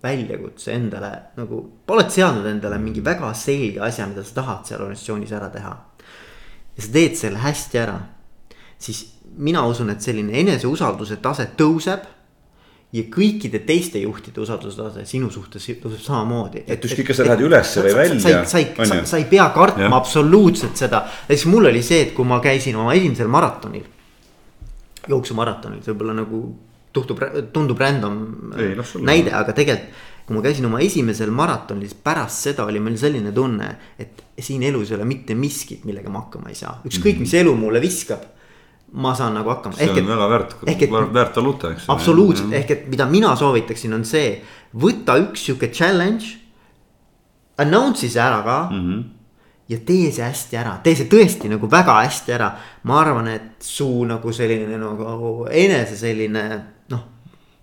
väljakutse 0.03 0.73
endale 0.73 1.11
nagu, 1.37 1.59
oled 1.93 2.11
seadnud 2.13 2.45
endale 2.49 2.77
mingi 2.81 3.03
väga 3.05 3.33
selge 3.37 3.81
asja, 3.83 4.07
mida 4.09 4.23
sa 4.25 4.39
tahad 4.39 4.69
seal 4.69 4.83
organisatsioonis 4.85 5.33
ära 5.33 5.49
teha. 5.53 5.73
ja 6.77 6.83
sa 6.85 6.91
teed 6.93 7.17
selle 7.17 7.41
hästi 7.41 7.79
ära, 7.81 7.97
siis 8.77 9.03
mina 9.37 9.65
usun, 9.67 9.89
et 9.89 10.01
selline 10.01 10.37
eneseusalduse 10.41 11.17
tase 11.21 11.49
tõuseb 11.57 12.05
ja 12.97 13.05
kõikide 13.13 13.61
teiste 13.67 14.01
juhtide 14.01 14.41
usaldustase 14.43 15.05
sinu 15.07 15.29
suhtes 15.33 15.65
tõuseb 15.81 16.01
samamoodi. 16.03 16.63
et 16.67 16.83
ükskõik, 16.83 17.09
kas 17.11 17.21
sa 17.21 17.27
lähed 17.27 17.43
ülesse 17.47 17.83
või 17.85 17.95
välja. 17.97 18.19
sa 18.19 18.61
ei, 18.61 18.67
sa 18.75 18.89
sa, 18.89 18.99
sa 19.11 19.21
ei 19.21 19.27
pea 19.29 19.47
kartma 19.55 19.87
ja. 19.89 19.93
absoluutselt 19.97 20.79
seda, 20.79 21.03
näiteks 21.27 21.47
mul 21.51 21.69
oli 21.71 21.83
see, 21.85 22.07
et 22.07 22.13
kui 22.17 22.27
ma 22.27 22.39
käisin 22.43 22.75
oma 22.79 22.95
esimesel 22.97 23.29
maratonil. 23.31 23.87
jooksumaratonil, 25.07 25.83
see 25.83 25.93
võib-olla 25.93 26.17
nagu 26.21 26.43
tuhtub, 26.93 27.21
tundub 27.53 27.79
random 27.79 28.21
ei, 28.57 28.75
näide, 29.05 29.33
aga 29.37 29.55
tegelikult 29.55 30.05
kui 30.27 30.35
ma 30.35 30.41
käisin 30.43 30.65
oma 30.67 30.81
esimesel 30.83 31.29
maratonil, 31.31 31.87
siis 31.87 31.99
pärast 32.03 32.49
seda 32.49 32.65
oli 32.67 32.81
meil 32.83 32.97
selline 32.99 33.31
tunne, 33.31 33.69
et 33.95 34.25
siin 34.43 34.65
elus 34.67 34.89
ei 34.91 34.97
ole 34.97 35.05
mitte 35.07 35.37
miskit, 35.39 35.85
millega 35.87 36.11
ma 36.11 36.25
hakkama 36.25 36.51
ei 36.51 36.57
saa, 36.59 36.81
ükskõik 36.83 37.15
-hmm. 37.15 37.23
mis 37.23 37.35
elu 37.39 37.53
mulle 37.55 37.79
viskab 37.79 38.25
ma 38.91 39.13
saan 39.15 39.35
nagu 39.35 39.49
hakkama. 39.51 39.75
see 39.75 39.85
ehk 39.85 39.97
on 39.97 40.03
et, 40.03 40.09
väga 40.09 40.29
väärt, 40.29 40.55
väärt 41.13 41.35
valuuta, 41.35 41.71
eks. 41.75 41.89
absoluutselt, 41.91 42.53
ehk 42.53 42.71
et 42.71 42.87
mida 42.91 43.05
mina 43.09 43.35
soovitaksin, 43.35 43.93
on 43.93 44.05
see, 44.07 44.37
võta 44.75 45.17
üks 45.21 45.47
sihuke 45.49 45.71
challenge. 45.73 46.37
Announce'i 47.57 48.09
see 48.13 48.21
ära 48.21 48.43
ka 48.45 48.57
mm. 48.71 48.81
-hmm. 48.81 49.03
ja 49.69 49.77
tee 49.85 50.11
see 50.11 50.23
hästi 50.23 50.57
ära, 50.57 50.77
tee 50.83 50.95
see 50.95 51.09
tõesti 51.09 51.49
nagu 51.49 51.69
väga 51.71 51.99
hästi 52.03 52.31
ära. 52.31 52.51
ma 52.83 52.99
arvan, 53.01 53.27
et 53.27 53.51
su 53.59 54.05
nagu 54.05 54.33
selline 54.33 54.77
nagu 54.77 55.47
enese 55.51 55.97
selline 55.97 56.43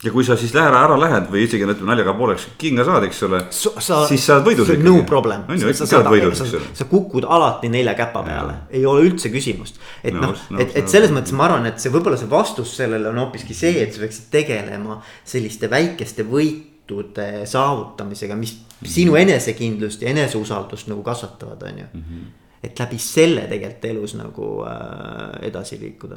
ja 0.05 0.13
kui 0.13 0.25
sa 0.27 0.37
siis 0.39 0.53
lähe, 0.55 0.69
ära 0.69 0.97
lähed 1.01 1.29
või 1.33 1.45
isegi 1.47 1.65
ütleme 1.67 1.91
naljaga 1.91 2.15
pooleks 2.19 2.47
kinga 2.61 2.85
saad, 2.87 3.07
eks 3.09 3.23
ole. 3.27 3.41
siis 3.51 4.27
saad 4.27 4.45
võidus 4.47 4.69
ikkagi. 4.75 4.85
no 4.87 4.99
problem. 5.09 5.47
Sa, 5.49 5.87
sa, 5.87 6.03
sa, 6.41 6.61
sa 6.81 6.87
kukud 6.91 7.27
alati 7.29 7.71
nelja 7.73 7.97
käpa 7.99 8.25
peale, 8.27 8.59
ei 8.75 8.85
ole 8.89 9.07
üldse 9.09 9.33
küsimust. 9.33 9.81
et 10.05 10.17
noh, 10.17 10.37
et, 10.59 10.77
et 10.83 10.93
selles 10.93 11.15
mõttes 11.15 11.35
ma 11.37 11.49
arvan, 11.49 11.67
et 11.71 11.81
see 11.83 11.93
võib-olla 11.95 12.21
see 12.21 12.31
vastus 12.31 12.77
sellele 12.79 13.11
on 13.11 13.23
hoopiski 13.25 13.57
see, 13.57 13.81
et 13.83 13.95
sa 13.95 14.05
peaksid 14.05 14.31
tegelema 14.35 15.01
selliste 15.25 15.71
väikeste 15.73 16.27
võitude 16.29 17.29
saavutamisega, 17.49 18.37
mis 18.39 18.57
-hmm. 18.85 18.95
sinu 18.97 19.17
enesekindlust 19.17 20.03
ja 20.03 20.13
eneseusaldust 20.13 20.91
nagu 20.93 21.03
kasvatavad, 21.03 21.69
on 21.71 21.85
ju. 21.85 21.91
Mhm. 21.93 22.33
et 22.65 22.79
läbi 22.81 22.99
selle 22.99 23.43
tegelikult 23.49 23.85
elus 23.85 24.15
nagu 24.17 24.65
äh, 24.65 25.49
edasi 25.49 25.77
liikuda 25.81 26.17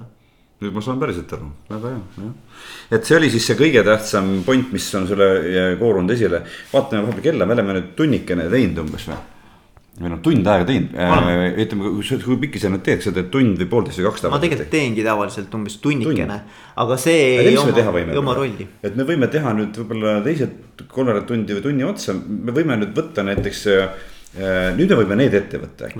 nüüd 0.57 0.73
ma 0.73 0.81
saan 0.81 0.99
päriselt 1.01 1.31
aru, 1.37 1.47
väga 1.69 1.93
hea, 1.93 2.03
jah. 2.23 2.59
et 2.97 3.05
see 3.05 3.17
oli 3.19 3.29
siis 3.29 3.45
see 3.45 3.57
kõige 3.59 3.83
tähtsam 3.85 4.39
point, 4.45 4.71
mis 4.73 4.87
on 4.97 5.07
sulle 5.09 5.27
koorunud 5.77 6.13
esile. 6.15 6.41
vaatame 6.71 7.05
vahepeal 7.05 7.31
kella, 7.31 7.45
me 7.45 7.57
oleme 7.57 7.75
nüüd 7.77 7.91
tunnikene 7.99 8.47
teinud 8.53 8.81
umbes 8.85 9.05
või? 9.11 9.19
või 9.97 10.11
noh, 10.13 10.19
tund 10.25 10.49
aega 10.49 10.65
teinud 10.69 10.97
äh,, 10.97 11.29
ütleme, 11.63 11.93
kui 12.25 12.39
pikki 12.41 12.61
sa 12.61 12.73
nüüd 12.73 12.83
teed, 12.85 13.05
sa 13.05 13.13
teed 13.13 13.29
tund 13.33 13.61
või 13.61 13.69
poolteist 13.69 14.01
või 14.01 14.09
kaks 14.09 14.25
tavaliselt? 14.25 14.35
ma 14.37 14.43
tegelikult 14.47 14.73
teengi 14.73 15.05
tavaliselt 15.05 15.55
umbes 15.57 15.77
tunnikene 15.85 16.41
Tund., 16.41 16.59
aga 16.85 16.99
see 17.05 17.23
ei 17.45 17.55
oma, 17.61 18.03
oma 18.23 18.37
rolli. 18.41 18.67
et 18.81 18.97
me 18.97 19.05
võime 19.09 19.29
teha 19.33 19.53
nüüd 19.57 19.77
võib-olla 19.81 20.19
teised 20.25 20.85
kolmveerand 20.89 21.29
tundi 21.29 21.57
või 21.57 21.65
tunni 21.69 21.85
otsa, 21.85 22.17
me 22.17 22.53
võime 22.53 22.81
nüüd 22.81 22.97
võtta 22.97 23.25
näiteks 23.29 23.65
Äh, 23.77 24.16
nüüd 24.77 24.91
me 24.91 24.99
võime 24.99 25.17
need 25.17 25.33
ette 25.37 25.59
võtta 25.61 25.87
äkki. 25.87 25.99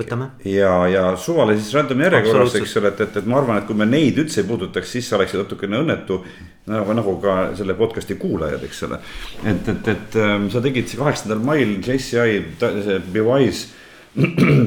ja, 0.51 0.73
ja 0.91 1.05
suvalises 1.17 1.71
random 1.73 2.03
järjekorras, 2.05 2.57
eks 2.59 2.75
ole, 2.81 2.91
et, 2.93 3.01
et, 3.07 3.17
et 3.21 3.29
ma 3.29 3.39
arvan, 3.41 3.61
et 3.61 3.65
kui 3.69 3.77
me 3.77 3.87
neid 3.89 4.19
üldse 4.21 4.43
ei 4.43 4.49
puudutaks, 4.49 4.91
siis 4.97 5.09
sa 5.09 5.17
oleksid 5.17 5.41
natukene 5.41 5.81
õnnetu. 5.81 6.21
nagu, 6.67 6.93
nagu 6.97 7.15
ka 7.23 7.37
selle 7.57 7.77
podcast'i 7.79 8.19
kuulajad, 8.19 8.63
eks 8.67 8.83
ole. 8.89 9.01
et, 9.43 9.73
et, 9.73 9.91
et 9.95 10.21
ähm, 10.21 10.49
sa 10.53 10.61
tegid 10.61 10.93
kaheksandal 10.99 11.41
mail 11.43 11.77
JCI, 11.79 12.39
see 12.59 13.01
Be 13.13 13.25
Wise 13.29 13.77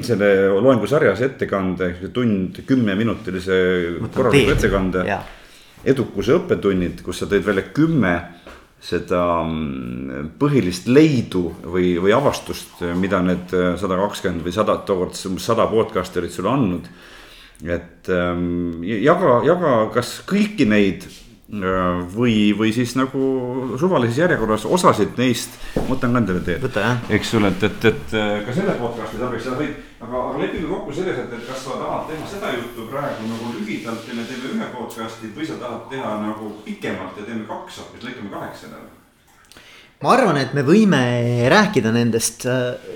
selle 0.07 0.31
loengusarjas 0.63 1.21
ettekande, 1.27 1.95
tund 2.15 2.63
kümneminutilise 2.67 3.61
korraliku 4.15 4.55
ettekande. 4.55 5.05
edukuse 5.81 6.35
õppetunnid, 6.37 7.01
kus 7.01 7.23
sa 7.23 7.27
tõid 7.27 7.47
välja 7.47 7.65
kümme 7.73 8.13
seda 8.81 9.23
mm, 9.45 10.35
põhilist 10.41 10.89
leidu 10.89 11.51
või, 11.61 11.95
või 12.01 12.15
avastust, 12.17 12.81
mida 12.97 13.21
need 13.25 13.53
äh, 13.57 13.75
sada 13.81 13.99
kakskümmend 14.01 14.47
või 14.47 14.55
sada, 14.57 14.79
tookord 14.89 15.19
umbes 15.29 15.49
sada 15.51 15.67
podcast'i 15.71 16.23
olid 16.23 16.35
sulle 16.35 16.53
andnud. 16.53 16.87
et 17.61 18.09
ähm, 18.09 18.81
jaga, 18.83 19.43
jaga 19.45 19.73
kas 19.93 20.15
kõiki 20.25 20.65
neid 20.65 21.05
äh, 21.05 22.01
või, 22.15 22.55
või 22.57 22.73
siis 22.73 22.97
nagu 22.97 23.77
suvalises 23.77 24.23
järjekorras 24.23 24.65
osasid 24.65 25.13
neist, 25.21 25.61
ma 25.77 25.85
võtan 25.93 26.17
ka 26.17 26.25
endale 26.25 26.41
teed. 26.47 26.65
eks 27.13 27.35
ole, 27.37 27.53
et, 27.53 27.69
et, 27.69 27.89
et 27.93 28.17
äh, 28.17 28.35
ka 28.47 28.57
selle 28.57 28.81
podcast'i 28.81 29.21
tarbeks 29.21 29.45
sa 29.45 29.61
võid, 29.61 29.77
aga, 30.11 30.23
aga 30.31 30.39
lepime 30.43 30.69
kokku 30.69 30.93
selles, 30.93 31.19
et, 31.19 31.33
et 31.33 31.45
kas 31.47 31.65
sa 31.65 31.79
tahad 31.79 32.09
teha 32.11 32.31
seda 32.31 32.55
juttu 32.57 32.87
praegu 32.91 33.29
nagu 33.31 33.53
lühidalt 33.57 34.09
ja 34.09 34.17
me 34.19 34.25
teeme 34.27 34.55
ühe 34.57 34.71
podcast'i 34.75 35.31
või 35.37 35.47
sa 35.47 35.59
tahad 35.63 35.87
teha 35.93 36.17
nagu 36.25 36.55
pikemalt 36.67 37.21
ja 37.21 37.29
teeme 37.29 37.47
kaks 37.49 37.79
hoopis, 37.83 38.09
lõikame 38.09 38.33
kaheksa 38.35 38.73
nädalat 38.73 38.99
ma 40.01 40.15
arvan, 40.15 40.39
et 40.41 40.55
me 40.57 40.65
võime 40.65 41.01
rääkida 41.53 41.93
nendest, 41.93 42.47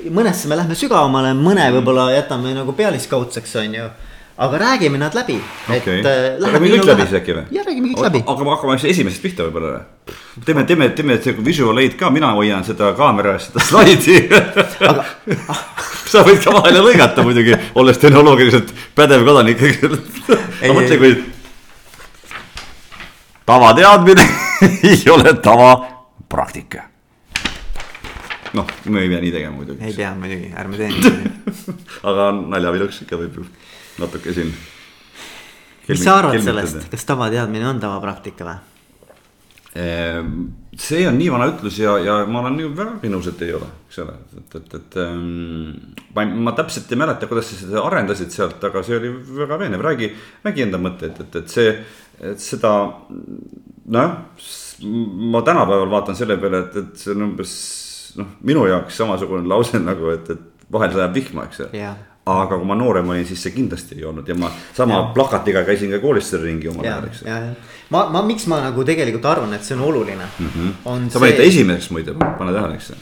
mõnesse 0.09 0.49
me 0.49 0.57
lähme 0.57 0.77
sügavamale, 0.79 1.35
mõne 1.37 1.67
võib-olla 1.77 2.09
jätame 2.15 2.55
nagu 2.57 2.73
pealiskaudseks, 2.73 3.53
on 3.61 3.77
ju. 3.77 3.89
Aga 4.37 4.59
räägime 4.59 4.99
nad 4.99 5.15
läbi. 5.15 5.41
Okay.. 5.69 5.99
Äh, 5.99 6.05
räägime 6.41 6.71
kõik 6.77 6.89
läbi 6.89 7.07
siis 7.07 7.19
äkki 7.21 7.35
või? 7.37 7.45
jah, 7.55 7.67
räägime 7.67 7.91
kõik 7.93 8.03
läbi. 8.03 8.23
aga 8.27 8.47
me 8.47 8.55
hakkame 8.55 8.79
esimesest 8.91 9.23
pihta 9.23 9.47
võib-olla 9.47 9.75
või? 9.75 10.17
teeme, 10.45 10.65
teeme, 10.67 10.89
teeme 10.97 11.19
visual 11.47 11.79
aid 11.83 11.95
ka, 11.99 12.11
mina 12.11 12.33
hoian 12.35 12.65
seda 12.67 12.91
kaamera 12.99 13.37
ees, 13.37 13.51
seda 13.51 13.63
slaidi. 13.69 14.17
Aga 14.91 15.05
sa 16.13 16.25
võid 16.27 16.43
ka 16.43 16.57
vahele 16.57 16.83
lõigata 16.83 17.27
muidugi, 17.27 17.55
olles 17.79 18.01
tehnoloogiliselt 18.03 18.75
pädev 18.95 19.23
kodanik. 19.29 19.63
Aga 20.65 20.75
mõtle, 20.75 20.99
kui 20.99 21.15
tavateadmine 23.47 24.27
ei 24.91 24.99
ole 25.13 25.37
tavapraktika 25.45 26.89
noh, 28.55 28.67
me 28.87 29.03
ei 29.03 29.11
pea 29.11 29.21
nii 29.21 29.33
tegema 29.35 29.57
muidugi. 29.59 29.85
ei 29.85 29.95
pea 29.95 30.11
muidugi, 30.19 30.51
ärme 30.59 30.79
tee 30.79 30.91
nii. 30.91 31.77
Aga 32.07 32.29
naljaviluks 32.39 33.03
ikka 33.05 33.19
võib 33.21 33.41
ju 33.41 33.47
natuke 34.03 34.35
siin. 34.35 34.53
mis 35.89 36.05
sa 36.05 36.19
arvad 36.21 36.43
sellest, 36.43 36.87
kas 36.91 37.09
tavateadmine 37.09 37.69
on 37.69 37.83
tavapraktika 37.83 38.47
või? 38.49 38.63
Ehm, 39.75 40.35
see 40.79 41.03
on 41.09 41.17
nii 41.19 41.33
vana 41.35 41.49
ütlus 41.51 41.81
ja, 41.81 41.97
ja 41.99 42.21
ma 42.31 42.45
olen 42.45 42.61
ju 42.63 42.69
vägagi 42.79 43.11
nõus, 43.11 43.27
et 43.33 43.41
ei 43.43 43.57
ole, 43.57 43.67
eks 43.89 43.99
ole, 44.05 44.15
et, 44.39 44.55
et, 44.61 44.77
et 44.79 44.99
ähm,. 45.03 45.73
ma, 46.15 46.25
ma 46.47 46.55
täpselt 46.55 46.93
ei 46.95 47.01
mäleta, 47.01 47.27
kuidas 47.31 47.51
sa 47.51 47.59
seda 47.59 47.83
arendasid 47.83 48.31
sealt, 48.31 48.63
aga 48.69 48.85
see 48.87 49.01
oli 49.01 49.11
väga 49.41 49.59
veenev, 49.65 49.83
räägi, 49.83 50.13
räägi 50.47 50.67
enda 50.69 50.79
mõtteid, 50.79 51.19
et, 51.27 51.39
et 51.43 51.57
see, 51.57 51.75
et 52.23 52.43
seda. 52.43 52.75
nojah, 53.85 54.15
ma 55.35 55.43
tänapäeval 55.47 55.91
vaatan 55.91 56.23
selle 56.23 56.39
peale, 56.39 56.65
et, 56.69 56.79
et 56.85 57.03
see 57.03 57.15
on 57.17 57.27
umbes 57.33 57.59
noh, 58.21 58.31
minu 58.47 58.67
jaoks 58.71 59.03
samasugune 59.03 59.51
lause 59.51 59.83
nagu, 59.83 60.15
et, 60.15 60.31
et 60.31 60.71
vahel 60.75 60.95
sajab 60.95 61.19
vihma, 61.19 61.49
eks 61.51 61.65
ju. 61.65 61.71
Aga 62.25 62.57
kui 62.57 62.65
ma 62.67 62.77
noorem 62.79 63.11
olin, 63.13 63.27
siis 63.29 63.43
see 63.45 63.53
kindlasti 63.53 63.99
ei 63.99 64.05
olnud 64.09 64.29
ja 64.29 64.37
ma 64.39 64.49
sama 64.73 64.97
ja. 64.97 65.09
plakatiga 65.17 65.65
käisin 65.67 65.93
ka 65.93 66.01
koolis 66.01 66.31
seal 66.33 66.45
ringi 66.47 66.71
omal 66.71 66.87
ajal, 66.87 67.09
eks. 67.11 67.25
ma, 67.93 68.07
ma, 68.15 68.23
miks 68.25 68.47
ma 68.49 68.63
nagu 68.65 68.85
tegelikult 68.89 69.29
arvan, 69.29 69.53
et 69.57 69.67
see 69.67 69.77
on 69.77 69.85
oluline 69.91 70.25
mm. 70.25 70.55
-hmm. 70.55 71.11
sa 71.13 71.21
panid 71.21 71.37
ta 71.37 71.45
esimeseks 71.51 71.91
muide, 71.93 72.17
pane 72.17 72.57
tähele, 72.57 72.81
eks. 72.81 72.93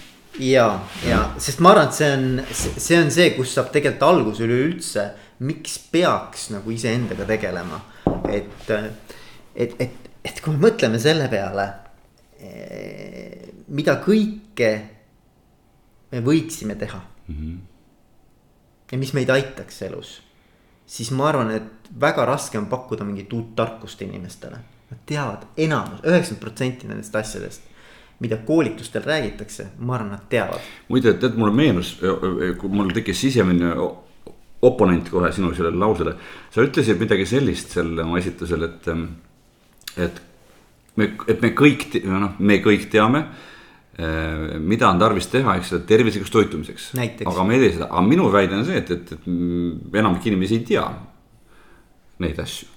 ja, 0.42 0.66
ja 1.06 1.22
sest 1.38 1.62
ma 1.62 1.70
arvan, 1.70 1.92
et 1.92 2.00
see 2.00 2.10
on, 2.16 2.42
see 2.88 2.98
on 2.98 3.14
see, 3.14 3.30
kus 3.38 3.54
saab 3.54 3.70
tegelikult 3.70 4.08
alguse 4.10 4.46
üleüldse, 4.48 5.08
miks 5.46 5.78
peaks 5.92 6.50
nagu 6.50 6.74
iseendaga 6.74 7.26
tegelema, 7.30 7.78
et, 8.26 8.70
et, 9.54 9.76
et, 9.78 10.12
et 10.24 10.40
kui 10.42 10.56
me 10.56 10.66
mõtleme 10.66 10.98
selle 10.98 11.30
peale, 11.30 11.68
eh, 12.42 13.52
mida 13.70 14.00
kõike 14.02 14.72
me 16.10 16.20
võiksime 16.26 16.74
teha 16.74 16.98
mm. 17.28 17.36
-hmm 17.36 17.60
ja 18.92 18.98
mis 18.98 19.12
meid 19.16 19.30
aitaks 19.30 19.82
elus. 19.82 20.20
siis 20.86 21.10
ma 21.10 21.28
arvan, 21.28 21.50
et 21.50 21.90
väga 22.00 22.24
raske 22.28 22.58
on 22.58 22.66
pakkuda 22.66 23.04
mingit 23.04 23.32
uut 23.32 23.54
tarkust 23.56 24.02
inimestele. 24.02 24.58
Nad 24.90 25.04
teavad 25.06 25.46
enamus, 25.56 26.02
üheksakümmend 26.04 26.40
protsenti 26.40 26.86
nendest 26.86 27.16
asjadest 27.16 27.70
mida 28.22 28.36
koolitustel 28.46 29.02
räägitakse, 29.02 29.66
ma 29.78 29.96
arvan, 29.96 30.12
nad 30.14 30.26
teavad. 30.30 30.60
muide, 30.88 31.14
tead, 31.18 31.34
mulle 31.36 31.54
meenus, 31.54 31.96
kui 32.58 32.70
mul 32.70 32.92
tekkis 32.94 33.20
sisemine 33.24 33.72
oponent 34.62 35.08
kohe 35.10 35.32
sinu 35.34 35.50
sellele 35.54 35.78
lausele. 35.78 36.14
sa 36.50 36.62
ütlesid 36.62 37.00
midagi 37.02 37.26
sellist 37.26 37.74
seal 37.74 37.98
oma 38.04 38.20
esitlusel, 38.20 38.68
et, 38.68 38.86
et 40.06 40.22
me, 40.96 41.08
et 41.26 41.42
me 41.42 41.50
kõik, 41.58 41.88
noh, 42.06 42.36
me 42.38 42.60
kõik 42.62 42.86
teame 42.92 43.24
mida 43.92 44.88
on 44.88 45.00
tarvis 45.02 45.26
teha, 45.28 45.58
eks 45.60 45.74
ole, 45.76 45.82
tervislikuks 45.88 46.32
toitumiseks. 46.32 46.90
aga 47.28 47.44
me 47.44 47.58
ei 47.58 47.72
seda, 47.74 47.90
aga 47.90 48.04
minu 48.06 48.30
väide 48.32 48.56
on 48.56 48.64
see, 48.64 48.80
et, 48.80 48.90
et, 48.90 49.12
et 49.12 49.98
enamik 50.00 50.30
inimesi 50.30 50.60
ei 50.60 50.68
tea 50.72 50.86
neid 52.24 52.40
asju 52.40 52.71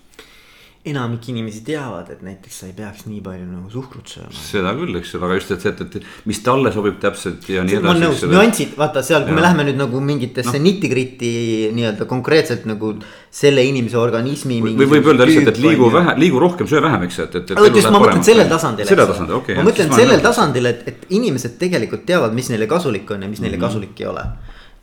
enamik 0.85 1.29
inimesi 1.31 1.63
teavad, 1.65 2.09
et 2.13 2.21
näiteks 2.25 2.59
sa 2.61 2.67
ei 2.67 2.73
peaks 2.77 3.07
nii 3.09 3.21
palju 3.25 3.45
nagu 3.47 3.71
suhkrut 3.73 4.11
sööma. 4.11 4.33
seda 4.37 4.73
küll, 4.77 4.93
eks 4.99 5.15
ole, 5.17 5.25
aga 5.25 5.37
just, 5.39 5.53
et 5.55 5.65
et, 5.71 5.81
et 5.99 6.29
mis 6.29 6.41
talle 6.45 6.71
sobib 6.75 6.99
täpselt 7.01 7.47
ja 7.49 7.63
nii 7.65 7.79
edasi. 7.79 8.03
nõus, 8.03 8.23
nüansid, 8.29 8.75
vaata 8.77 9.01
seal, 9.05 9.25
kui 9.25 9.33
ja. 9.33 9.39
me 9.39 9.45
läheme 9.47 9.65
nüüd 9.69 9.79
nagu 9.81 10.01
mingitesse 10.11 10.53
no. 10.53 10.63
nitty-gritty 10.67 11.31
nii-öelda 11.75 12.05
konkreetselt 12.09 12.69
nagu 12.69 12.93
selle 13.33 13.65
inimese 13.65 13.97
organismi. 13.97 14.61
või 14.61 14.89
võib 14.93 15.11
öelda 15.11 15.29
lihtsalt, 15.29 15.53
et 15.55 15.61
liigu 15.65 15.89
vähe, 15.97 16.17
liigu 16.21 16.41
rohkem, 16.45 16.69
söö 16.69 16.85
vähem, 16.85 17.09
eks, 17.09 17.21
et, 17.25 17.39
et. 17.41 17.53
aga 17.57 17.71
just 17.73 17.89
ma 17.89 18.03
mõtlen 18.05 18.25
sellel 18.29 18.51
tasandil. 18.53 18.89
sellel 18.93 19.13
tasandil, 19.13 19.39
okei 19.41 19.55
okay,. 19.55 19.63
ma 19.63 19.69
mõtlen 19.71 19.95
sellel 20.03 20.25
tasandil, 20.29 20.73
et, 20.73 20.89
et 20.93 21.13
inimesed 21.17 21.57
tegelikult 21.61 22.05
teavad, 22.05 22.37
mis 22.37 22.53
neile 22.53 22.69
kasulik 22.69 23.09
on 23.15 23.25
ja 23.25 23.31
mis 23.31 23.41
neile 23.41 23.57
mm 23.57 23.61
-hmm. 23.61 23.71
kasulik 23.71 24.05
ei 24.05 24.13
ole. 24.13 24.27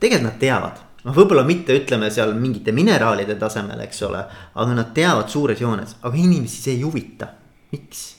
tegelikult 0.03 0.33
nad 0.33 0.41
teavad 0.41 0.89
noh, 1.03 1.13
võib-olla 1.15 1.45
mitte 1.47 1.75
ütleme 1.77 2.09
seal 2.13 2.33
mingite 2.39 2.73
mineraalide 2.75 3.37
tasemel, 3.39 3.85
eks 3.85 4.03
ole, 4.09 4.23
aga 4.53 4.75
nad 4.79 4.91
teavad 4.95 5.31
suures 5.31 5.61
joones, 5.61 5.97
aga 6.01 6.19
inimesi 6.19 6.61
see 6.67 6.77
ei 6.77 6.83
huvita, 6.85 7.29
miks? 7.75 8.09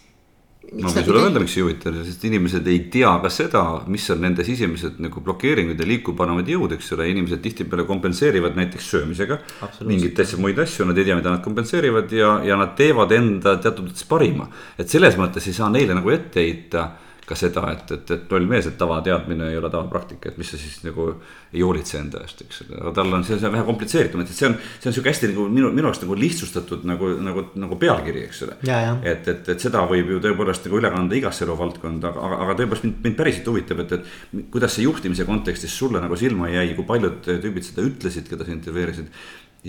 ma 0.74 0.90
võin 0.90 1.06
sulle 1.06 1.20
öelda, 1.22 1.40
miks 1.42 1.54
ei 1.58 1.62
huvita, 1.62 1.92
sest 2.06 2.24
inimesed 2.26 2.66
ei 2.70 2.80
tea 2.92 3.10
ka 3.22 3.30
seda, 3.32 3.62
mis 3.92 4.06
on 4.10 4.22
nende 4.24 4.46
sisemised 4.46 4.96
nagu 5.02 5.22
blokeeringud 5.24 5.78
ja 5.78 5.86
liikupanevad 5.86 6.48
jõud, 6.50 6.74
eks 6.76 6.90
ole, 6.96 7.06
inimesed 7.12 7.42
tihtipeale 7.44 7.84
kompenseerivad 7.88 8.56
näiteks 8.58 8.88
söömisega. 8.94 9.38
mingeid 9.84 10.16
täitsa 10.18 10.40
muid 10.40 10.58
asju, 10.58 10.88
nad 10.88 10.98
ei 10.98 11.06
tea, 11.06 11.18
mida 11.20 11.34
nad 11.34 11.44
kompenseerivad 11.44 12.12
ja, 12.16 12.36
ja 12.46 12.58
nad 12.58 12.74
teevad 12.78 13.12
enda 13.14 13.56
teatud 13.62 13.90
mõttes 13.90 14.08
parima. 14.08 14.48
et 14.78 14.90
selles 14.90 15.18
mõttes 15.20 15.46
ei 15.46 15.56
saa 15.56 15.70
neile 15.70 15.94
nagu 15.94 16.10
ette 16.10 16.42
heita 16.42 16.88
ka 17.24 17.36
seda, 17.38 17.62
et, 17.72 17.92
et, 17.94 18.10
et 18.12 18.32
loll 18.34 18.46
mees, 18.48 18.66
et 18.68 18.76
tavateadmine 18.76 19.46
ei 19.48 19.56
ole 19.56 19.70
tavapraktika, 19.72 20.30
et 20.30 20.40
mis 20.40 20.50
sa 20.50 20.58
siis 20.60 20.76
nagu 20.84 21.06
ei 21.54 21.62
hoolitse 21.64 21.96
enda 21.96 22.20
eest, 22.24 22.42
eks 22.44 22.60
aga 22.66 22.92
tal 22.98 23.16
on 23.16 23.24
see, 23.24 23.38
see 23.40 23.48
on 23.48 23.54
vähe 23.54 23.64
komplitseeritum, 23.68 24.24
et 24.24 24.32
see 24.34 24.48
on, 24.50 24.56
see 24.82 24.90
on 24.90 24.96
sihuke 24.96 25.08
hästi 25.12 25.30
nagu 25.32 25.46
minu, 25.52 25.70
minu 25.76 25.88
arust 25.88 26.04
nagu 26.04 26.18
lihtsustatud 26.20 26.84
nagu, 26.88 27.08
nagu, 27.24 27.46
nagu 27.62 27.78
pealkiri, 27.80 28.26
eks 28.28 28.42
ole. 28.46 28.58
et, 28.66 29.30
et, 29.32 29.48
et 29.54 29.64
seda 29.64 29.86
võib 29.88 30.12
ju 30.14 30.20
tõepoolest 30.24 30.68
nagu 30.68 30.80
üle 30.82 30.92
kanda 30.92 31.18
igasse 31.20 31.46
eluvaldkonda, 31.48 32.12
aga, 32.12 32.42
aga, 32.44 32.58
tõepoolest 32.60 32.88
mind, 32.88 33.00
mind 33.08 33.18
päriselt 33.22 33.50
huvitab, 33.52 33.82
et, 33.86 33.96
et 33.96 34.44
kuidas 34.52 34.76
see 34.76 34.84
juhtimise 34.84 35.28
kontekstis 35.28 35.80
sulle 35.80 36.04
nagu 36.04 36.20
silma 36.20 36.52
jäi, 36.52 36.68
kui 36.76 36.88
paljud 36.92 37.24
tüübid 37.24 37.64
seda 37.64 37.88
ütlesid, 37.88 38.28
keda 38.28 38.44
sa 38.44 38.52
intervjueerisid. 38.52 39.10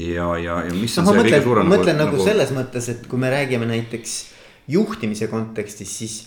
ja, 0.03 0.29
ja, 0.43 0.59
ja 0.67 0.75
mis 0.75 0.99
on 0.99 1.07
no, 1.07 1.15
see 1.15 1.21
mõtlen, 1.21 1.31
kõige 1.31 1.43
suurem. 1.47 1.71
ma 1.71 1.77
mõtlen 1.77 2.01
nagu, 2.03 2.17
nagu 2.19 2.31
selles 2.31 2.55
mõttes, 2.55 2.91
et 2.91 3.07
kui 3.07 3.21
me 3.21 3.31
räägime 3.31 3.69
näiteks 3.71 4.21
juhtimise 4.75 5.29
kontekstis, 5.31 5.99
siis 6.03 6.21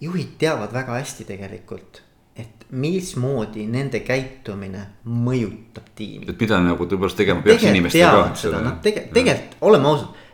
juhid 0.00 0.36
teavad 0.40 0.72
väga 0.74 0.98
hästi 1.00 1.24
tegelikult, 1.28 2.02
et 2.36 2.66
mismoodi 2.76 3.64
nende 3.70 4.02
käitumine 4.04 4.82
mõjutab 5.08 5.88
tiimi. 5.96 6.28
et 6.28 6.40
mida 6.40 6.58
nagu 6.60 6.88
tõepoolest 6.88 7.16
tegema 7.16 7.44
peaks 7.44 7.64
inimestega. 7.64 8.60
Nad 8.60 8.82
tege-, 8.84 9.06
tegelikult 9.14 9.56
oleme 9.70 9.92
ausad, 9.92 10.26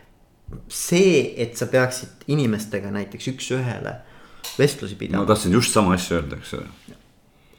see, 0.67 1.29
et 1.39 1.55
sa 1.57 1.69
peaksid 1.71 2.27
inimestega 2.33 2.91
näiteks 2.93 3.31
üks-ühele 3.33 3.95
vestlusi 4.59 4.99
pidama. 4.99 5.23
ma 5.23 5.31
tahtsin 5.31 5.55
just 5.55 5.73
sama 5.73 5.95
asja 5.95 6.19
öelda, 6.19 6.37
eks 6.41 6.53
ole. 6.59 6.99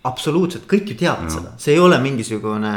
absoluutselt, 0.05 0.69
kõik 0.71 0.93
ju 0.93 1.01
teavad 1.01 1.31
ja. 1.31 1.39
seda, 1.39 1.57
see 1.59 1.75
ei 1.75 1.83
ole 1.83 1.99
mingisugune 2.05 2.75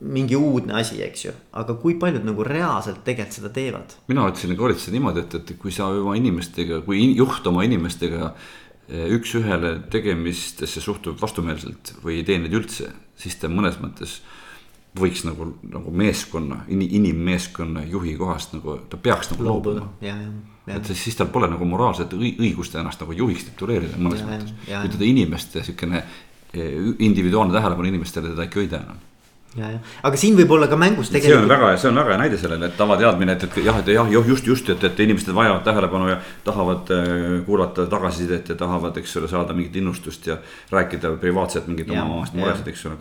mingi 0.00 0.36
uudne 0.36 0.76
asi, 0.80 1.00
eks 1.04 1.24
ju, 1.26 1.32
aga 1.60 1.76
kui 1.80 1.96
paljud 2.00 2.24
nagu 2.26 2.44
reaalselt 2.46 3.02
tegelikult 3.06 3.38
seda 3.38 3.50
teevad? 3.54 3.96
mina 4.10 4.26
ütlesin 4.30 4.56
koolituses 4.58 4.92
niimoodi, 4.94 5.24
et, 5.24 5.38
et 5.40 5.56
kui 5.60 5.72
sa 5.74 5.88
oma 5.92 6.16
inimestega, 6.18 6.82
kui 6.86 7.02
juht 7.16 7.46
oma 7.50 7.64
inimestega 7.66 8.30
eh, 8.30 9.08
üks-ühele 9.16 9.76
tegemistesse 9.92 10.82
suhtub 10.84 11.20
vastumeelselt 11.20 11.94
või 12.04 12.20
ei 12.20 12.26
tee 12.28 12.40
neid 12.42 12.56
üldse, 12.56 12.90
siis 13.20 13.38
ta 13.40 13.50
mõnes 13.52 13.80
mõttes 13.82 14.20
võiks 14.94 15.24
nagu, 15.26 15.48
nagu 15.66 15.90
meeskonna, 15.90 16.60
inimmeeskonna 16.70 17.82
juhi 17.90 18.14
kohast 18.18 18.52
nagu, 18.54 18.76
ta 18.90 19.00
peaks 19.00 19.32
nagu 19.32 19.46
loobuma. 19.48 19.88
et 20.70 20.92
siis 20.94 21.16
tal 21.18 21.32
pole 21.34 21.48
nagu 21.50 21.66
moraalset 21.66 22.14
õigust 22.14 22.76
ennast 22.78 23.02
nagu 23.02 23.16
juhiks 23.16 23.48
tituleerida 23.50 23.98
mõnes 23.98 24.22
ja, 24.22 24.28
mõttes. 24.30 24.54
kui 24.68 24.94
teda 24.94 25.08
inimeste 25.08 25.64
sihukene 25.64 26.04
eh, 26.54 26.78
individuaalne 26.98 27.56
tähelepanu 27.56 27.90
inimestele 27.90 28.32
teda 28.32 28.46
ikka 28.46 28.60
ei 28.60 28.66
hoida 28.66 28.84
enam 28.84 29.02
ja, 29.56 29.70
ja, 29.70 29.78
aga 30.02 30.18
siin 30.18 30.34
võib 30.38 30.50
olla 30.56 30.66
ka 30.70 30.76
mängus 30.78 31.10
tegelikult. 31.12 31.44
see 31.44 31.44
on 31.44 31.50
väga, 31.50 31.68
see 31.78 31.90
on 31.90 31.98
väga 32.00 32.12
hea 32.12 32.20
näide 32.24 32.38
sellele, 32.40 32.68
et 32.70 32.76
tavateadmine, 32.78 33.36
et, 33.36 33.44
et 33.46 33.58
jah, 33.62 33.78
et 33.78 33.90
jah, 33.94 34.10
just, 34.14 34.48
just, 34.50 34.70
et, 34.74 34.86
et 34.88 35.02
inimesed 35.04 35.30
vajavad 35.36 35.62
tähelepanu 35.66 36.08
ja 36.10 36.16
tahavad 36.46 36.90
äh, 36.94 37.14
kuulata 37.46 37.86
tagasisidet 37.90 38.50
ja 38.50 38.56
tahavad, 38.58 38.98
eks 38.98 39.16
ole, 39.20 39.30
saada 39.30 39.54
mingit 39.56 39.76
innustust 39.78 40.26
ja. 40.26 40.38
rääkida 40.74 41.14
privaatselt 41.22 41.68
mingit 41.70 41.90
oma 41.94 42.04
omast 42.18 42.34
muresid, 42.34 42.72
eks 42.72 42.86
ole. 42.90 42.98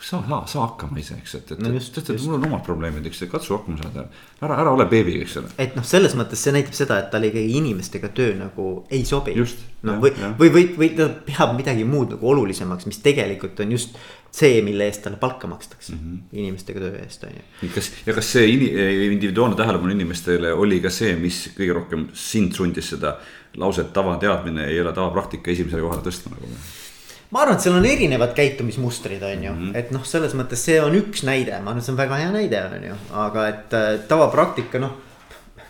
saa, 0.00 0.22
saa, 0.28 0.42
saa 0.46 0.66
hakkama 0.66 0.98
ise, 1.02 1.20
eks, 1.22 1.36
et, 1.38 1.54
et 1.54 1.62
no, 1.62 1.72
just, 1.78 2.02
et, 2.02 2.10
et 2.14 2.26
mul 2.26 2.38
on 2.40 2.48
omad 2.50 2.66
probleemid, 2.66 3.06
eks, 3.10 3.22
katsu 3.30 3.58
hakkama 3.58 3.82
saada. 3.84 4.08
ära, 4.42 4.58
ära 4.64 4.74
ole 4.74 4.88
beebi, 4.90 5.18
eks 5.22 5.38
ole. 5.42 5.54
et 5.62 5.78
noh, 5.78 5.86
selles 5.86 6.18
mõttes 6.18 6.42
see 6.42 6.54
näitab 6.54 6.74
seda, 6.76 6.98
et 7.04 7.12
tal 7.14 7.30
ikkagi 7.30 7.54
inimestega 7.62 8.10
töö 8.18 8.34
nagu 8.38 8.70
ei 8.90 9.04
sobi. 9.06 9.38
no 9.86 10.00
või, 10.02 10.10
või, 10.40 10.50
või, 10.50 10.68
või 10.82 10.90
ta 10.98 11.06
peab 11.26 11.54
midagi 11.54 11.86
muud 11.86 12.16
nagu 12.16 12.32
olulisemaks, 12.34 12.88
mis 12.90 12.98
tegelikult 13.04 13.60
on 13.62 13.78
just 13.78 13.94
see, 14.30 14.60
mille 14.62 14.86
eest 14.88 15.02
talle 15.02 15.16
palka 15.16 15.46
makstakse 15.50 15.92
mm 15.92 15.98
-hmm. 15.98 16.38
inimestega 16.38 16.80
töö 16.80 16.98
eest, 17.02 17.24
on 17.24 17.30
ju. 17.36 17.70
kas 17.74 17.92
ja 18.06 18.14
kas 18.14 18.32
see 18.32 18.48
individuaalne 18.48 19.56
tähelepanu 19.56 19.92
inimestele 19.92 20.52
oli 20.52 20.80
ka 20.80 20.90
see, 20.90 21.16
mis 21.16 21.48
kõige 21.58 21.74
rohkem 21.74 22.08
sind 22.12 22.52
sundis 22.52 22.90
seda 22.94 23.16
lauset 23.56 23.92
tavateadmine 23.92 24.66
ei 24.66 24.80
ole 24.80 24.92
tavapraktika 24.92 25.50
esimesele 25.50 25.82
kohale 25.82 26.02
tõstma 26.02 26.36
nagu? 26.36 26.52
ma 27.30 27.42
arvan, 27.42 27.56
et 27.56 27.64
seal 27.64 27.76
on 27.76 27.84
erinevad 27.86 28.32
käitumismustrid, 28.36 29.22
on 29.22 29.44
ju 29.44 29.52
mm, 29.52 29.58
-hmm. 29.58 29.76
et 29.76 29.90
noh, 29.90 30.04
selles 30.04 30.34
mõttes 30.34 30.64
see 30.64 30.80
on 30.82 30.94
üks 30.94 31.24
näide, 31.24 31.60
ma 31.60 31.70
arvan, 31.70 31.78
et 31.78 31.84
see 31.84 31.92
on 31.92 31.98
väga 31.98 32.16
hea 32.22 32.30
näide, 32.32 32.64
on 32.64 32.88
ju, 32.88 32.94
aga 33.12 33.48
et 33.48 33.76
äh, 33.76 33.90
tavapraktika 34.08 34.78
noh 34.78 34.96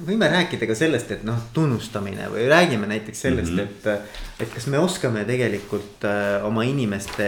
võime 0.07 0.29
rääkida 0.31 0.67
ka 0.67 0.75
sellest, 0.79 1.11
et 1.11 1.25
noh, 1.27 1.39
tunnustamine 1.55 2.29
või 2.31 2.47
räägime 2.51 2.87
näiteks 2.87 3.21
sellest 3.21 3.53
mm, 3.53 3.59
-hmm. 3.59 3.95
et, 3.95 4.45
et 4.47 4.55
kas 4.55 4.67
me 4.67 4.79
oskame 4.79 5.25
tegelikult 5.25 6.05
äh, 6.05 6.45
oma 6.47 6.63
inimeste 6.63 7.27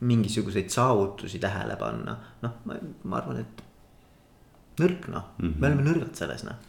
mingisuguseid 0.00 0.68
saavutusi 0.72 1.38
tähele 1.40 1.76
panna, 1.80 2.16
noh, 2.42 2.56
ma, 2.68 3.20
arvan, 3.20 3.40
et 3.40 3.62
nõrk 4.80 5.06
noh 5.08 5.30
mm, 5.38 5.46
-hmm. 5.46 5.60
me 5.60 5.70
oleme 5.70 5.86
nõrgad 5.86 6.18
selles 6.18 6.44
noh 6.44 6.64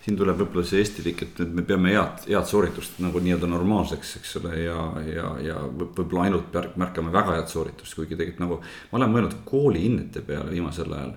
siin 0.00 0.16
tuleb 0.16 0.38
võib-olla 0.40 0.64
see 0.64 0.80
eestilik, 0.80 1.22
et 1.26 1.40
me 1.52 1.62
peame 1.66 1.92
head, 1.92 2.24
head 2.30 2.46
sooritust 2.48 3.00
nagu 3.04 3.20
nii-öelda 3.20 3.48
normaalseks, 3.50 4.14
eks 4.20 4.36
ole, 4.40 4.54
ja, 4.62 4.78
ja, 5.04 5.26
ja 5.44 5.56
võib-olla 5.66 6.24
ainult 6.28 6.56
märkame 6.80 7.12
väga 7.12 7.36
head 7.36 7.50
sooritust, 7.52 7.96
kuigi 7.98 8.16
tegelikult 8.16 8.44
nagu. 8.44 8.60
ma 8.90 9.00
olen 9.00 9.12
mõelnud 9.12 9.36
koolihinnete 9.48 10.24
peale 10.24 10.54
viimasel 10.54 10.94
ajal. 10.96 11.12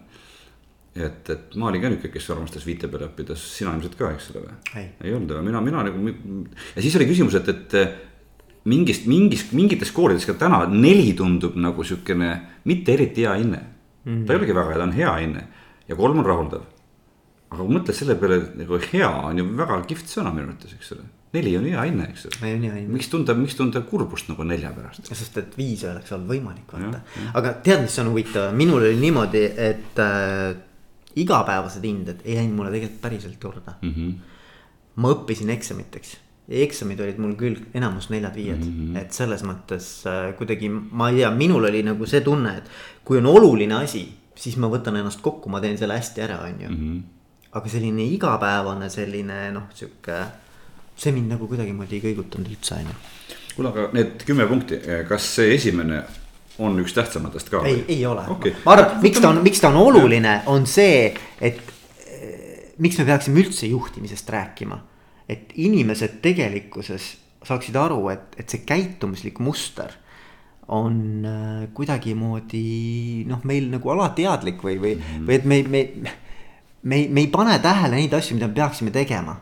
et, 0.95 1.30
et 1.30 1.56
ma 1.56 1.70
olin 1.70 1.82
ka 1.82 1.93
nihuke, 1.93 2.12
kes 2.14 2.30
armastas 2.36 2.68
viite 2.68 2.91
peale 2.91 3.08
õppida, 3.08 3.38
sina 3.39 3.72
ilmselt 3.74 3.95
ka, 3.99 4.12
eks 4.18 4.34
ole 4.34 4.43
või? 4.49 4.88
ei 5.01 5.16
olnud, 5.16 5.38
mina, 5.47 5.62
mina 5.64 5.86
nagu 5.88 6.04
ja 6.76 6.84
siis 6.84 6.99
oli 6.99 7.08
küsimus, 7.08 7.39
et, 7.39 7.49
et 7.56 7.80
mingist, 8.70 9.08
mingis, 9.10 9.48
mingites 9.56 9.92
koolides 9.96 10.28
ka 10.28 10.36
täna 10.40 10.64
neli 10.72 11.14
tundub 11.18 11.58
nagu 11.60 11.84
sihukene 11.84 12.30
mitte 12.70 12.94
eriti 12.96 13.26
hea 13.26 13.34
hinne 13.40 13.60
mm. 13.60 14.14
-hmm. 14.14 14.28
ta 14.28 14.34
ei 14.34 14.40
olegi 14.40 14.56
väga 14.56 14.70
hea, 14.70 14.78
ta 14.78 14.84
on 14.84 14.96
hea 15.00 15.16
hinne 15.16 15.48
ja 15.88 15.96
kolm 15.96 16.20
on 16.20 16.26
rahuldav. 16.26 16.64
aga 17.50 17.64
kui 17.64 17.76
mõtled 17.76 17.98
selle 17.98 18.16
peale 18.16 18.40
nagu 18.58 18.80
hea 18.94 19.10
on 19.10 19.38
ju 19.38 19.50
väga 19.58 19.82
kihvt 19.90 20.16
sõna 20.16 20.32
minu 20.34 20.48
arvates, 20.48 20.74
eks 20.74 20.92
ole. 20.96 21.04
neli 21.34 21.58
on 21.58 21.66
hea 21.66 21.86
hinne, 21.90 22.10
eks 22.10 22.26
ole. 22.30 22.88
miks 22.88 23.10
tunda, 23.10 23.34
miks 23.34 23.56
tunda 23.60 23.82
kurbust 23.82 24.30
nagu 24.32 24.44
nelja 24.44 24.72
pärast? 24.72 25.12
sest 25.12 25.38
et 25.38 25.58
viis 25.58 25.84
oleks 25.84 26.12
olnud 26.12 26.32
võimalik 26.32 26.74
vaata, 26.74 27.02
aga 27.34 27.54
tead, 27.54 27.82
mis 27.88 28.00
on 28.00 28.14
huvitav, 28.14 28.54
minul 28.56 28.82
oli 28.82 29.00
niimoodi, 29.00 29.46
et 29.70 30.00
äh, 30.00 30.56
igapäevased 31.16 31.84
hinded 31.84 32.24
ei 32.26 32.40
läinud 32.40 32.58
mulle 32.58 32.72
tegelikult 32.72 33.02
päriselt 33.02 33.40
korda 33.42 33.76
mm. 33.82 33.90
-hmm. 33.90 34.14
ma 34.96 35.12
õppisin 35.14 35.52
eksamiteks 35.54 36.18
eksamid 36.49 36.99
olid 36.99 37.20
mul 37.24 37.36
küll 37.39 37.61
enamus 37.75 38.09
neljad-viied 38.11 38.59
mm, 38.59 38.71
-hmm. 38.74 38.99
et 38.99 39.15
selles 39.15 39.43
mõttes 39.47 39.87
äh, 40.09 40.33
kuidagi 40.37 40.70
ma 40.70 41.09
ei 41.09 41.21
tea, 41.21 41.32
minul 41.32 41.63
oli 41.70 41.83
nagu 41.83 42.05
see 42.05 42.21
tunne, 42.21 42.57
et 42.57 42.70
kui 43.05 43.17
on 43.17 43.29
oluline 43.32 43.78
asi, 43.79 44.03
siis 44.36 44.57
ma 44.59 44.67
võtan 44.67 44.99
ennast 44.99 45.21
kokku, 45.21 45.49
ma 45.49 45.61
teen 45.63 45.78
selle 45.78 45.95
hästi 45.97 46.21
ära, 46.21 46.41
on 46.43 46.61
ju. 46.61 46.70
-hmm. 46.70 47.01
aga 47.51 47.70
selline 47.70 48.03
igapäevane 48.03 48.89
selline 48.89 49.51
noh, 49.51 49.70
sihuke 49.74 50.20
see 50.95 51.11
mind 51.11 51.32
nagu 51.32 51.47
kuidagimoodi 51.47 51.95
ei 51.95 52.03
kõigutanud 52.11 52.49
üldse 52.51 52.75
on 52.75 52.91
ju. 52.91 52.97
kuule, 53.55 53.70
aga 53.70 53.89
need 53.93 54.25
kümme 54.25 54.47
punkti, 54.47 54.82
kas 55.07 55.36
see 55.36 55.55
esimene 55.55 56.03
on 56.59 56.79
üks 56.79 56.93
tähtsamatest 56.93 57.49
ka? 57.49 57.63
ei, 57.65 57.86
ei 57.87 58.05
ole 58.05 58.28
okay., 58.28 58.53
ma 58.65 58.75
arvan, 58.75 58.99
miks 59.01 59.21
ta 59.21 59.29
on, 59.29 59.43
miks 59.43 59.61
ta 59.61 59.71
on 59.71 59.79
oluline, 59.79 60.41
on 60.45 60.67
see, 60.67 61.13
et 61.41 61.74
miks 62.82 62.97
me 62.99 63.05
peaksime 63.05 63.41
üldse 63.43 63.70
juhtimisest 63.70 64.29
rääkima. 64.29 64.79
Et 65.29 65.54
inimesed 65.55 66.20
tegelikkuses 66.24 67.13
saaksid 67.43 67.75
aru, 67.79 68.08
et, 68.13 68.36
et 68.39 68.50
see 68.50 68.63
käitumuslik 68.67 69.39
muster 69.43 69.91
on 70.74 71.25
äh, 71.28 71.63
kuidagimoodi 71.75 73.25
noh, 73.28 73.41
meil 73.47 73.67
nagu 73.71 73.89
alateadlik 73.91 74.62
või, 74.63 74.78
või 74.79 74.93
-hmm. 74.95 75.25
või 75.28 75.36
et 75.36 75.45
me, 75.45 75.63
me, 75.67 75.82
me, 76.83 77.01
me 77.09 77.25
ei 77.25 77.28
pane 77.32 77.58
tähele 77.59 78.00
neid 78.00 78.13
asju, 78.16 78.37
mida 78.37 78.47
me 78.47 78.55
peaksime 78.62 78.93
tegema 78.95 79.36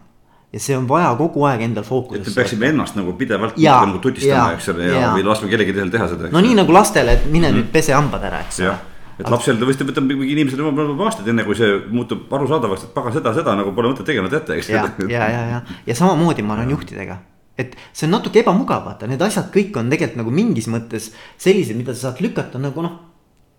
ja 0.51 0.59
see 0.59 0.75
on 0.77 0.87
vaja 0.89 1.13
kogu 1.15 1.45
aeg 1.47 1.61
endal 1.61 1.85
fookusesse. 1.87 2.29
et 2.29 2.35
me 2.35 2.41
peaksime 2.41 2.71
ennast 2.73 2.97
nagu 2.97 3.13
pidevalt 3.13 3.57
ja, 3.57 3.77
nagu 3.85 4.01
tutistama, 4.03 4.55
eks 4.57 4.69
ole, 4.73 4.87
ja, 4.89 5.01
ja 5.05 5.11
või 5.15 5.27
laskma 5.29 5.49
kellelgi 5.51 5.75
teisel 5.77 5.93
teha 5.93 6.07
seda. 6.15 6.31
no 6.33 6.41
nii 6.41 6.57
nagu 6.57 6.73
lastele, 6.73 7.13
et 7.19 7.25
mine 7.29 7.47
mm 7.47 7.53
-hmm. 7.53 7.61
nüüd 7.61 7.71
pese 7.71 7.93
hambad 7.93 8.25
ära, 8.27 8.41
eks 8.47 8.59
ole 8.65 8.77
et 9.19 9.29
lapsel 9.29 9.59
ta 9.59 9.67
võis 9.67 9.79
võtta 9.81 10.03
mingi 10.03 10.31
inimesel 10.35 10.63
juba 10.63 10.85
aastaid 11.07 11.27
enne, 11.31 11.45
kui 11.47 11.57
see 11.57 11.73
muutub 11.91 12.31
arusaadavaks, 12.37 12.87
et 12.87 12.93
pagan 12.95 13.15
seda, 13.17 13.33
seda 13.37 13.55
nagu 13.59 13.73
pole 13.77 13.91
mõtet 13.91 14.07
tegema 14.07 14.31
teate, 14.31 14.59
eks. 14.59 14.71
ja, 14.71 14.85
ja, 15.09 15.27
ja, 15.33 15.43
ja, 15.55 15.61
ja 15.87 15.97
samamoodi 15.97 16.45
ma 16.45 16.57
olen 16.57 16.73
juhtidega. 16.75 17.19
et 17.61 17.75
see 17.91 18.07
on 18.07 18.15
natuke 18.15 18.41
ebamugav, 18.41 18.85
vaata, 18.87 19.09
need 19.09 19.21
asjad 19.21 19.51
kõik 19.53 19.75
on 19.77 19.91
tegelikult 19.91 20.21
nagu 20.23 20.33
mingis 20.33 20.69
mõttes 20.71 21.11
sellised, 21.37 21.77
mida 21.77 21.93
sa 21.95 22.09
saad 22.09 22.23
lükata 22.23 22.61
nagu 22.61 22.85
noh. 22.85 22.97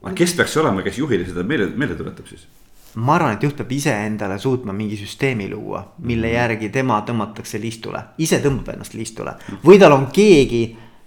aga 0.02 0.16
kes 0.18 0.36
peaks 0.38 0.56
olema, 0.62 0.84
kes 0.86 0.98
juhile 0.98 1.28
seda 1.28 1.46
meelde, 1.46 1.70
meelde 1.76 2.00
tuletab 2.00 2.30
siis? 2.30 2.48
ma 2.94 3.16
arvan, 3.16 3.36
et 3.36 3.44
juht 3.46 3.56
peab 3.56 3.70
iseendale 3.72 4.36
suutma 4.40 4.74
mingi 4.76 4.98
süsteemi 5.00 5.48
luua, 5.50 5.84
mille 6.04 6.28
mhm. 6.28 6.36
järgi 6.36 6.72
tema 6.74 7.00
tõmmatakse 7.06 7.60
liistule, 7.60 8.02
ise 8.18 8.40
tõmbab 8.44 8.74
ennast 8.74 8.96
liistule 8.98 9.36
või 9.64 9.78
tal 9.80 9.96
on 9.96 10.08
keegi 10.12 10.64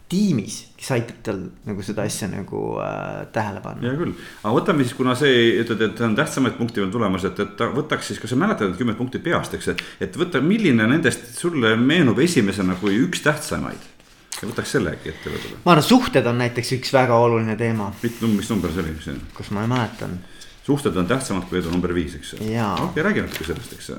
tiimis, 0.10 0.62
kes 0.86 0.94
aitab 0.94 1.22
tal 1.26 1.40
nagu 1.66 1.84
seda 1.86 2.04
asja 2.06 2.28
nagu 2.30 2.60
äh, 2.84 3.24
tähele 3.34 3.62
panna. 3.64 3.82
hea 3.82 3.98
küll, 3.98 4.14
aga 4.44 4.54
võtame 4.54 4.86
siis, 4.86 4.94
kuna 4.98 5.16
see 5.18 5.56
ütled, 5.64 5.82
et 5.82 6.04
on 6.06 6.14
tähtsamaid 6.18 6.60
punkte 6.60 6.84
veel 6.84 6.92
tulemas, 6.94 7.26
et, 7.26 7.42
et 7.42 7.64
võtaks 7.74 8.12
siis, 8.12 8.22
kas 8.22 8.36
sa 8.36 8.38
mäletad 8.38 8.70
need 8.70 8.78
kümmet 8.84 9.00
punkti 9.00 9.22
peast, 9.26 9.58
eks, 9.58 9.74
et 10.06 10.20
võta, 10.22 10.44
milline 10.46 10.86
nendest 10.92 11.34
sulle 11.40 11.74
meenub 11.80 12.22
esimesena 12.22 12.78
kui 12.78 13.00
üks 13.02 13.26
tähtsamaid 13.26 13.92
ja 14.36 14.52
võtaks 14.52 14.78
selle 14.78 14.94
äkki 14.94 15.10
ette 15.16 15.34
võib-olla. 15.34 15.62
ma 15.66 15.74
arvan, 15.74 15.90
suhted 15.90 16.30
on 16.30 16.42
näiteks 16.44 16.76
üks 16.78 16.94
väga 16.94 17.18
oluline 17.18 17.58
teema. 17.58 17.90
mis 18.06 18.52
number 18.54 18.74
see 18.76 18.86
oli? 18.86 19.20
kas 19.34 19.54
ma 19.56 19.66
ei 19.66 19.72
mäletan 19.74 20.20
suhted 20.66 20.98
on 21.02 21.10
tähtsamad 21.10 21.50
kui 21.50 21.62
edu 21.62 21.74
number 21.74 21.94
viis, 21.98 22.20
eks. 22.20 22.36
okei 22.38 22.60
okay,, 22.62 23.08
räägi 23.10 23.26
natuke 23.26 23.50
sellest, 23.50 23.74
eks 23.80 23.96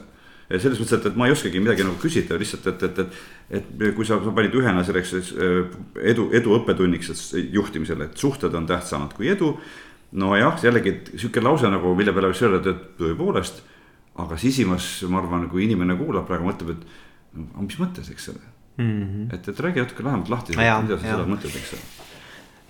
selles 0.51 0.79
mõttes, 0.79 0.95
et, 0.99 1.07
et 1.11 1.17
ma 1.19 1.27
ei 1.27 1.35
oskagi 1.35 1.61
midagi 1.63 1.87
nagu 1.87 1.99
küsida, 2.01 2.39
lihtsalt, 2.39 2.69
et, 2.71 2.83
et, 2.87 2.99
et. 3.01 3.17
et 3.59 3.87
kui 3.97 4.07
sa, 4.07 4.21
sa 4.23 4.35
panid 4.35 4.55
ühena 4.55 4.85
selleks 4.87 5.15
edu, 6.13 6.29
edu 6.37 6.55
õppetunniks 6.61 7.13
juhtimisele, 7.55 8.11
et 8.11 8.21
suhted 8.21 8.55
on 8.55 8.69
tähtsamad 8.69 9.17
kui 9.17 9.33
edu. 9.33 9.57
nojah, 10.17 10.55
jällegi 10.63 10.95
sihuke 11.17 11.43
lause 11.43 11.69
nagu, 11.71 11.95
mille 11.99 12.15
peale 12.15 12.31
võiks 12.31 12.45
öelda, 12.47 12.71
et 12.71 12.85
tõepoolest. 13.01 13.65
aga 14.17 14.37
sisimas, 14.41 15.03
ma 15.11 15.19
arvan, 15.21 15.49
kui 15.51 15.67
inimene 15.67 15.97
kuulab 15.99 16.25
praegu, 16.29 16.47
mõtleb, 16.49 16.71
et 16.73 16.87
no, 17.37 17.67
mis 17.67 17.77
mõttes, 17.81 18.09
eks 18.11 18.31
ole 18.33 18.41
mm. 18.79 19.03
-hmm. 19.03 19.35
et, 19.35 19.49
et 19.49 19.61
räägi 19.61 19.83
natuke 19.83 20.05
lähemalt 20.05 20.29
lahti, 20.29 20.57
mida 20.57 20.97
sa 20.97 21.03
seda 21.03 21.27
mõtled, 21.27 21.57
eks 21.59 21.73
ole 21.77 21.85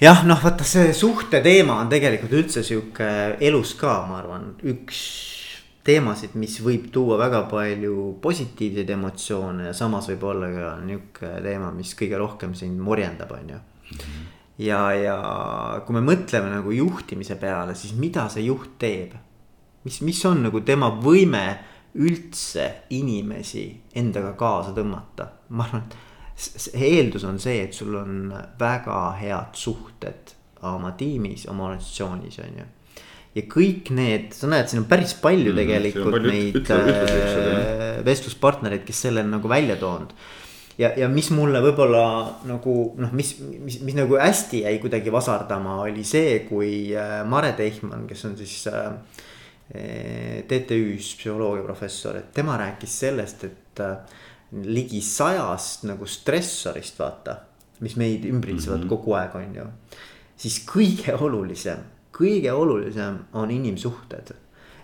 jah, 0.01 0.24
noh, 0.27 0.43
vaata 0.43 0.65
see 0.65 0.93
suhte 0.93 1.40
teema 1.44 1.81
on 1.81 1.89
tegelikult 1.93 2.32
üldse 2.32 2.62
sihuke 2.66 3.09
elus 3.40 3.74
ka, 3.78 4.01
ma 4.09 4.20
arvan, 4.20 4.55
üks 4.65 5.36
teemasid, 5.87 6.35
mis 6.39 6.59
võib 6.65 6.89
tuua 6.95 7.19
väga 7.21 7.45
palju 7.51 8.17
positiivseid 8.23 8.91
emotsioone 8.97 9.69
ja 9.71 9.75
samas 9.77 10.11
võib 10.11 10.25
olla 10.31 10.51
ka 10.53 10.73
nihuke 10.85 11.31
teema, 11.45 11.71
mis 11.75 11.95
kõige 11.99 12.19
rohkem 12.21 12.57
sind 12.59 12.81
morjendab, 12.83 13.33
on 13.37 13.55
ju. 13.55 13.61
ja, 14.67 14.81
ja 14.99 15.17
kui 15.87 15.97
me 15.99 16.05
mõtleme 16.07 16.51
nagu 16.53 16.75
juhtimise 16.75 17.39
peale, 17.41 17.77
siis 17.79 17.95
mida 17.99 18.29
see 18.33 18.49
juht 18.49 18.77
teeb? 18.83 19.15
mis, 19.87 20.01
mis 20.03 20.25
on 20.27 20.43
nagu 20.49 20.61
tema 20.67 20.91
võime 21.03 21.47
üldse 21.97 22.67
inimesi 22.93 23.69
endaga 23.97 24.35
kaasa 24.37 24.75
tõmmata, 24.77 25.31
ma 25.57 25.65
arvan, 25.65 25.87
et 25.87 26.35
see 26.37 26.91
eeldus 26.91 27.25
on 27.25 27.39
see, 27.41 27.63
et 27.65 27.77
sul 27.77 27.95
on 27.97 28.33
väga 28.61 28.99
head 29.21 29.57
suhted 29.57 30.35
oma 30.67 30.93
tiimis, 30.99 31.47
oma 31.49 31.71
organisatsioonis, 31.71 32.41
on 32.45 32.59
ju. 32.61 32.67
Ja 33.37 33.45
kõik 33.51 33.91
need, 33.97 34.33
sa 34.37 34.49
näed, 34.49 34.71
siin 34.71 34.83
on 34.83 34.89
päris 34.89 35.13
palju 35.21 35.53
mm, 35.53 35.61
tegelikult 35.61 36.17
palju 36.17 36.33
neid 36.33 36.59
ütle, 36.63 36.81
ütle, 36.89 37.21
ütle, 37.21 37.87
vestluspartnereid, 38.07 38.85
kes 38.87 39.07
selle 39.07 39.25
on 39.27 39.33
nagu 39.37 39.51
välja 39.51 39.77
toonud. 39.81 40.15
ja, 40.81 40.93
ja 40.97 41.09
mis 41.13 41.29
mulle 41.37 41.61
võib-olla 41.65 42.05
nagu 42.49 42.77
noh, 43.01 43.13
mis, 43.17 43.35
mis, 43.41 43.81
mis 43.85 43.97
nagu 43.99 44.17
hästi 44.21 44.63
jäi 44.65 44.77
kuidagi 44.81 45.13
vasardama, 45.13 45.83
oli 45.85 46.05
see, 46.09 46.39
kui 46.49 46.71
äh, 46.97 47.19
Mare 47.29 47.53
Teichmann, 47.59 48.07
kes 48.09 48.25
on 48.29 48.37
siis 48.41 48.63
äh, 48.73 48.95
TTÜ-s 50.47 51.17
psühholoogiaprofessor, 51.19 52.21
et 52.21 52.33
tema 52.37 52.57
rääkis 52.61 53.01
sellest, 53.03 53.45
et 53.49 53.83
äh, 53.85 54.23
ligi 54.65 55.03
sajast 55.05 55.85
nagu 55.91 56.09
stressorist, 56.09 57.01
vaata. 57.03 57.43
mis 57.85 57.93
meid 58.01 58.25
ümbritsevad 58.25 58.79
mm 58.79 58.85
-hmm. 58.85 58.89
kogu 58.89 59.13
aeg, 59.13 59.35
on 59.35 59.55
ju. 59.55 59.65
siis 60.37 60.65
kõige 60.65 61.13
olulisem, 61.21 61.83
kõige 62.16 62.52
olulisem 62.52 63.18
on 63.36 63.51
inimsuhted. 63.51 64.34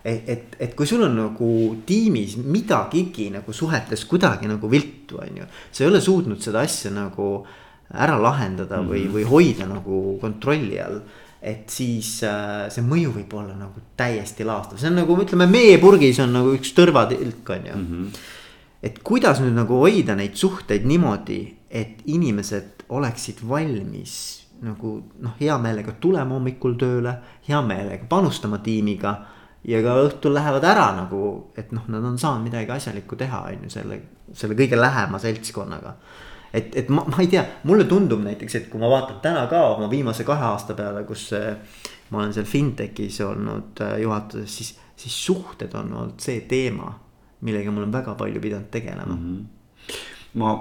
et, 0.03 0.29
et, 0.29 0.55
et 0.59 0.75
kui 0.75 0.87
sul 0.87 1.03
on 1.05 1.13
nagu 1.15 1.49
tiimis 1.87 2.35
midagigi 2.43 3.29
nagu 3.31 3.53
suhetes 3.55 4.03
kuidagi 4.05 4.47
nagu 4.51 4.69
viltu, 4.69 5.19
on 5.23 5.37
ju. 5.37 5.45
sa 5.71 5.83
ei 5.83 5.89
ole 5.89 6.01
suutnud 6.01 6.41
seda 6.43 6.59
asja 6.59 6.91
nagu 6.91 7.45
ära 7.93 8.17
lahendada 8.21 8.81
mm 8.81 8.87
-hmm. 8.87 8.91
või, 8.91 9.03
mhm. 9.03 9.13
või 9.15 9.23
hoida 9.23 9.67
nagu 9.67 10.17
kontrolli 10.21 10.79
all 10.79 11.01
et 11.41 11.69
siis 11.69 12.23
äh, 12.23 12.69
see 12.71 12.83
mõju 12.83 13.11
võib 13.11 13.33
olla 13.35 13.55
nagu 13.55 13.81
täiesti 13.97 14.45
laastav, 14.47 14.77
see 14.79 14.87
on 14.87 14.95
nagu 14.95 15.17
ütleme, 15.19 15.47
meepurgis 15.47 16.19
on 16.23 16.31
nagu 16.31 16.53
üks 16.55 16.71
tõrvatilk 16.71 17.49
on 17.49 17.65
ju 17.67 17.75
mm. 17.75 17.89
-hmm 17.91 18.39
et 18.83 18.99
kuidas 18.99 19.39
nüüd 19.39 19.55
nagu 19.55 19.79
hoida 19.79 20.15
neid 20.19 20.35
suhteid 20.35 20.83
niimoodi, 20.83 21.55
et 21.71 22.03
inimesed 22.05 22.83
oleksid 22.89 23.39
valmis 23.47 24.42
nagu 24.61 24.91
noh, 25.19 25.35
hea 25.39 25.55
meelega 25.59 25.95
tulema 26.01 26.37
hommikul 26.37 26.75
tööle, 26.79 27.15
hea 27.47 27.61
meelega 27.61 28.05
panustama 28.09 28.59
tiimiga. 28.63 29.15
ja 29.63 29.79
ka 29.79 29.95
õhtul 30.03 30.33
lähevad 30.35 30.63
ära 30.67 30.89
nagu, 30.91 31.51
et 31.55 31.71
noh, 31.71 31.85
nad 31.87 32.03
on 32.03 32.17
saanud 32.19 32.43
midagi 32.43 32.71
asjalikku 32.71 33.15
teha, 33.15 33.45
on 33.47 33.63
ju, 33.63 33.69
selle, 33.69 33.99
selle 34.33 34.57
kõige 34.59 34.79
lähema 34.79 35.19
seltskonnaga. 35.19 35.95
et, 36.53 36.75
et 36.75 36.89
ma, 36.89 37.05
ma 37.07 37.21
ei 37.23 37.27
tea, 37.27 37.45
mulle 37.63 37.85
tundub 37.85 38.21
näiteks, 38.23 38.55
et 38.55 38.69
kui 38.69 38.79
ma 38.79 38.89
vaatan 38.89 39.21
täna 39.21 39.47
ka 39.47 39.63
oma 39.75 39.89
viimase 39.89 40.23
kahe 40.23 40.43
aasta 40.51 40.73
peale, 40.73 41.03
kus 41.03 41.31
ma 42.09 42.19
olen 42.19 42.33
seal 42.33 42.45
fintech'is 42.45 43.21
olnud 43.25 43.81
äh, 43.81 43.97
juhatuses, 44.03 44.57
siis, 44.57 44.75
siis 44.95 45.25
suhted 45.25 45.73
on 45.79 45.93
olnud 45.93 46.19
see 46.21 46.41
teema 46.47 46.91
millega 47.43 47.71
ma 47.71 47.81
olen 47.81 47.91
väga 47.91 48.15
palju 48.15 48.41
pidanud 48.41 48.71
tegelema 48.71 49.15
mm. 49.15 49.27
-hmm 49.27 50.11
ma 50.39 50.53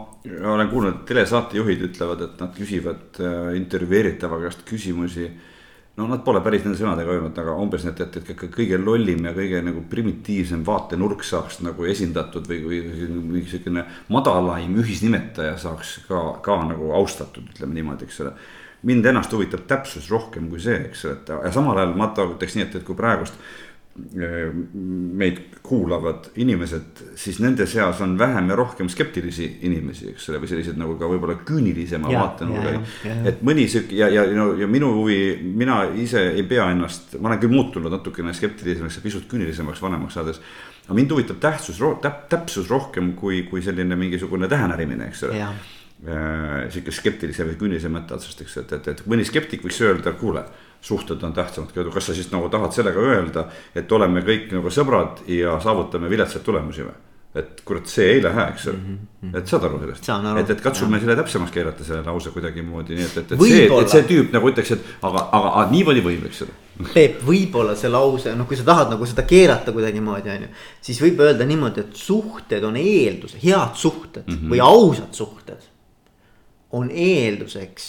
olen 0.45 0.69
kuulnud, 0.69 0.95
et 0.95 1.07
telesaatejuhid 1.09 1.87
ütlevad, 1.89 2.27
et 2.27 2.43
nad 2.43 2.53
küsivad 2.57 3.21
äh, 3.23 3.55
intervjueeritava 3.57 4.41
käest 4.45 4.67
küsimusi. 4.69 5.31
no 5.97 6.07
nad 6.09 6.23
pole 6.25 6.41
päris 6.41 6.63
nende 6.65 6.79
sõnadega 6.81 7.13
öelnud, 7.13 7.39
aga 7.39 7.55
umbes 7.61 7.85
need, 7.85 8.01
et, 8.01 8.17
et 8.17 8.45
kõige 8.55 8.79
lollim 8.81 9.27
ja 9.29 9.35
kõige 9.37 9.61
nagu 9.65 9.83
primitiivsem 9.91 10.63
vaatenurk 10.65 11.25
saaks 11.25 11.61
nagu 11.61 11.85
esindatud 11.85 12.49
või, 12.49 12.61
või, 12.65 12.81
või 13.33 13.45
sihukene 13.49 13.85
madalaim 14.09 14.79
ühisnimetaja 14.81 15.59
saaks 15.61 15.99
ka, 16.09 16.23
ka 16.45 16.59
nagu 16.69 16.93
austatud, 16.97 17.49
ütleme 17.53 17.77
niimoodi, 17.77 18.09
eks 18.09 18.23
ole 18.25 18.33
mind 18.83 19.07
ennast 19.07 19.33
huvitab 19.33 19.67
täpsus 19.71 20.09
rohkem 20.11 20.49
kui 20.51 20.61
see, 20.61 20.79
eks 20.89 21.05
ole, 21.07 21.19
et 21.21 21.29
ja 21.33 21.53
samal 21.55 21.79
ajal 21.79 21.93
ma 21.99 22.09
ütleks 22.13 22.57
nii, 22.57 22.67
et, 22.67 22.81
et 22.81 22.87
kui 22.87 22.99
praegust 22.99 23.37
meid 23.93 25.41
kuulavad 25.63 26.31
inimesed, 26.41 27.03
siis 27.19 27.39
nende 27.45 27.67
seas 27.69 28.01
on 28.01 28.15
vähem 28.19 28.49
ja 28.49 28.57
rohkem 28.57 28.89
skeptilisi 28.89 29.49
inimesi, 29.69 30.09
eks 30.15 30.31
ole, 30.31 30.41
või 30.41 30.49
sellised 30.49 30.79
nagu 30.81 30.97
ka 31.01 31.11
võib-olla 31.11 31.37
küünilisema 31.45 32.09
vaatenurga. 32.09 32.73
et 33.29 33.43
mõni 33.45 33.67
sihuke 33.69 33.99
ja, 33.99 34.09
ja, 34.09 34.25
ja, 34.25 34.47
ja 34.63 34.71
minu 34.71 34.95
huvi, 34.97 35.19
mina 35.45 35.83
ise 35.93 36.25
ei 36.33 36.47
pea 36.49 36.71
ennast, 36.73 37.19
ma 37.21 37.31
olen 37.31 37.45
küll 37.45 37.53
muutunud 37.53 37.93
natukene 37.93 38.33
skeptilisemaks 38.37 38.97
ja 38.97 39.05
pisut 39.05 39.29
küünilisemaks 39.29 39.85
vanemaks 39.85 40.17
saades. 40.17 40.41
aga 40.87 40.97
mind 40.97 41.13
huvitab 41.13 41.45
tähtsus, 41.45 41.85
täp, 42.01 42.27
täpsus 42.33 42.73
rohkem 42.73 43.13
kui, 43.19 43.43
kui 43.51 43.63
selline 43.63 43.97
mingisugune 43.97 44.49
tähenärimine, 44.49 45.13
eks 45.13 45.29
ole 45.29 45.45
äh, 45.45 46.67
sihuke 46.73 46.97
skeptilise 46.97 47.45
või 47.45 47.61
küünilise 47.61 47.93
mõtte 47.93 48.17
otsast, 48.17 48.41
eks, 48.41 48.57
et, 48.65 48.77
et, 48.81 48.93
et 48.97 49.05
mõni 49.07 49.29
skeptik 49.29 49.69
võiks 49.69 49.85
öelda, 49.85 50.17
kuule 50.17 50.49
suhted 50.83 51.23
on 51.23 51.33
tähtsamad, 51.33 51.71
kas 51.95 52.11
sa 52.11 52.15
siis 52.15 52.33
nagu 52.33 52.49
tahad 52.51 52.75
sellega 52.75 53.01
öelda, 53.01 53.47
et 53.75 53.93
oleme 53.93 54.25
kõik 54.27 54.51
nagu 54.57 54.71
sõbrad 54.71 55.23
ja 55.31 55.57
saavutame 55.63 56.11
viletsaid 56.11 56.43
tulemusi 56.47 56.87
või? 56.87 56.99
et 57.33 57.63
kurat, 57.65 57.87
see 57.89 58.11
ei 58.13 58.19
lähe, 58.21 58.43
eks 58.53 58.67
ole 58.69 58.77
mm, 58.77 58.97
-hmm. 59.23 59.37
et 59.39 59.49
saad 59.49 59.63
aru 59.65 59.79
sellest, 59.81 60.09
et, 60.41 60.51
et 60.53 60.61
katsume 60.61 60.99
selle 61.01 61.15
täpsemaks 61.17 61.53
keerata, 61.55 61.85
selle 61.85 62.03
lause 62.05 62.31
kuidagimoodi, 62.35 62.99
nii 62.99 63.07
et, 63.07 63.15
et, 63.23 63.33
et 63.33 63.41
see, 63.41 63.63
et 63.79 63.93
see 63.95 64.03
tüüp 64.11 64.35
nagu 64.35 64.51
ütleks, 64.51 64.75
et 64.77 64.91
aga, 65.01 65.23
aga, 65.39 65.53
aga 65.55 65.63
niimoodi 65.71 66.03
võib, 66.05 66.27
eks 66.29 66.43
ole. 66.45 66.57
Peep, 66.93 67.23
võib-olla 67.25 67.73
see 67.79 67.89
lause, 67.89 68.35
noh, 68.37 68.49
kui 68.49 68.59
sa 68.61 68.67
tahad 68.69 68.93
nagu 68.93 69.09
seda 69.09 69.25
keerata 69.29 69.73
kuidagimoodi, 69.73 70.33
on 70.35 70.45
ju. 70.45 70.51
siis 70.91 71.01
võib 71.01 71.23
öelda 71.25 71.47
niimoodi, 71.49 71.87
et 71.87 72.03
suhted 72.03 72.67
on 72.69 72.77
eeldus, 72.77 73.39
head 73.41 73.81
suhted 73.81 74.27
mm 74.27 74.35
-hmm. 74.37 74.53
või 74.53 74.61
ausad 74.67 75.17
suhted. 75.17 75.71
on 76.73 76.91
eelduseks, 76.91 77.89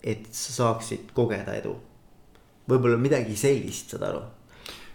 et 0.00 0.26
sa 0.30 0.52
saaksid 0.52 1.12
kogeda 1.12 1.52
edu 1.60 1.76
võib-olla 2.70 2.98
midagi 3.00 3.36
sellist, 3.38 3.94
saad 3.94 4.06
aru. 4.08 4.22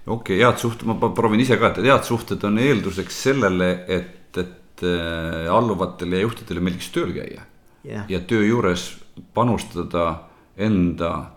okei 0.05 0.37
okay,, 0.37 0.41
head 0.41 0.59
suhted, 0.61 0.87
ma 0.89 0.97
proovin 1.15 1.43
ise 1.43 1.57
ka, 1.59 1.71
et 1.71 1.83
head 1.85 2.07
suhted 2.07 2.43
on 2.47 2.59
eelduseks 2.61 3.21
sellele, 3.27 3.71
et, 3.87 4.37
et 4.37 4.85
äh, 4.87 5.47
alluvatele 5.51 6.19
ja 6.19 6.27
juhtidele 6.27 6.63
meeldiks 6.63 6.91
tööl 6.95 7.13
käia. 7.15 7.47
Yeah.. 7.81 8.05
ja 8.09 8.19
töö 8.29 8.43
juures 8.45 8.91
panustada 9.33 10.27
enda 10.61 11.31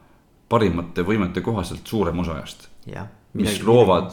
parimate 0.52 1.01
võimete 1.01 1.40
kohaselt 1.40 1.86
suurem 1.89 2.19
osa 2.20 2.36
ajast. 2.36 2.69
Yeah.. 2.85 3.09
mis 3.32 3.62
loovad 3.65 4.12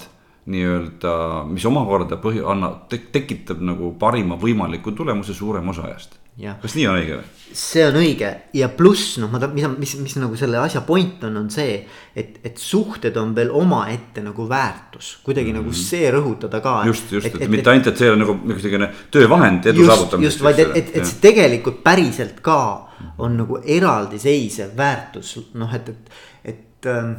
nii-öelda, 0.52 1.12
mis 1.52 1.66
omakorda 1.70 2.18
põhi, 2.22 2.40
annab 2.42 2.88
te,, 2.90 2.98
tekitab 3.14 3.60
nagu 3.62 3.92
parima 4.00 4.40
võimaliku 4.42 4.96
tulemuse 4.98 5.36
suurema 5.38 5.76
osa 5.76 5.86
ajast 5.90 6.21
kas 6.62 6.76
nii 6.78 6.88
on 6.88 7.00
õige 7.02 7.20
või? 7.20 7.30
see 7.52 7.82
on 7.84 7.98
õige 8.00 8.30
ja 8.56 8.70
pluss 8.72 9.18
noh, 9.20 9.28
ma 9.32 9.40
tahan, 9.42 9.56
mis, 9.56 9.66
mis, 9.82 9.94
mis 10.06 10.14
nagu 10.22 10.38
selle 10.40 10.60
asja 10.62 10.82
point 10.88 11.24
on, 11.28 11.36
on 11.42 11.50
see, 11.52 11.74
et, 12.16 12.38
et 12.48 12.60
suhted 12.60 13.18
on 13.20 13.34
veel 13.36 13.52
omaette 13.56 14.24
nagu 14.24 14.46
väärtus, 14.50 15.18
kuidagi 15.26 15.52
mm 15.52 15.58
-hmm. 15.58 15.60
nagu 15.60 15.74
mhm. 15.74 15.82
see 15.90 16.12
rõhutada 16.16 16.62
ka. 16.64 16.76
just, 16.88 17.12
just, 17.12 17.28
et, 17.28 17.36
et, 17.36 17.42
et 17.42 17.52
mitte 17.52 17.70
ainult, 17.70 17.88
et 17.88 17.98
see 17.98 18.12
on 18.12 18.24
nagu 18.24 18.38
mingisugune 18.44 18.90
töövahend 19.12 19.68
edu 19.74 19.86
saavutamiseks. 19.86 20.34
just, 20.34 20.44
vaid 20.44 20.60
et, 20.60 20.78
et, 20.78 20.96
et 20.96 21.06
see 21.06 21.20
tegelikult 21.22 21.84
päriselt 21.84 22.40
ka 22.42 22.62
on 23.18 23.38
nagu 23.38 23.60
eraldiseisev 23.66 24.72
väärtus, 24.78 25.36
noh, 25.54 25.76
et, 25.76 25.90
et, 25.90 26.10
et 26.54 26.88
ähm, 26.88 27.14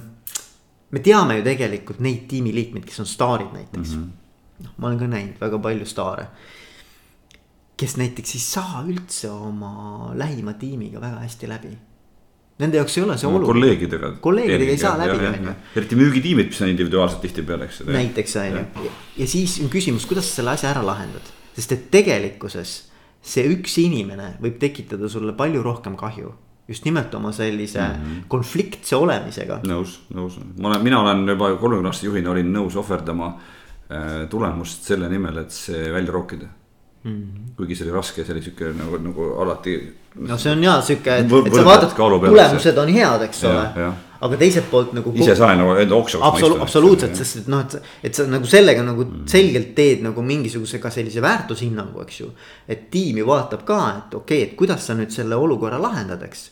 me 0.90 1.00
teame 1.00 1.36
ju 1.36 1.44
tegelikult 1.44 2.00
neid 2.00 2.24
tiimiliikmeid, 2.28 2.84
kes 2.88 3.04
on 3.04 3.06
staarid 3.06 3.52
näiteks 3.52 3.96
mm. 3.96 4.02
-hmm. 4.02 4.64
noh, 4.64 4.74
ma 4.76 4.86
olen 4.86 4.98
ka 4.98 5.06
näinud 5.06 5.40
väga 5.40 5.58
palju 5.58 5.86
staare 5.86 6.26
kes 7.76 7.96
näiteks 7.96 8.36
ei 8.36 8.42
saa 8.44 8.84
üldse 8.86 9.30
oma 9.30 10.12
lähima 10.18 10.54
tiimiga 10.58 11.00
väga 11.00 11.24
hästi 11.24 11.48
läbi. 11.50 11.72
Nende 12.62 12.78
jaoks 12.78 12.98
ei 12.98 13.02
ole 13.02 13.16
see 13.18 13.26
oluline. 13.26 13.48
kolleegidega. 13.48 14.10
kolleegidega 14.22 14.70
ei 14.74 14.78
saa 14.78 14.94
läbi, 15.00 15.26
on 15.26 15.48
ju. 15.48 15.54
eriti 15.80 15.98
müügitiimid, 15.98 16.52
mis 16.52 16.60
on 16.62 16.70
individuaalsed 16.70 17.22
tihtipeale, 17.24 17.66
eks. 17.66 17.82
näiteks 17.88 18.36
on 18.38 18.58
ju, 18.60 18.92
ja 19.18 19.26
siis 19.26 19.56
on 19.64 19.72
küsimus, 19.72 20.06
kuidas 20.06 20.28
sa 20.28 20.40
selle 20.40 20.54
asja 20.54 20.70
ära 20.70 20.84
lahendad, 20.86 21.32
sest 21.56 21.74
et 21.74 21.90
tegelikkuses 21.94 22.76
see 23.22 23.44
üks 23.56 23.78
inimene 23.82 24.36
võib 24.42 24.60
tekitada 24.62 25.08
sulle 25.10 25.34
palju 25.38 25.62
rohkem 25.64 25.96
kahju 25.98 26.32
just 26.68 26.84
nimelt 26.86 27.14
oma 27.14 27.32
sellise 27.32 27.80
mm 27.80 27.94
-hmm. 27.94 28.22
konfliktse 28.28 28.96
olemisega. 28.96 29.60
nõus, 29.66 29.98
nõus, 30.14 30.38
ma 30.58 30.68
olen, 30.68 30.82
mina 30.82 31.00
olen 31.00 31.28
juba 31.28 31.54
kolmekümne 31.56 31.88
aastase 31.88 32.06
juhina 32.06 32.30
olin 32.30 32.52
nõus 32.52 32.76
ohverdama 32.76 33.26
äh, 33.28 34.28
tulemust 34.30 34.82
selle 34.82 35.08
nimel, 35.08 35.36
et 35.38 35.50
see 35.50 35.92
välja 35.92 36.12
rookida 36.12 36.46
Mm 37.04 37.42
kuigi 37.56 37.76
see 37.76 37.88
oli 37.88 37.96
raske, 37.96 38.24
see 38.24 38.34
oli 38.34 38.44
sihuke 38.44 38.70
nagu, 38.76 38.98
nagu 39.02 39.26
alati. 39.42 39.74
no 40.28 40.38
see 40.38 40.52
on 40.52 40.64
ja 40.64 40.78
sihuke, 40.84 41.18
et, 41.22 41.34
sa 41.54 41.66
vaatad, 41.66 41.92
tulemused 41.96 42.80
on 42.80 42.92
head, 42.92 43.26
eks 43.26 43.44
ole. 43.48 43.90
aga 44.22 44.38
teiselt 44.40 44.70
poolt 44.70 44.94
nagu. 44.96 45.12
ise 45.18 45.36
sain 45.38 45.60
nagu 45.60 45.76
enda 45.82 45.98
oksaks 45.98 46.24
Absolu. 46.28 46.58
absoluutselt, 46.64 47.18
sest 47.18 47.42
et 47.42 47.50
noh, 47.52 47.64
et, 47.66 47.92
et 48.08 48.16
sa 48.16 48.26
nagu 48.30 48.48
sellega 48.48 48.84
nagu 48.86 49.06
mm 49.06 49.28
selgelt 49.32 49.70
teed 49.76 50.02
nagu 50.04 50.22
mingisuguse 50.26 50.80
ka 50.82 50.90
sellise 50.92 51.22
väärtushinnangu, 51.24 52.02
eks 52.06 52.20
ju. 52.20 52.32
et 52.68 52.88
tiimi 52.90 53.24
vaatab 53.26 53.62
ka, 53.68 53.78
et 53.98 54.18
okei 54.18 54.42
okay,, 54.42 54.50
et 54.50 54.58
kuidas 54.58 54.88
sa 54.88 54.96
nüüd 54.98 55.14
selle 55.14 55.38
olukorra 55.38 55.80
lahendad, 55.82 56.22
eks. 56.26 56.50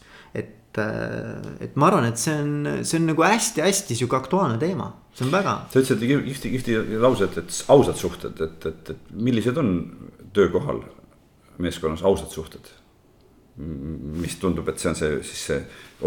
Et, 0.71 0.79
äh, 0.79 1.67
et 1.67 1.77
ma 1.77 1.89
arvan, 1.91 2.07
et 2.07 2.19
see 2.19 2.35
on, 2.39 2.83
see 2.87 3.01
on 3.01 3.09
nagu 3.11 3.25
hästi-hästi 3.27 3.97
sihuke 3.99 4.17
aktuaalne 4.17 4.59
teema 4.59 4.93
see 5.15 5.27
on 5.27 5.33
väga. 5.33 5.55
sa 5.71 5.81
ütlesid 5.81 6.05
kihvti, 6.07 6.51
kihvti 6.55 6.77
lause, 7.03 7.27
et, 7.27 7.39
et 7.39 7.65
ausad 7.69 7.99
suhted, 7.99 8.41
et, 8.41 8.67
et, 8.67 8.91
et 8.95 9.11
millised 9.11 9.59
on 9.59 9.73
töökohal 10.37 10.85
meeskonnas 11.59 12.05
ausad 12.07 12.31
suhted. 12.31 12.77
mis 13.61 14.39
tundub, 14.41 14.69
et 14.71 14.79
see 14.81 14.89
on 14.89 14.95
see 14.97 15.17
siis 15.27 15.41
see 15.51 15.57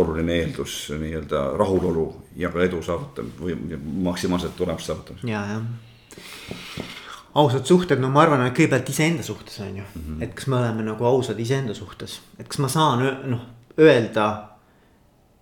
oluline 0.02 0.40
eeldus 0.40 0.88
nii-öelda 0.98 1.42
rahulolu 1.60 2.06
ja 2.40 2.50
ka 2.50 2.64
edu 2.64 2.80
saavutamisel 2.82 3.44
või 3.44 3.78
maksimaalset 4.08 4.56
tulemust 4.58 4.90
saavutamisel. 4.90 5.30
ja, 5.30 5.44
jah 5.52 6.88
ausad 7.34 7.66
suhted, 7.66 8.02
no 8.02 8.10
ma 8.14 8.24
arvan, 8.24 8.46
et 8.48 8.56
kõigepealt 8.58 8.90
iseenda 8.90 9.26
suhtes 9.26 9.60
on 9.66 9.78
ju 9.78 9.84
mm, 9.84 10.02
-hmm. 10.08 10.24
et 10.24 10.34
kas 10.34 10.48
me 10.48 10.58
oleme 10.58 10.84
nagu 10.86 11.06
ausad 11.06 11.40
iseenda 11.40 11.74
suhtes, 11.74 12.22
et 12.40 12.48
kas 12.48 12.60
ma 12.64 12.70
saan 12.70 13.06
noh 13.30 13.46
öelda. 13.78 14.53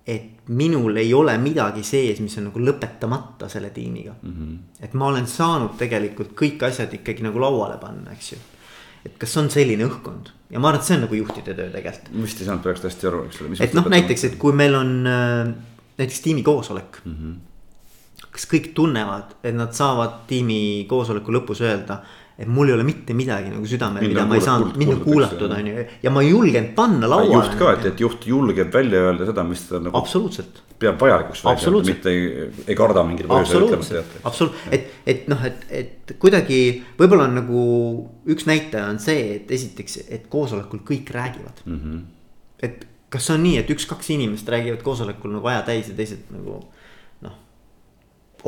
Et 0.07 0.49
minul 0.49 0.97
ei 0.97 1.13
ole 1.13 1.37
midagi 1.37 1.83
sees, 1.83 2.19
mis 2.19 2.37
on 2.37 2.49
nagu 2.49 2.59
lõpetamata 2.59 3.49
selle 3.49 3.69
tiimiga 3.69 4.15
mm. 4.21 4.31
-hmm. 4.31 4.85
et 4.85 4.93
ma 4.93 5.11
olen 5.11 5.27
saanud 5.27 5.77
tegelikult 5.77 6.33
kõik 6.41 6.63
asjad 6.67 6.93
ikkagi 6.93 7.23
nagu 7.23 7.39
lauale 7.39 7.77
panna, 7.77 8.11
eks 8.11 8.31
ju 8.31 8.39
et 9.05 9.17
kas 9.21 9.37
on 9.41 9.49
selline 9.49 9.85
õhkkond 9.87 10.31
ja 10.51 10.59
ma 10.61 10.69
arvan, 10.69 10.81
et 10.81 10.87
see 10.87 10.97
on 10.97 11.05
nagu 11.05 11.17
juhtide 11.17 11.55
töö 11.57 11.69
tegelikult. 11.73 12.11
ma 12.13 12.25
vist 12.27 12.41
ei 12.41 12.49
saanud 12.49 12.65
praegu 12.65 12.87
hästi 12.87 13.07
aru, 13.09 13.21
eks 13.27 13.41
ole. 13.41 13.59
et 13.65 13.77
noh, 13.77 13.87
näiteks, 13.93 14.25
et 14.29 14.35
kui 14.41 14.57
meil 14.57 14.77
on 14.77 14.91
äh, 15.09 15.53
näiteks 15.97 16.21
tiimi 16.27 16.43
koosolek 16.45 17.01
mm. 17.03 17.15
-hmm. 17.15 18.27
kas 18.31 18.47
kõik 18.53 18.71
tunnevad, 18.77 19.35
et 19.43 19.55
nad 19.55 19.73
saavad 19.73 20.25
tiimi 20.27 20.85
koosoleku 20.89 21.33
lõpus 21.33 21.63
öelda 21.65 22.01
et 22.41 22.49
mul 22.49 22.71
ei 22.71 22.73
ole 22.73 22.85
mitte 22.87 23.13
midagi 23.17 23.51
nagu 23.51 23.67
südamel, 23.69 24.05
mida 24.09 24.23
ma 24.25 24.37
ei 24.37 24.43
saanud, 24.43 24.77
mind 24.79 24.95
on 24.95 25.01
kuulatud, 25.03 25.51
on 25.53 25.67
ju. 25.69 25.85
ja 26.01 26.13
ma 26.13 26.23
ei 26.23 26.31
julgenud 26.31 26.71
panna 26.77 27.09
lauale. 27.11 27.33
juht 27.35 27.57
ka, 27.59 27.73
et, 27.77 27.87
et 27.91 28.01
juht 28.01 28.25
julgeb 28.27 28.71
välja 28.73 29.03
öelda 29.07 29.27
seda, 29.29 29.45
mis 29.47 29.63
ta 29.69 29.81
nagu. 29.81 29.93
absoluutselt. 29.99 30.61
peab 30.81 30.97
vajalikuks 31.01 31.43
välja 31.45 31.69
öelda, 31.69 31.83
mitte 31.91 32.13
ei, 32.13 32.47
ei 32.65 32.77
karda 32.79 33.03
mingil 33.05 33.29
põhjusel 33.29 33.67
ütlema 33.67 34.05
absoluutselt, 34.31 34.71
et, 34.77 34.89
et 35.13 35.27
noh, 35.31 35.43
et, 35.51 35.67
et 35.81 36.15
kuidagi 36.21 36.61
võib-olla 36.97 37.27
on 37.29 37.37
nagu 37.41 37.65
üks 38.33 38.49
näitaja 38.49 38.87
on 38.89 38.97
see, 39.03 39.27
et 39.37 39.53
esiteks, 39.59 40.01
et 40.09 40.25
koosolekul 40.31 40.81
kõik 40.87 41.13
räägivad 41.13 41.61
mm. 41.65 41.77
-hmm. 41.83 42.01
et 42.65 42.87
kas 43.11 43.29
on 43.35 43.43
nii, 43.43 43.59
et 43.61 43.69
üks-kaks 43.75 44.13
inimest 44.15 44.49
räägivad 44.49 44.81
koosolekul 44.87 45.37
nagu 45.37 45.53
aja 45.53 45.61
täis 45.69 45.91
ja 45.91 45.95
teised 45.97 46.31
nagu 46.33 46.63
noh, 47.27 47.39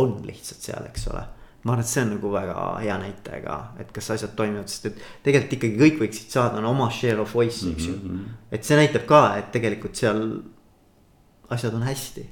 on 0.02 0.18
lihtsalt 0.26 0.72
seal, 0.72 0.90
eks 0.90 1.10
ole 1.14 1.28
ma 1.64 1.74
arvan, 1.74 1.84
et 1.84 1.90
see 1.90 2.04
on 2.04 2.10
nagu 2.12 2.32
väga 2.34 2.64
hea 2.84 2.96
näitaja 3.00 3.42
ka, 3.46 3.58
et 3.80 3.92
kas 3.96 4.10
asjad 4.18 4.36
toimivad, 4.36 4.68
sest 4.72 4.90
et 4.90 5.02
tegelikult 5.24 5.58
ikkagi 5.58 5.80
kõik 5.80 6.00
võiksid 6.02 6.36
saada 6.36 6.62
no, 6.64 6.74
oma 6.76 6.90
share 6.92 7.24
of 7.24 7.36
voice, 7.36 7.64
eks 7.72 7.88
ju. 7.88 7.96
Mm 7.96 8.10
-hmm.. 8.10 8.40
et 8.52 8.64
see 8.68 8.80
näitab 8.80 9.06
ka, 9.08 9.22
et 9.40 9.52
tegelikult 9.56 9.96
seal 9.96 10.24
asjad 11.50 11.74
on 11.74 11.86
hästi 11.88 12.28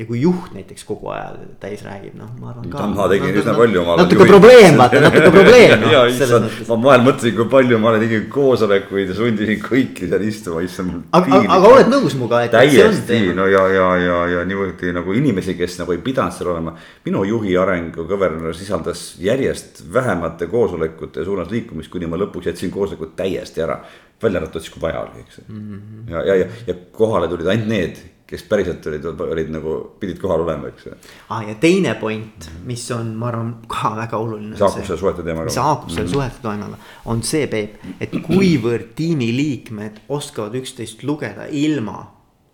ja 0.00 0.06
kui 0.08 0.20
juht 0.22 0.54
näiteks 0.56 0.84
kogu 0.88 1.10
aja 1.12 1.34
täis 1.60 1.82
räägib, 1.84 2.14
noh, 2.16 2.30
ma 2.40 2.52
arvan 2.52 2.68
ka. 2.72 2.86
ma 2.88 3.06
tegin 3.10 3.36
üsna 3.36 3.52
palju. 3.58 3.82
natuke 4.00 4.26
probleem, 4.28 4.78
vaata, 4.80 5.00
natuke 5.04 5.32
probleem 5.36 5.82
no,. 5.82 6.40
ma 6.70 6.78
vahel 6.86 7.04
mõtlesin, 7.04 7.34
kui 7.36 7.48
palju 7.52 7.80
ma 7.82 7.90
olen 7.90 8.04
teinud 8.06 8.28
koosolekuid 8.32 9.10
ja 9.12 9.16
sundisin 9.18 9.60
kõiki 9.64 10.08
seal 10.08 10.24
istuma, 10.24 10.62
issand. 10.64 10.94
aga, 11.16 11.40
aga 11.56 11.72
oled 11.74 11.90
nõus 11.92 12.16
minuga, 12.16 12.44
et. 12.46 12.54
täiesti, 12.54 13.18
no 13.36 13.48
ja, 13.50 13.64
ja, 13.74 13.88
ja, 14.00 14.20
ja 14.36 14.44
niimoodi 14.48 14.94
nagu 14.96 15.16
inimesi, 15.16 15.56
kes 15.58 15.80
nagu 15.82 15.96
ei 15.96 16.00
pidanud 16.04 16.36
seal 16.36 16.52
olema. 16.54 16.76
minu 17.04 17.24
juhi 17.28 17.56
arengukõver 17.60 18.38
sisaldas 18.56 19.02
järjest 19.20 19.82
vähemate 19.92 20.48
koosolekute 20.52 21.26
suunas 21.26 21.50
liikumist, 21.52 21.92
kuni 21.92 22.08
ma 22.08 22.20
lõpuks 22.20 22.48
jätsin 22.52 22.72
koosolekud 22.72 23.12
täiesti 23.18 23.66
ära 23.66 23.82
välja 24.22 24.40
arvatud 24.40 24.64
siis, 24.64 24.72
kui 24.72 24.82
vaja 24.82 25.04
oli, 25.04 25.26
eks 25.26 25.42
mm. 25.48 25.60
-hmm. 25.60 26.10
ja, 26.12 26.24
ja, 26.24 26.34
ja, 26.42 26.48
ja 26.66 26.74
kohale 26.92 27.28
tulid 27.28 27.48
ainult 27.48 27.68
need 27.68 28.00
kes 28.30 28.44
päriselt 28.46 28.86
olid, 28.86 29.06
olid 29.26 29.48
nagu, 29.50 29.76
pidid 30.00 30.20
kohal 30.22 30.44
olema, 30.44 30.70
eks 30.70 30.86
ju. 30.86 30.98
ah 31.34 31.42
ja 31.48 31.56
teine 31.60 31.94
point, 32.00 32.50
mis 32.68 32.84
on, 32.94 33.14
ma 33.18 33.30
arvan, 33.32 33.54
ka 33.70 33.94
väga 33.98 34.20
oluline. 34.20 34.52
mis 34.54 34.62
haakub 34.66 34.86
selle 34.86 35.00
suhete 35.00 35.26
teemaga. 35.26 35.50
mis 35.50 35.58
haakub 35.62 35.90
selle 35.90 36.04
mm 36.04 36.06
-hmm. 36.06 36.12
suhete 36.12 36.42
teemaga, 36.42 36.78
on 37.04 37.22
see, 37.22 37.46
Peep, 37.50 37.82
et 38.00 38.14
kuivõrd 38.28 38.94
tiimiliikmed 38.94 40.04
oskavad 40.08 40.54
üksteist 40.54 41.02
lugeda 41.02 41.48
ilma, 41.50 42.06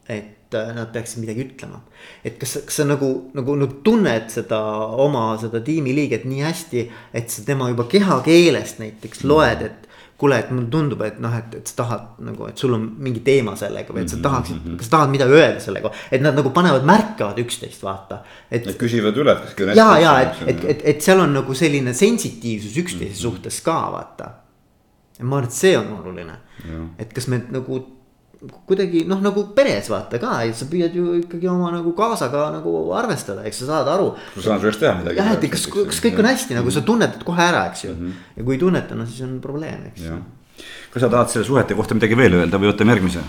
et 0.08 0.36
et 0.46 0.54
äh, 0.54 0.74
nad 0.74 0.92
peaksid 0.92 1.20
midagi 1.22 1.44
ütlema. 1.46 1.80
et 2.24 2.38
kas, 2.38 2.58
kas 2.66 2.78
sa 2.80 2.84
nagu, 2.86 3.30
nagu, 3.34 3.56
nagu 3.58 3.80
tunned 3.84 4.30
seda 4.30 4.60
oma 5.02 5.34
seda 5.40 5.60
tiimiliiget 5.64 6.26
nii 6.28 6.44
hästi, 6.44 6.84
et 7.14 7.30
sa 7.30 7.42
tema 7.46 7.68
juba 7.72 7.88
kehakeelest 7.90 8.78
näiteks 8.82 9.24
loed, 9.26 9.64
et 9.66 9.88
kuule, 10.18 10.38
et 10.40 10.50
mulle 10.50 10.70
tundub, 10.72 11.02
et 11.04 11.18
noh, 11.20 11.32
et, 11.36 11.58
et 11.58 11.68
sa 11.68 11.76
tahad 11.82 12.20
nagu, 12.24 12.46
et 12.48 12.58
sul 12.58 12.72
on 12.72 12.84
mingi 13.04 13.20
teema 13.24 13.52
sellega 13.58 13.92
või 13.92 14.04
et 14.04 14.12
sa 14.12 14.16
mhm, 14.16 14.24
tahaksid 14.24 14.56
mm, 14.56 14.62
-hmm. 14.64 14.78
kas 14.80 14.88
sa 14.88 14.94
tahad 14.94 15.12
midagi 15.12 15.36
öelda 15.36 15.60
sellega. 15.60 15.90
et 16.10 16.22
nad 16.24 16.38
nagu 16.38 16.52
panevad, 16.56 16.86
märkavad 16.88 17.40
üksteist, 17.44 17.82
vaata. 17.84 18.22
et 18.50 18.66
Nad 18.66 18.78
küsivad 18.80 19.20
üle, 19.20 19.32
et 19.32 19.42
kas 19.44 19.52
kõik 19.58 19.62
on 19.62 19.72
hästi. 19.74 19.82
ja, 19.82 19.98
ja 19.98 20.20
et, 20.20 20.42
et, 20.46 20.64
et, 20.64 20.82
et 20.94 21.02
seal 21.02 21.20
on 21.20 21.36
nagu 21.36 21.54
selline 21.54 21.94
sensitiivsus 21.94 22.76
üksteise 22.76 23.12
mm 23.12 23.14
-hmm. 23.14 23.22
suhtes 23.22 23.60
ka 23.60 23.76
vaata. 23.92 24.30
ma 25.20 25.36
arvan, 25.36 25.48
et 25.48 25.52
see 25.52 25.78
on 25.78 25.92
oluline. 26.00 26.38
et 26.98 27.12
kas 27.12 27.28
me 27.28 27.42
nagu 27.50 27.95
kuidagi 28.68 29.04
noh, 29.08 29.20
nagu 29.24 29.46
peres 29.56 29.88
vaata 29.90 30.20
ka, 30.22 30.38
et 30.46 30.56
sa 30.58 30.68
püüad 30.70 30.94
ju 30.96 31.16
ikkagi 31.20 31.48
oma 31.50 31.70
nagu 31.74 31.92
kaasaga 31.96 32.46
nagu 32.54 32.72
arvestada, 32.96 33.44
eks 33.48 33.62
sa 33.62 33.70
saad 33.72 33.90
aru. 33.96 34.12
sa 34.36 34.44
saad 34.50 34.64
sellest 34.64 34.82
teha 34.82 34.94
midagi. 35.00 35.20
jah, 35.20 35.32
et 35.34 35.50
kas, 35.52 35.66
kas 35.72 36.00
kõik 36.04 36.22
on 36.22 36.30
hästi, 36.30 36.56
nagu 36.58 36.72
sa 36.74 36.84
tunnetad 36.86 37.26
kohe 37.26 37.42
ära, 37.42 37.66
eks 37.70 37.84
ju 37.84 37.92
mm. 37.92 38.00
-hmm. 38.00 38.24
ja 38.36 38.44
kui 38.44 38.56
ei 38.56 38.62
tunneta, 38.62 38.94
no 38.94 39.06
siis 39.06 39.20
on 39.26 39.40
probleem, 39.40 39.90
eks 39.92 40.06
ju. 40.06 40.18
kas 40.92 41.02
sa 41.02 41.08
tahad 41.08 41.30
selle 41.32 41.46
suhete 41.46 41.74
kohta 41.74 41.94
midagi 41.94 42.16
veel 42.16 42.34
öelda 42.40 42.58
või 42.58 42.72
võtame 42.72 42.96
järgmise? 42.96 43.24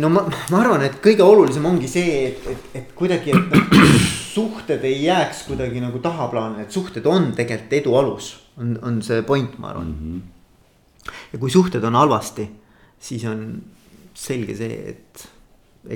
no 0.00 0.08
ma, 0.10 0.24
ma 0.50 0.60
arvan, 0.60 0.82
et 0.82 0.98
kõige 1.02 1.22
olulisem 1.22 1.64
ongi 1.64 1.88
see, 1.88 2.30
et, 2.30 2.46
et, 2.50 2.64
et 2.74 2.94
kuidagi, 2.94 3.30
et 3.30 3.52
noh, 3.54 3.84
suhted 4.34 4.84
ei 4.84 5.04
jääks 5.04 5.44
kuidagi 5.46 5.80
nagu 5.80 5.98
tahaplaanile, 6.02 6.66
et 6.66 6.72
suhted 6.74 7.06
on 7.06 7.32
tegelikult 7.36 7.78
edu 7.78 7.94
alus, 7.94 8.32
on, 8.58 8.78
on 8.82 9.02
see 9.02 9.22
point, 9.22 9.58
ma 9.58 9.70
arvan 9.70 9.86
mm. 9.86 9.98
-hmm. 10.00 11.12
ja 11.32 11.38
kui 11.38 11.50
suhted 11.50 11.84
on 11.84 11.94
halvasti 11.94 12.50
siis 13.00 13.24
on 13.28 13.44
selge 14.14 14.56
see, 14.58 14.78
et 14.92 15.26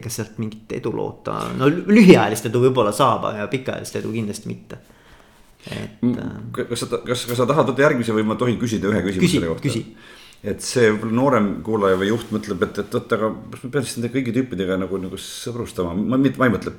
ega 0.01 0.11
sealt 0.13 0.39
mingit 0.41 0.73
edu 0.79 0.95
loota, 0.97 1.37
no 1.59 1.69
lühiajalist 1.69 2.49
edu 2.49 2.63
võib-olla 2.65 2.93
saab, 2.97 3.29
aga 3.33 3.47
pikaajalist 3.53 4.01
edu 4.01 4.13
kindlasti 4.15 4.51
mitte. 4.51 4.81
et. 5.69 6.01
Mm, 6.01 6.51
kas 6.57 6.85
sa, 6.85 7.01
kas, 7.05 7.25
kas 7.29 7.41
sa 7.41 7.49
tahad 7.49 7.71
võtta 7.71 7.87
järgmise 7.87 8.17
või 8.17 8.27
ma 8.29 8.37
tohin 8.41 8.59
küsida 8.61 8.91
ühe 8.91 9.01
küsimuse 9.05 9.27
küsi, 9.27 9.39
selle 9.39 9.53
kohta? 9.53 9.67
küsi 9.69 9.87
et 10.45 10.61
see 10.61 10.91
noorem 11.09 11.47
kuulaja 11.65 11.97
või 11.97 12.11
juht 12.11 12.33
mõtleb, 12.35 12.61
et, 12.67 12.81
et 12.83 12.97
oot, 12.99 13.13
aga 13.17 13.31
kas 13.55 13.63
ma 13.65 13.71
pean 13.73 13.87
siis 13.87 13.97
nende 13.97 14.11
kõigi 14.13 14.35
tüüpidega 14.37 14.77
nagu, 14.77 14.99
nagu 15.01 15.21
sõbrustama, 15.21 15.95
ma 15.97 16.19
ma 16.21 16.49
ei 16.49 16.53
mõtle 16.53 16.75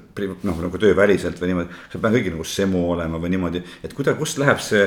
noh, 0.45 0.60
nagu 0.68 0.81
tööväliselt 0.81 1.41
või 1.41 1.49
niimoodi. 1.52 1.80
kas 1.88 1.97
ma 1.97 2.03
pean 2.03 2.15
kõigi 2.19 2.34
nagu 2.35 2.45
semu 2.45 2.84
olema 2.93 3.22
või 3.22 3.34
niimoodi, 3.34 3.64
et 3.81 3.97
kuidas, 3.97 4.18
kust 4.19 4.41
läheb 4.41 4.61
see 4.61 4.85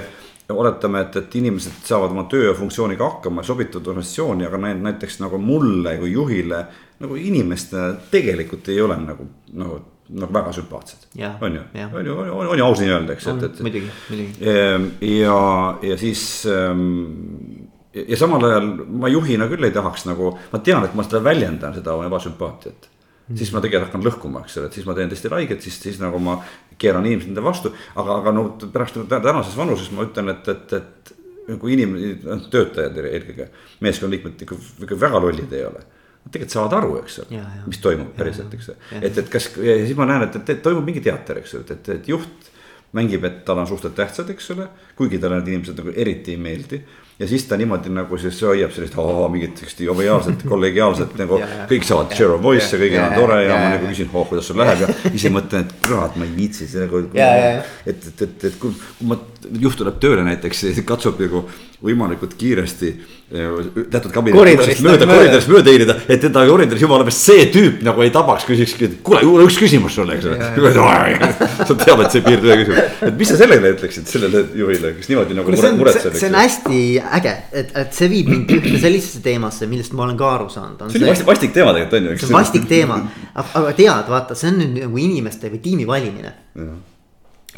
oletame, 0.53 1.03
et, 1.05 1.17
et 1.21 1.35
inimesed 1.41 1.85
saavad 1.85 2.15
oma 2.15 2.25
töö 2.31 2.49
ja 2.49 2.55
funktsiooniga 2.57 3.05
hakkama, 3.05 3.43
sobituvad 3.45 3.93
organisatsiooni, 3.93 4.47
aga 4.49 4.61
näiteks 4.65 5.21
nagu 5.21 5.39
mulle 5.43 5.97
kui 6.01 6.13
juhile 6.13 6.65
nagu 6.99 7.17
inimestena 7.21 7.93
tegelikult 8.11 8.69
ei 8.73 8.81
ole 8.83 8.97
nagu, 9.03 9.29
nagu, 9.61 9.81
nagu 10.09 10.35
väga 10.35 10.53
sümpaatsed. 10.57 11.09
on 11.41 11.59
ju, 11.61 11.65
on 11.93 12.07
ju, 12.07 12.19
on, 12.19 12.47
on 12.47 12.59
ju 12.59 12.65
aus 12.65 12.81
nii 12.81 12.93
öelda, 12.95 13.17
eks, 13.17 13.31
et, 13.35 13.43
et. 13.51 13.65
muidugi, 13.67 13.91
muidugi. 14.09 14.53
Ehm, 14.55 14.91
ja, 15.05 15.41
ja 15.83 15.99
siis 16.01 16.23
ähm, 16.51 17.67
ja 17.93 18.17
samal 18.17 18.49
ajal 18.49 18.73
ma 18.89 19.13
juhina 19.13 19.51
küll 19.53 19.69
ei 19.69 19.75
tahaks 19.75 20.09
nagu, 20.09 20.33
ma 20.53 20.63
tean, 20.65 20.89
et 20.89 20.97
ma 20.97 21.05
seda 21.05 21.21
väljendan, 21.25 21.77
seda 21.77 21.99
ebasümpaatiat 22.09 22.95
Mm. 23.29 23.37
siis 23.37 23.51
ma 23.53 23.61
tegelikult 23.61 23.91
hakkan 23.91 24.05
lõhkuma, 24.07 24.41
eks 24.47 24.55
ole, 24.57 24.69
et 24.71 24.77
siis 24.79 24.87
ma 24.89 24.95
teen 24.97 25.11
teistele 25.13 25.37
haiget, 25.37 25.61
siis, 25.61 25.75
siis 25.83 25.99
nagu 26.01 26.17
ma 26.23 26.39
keeran 26.79 27.07
inimesed 27.07 27.33
enda 27.33 27.45
vastu. 27.45 27.73
aga, 27.95 28.19
aga 28.23 28.33
no 28.35 28.49
pärast 28.73 28.99
tänases 29.09 29.57
vanuses 29.59 29.91
ma 29.95 30.07
ütlen, 30.07 30.33
et, 30.35 30.49
et, 30.49 30.75
et 30.79 31.15
nagu 31.49 31.71
inimesed, 31.75 32.27
noh, 32.29 32.43
töötajad 32.53 32.99
eelkõige, 33.03 33.49
meeskonnaliikmed 33.85 34.45
ikka, 34.45 34.59
ikka 34.85 35.01
väga 35.01 35.23
lollid 35.25 35.55
ei 35.57 35.65
ole. 35.69 35.83
Nad 36.19 36.35
tegelikult 36.35 36.55
saavad 36.57 36.77
aru, 36.81 36.95
eks 37.03 37.19
ole, 37.25 37.43
mis 37.71 37.81
toimub 37.81 38.13
päriselt, 38.19 38.53
eks 38.55 38.73
ole, 38.73 38.79
et, 39.01 39.19
et 39.23 39.33
kas 39.33 39.49
ja 39.65 39.79
siis 39.81 39.97
ma 39.97 40.09
näen, 40.11 40.27
et, 40.29 40.39
et 40.43 40.63
toimub 40.65 40.85
mingi 40.87 41.03
teater, 41.05 41.41
eks 41.41 41.57
ole, 41.57 41.65
et, 41.65 41.77
et, 41.79 41.93
et 41.97 42.11
juht 42.13 42.51
mängib, 42.97 43.25
et 43.29 43.43
tal 43.47 43.61
on 43.63 43.69
suhteliselt 43.69 43.97
tähtsad, 43.97 44.33
eks 44.33 44.51
ole, 44.57 44.67
kuigi 44.99 45.21
talle 45.23 45.41
need 45.41 45.53
inimesed 45.55 45.79
nagu 45.79 45.95
eriti 45.95 46.35
ei 46.35 46.41
meeldi 46.43 46.83
ja 47.19 47.29
siis 47.29 47.45
ta 47.51 47.57
niimoodi 47.59 47.91
nagu 47.91 48.19
siis 48.21 48.39
hoiab 48.47 48.73
sellist 48.75 48.97
mingit 49.33 49.59
sellist 49.59 49.81
joviaalset, 49.83 50.45
kollegiaalset 50.49 51.17
nagu 51.19 51.41
kõik 51.71 51.87
saavad 51.87 52.15
share 52.15 52.37
of 52.37 52.43
voice 52.43 52.69
ja 52.71 52.81
kõigil 52.81 53.03
on 53.03 53.17
tore 53.17 53.39
ja 53.45 53.57
ma 53.57 53.73
nagu 53.75 53.91
küsin, 53.91 54.11
oh 54.13 54.29
kuidas 54.29 54.51
sul 54.51 54.61
läheb? 54.63 54.85
Ja 54.85 55.15
ise 55.15 55.33
mõtlen, 55.35 55.67
et 55.67 55.75
kurat, 55.87 56.19
ma 56.19 56.29
ei 56.29 56.35
viitsi 56.37 56.69
see 56.71 56.85
nagu. 56.85 57.03
et, 57.15 57.89
et, 57.91 58.23
et, 58.29 58.45
et 58.51 58.61
kui 58.63 58.77
ma, 59.09 59.19
juht 59.65 59.81
tuleb 59.81 59.99
tööle 60.03 60.27
näiteks, 60.29 60.65
katsub 60.87 61.19
nagu 61.23 61.47
võimalikult 61.85 62.35
kiiresti 62.39 62.91
teatud 63.29 64.09
kabinetist 64.11 64.81
mööda 64.83 65.07
koridorist 65.07 65.51
mööda 65.53 65.73
hiilida, 65.75 65.95
et 66.09 66.23
teda 66.25 66.43
koridoris 66.49 66.81
jumala 66.83 67.05
pärast 67.05 67.27
see 67.29 67.45
tüüp 67.53 67.85
nagu 67.85 68.03
ei 68.03 68.11
tabaks, 68.15 68.47
küsiks, 68.49 68.73
kuule, 69.05 69.21
üks 69.45 69.59
küsimus 69.61 69.99
sulle, 69.99 70.17
eks 70.17 70.27
ole. 70.31 71.29
sa 71.69 71.77
tead, 71.77 72.03
et 72.07 72.15
see 72.15 72.23
ei 72.23 72.25
piirdu 72.25 72.49
ühe 72.49 72.57
küsimusega, 72.63 73.07
et 73.11 73.21
mis 73.21 73.31
sa 73.31 73.39
sellele 73.43 73.75
ütleksid, 73.77 74.09
sellele 74.09 74.43
juhile, 74.59 74.95
kes 74.97 75.13
niimoodi 75.13 75.39
nagu 75.39 75.55
muretseb. 75.55 76.19
see 76.19 76.33
on 76.33 76.41
hästi 76.41 76.83
äge, 77.21 77.37
et, 77.63 77.73
et 77.85 78.01
see 78.01 78.11
viib 78.17 78.33
mind 78.33 78.55
ühte 78.59 78.75
sellisesse 78.81 79.23
teemasse, 79.29 79.69
millest 79.71 79.95
ma 79.95 80.09
olen 80.09 80.19
ka 80.19 80.35
aru 80.39 80.51
saanud. 80.57 80.89
see 80.89 81.05
on 81.05 81.13
vastik, 81.13 81.29
vastik 81.29 81.57
teema 81.61 81.77
tegelikult 81.77 82.01
on 82.01 82.11
ju. 82.11 82.21
see 82.25 82.33
on 82.33 82.39
vastik 82.41 82.71
teema, 82.71 83.03
aga 83.61 83.77
tead, 83.77 84.15
vaata, 84.17 84.39
see 84.39 84.55
on 84.55 84.63
nüüd 84.65 84.79
nagu 84.87 85.05
inimeste 85.05 85.53
või 85.53 85.67
tiimi 85.69 85.91
valimine 85.91 86.33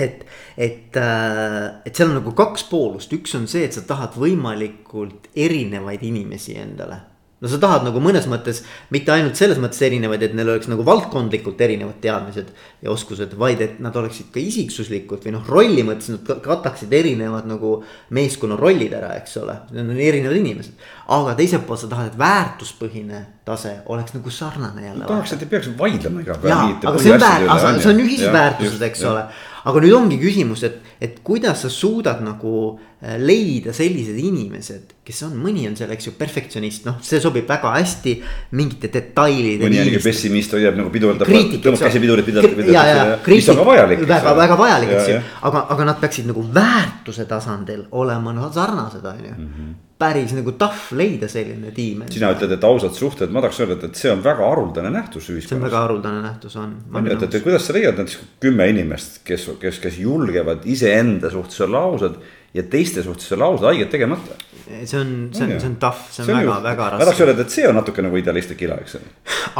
et, 0.00 0.24
et, 0.56 0.96
äh, 0.96 1.68
et 1.84 1.94
seal 1.94 2.10
on 2.10 2.18
nagu 2.20 2.34
kaks 2.36 2.66
poolust, 2.70 3.12
üks 3.16 3.36
on 3.38 3.46
see, 3.50 3.66
et 3.68 3.76
sa 3.76 3.84
tahad 3.86 4.18
võimalikult 4.20 5.30
erinevaid 5.36 6.04
inimesi 6.06 6.58
endale 6.60 7.04
no 7.40 7.48
sa 7.48 7.58
tahad 7.60 7.86
nagu 7.86 8.00
mõnes 8.04 8.26
mõttes, 8.28 8.60
mitte 8.92 9.12
ainult 9.14 9.38
selles 9.38 9.58
mõttes 9.62 9.80
erinevaid, 9.86 10.22
et 10.24 10.34
neil 10.36 10.50
oleks 10.52 10.68
nagu 10.70 10.84
valdkondlikult 10.86 11.60
erinevad 11.64 11.96
teadmised 12.02 12.50
ja 12.84 12.92
oskused, 12.92 13.32
vaid 13.40 13.62
et 13.64 13.78
nad 13.82 13.96
oleksid 13.96 14.28
ka 14.34 14.40
isiksuslikult 14.42 15.24
või 15.26 15.34
noh, 15.38 15.46
rolli 15.48 15.84
mõttes 15.86 16.12
nad 16.12 16.32
kataksid 16.44 16.92
erinevad 17.00 17.48
nagu 17.48 17.78
meeskonna 18.16 18.58
rollid 18.60 18.94
ära, 18.96 19.14
eks 19.20 19.38
ole. 19.40 19.56
Need 19.72 19.86
on 19.86 20.02
erinevad 20.08 20.40
inimesed, 20.40 20.88
aga 21.16 21.36
teiselt 21.38 21.64
poolt 21.68 21.84
sa 21.84 21.92
tahad, 21.92 22.12
et 22.12 22.20
väärtuspõhine 22.20 23.22
tase 23.48 23.78
oleks 23.90 24.16
nagu 24.18 24.34
sarnane 24.34 24.84
jälle. 24.90 25.08
tahaks, 25.08 25.32
et 25.36 25.46
ei 25.46 25.54
peaks 25.54 25.70
vaidlema 25.78 26.26
iga 26.26 26.36
päev. 26.36 26.52
jaa, 26.52 26.66
aga 26.92 26.98
see 27.00 27.14
on 27.14 27.24
väär-, 27.24 27.80
see 27.80 27.94
on 27.94 28.04
ühisväärtused, 28.04 28.84
eks 28.90 29.06
ja. 29.06 29.14
ole 29.14 29.24
aga 29.68 29.82
nüüd 29.84 29.96
ongi 29.96 30.18
küsimus, 30.20 30.62
et, 30.68 30.78
et 31.02 31.18
kuidas 31.26 31.64
sa 31.64 31.70
suudad 31.72 32.22
nagu 32.24 32.52
äh, 33.00 33.16
leida 33.20 33.74
sellised 33.76 34.16
inimesed, 34.20 34.94
kes 35.06 35.22
on, 35.26 35.34
mõni 35.40 35.66
on 35.68 35.76
seal, 35.78 35.92
eks 35.94 36.08
ju, 36.10 36.14
perfektsionist, 36.18 36.86
noh, 36.88 37.00
see 37.04 37.20
sobib 37.22 37.48
väga 37.50 37.74
hästi 37.76 38.16
mingite 38.56 38.92
detailide. 38.92 39.66
mõni 39.66 39.82
on 39.82 39.92
ikka 39.92 40.04
pessimist, 40.06 40.56
hoiab 40.56 40.80
nagu 40.80 40.94
pidurdab, 40.94 41.28
tõmbab 41.28 41.84
käsi 41.84 42.02
pidurit 42.06 42.30
pidurdab, 42.30 42.56
pidurdab, 42.62 43.28
mis 43.28 43.52
on 43.52 43.60
ka 43.60 43.68
vajalik. 43.72 44.08
väga, 44.14 44.34
väga 44.44 44.58
vajalik, 44.64 44.96
eks 44.96 45.12
ju, 45.12 45.20
aga, 45.50 45.66
aga 45.76 45.92
nad 45.92 46.02
peaksid 46.02 46.32
nagu 46.32 46.48
väärtuse 46.56 47.28
tasandil 47.30 47.86
olema 47.90 48.34
noh 48.36 48.50
sarnased, 48.54 49.04
on 49.04 49.24
ju. 49.28 49.36
Mhm 49.36 49.78
päris 50.00 50.32
nagu 50.36 50.54
tough 50.58 50.94
leida 50.96 51.28
selline 51.30 51.72
tiim. 51.76 52.04
sina 52.12 52.30
ütled, 52.34 52.54
et 52.56 52.66
ausad 52.66 52.96
suhted, 52.96 53.32
ma 53.32 53.42
tahaks 53.44 53.60
öelda, 53.62 53.76
et, 53.90 53.98
see 54.00 54.12
on 54.12 54.22
väga 54.24 54.46
haruldane 54.48 54.92
nähtus 54.94 55.28
ühiskonnas. 55.28 55.48
see 55.50 55.58
on 55.58 55.66
väga 55.66 55.82
haruldane 55.84 56.22
nähtus 56.24 56.56
on. 56.60 56.76
et, 57.04 57.26
et, 57.26 57.38
kuidas 57.44 57.66
sa 57.68 57.76
leiad 57.76 58.00
näiteks 58.00 58.18
kümme 58.42 58.68
inimest, 58.72 59.20
kes, 59.26 59.50
kes, 59.60 59.80
kes 59.82 59.98
julgevad 60.00 60.64
iseenda 60.70 61.32
suhtes 61.32 61.60
olla 61.66 61.84
ausad 61.90 62.16
ja 62.56 62.64
teiste 62.72 63.04
suhtes 63.06 63.30
olla 63.36 63.52
ausad, 63.52 63.68
haiget 63.72 63.92
tegemata. 63.92 64.38
see 64.84 64.98
on, 65.00 65.12
see 65.36 65.44
on, 65.46 65.54
see 65.60 65.68
on 65.68 65.76
tough, 65.82 66.08
see 66.08 66.24
on, 66.24 66.30
see 66.32 66.34
on 66.34 66.42
väga, 66.46 66.58
väga 66.70 66.88
raske. 66.94 67.04
ma 67.04 67.10
tahaks 67.10 67.22
öelda, 67.26 67.46
et 67.46 67.58
see 67.58 67.68
on 67.68 67.78
natuke 67.82 68.08
nagu 68.08 68.20
idealistlik 68.24 68.66
ila, 68.68 68.80
eks 68.80 68.98
ole. 69.00 69.14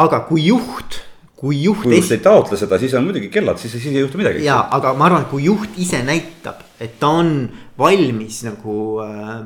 aga 0.07 0.25
kui 0.31 0.49
juht 0.49 1.03
kui 1.41 1.63
juht. 1.63 1.85
kui 1.85 1.97
just 1.97 2.13
ei 2.13 2.21
taotle 2.25 2.57
seda, 2.61 2.77
siis 2.81 2.93
on 2.99 3.07
muidugi 3.07 3.31
kellad, 3.33 3.61
siis, 3.61 3.73
siis 3.77 3.93
ei 3.93 4.03
juhtu 4.03 4.21
midagi. 4.21 4.45
ja, 4.45 4.59
aga 4.77 4.93
ma 4.97 5.09
arvan, 5.09 5.25
et 5.25 5.33
kui 5.33 5.47
juht 5.49 5.79
ise 5.81 6.03
näitab, 6.05 6.65
et 6.81 6.99
ta 7.01 7.15
on 7.21 7.33
valmis 7.81 8.43
nagu 8.45 8.77
äh, 9.05 9.41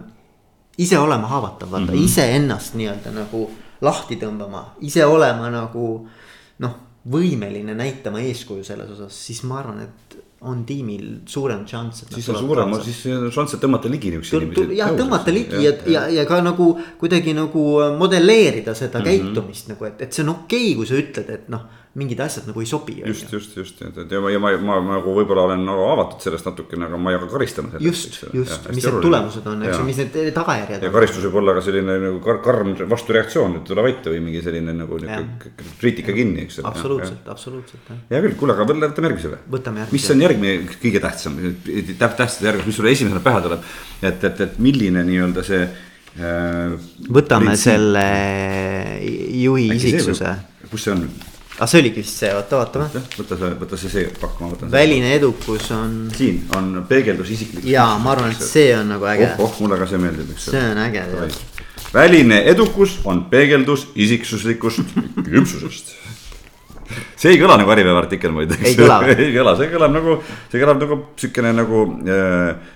ise 0.78 0.98
olema 0.98 1.28
haavatav, 1.28 1.70
vaata 1.70 1.92
mm 1.92 1.98
-hmm. 1.98 2.04
iseennast 2.04 2.74
nii-öelda 2.74 3.12
nagu 3.14 3.50
lahti 3.80 4.16
tõmbama, 4.16 4.64
ise 4.80 5.04
olema 5.04 5.50
nagu 5.50 6.08
noh, 6.58 6.74
võimeline 7.10 7.74
näitama 7.74 8.20
eeskuju 8.20 8.64
selles 8.64 8.90
osas, 8.90 9.26
siis 9.26 9.42
ma 9.42 9.58
arvan, 9.58 9.82
et 9.84 10.16
on 10.44 10.64
tiimil 10.64 11.04
suurem 11.26 11.66
šanss. 11.66 12.04
siis 12.14 12.28
on 12.28 12.38
suurem, 12.38 12.74
siis 12.84 13.02
šanss, 13.34 13.54
et 13.54 13.60
tõmmata 13.60 13.90
ligi 13.90 14.10
niisuguseid 14.10 14.42
inimesi. 14.42 14.76
jah, 14.76 14.90
tõmmata 14.98 15.32
ligi 15.32 15.62
ja, 15.64 15.72
ja, 15.72 15.92
ja, 15.92 16.08
ja 16.08 16.26
ka 16.28 16.40
nagu 16.44 16.78
kuidagi 17.00 17.34
nagu 17.34 17.64
modelleerida 17.98 18.74
seda 18.74 18.98
mm 18.98 19.04
-hmm. 19.04 19.08
käitumist 19.08 19.68
nagu, 19.68 19.84
et, 19.84 20.02
et 20.02 20.12
see 20.12 20.22
on 20.22 20.28
okei 20.28 20.72
okay,, 20.72 20.76
kui 20.76 20.86
sa 20.86 20.94
ütled, 20.94 21.30
et 21.30 21.48
noh 21.48 21.60
mingid 21.98 22.20
asjad 22.24 22.48
nagu 22.50 22.62
ei 22.62 22.66
sobi. 22.66 22.96
just, 23.06 23.30
just, 23.32 23.52
just, 23.56 23.82
et, 23.86 23.98
et 24.02 24.12
ja 24.12 24.20
ma, 24.22 24.30
ja 24.32 24.40
ma, 24.42 24.50
ma 24.58 24.96
nagu 24.96 25.12
võib-olla 25.14 25.44
olen 25.48 25.62
nagu 25.66 25.84
avatud 25.92 26.22
sellest 26.24 26.46
natukene, 26.48 26.88
aga 26.88 26.98
ma 26.98 27.12
ei 27.12 27.18
hakka 27.18 27.28
karistama. 27.32 27.80
just, 27.82 28.16
just, 28.34 28.68
mis 28.74 28.86
need 28.88 28.98
tulemused 29.04 29.46
on, 29.50 29.62
eks 29.62 29.76
ju, 29.78 29.86
mis 29.86 30.00
need 30.02 30.16
tagajärjed 30.34 30.86
ja 30.88 30.92
karistus 30.94 31.26
võib 31.28 31.38
olla 31.42 31.54
ka 31.58 31.64
selline 31.66 31.96
nagu 32.02 32.18
kar 32.24 32.40
karm 32.44 32.72
vastureaktsioon, 32.90 33.58
et 33.60 33.68
tule 33.70 33.84
vait 33.86 34.08
või 34.10 34.22
mingi 34.26 34.42
selline 34.42 34.74
nagu 34.74 34.98
kriitika 35.80 36.14
kinni, 36.16 36.48
eks 36.48 36.62
absoluutselt, 36.66 37.28
absoluutselt. 37.30 37.92
hea 38.10 38.22
küll, 38.26 38.34
kuule, 38.40 38.56
aga 38.56 38.66
võtame 38.72 39.10
järgmise 39.10 39.30
või? 39.34 39.42
võtame 39.54 39.84
järgmise. 39.84 39.98
mis 39.98 40.08
on 40.14 40.24
järgmine 40.26 40.56
kõige 40.74 41.02
tähtsam, 41.04 41.36
tähtsate 41.92 42.48
järgus, 42.50 42.70
mis 42.70 42.80
sulle 42.80 42.94
esimesena 42.96 43.22
pähe 43.22 43.44
tuleb, 43.44 43.68
et, 44.02 44.26
et, 44.30 44.42
et 44.48 44.58
milline 44.62 45.06
nii-öelda 45.06 45.46
see 45.46 45.62
äh,. 45.62 46.74
võtame 47.06 47.54
printsiip. 47.54 47.68
selle 47.68 48.08
juhi 49.44 49.70
isiksuse 49.76 50.34
kus 50.74 50.88
see 50.88 50.96
on? 50.96 51.06
Ah, 51.58 51.66
see 51.70 51.80
oligi 51.82 52.02
vist 52.02 52.22
see, 52.22 52.30
oota, 52.34 52.60
vaatame. 52.62 53.02
võta 53.18 53.38
see, 53.38 53.50
võta 53.60 53.78
see, 53.80 53.92
see 53.92 54.12
pakk, 54.20 54.38
ma 54.42 54.50
võtan. 54.52 54.70
väline 54.72 55.12
edukus 55.16 55.70
on. 55.74 55.96
siin 56.14 56.42
on 56.56 56.70
peegeldus 56.88 57.34
isiklik. 57.36 57.66
ja 57.70 57.86
ma 58.02 58.14
arvan, 58.14 58.34
et 58.34 58.44
see 58.44 58.70
on 58.76 58.94
nagu 58.94 59.10
äge. 59.10 59.34
oh, 59.38 59.46
oh, 59.46 59.58
mulle 59.62 59.78
ka 59.80 59.88
see 59.90 60.00
meeldib, 60.02 60.32
eks. 60.34 60.48
see 60.54 60.64
on 60.72 60.80
äge 60.86 61.04
jah. 61.04 61.42
väline 61.94 62.40
edukus 62.54 62.98
on 63.10 63.26
peegeldus 63.30 63.88
isiksuslikust 63.94 64.96
küpsusest 65.28 65.94
see 67.16 67.34
ei 67.34 67.40
kõla 67.40 67.58
nagu 67.60 67.72
Äripäeva 67.72 68.02
artikkel 68.02 68.34
muide. 68.34 68.58
ei 68.62 68.76
kõla 68.78 68.98
ei 69.14 69.30
kõla, 69.34 69.54
see 69.60 69.70
kõlab 69.72 69.94
nagu, 69.94 70.16
see 70.52 70.62
kõlab 70.62 70.82
nagu 70.82 70.98
siukene 71.20 71.54
nagu 71.56 71.84
äh, 72.08 72.74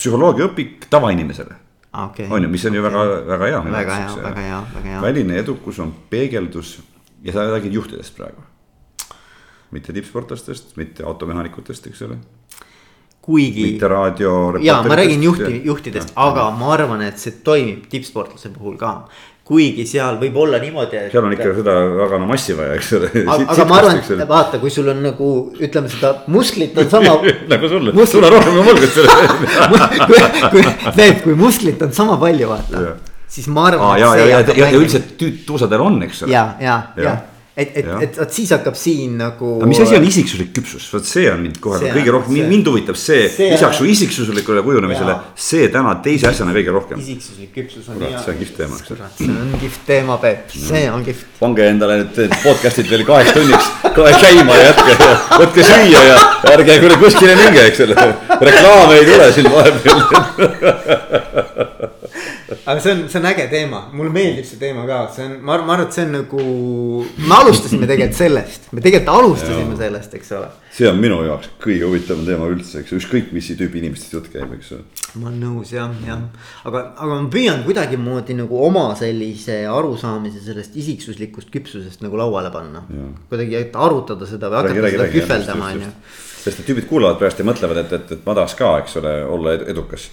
psühholoogiaõpik 0.00 0.86
tavainimesele 0.92 1.58
okay.. 1.92 2.28
on 2.30 2.46
ju, 2.46 2.52
mis 2.52 2.64
on 2.68 2.78
ju 2.78 2.84
väga, 2.84 3.04
väga 3.28 3.50
hea. 3.50 3.60
väga 3.74 3.98
hea, 4.04 4.14
väga 4.22 4.46
hea, 4.46 4.62
väga 4.76 4.94
hea. 4.94 5.02
väline 5.04 5.42
edukus 5.42 5.82
on 5.82 5.92
peegeldus 6.12 6.78
ja 7.24 7.32
sa 7.32 7.46
räägid 7.50 7.72
juhtidest 7.72 8.16
praegu. 8.16 8.42
mitte 9.70 9.92
tippsportlastest, 9.92 10.76
mitte 10.76 11.04
automehaanikutest, 11.06 11.86
eks 11.86 12.02
ole. 12.02 12.16
kuigi. 13.22 13.62
mitte 13.62 13.88
raadio. 13.88 14.58
ja 14.60 14.82
ma 14.82 14.96
räägin 14.96 15.22
juhti, 15.22 15.60
juhtidest, 15.64 16.12
aga 16.16 16.50
ma 16.50 16.72
arvan, 16.72 17.02
et 17.02 17.18
see 17.18 17.32
toimib 17.44 17.86
tippsportlase 17.90 18.50
puhul 18.56 18.76
ka 18.80 18.94
kuigi 19.50 19.82
seal 19.88 20.18
võib 20.20 20.36
olla 20.38 20.60
niimoodi 20.62 20.96
et.... 20.96 21.10
seal 21.10 21.26
on 21.26 21.34
ikka 21.34 21.50
seda 21.56 21.74
väga 21.98 22.18
no 22.22 22.28
massi 22.30 22.54
vaja, 22.54 22.76
eks 22.78 22.92
ole. 22.98 23.10
aga 23.26 23.66
ma 23.66 23.78
arvan, 23.80 23.98
et 23.98 24.24
vaata, 24.30 24.60
kui 24.62 24.70
sul 24.70 24.90
on 24.92 25.02
nagu 25.02 25.30
ütleme 25.58 25.90
seda 25.90 26.12
musklit 26.30 26.78
on 26.78 26.90
sama 26.92 27.16
nagu 27.52 27.70
sul, 27.72 27.92
sul 28.06 28.26
on 28.28 28.34
rohkem 28.36 28.58
kui 28.58 28.66
mul, 28.68 28.82
kes 28.84 28.98
selle 28.98 29.16
kui, 30.06 30.20
kui, 30.54 31.14
kui 31.24 31.38
musklit 31.38 31.82
on 31.82 31.94
sama 31.96 32.18
palju, 32.22 32.50
vaata 32.52 33.09
siis 33.30 33.50
ma 33.50 33.68
arvan. 33.70 33.98
ja, 34.00 34.14
ja, 34.18 34.28
ja, 34.28 34.40
ja, 34.46 34.70
ja 34.70 34.78
üldiselt 34.78 35.14
tuusadel 35.46 35.80
on, 35.84 36.02
eks 36.06 36.24
ole. 36.26 36.34
ja, 36.34 36.46
ja, 36.60 36.80
ja 37.00 37.18
et, 37.60 37.72
et, 37.76 37.88
et 38.04 38.18
vot 38.20 38.32
siis 38.32 38.50
hakkab 38.54 38.76
siin 38.78 39.16
nagu. 39.20 39.56
aga 39.58 39.68
mis 39.68 39.80
asi 39.82 39.96
on 39.98 40.04
isiksuslik 40.06 40.52
küpsus, 40.56 40.86
vot 40.94 41.06
see 41.06 41.26
on 41.32 41.42
mind 41.42 41.58
kohe 41.62 41.80
see 41.82 41.90
kõige 41.96 42.14
rohkem, 42.14 42.38
mind 42.48 42.70
huvitab 42.70 42.98
see, 42.98 43.26
see, 43.32 43.50
lisaks 43.52 43.80
su 43.80 43.88
isiksuslikule 43.90 44.62
kujunemisele, 44.66 45.16
see 45.48 45.68
täna 45.74 45.96
teise 46.04 46.30
asjana 46.30 46.54
kõige 46.56 46.74
rohkem. 46.76 47.02
isiksuslik 47.02 47.52
küpsus 47.56 47.90
on. 47.90 47.98
kurat, 47.98 48.22
see 48.22 48.32
on 48.32 48.38
kihvt 48.40 48.56
teema, 48.62 48.80
eks 48.80 48.94
ole. 48.94 49.10
see 49.18 49.34
on 49.34 49.52
kihvt 49.64 49.84
teema, 49.90 50.18
Peep, 50.22 50.56
see 50.56 50.84
on 50.94 51.06
kihvt. 51.10 51.28
pange 51.42 51.68
endale 51.74 52.00
need 52.04 52.34
podcast'id 52.46 52.90
veel 52.94 53.06
kaheks 53.08 53.36
tunniks 53.36 53.70
kohe 53.98 54.12
käima 54.22 54.58
ja 54.60 54.70
jätke 54.70 54.92
ja 54.94 55.12
võtke 55.42 55.68
süüa 55.72 56.02
ja 56.06 56.18
ärge 56.54 56.80
kuskile 57.02 57.34
minge, 57.42 57.66
eks 57.66 57.84
ole. 57.88 58.10
reklaame 58.40 59.00
ei 59.00 59.08
tule 59.10 59.32
siin 59.34 59.50
vahepeal 59.52 59.98
aga 62.70 62.82
see 62.84 62.92
on, 62.94 63.00
see 63.10 63.18
on 63.18 63.26
äge 63.30 63.46
teema, 63.50 63.80
mulle 63.96 64.12
meeldib 64.14 64.46
see 64.46 64.58
teema 64.60 64.84
ka, 64.88 65.00
see 65.14 65.26
on, 65.26 65.36
ma 65.42 65.56
ma 65.58 65.74
arvan, 65.74 65.88
et 65.88 65.96
see 65.96 66.04
on 66.06 66.12
nagu, 66.20 66.44
me 67.18 67.36
alustasime 67.40 67.88
tegelikult 67.90 68.18
sellest, 68.20 68.68
me 68.76 68.84
tegelikult 68.84 69.10
alustasime 69.16 69.78
sellest, 69.80 70.14
eks 70.20 70.30
ole. 70.38 70.50
see 70.76 70.88
on 70.90 71.00
minu 71.02 71.18
jaoks 71.26 71.50
kõige 71.64 71.88
huvitavam 71.88 72.22
teema 72.28 72.46
üldse, 72.52 72.84
eks 72.84 72.94
ükskõik 73.00 73.34
mis 73.34 73.50
tüüpi 73.58 73.82
inimestest 73.82 74.16
jutt 74.16 74.30
käib, 74.32 74.54
eks 74.58 74.72
ole. 74.76 74.86
ma 75.16 75.30
olen 75.32 75.42
nõus 75.48 75.74
jah, 75.74 75.92
jah, 76.06 76.22
aga, 76.70 76.84
aga 76.94 77.10
ma 77.18 77.28
püüan 77.34 77.66
kuidagimoodi 77.66 78.38
nagu 78.38 78.62
oma 78.70 78.86
sellise 79.00 79.60
arusaamise 79.70 80.42
sellest 80.46 80.78
isiksuslikust 80.80 81.50
küpsusest 81.52 82.06
nagu 82.06 82.20
lauale 82.20 82.54
panna. 82.54 82.86
kuidagi, 83.28 83.58
et 83.66 83.76
arutada 83.76 84.28
seda 84.30 84.52
või 84.52 84.62
hakata 84.70 84.96
seda 84.96 85.12
kühveldama, 85.18 85.72
on 85.74 85.88
ju 85.88 85.94
sest 86.40 86.62
et 86.62 86.68
tüübid 86.70 86.86
kuulavad 86.88 87.18
praegu 87.20 87.42
ja 87.42 87.44
mõtlevad, 87.44 87.82
et, 87.82 87.90
et, 87.98 88.12
et 88.16 88.20
ma 88.24 88.32
tahaks 88.38 88.54
ka, 88.56 88.70
eks 88.80 88.96
ole, 89.00 89.10
olla 89.28 89.58
edukas 89.68 90.06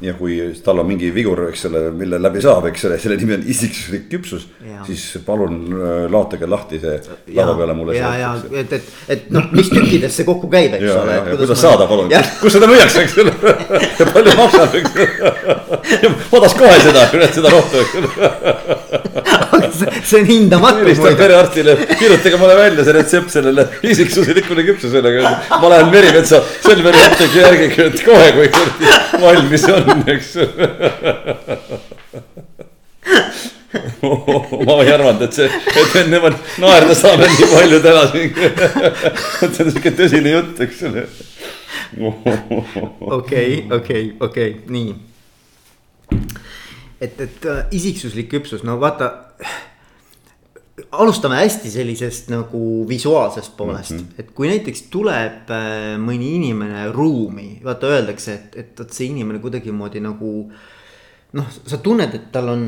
ja 0.00 0.14
kui 0.16 0.38
tal 0.64 0.80
on 0.80 0.86
mingi 0.88 1.10
vigur, 1.14 1.44
eks 1.50 1.66
ole, 1.68 1.82
mille 1.94 2.18
läbi 2.22 2.40
saab, 2.42 2.66
eks 2.70 2.86
ole, 2.88 2.96
selle 3.02 3.18
nimi 3.20 3.36
on 3.36 3.44
isiksuslik 3.54 4.08
küpsus. 4.10 4.46
siis 4.86 5.04
palun 5.26 5.58
äh, 5.76 6.10
laotage 6.10 6.48
lahti 6.48 6.80
see 6.82 6.96
lava 7.36 7.54
peale 7.58 7.74
mulle. 7.76 7.96
ja, 7.96 8.14
ja 8.18 8.32
et, 8.62 8.72
et, 8.72 8.90
et 9.08 9.30
noh, 9.30 9.46
mis 9.52 9.70
tükkidest 9.70 10.20
see 10.20 10.28
kokku 10.28 10.50
käib, 10.52 10.74
eks 10.78 10.88
ja, 10.88 10.96
ole. 11.02 11.18
kuidas 11.36 11.62
saada, 11.62 11.86
palun, 11.90 12.10
kus 12.40 12.56
seda 12.56 12.70
müüakse, 12.70 13.04
eks 13.04 13.18
ole 13.22 13.36
ja 14.00 14.08
palju 14.16 14.36
maksab, 14.40 14.78
eks 14.80 14.90
ole. 14.96 16.14
tahaks 16.32 16.58
kohe 16.58 16.76
seda, 16.88 17.06
seda 17.38 17.56
rohtu, 17.56 17.84
eks 17.84 17.94
ole. 18.00 19.41
See 20.02 20.20
on 20.20 20.26
hindamatu. 20.28 20.84
helistan 20.84 21.16
perearstile, 21.16 21.76
kirjutage 21.98 22.36
mulle 22.40 22.56
välja 22.58 22.84
see 22.84 22.96
retsept 22.98 23.30
sellele 23.36 23.68
isiksuslikule 23.94 24.66
küpsusele. 24.70 25.14
ma 25.50 25.72
lähen 25.74 25.90
Merimetsa 25.94 26.42
Selveri 26.66 27.06
apteegi 27.06 27.38
järgi, 27.44 27.72
et 27.88 28.04
kohe, 28.06 28.28
kui 28.36 28.48
valmis 29.22 29.64
on 29.72 30.04
eks 30.16 30.36
ma 34.66 34.82
ei 34.82 34.92
arvanud, 34.92 35.22
et 35.24 35.36
see, 35.36 35.46
et 35.48 35.94
me 35.94 36.02
niimoodi 36.10 36.60
naerda 36.62 36.96
saame 36.96 37.28
nii 37.30 37.48
palju 37.52 37.78
täna 37.84 38.02
siin. 38.10 38.34
see 39.40 39.64
on 39.64 39.70
sihuke 39.70 39.92
tõsine 39.96 40.34
jutt, 40.34 40.60
eks 40.66 40.82
ole. 40.88 41.06
okei, 43.18 43.62
okei, 43.78 44.04
okei, 44.28 44.54
nii. 44.72 44.94
et, 47.00 47.20
et 47.26 47.48
äh, 47.48 47.64
isiksuslik 47.74 48.30
küpsus, 48.32 48.64
no 48.66 48.78
vaata 48.80 49.12
alustame 50.92 51.36
hästi 51.40 51.70
sellisest 51.70 52.28
nagu 52.32 52.84
visuaalsest 52.88 53.56
poolest 53.56 53.90
mm, 53.90 53.98
-hmm. 53.98 54.20
et 54.20 54.30
kui 54.36 54.48
näiteks 54.48 54.82
tuleb 54.92 55.50
äh, 55.50 55.96
mõni 55.98 56.34
inimene 56.36 56.86
ruumi, 56.92 57.60
vaata 57.64 57.86
öeldakse, 57.86 58.34
et, 58.34 58.56
et 58.56 58.80
vot 58.80 58.92
see 58.92 59.08
inimene 59.08 59.38
kuidagimoodi 59.38 60.00
nagu. 60.00 60.50
noh, 61.32 61.46
sa 61.66 61.78
tunned, 61.78 62.14
et 62.14 62.32
tal 62.32 62.48
on, 62.48 62.64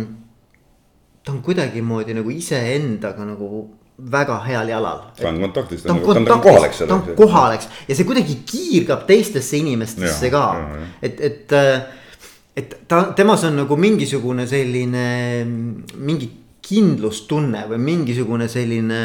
ta 1.24 1.32
on 1.32 1.42
kuidagimoodi 1.42 2.14
nagu 2.16 2.30
iseendaga 2.30 3.24
nagu 3.24 3.48
väga 4.12 4.38
heal 4.46 4.68
jalal. 4.68 5.02
ta 5.20 5.28
on 5.28 5.40
kontaktis, 5.40 5.82
ta 5.82 5.92
on 5.92 5.98
nagu- 5.98 6.14
kontaktis, 6.14 6.42
kohal, 6.42 6.64
eks 6.64 6.80
ole. 6.80 6.88
ta 6.88 6.94
on 6.94 7.16
kohal, 7.16 7.52
eks, 7.58 7.68
ja 7.88 7.94
see 7.94 8.08
kuidagi 8.08 8.38
kiirgab 8.46 9.04
teistesse 9.06 9.56
inimestesse 9.56 10.26
ja, 10.26 10.32
ka, 10.32 10.46
et, 11.02 11.20
et. 11.20 11.52
Äh, 11.52 12.00
et 12.56 12.70
ta, 12.86 13.00
temas 13.18 13.42
on 13.44 13.56
nagu 13.58 13.76
mingisugune 13.76 14.44
selline, 14.46 15.06
mingi 15.98 16.28
kindlustunne 16.64 17.66
või 17.70 17.82
mingisugune 17.92 18.48
selline 18.48 19.02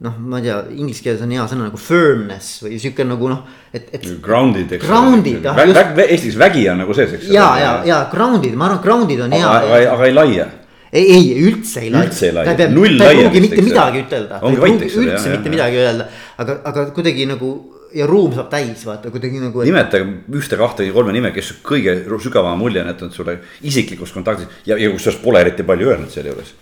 noh, 0.00 0.14
ma 0.16 0.38
ei 0.40 0.46
tea, 0.46 0.60
inglise 0.80 1.04
keeles 1.04 1.24
on 1.24 1.32
hea 1.34 1.42
sõna 1.48 1.66
nagu 1.68 1.80
firmness 1.80 2.62
või 2.64 2.78
sihuke 2.80 3.04
nagu 3.04 3.28
noh, 3.28 3.42
et, 3.68 3.90
et. 3.96 4.06
Grounded, 4.24 4.72
eks. 4.76 4.86
Grounded, 4.86 5.44
jah. 5.44 5.90
Eestis 6.06 6.38
vägi 6.40 6.64
on 6.72 6.80
nagu 6.80 6.96
sees, 6.96 7.18
eks. 7.18 7.28
ja, 7.34 7.48
ja, 7.60 7.74
ja 7.88 7.98
grounded, 8.12 8.54
ma 8.56 8.70
arvan, 8.70 8.80
grounded 8.84 9.20
on 9.26 9.36
hea. 9.36 9.50
aga, 9.58 9.82
aga 9.96 10.08
ei 10.08 10.14
laia. 10.16 10.46
ei, 10.88 11.04
ei 11.18 11.26
üldse 11.50 11.84
ei 11.84 11.92
laia. 11.92 12.08
üldse 12.08 12.30
ei 12.30 12.38
laia. 12.38 12.54
ta 12.56 12.64
ei 12.64 13.18
pruugi 13.26 13.44
mitte 13.44 13.66
midagi 13.66 14.06
ütelda. 14.06 14.40
ta 14.40 14.54
ei 14.54 14.62
pruugi 14.62 14.88
üldse 15.02 15.34
mitte 15.34 15.52
midagi 15.52 15.84
öelda, 15.84 16.08
aga, 16.40 16.56
aga 16.72 16.86
kuidagi 16.96 17.28
nagu 17.28 17.52
ja 17.92 18.08
ruum 18.08 18.32
saab 18.32 18.48
täis, 18.54 18.86
vaata 18.86 19.12
kuidagi 19.12 19.42
nagu 19.42 19.60
et.... 19.60 19.68
nimetage 19.68 20.08
ühte, 20.40 20.56
kahte 20.56 20.86
või 20.86 20.96
kolme 20.96 21.14
nime, 21.18 21.34
kes 21.36 21.52
kõige 21.66 21.98
sügavama 22.22 22.56
mulje 22.56 22.80
on 22.80 22.88
jätnud 22.94 23.12
sulle 23.12 23.36
isiklikus 23.66 24.16
kontaktis 24.16 24.48
ja, 24.64 24.78
ja 24.80 24.88
kusjuures 24.94 25.20
pole 25.20 25.44
eriti 25.44 25.66
palju 25.66 25.92
öelnud 25.92 26.12
sealjuures 26.14 26.54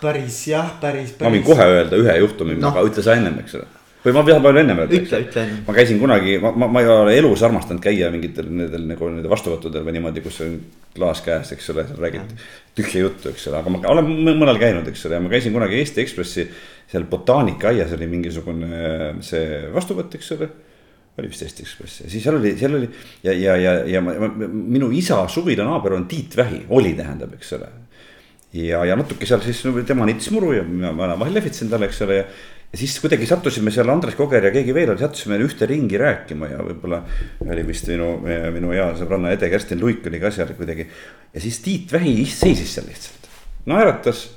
päris 0.00 0.40
jah, 0.50 0.72
päris, 0.80 1.12
päris. 1.12 1.26
ma 1.26 1.34
võin 1.34 1.44
kohe 1.46 1.66
öelda 1.74 2.00
ühe 2.00 2.16
juhtumi 2.22 2.56
no., 2.58 2.72
aga 2.72 2.86
ütle 2.88 3.04
sa 3.04 3.16
ennem, 3.18 3.38
eks 3.42 3.56
ole. 3.58 3.66
või 4.04 4.14
ma 4.16 4.22
tahan 4.28 4.44
palju 4.46 4.62
ennem 4.62 4.82
öelda. 4.84 5.00
ütle 5.00 5.42
enne. 5.44 5.58
ma 5.66 5.76
käisin 5.76 6.00
kunagi, 6.02 6.38
ma, 6.42 6.52
ma, 6.62 6.70
ma 6.76 6.84
ei 6.84 6.90
ole 6.94 7.16
elus 7.20 7.44
armastanud 7.46 7.82
käia 7.84 8.08
mingitel 8.14 8.48
nendel 8.48 8.86
nagu 8.90 9.10
nende 9.12 9.32
vastuvõttudel 9.32 9.84
või 9.86 9.96
niimoodi, 9.98 10.24
kus 10.24 10.40
on 10.46 10.56
klaas 10.96 11.22
käes, 11.26 11.52
eks 11.56 11.70
ole, 11.74 11.84
seal 11.88 12.00
räägid 12.06 12.32
tühja 12.78 13.04
juttu, 13.04 13.34
eks 13.34 13.46
ole, 13.50 13.60
aga 13.60 13.74
ma 13.74 13.82
olen 13.92 14.10
mõnel 14.40 14.60
käinud, 14.60 14.88
eks 14.90 15.06
ole, 15.08 15.18
ja 15.18 15.24
ma 15.24 15.32
käisin 15.32 15.54
kunagi 15.56 15.78
Eesti 15.82 16.04
Ekspressi. 16.04 16.48
seal 16.90 17.06
botaanikaaias 17.10 17.92
oli 17.94 18.08
mingisugune 18.10 19.20
see 19.22 19.62
vastuvõtt, 19.74 20.16
eks 20.18 20.34
ole 20.38 20.50
oli 21.20 21.28
vist 21.28 21.42
Eesti 21.44 21.64
Ekspress 21.66 22.00
ja 22.04 22.10
siis 22.10 22.22
seal 22.24 22.38
oli, 22.38 22.54
seal 22.58 22.74
oli 22.78 22.88
ja, 23.26 23.34
ja, 23.34 23.56
ja, 23.60 23.72
ja 23.86 24.00
ma, 24.04 24.14
ma, 24.22 24.48
minu 24.48 24.90
isa 24.96 25.20
suvilanaaber 25.28 25.98
on 25.98 26.06
Tiit 26.08 26.36
Vähi, 26.38 26.62
oli 26.72 26.94
tähendab, 26.98 27.34
eks 27.36 27.52
ole 27.58 27.68
ja, 28.56 28.84
ja 28.84 28.96
natuke 28.98 29.28
seal 29.28 29.42
siis 29.44 29.62
tema 29.86 30.06
niitis 30.08 30.30
muru 30.34 30.54
ja 30.56 30.64
ma 30.64 31.12
vahel 31.18 31.36
lehvitasin 31.38 31.70
talle, 31.70 31.90
eks 31.90 32.02
ole 32.06 32.18
ja. 32.20 32.24
ja 32.72 32.80
siis 32.80 32.96
kuidagi 33.02 33.28
sattusime 33.28 33.72
seal 33.74 33.90
Andres 33.92 34.18
Koger 34.18 34.48
ja 34.48 34.52
keegi 34.54 34.74
veel 34.74 34.92
oli, 34.94 35.02
sattusime 35.02 35.38
ühte 35.44 35.68
ringi 35.70 36.00
rääkima 36.00 36.50
ja 36.50 36.64
võib-olla 36.66 37.02
oli 37.46 37.64
vist 37.68 37.90
minu, 37.92 38.12
minu 38.54 38.74
hea 38.74 38.90
sõbranna 38.98 39.34
Ede 39.36 39.50
Kerstin 39.52 39.80
Luik 39.82 40.06
oli 40.10 40.22
ka 40.22 40.32
seal 40.34 40.54
kuidagi. 40.58 40.88
ja 41.34 41.42
siis 41.42 41.60
Tiit 41.64 41.92
Vähi 41.94 42.24
seisis 42.26 42.76
seal 42.76 42.90
lihtsalt, 42.90 43.30
naeratas 43.70 44.28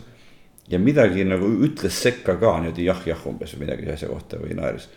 ja 0.69 0.80
midagi 0.80 1.26
nagu 1.27 1.49
ütles 1.65 1.98
sekka 2.06 2.38
ka 2.40 2.57
niimoodi 2.60 2.85
jah-jah 2.88 3.26
umbes 3.30 3.57
midagi 3.60 3.90
asja 3.91 4.11
kohta 4.11 4.40
või 4.41 4.56
naeris 4.57 4.88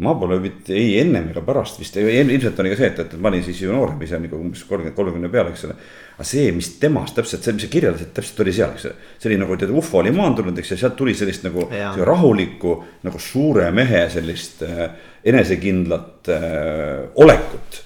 ma 0.00 0.14
pole 0.16 0.38
mitte 0.40 0.74
ei 0.76 0.94
ennem 1.00 1.28
ega 1.30 1.42
pärast 1.44 1.80
vist, 1.80 1.96
ilmselt 2.00 2.60
oli 2.62 2.72
ka 2.72 2.78
see, 2.78 2.88
et, 2.92 3.02
et 3.04 3.16
ma 3.20 3.28
olin 3.30 3.44
siis 3.44 3.60
ju 3.60 3.72
noorem 3.72 4.00
ise 4.06 4.20
nagu 4.20 4.38
umbes 4.40 4.62
kolmkümmend, 4.68 4.96
kolmekümne 4.96 5.30
peal, 5.32 5.50
eks 5.52 5.66
ole. 5.68 5.76
aga 6.14 6.26
see, 6.28 6.46
mis 6.56 6.72
temast 6.80 7.16
täpselt, 7.18 7.44
see, 7.44 7.56
mis 7.56 7.66
sa 7.66 7.72
kirjeldasid, 7.74 8.14
täpselt 8.16 8.40
oli 8.44 8.54
seal, 8.56 8.72
eks 8.76 8.88
ole. 8.88 8.96
see 9.18 9.30
oli 9.30 9.38
nagu 9.42 9.60
tead, 9.60 9.74
ufo 9.82 10.00
oli 10.00 10.14
maandunud, 10.16 10.56
eks 10.62 10.74
ja 10.74 10.80
sealt 10.84 10.96
tuli 11.00 11.14
sellist 11.18 11.44
nagu 11.48 11.68
rahulikku 12.12 12.74
nagu 13.06 13.20
suure 13.20 13.68
mehe 13.76 14.06
sellist 14.12 14.64
äh, 14.66 14.88
enesekindlat 15.30 16.32
äh, 16.32 17.06
olekut. 17.20 17.84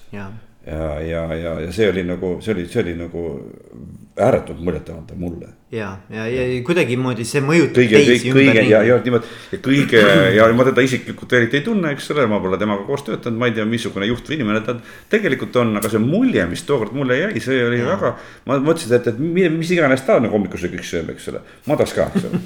Ja, 0.65 1.01
ja, 1.01 1.35
ja, 1.35 1.59
ja 1.61 1.71
see 1.73 1.89
oli 1.89 2.03
nagu, 2.03 2.37
see 2.41 2.53
oli, 2.55 2.65
see 2.69 2.81
oli 2.81 2.95
nagu 2.97 3.23
ääretult 4.15 4.59
muljetavaldav 4.63 5.17
mulle. 5.19 5.47
ja, 5.71 5.97
ja, 6.09 6.25
ja 6.27 6.43
kuidagimoodi 6.65 7.25
see 7.27 7.41
mõjutab 7.43 7.81
kõige, 7.81 7.99
teisi 8.07 8.31
kõige, 8.31 8.53
ümber. 8.53 8.69
ja, 8.69 8.81
ja 8.87 8.97
niimoodi 9.03 9.27
ja 9.51 9.59
kõige 9.65 10.03
ja 10.37 10.47
ma 10.55 10.65
teda 10.69 10.85
isiklikult 10.87 11.35
eriti 11.37 11.59
ei 11.59 11.65
tunne, 11.65 11.91
eks 11.93 12.09
ole, 12.15 12.25
ma 12.31 12.39
pole 12.41 12.57
temaga 12.61 12.85
koos 12.87 13.03
töötanud, 13.05 13.37
ma 13.41 13.49
ei 13.51 13.57
tea, 13.57 13.65
missugune 13.69 14.07
juht 14.09 14.31
või 14.31 14.39
inimene 14.39 14.63
ta 14.65 14.77
tegelikult 15.11 15.59
on, 15.61 15.75
aga 15.81 15.91
see 15.91 16.01
mulje, 16.01 16.47
mis 16.49 16.63
tookord 16.65 16.95
mulle 16.97 17.19
jäi, 17.19 17.43
see 17.43 17.59
oli 17.67 17.81
ja. 17.83 17.91
väga. 17.91 18.15
ma 18.47 18.59
mõtlesin, 18.63 18.95
et, 18.97 19.11
et 19.13 19.51
mis 19.59 19.75
iganes 19.75 20.05
ta 20.07 20.17
nagu 20.23 20.33
hommikusöögiks 20.37 20.95
sööb, 20.95 21.11
eks 21.13 21.29
ole, 21.33 21.43
madas 21.69 21.93
ka, 21.97 22.07
eks 22.15 22.29
ole 22.31 22.41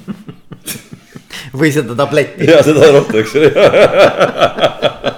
või 1.62 1.72
seda 1.72 1.96
tabletti. 1.96 2.50
ja 2.50 2.60
seda 2.66 2.92
rohtu, 2.98 3.22
eks 3.22 3.38
ole 3.38 3.54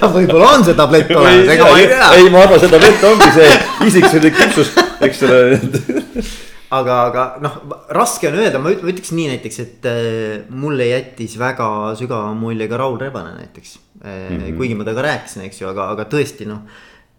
võib-olla 0.16 0.52
on 0.56 0.66
see 0.66 0.76
tablett 0.78 1.10
olemas, 1.14 1.50
ega 1.54 1.66
ma 1.66 1.80
ei 1.80 1.88
tea. 1.90 2.12
ei, 2.18 2.30
ma 2.32 2.44
arvan, 2.44 2.62
see 2.62 2.72
tablett 2.72 3.08
ongi 3.10 3.32
see 3.36 3.50
isiksuslik 3.88 4.38
küpsus, 4.38 4.72
eks 5.06 5.26
ole 5.26 5.40
aga, 6.78 6.96
aga 7.10 7.26
noh, 7.42 7.58
raske 7.96 8.30
on 8.30 8.38
öelda, 8.40 8.60
ma 8.62 8.72
ütleks 8.72 9.12
nii 9.16 9.28
näiteks, 9.32 9.60
et 9.64 9.90
äh, 9.90 10.48
mulle 10.54 10.86
jättis 10.90 11.36
väga 11.40 11.68
sügava 11.98 12.32
mulje 12.38 12.68
ka 12.70 12.78
Raul 12.80 12.98
Rebane 13.00 13.34
näiteks 13.38 13.76
mm. 13.78 14.10
-hmm. 14.10 14.56
kuigi 14.56 14.78
ma 14.78 14.86
temaga 14.86 15.08
rääkisin, 15.08 15.44
eks 15.48 15.60
ju, 15.62 15.68
aga, 15.70 15.90
aga 15.96 16.06
tõesti 16.10 16.48
noh, 16.48 16.64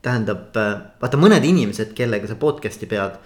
tähendab 0.02 0.58
äh, 0.58 0.74
vaata 1.02 1.20
mõned 1.20 1.46
inimesed, 1.46 1.94
kellega 1.98 2.28
sa 2.28 2.40
podcast'i 2.40 2.90
pead 2.90 3.20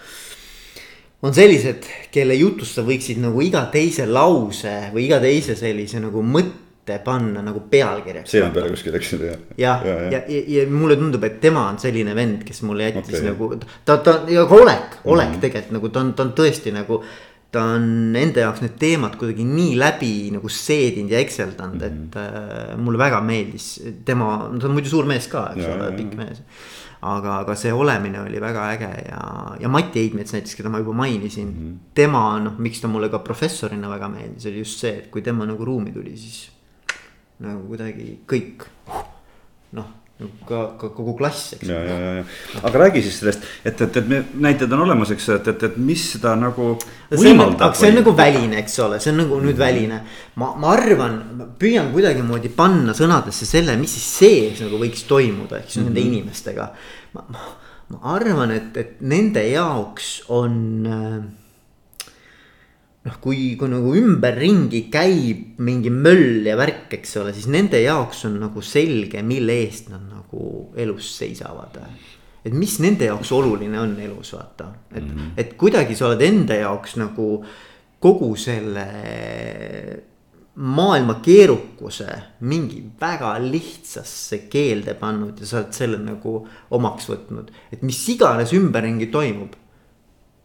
on 1.26 1.34
sellised, 1.34 1.86
kelle 2.14 2.36
jutust 2.38 2.76
sa 2.78 2.84
võiksid 2.86 3.22
nagu 3.22 3.42
iga 3.42 3.66
teise 3.74 4.06
lause 4.06 4.76
või 4.94 5.08
iga 5.08 5.20
teise 5.24 5.56
sellise 5.58 6.02
nagu 6.04 6.22
mõtte 6.22 6.65
ette 6.86 7.04
panna 7.04 7.42
nagu 7.42 7.64
pealkirjaks. 7.70 8.30
silma 8.30 8.52
peale 8.54 8.70
kuskil, 8.70 8.96
eks 9.00 9.14
ju, 9.14 9.20
jah. 9.26 9.40
ja, 9.58 9.74
ja, 9.86 9.96
ja, 10.14 10.20
ja, 10.30 10.42
ja 10.56 10.66
mulle 10.70 10.98
tundub, 11.00 11.24
et 11.26 11.40
tema 11.42 11.66
on 11.72 11.80
selline 11.82 12.14
vend, 12.18 12.44
kes 12.46 12.62
mulle 12.68 12.92
jättis 12.92 13.18
okay. 13.18 13.30
nagu, 13.32 13.50
ta, 13.86 13.98
ta 14.06 14.20
ja 14.30 14.46
ka 14.46 14.60
Olek, 14.60 15.00
Olek 15.06 15.30
mm 15.30 15.34
-hmm. 15.34 15.42
tegelikult 15.42 15.78
nagu 15.80 15.90
ta 15.90 16.04
on, 16.06 16.14
ta 16.14 16.24
on 16.24 16.36
tõesti 16.38 16.74
nagu. 16.74 17.02
ta 17.56 17.62
on 17.78 18.16
enda 18.20 18.40
jaoks 18.40 18.62
need 18.62 18.74
teemad 18.80 19.14
kuidagi 19.16 19.44
nii 19.48 19.78
läbi 19.80 20.30
nagu 20.32 20.50
seedinud 20.50 21.12
ja 21.12 21.20
ekseldanud 21.20 21.76
mm, 21.76 21.82
-hmm. 21.82 22.08
et 22.08 22.16
äh, 22.16 22.78
mulle 22.78 22.98
väga 22.98 23.22
meeldis 23.22 23.82
tema, 24.06 24.52
ta 24.60 24.68
on 24.68 24.74
muidu 24.74 24.90
suur 24.90 25.06
mees 25.06 25.28
ka, 25.28 25.54
eks 25.56 25.66
ole, 25.66 25.92
pikk 25.96 26.18
mees 26.20 26.42
aga, 27.02 27.38
aga 27.40 27.56
see 27.56 27.72
olemine 27.72 28.20
oli 28.20 28.42
väga 28.42 28.66
äge 28.74 28.90
ja, 29.10 29.22
ja 29.60 29.70
Mati 29.70 30.00
Heidmets 30.00 30.34
näiteks, 30.34 30.56
keda 30.56 30.70
ma 30.70 30.80
juba 30.80 30.94
mainisin 30.94 31.48
mm. 31.48 31.62
-hmm. 31.62 31.78
tema 31.94 32.40
noh, 32.40 32.58
miks 32.58 32.82
ta 32.82 32.88
mulle 32.88 33.10
ka 33.10 33.20
professorina 33.20 33.90
väga 33.90 34.10
meeldis, 34.10 34.46
oli 34.46 34.58
just 34.58 34.80
see, 34.80 34.92
et 34.98 35.08
kui 35.12 35.22
tema 35.22 35.46
nagu 35.46 35.66
ruumi 35.66 35.92
tuli, 35.92 36.18
siis 36.18 36.55
nagu 37.44 37.68
kuidagi 37.68 38.20
kõik 38.30 38.68
noh 39.76 39.94
nagu 40.16 40.32
ka, 40.48 40.60
ka 40.80 40.90
kogu 40.96 41.14
klass, 41.20 41.50
eks. 41.58 41.68
ja, 41.68 41.76
ja, 41.84 41.96
ja, 42.00 42.12
ja, 42.22 42.62
aga 42.64 42.82
räägi 42.86 43.02
siis 43.04 43.18
sellest, 43.20 43.44
et, 43.68 43.82
et, 43.84 43.98
et 44.00 44.38
näited 44.40 44.72
on 44.72 44.86
olemas, 44.86 45.12
eks, 45.12 45.28
et, 45.36 45.50
et, 45.52 45.66
et 45.68 45.76
mis 45.76 46.06
seda 46.14 46.38
nagu 46.40 46.70
võimaldab. 47.12 47.76
see 47.76 47.92
on 47.92 48.00
nagu 48.00 48.14
väline, 48.16 48.62
eks 48.62 48.80
ole, 48.86 49.02
see 49.04 49.12
on 49.12 49.20
nagu 49.26 49.42
nüüd 49.44 49.60
väline. 49.60 50.00
ma, 50.40 50.54
ma 50.62 50.72
arvan, 50.72 51.20
püüan 51.60 51.92
kuidagimoodi 51.92 52.54
panna 52.56 52.96
sõnadesse 52.96 53.48
selle, 53.50 53.76
mis 53.82 53.98
siis 53.98 54.08
sees 54.22 54.64
nagu 54.64 54.80
võiks 54.80 55.04
toimuda, 55.10 55.60
ehk 55.60 55.68
siis 55.68 55.84
mm 55.84 55.90
-hmm. 55.90 56.00
nende 56.00 56.08
inimestega. 56.08 56.70
ma, 57.18 57.26
ma, 57.36 57.48
ma 57.92 58.16
arvan, 58.16 58.56
et, 58.56 58.72
et 58.78 59.02
nende 59.04 59.44
jaoks 59.52 60.14
on 60.32 60.56
äh, 60.88 61.20
noh, 63.06 63.20
kui, 63.22 63.54
kui 63.60 63.70
nagu 63.70 63.94
ümberringi 64.00 64.86
käib 64.94 65.62
mingi 65.66 65.92
möll 65.94 66.46
ja 66.48 66.58
värk, 66.60 66.90
eks 66.98 67.16
ole, 67.22 67.36
siis 67.36 67.48
nende 67.54 67.82
jaoks 67.84 68.26
on 68.30 68.40
nagu 68.42 68.64
selge, 68.66 69.22
mille 69.26 69.60
eest 69.66 69.92
nad 69.94 70.04
nagu 70.10 70.72
elus 70.82 71.12
seisavad. 71.20 71.78
et 72.46 72.54
mis 72.54 72.80
nende 72.80 73.08
jaoks 73.10 73.32
oluline 73.34 73.80
on 73.82 73.96
elus, 74.00 74.34
vaata, 74.34 74.72
et 74.94 75.04
mm, 75.04 75.10
-hmm. 75.10 75.32
et 75.38 75.54
kuidagi 75.58 75.96
sa 75.96 76.08
oled 76.08 76.22
enda 76.22 76.56
jaoks 76.56 76.96
nagu 76.98 77.46
kogu 78.00 78.36
selle 78.36 78.86
maailma 80.56 81.20
keerukuse 81.22 82.08
mingi 82.40 82.84
väga 83.02 83.34
lihtsasse 83.44 84.38
keelde 84.50 84.94
pannud 84.94 85.40
ja 85.40 85.46
sa 85.46 85.58
oled 85.58 85.74
selle 85.74 85.98
nagu 85.98 86.48
omaks 86.72 87.10
võtnud, 87.10 87.52
et 87.72 87.82
mis 87.82 88.10
iganes 88.10 88.54
ümberringi 88.54 89.08
toimub 89.12 89.56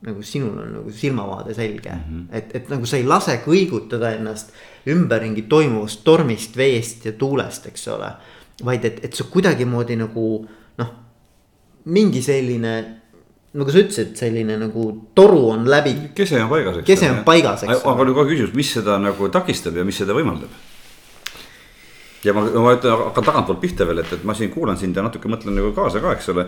nagu 0.07 0.23
sinul 0.25 0.59
on 0.59 0.71
nagu 0.79 0.93
silmavaade 0.93 1.55
selge 1.55 1.91
mm, 1.91 2.05
-hmm. 2.11 2.37
et, 2.37 2.55
et 2.57 2.69
nagu 2.73 2.87
sa 2.87 2.97
ei 2.97 3.05
lase 3.05 3.41
kõigutada 3.45 4.15
ennast 4.17 4.55
ümberringi 4.89 5.43
toimuvast 5.43 6.05
tormist, 6.05 6.57
veest 6.57 7.05
ja 7.05 7.13
tuulest, 7.13 7.67
eks 7.67 7.89
ole. 7.89 8.13
vaid 8.65 8.85
et, 8.85 9.05
et 9.05 9.15
sa 9.15 9.25
kuidagimoodi 9.25 9.97
nagu 9.97 10.25
noh, 10.79 10.91
mingi 11.85 12.23
selline 12.23 12.73
nagu 13.53 13.71
sa 13.71 13.79
ütlesid, 13.83 14.15
selline 14.17 14.57
nagu 14.57 15.11
toru 15.15 15.49
on 15.51 15.71
läbi. 15.71 15.95
kese 16.15 16.43
on 16.43 16.49
paigas, 16.49 16.77
eks. 16.77 16.87
kese 16.87 17.11
on 17.11 17.25
paigas, 17.25 17.63
eks. 17.63 17.85
aga 17.85 18.05
nüüd 18.05 18.15
kohe 18.15 18.29
küsimus, 18.31 18.53
mis 18.55 18.73
seda 18.73 18.99
nagu 18.99 19.29
takistab 19.29 19.77
ja 19.77 19.85
mis 19.85 19.99
seda 19.99 20.17
võimaldab? 20.17 20.53
ja 22.25 22.35
ma, 22.37 22.45
ma 22.45 22.75
ütlen, 22.77 22.97
hakkan 23.09 23.27
tagantpoolt 23.27 23.61
pihta 23.61 23.87
veel, 23.89 24.05
et, 24.05 24.13
et 24.13 24.25
ma 24.25 24.37
siin 24.37 24.53
kuulan 24.53 24.79
sind 24.81 24.97
ja 24.97 25.03
natuke 25.03 25.29
mõtlen 25.29 25.57
nagu 25.57 25.73
kaasa 25.77 26.03
ka, 26.05 26.15
eks 26.17 26.29
ole 26.35 26.47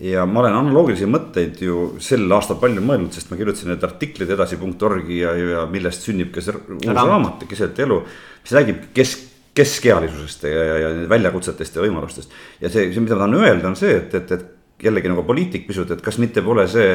ja 0.00 0.26
ma 0.28 0.42
olen 0.42 0.58
analoogilisi 0.58 1.08
mõtteid 1.08 1.60
ju 1.64 1.84
sel 2.04 2.26
aastal 2.36 2.58
palju 2.60 2.82
mõelnud, 2.84 3.14
sest 3.16 3.30
ma 3.30 3.38
kirjutasin 3.38 3.72
need 3.72 3.84
artiklid 3.86 4.32
edasi.org-i 4.34 5.22
ja, 5.22 5.32
ja 5.36 5.62
millest 5.70 6.04
sünnib 6.04 6.34
ka 6.34 6.44
see 6.44 6.56
uus 6.56 6.90
raamat 6.90 7.46
Keset 7.48 7.80
elu. 7.86 8.02
mis 8.42 8.56
räägib 8.58 8.82
kesk, 8.96 9.24
keskealisusest 9.56 10.44
ja, 10.50 10.64
ja, 10.68 10.76
ja 10.84 10.90
väljakutsetest 11.08 11.78
ja 11.78 11.86
võimalustest. 11.86 12.34
ja 12.60 12.68
see, 12.68 12.90
see, 12.92 13.04
mida 13.04 13.16
ma 13.16 13.24
tahan 13.24 13.38
öelda, 13.40 13.70
on 13.70 13.78
see, 13.78 13.94
et, 14.02 14.18
et, 14.20 14.36
et 14.36 14.84
jällegi 14.84 15.08
nagu 15.08 15.24
poliitik 15.24 15.64
pisut, 15.68 15.90
et 15.90 16.04
kas 16.04 16.20
mitte 16.20 16.44
pole 16.44 16.68
see 16.68 16.92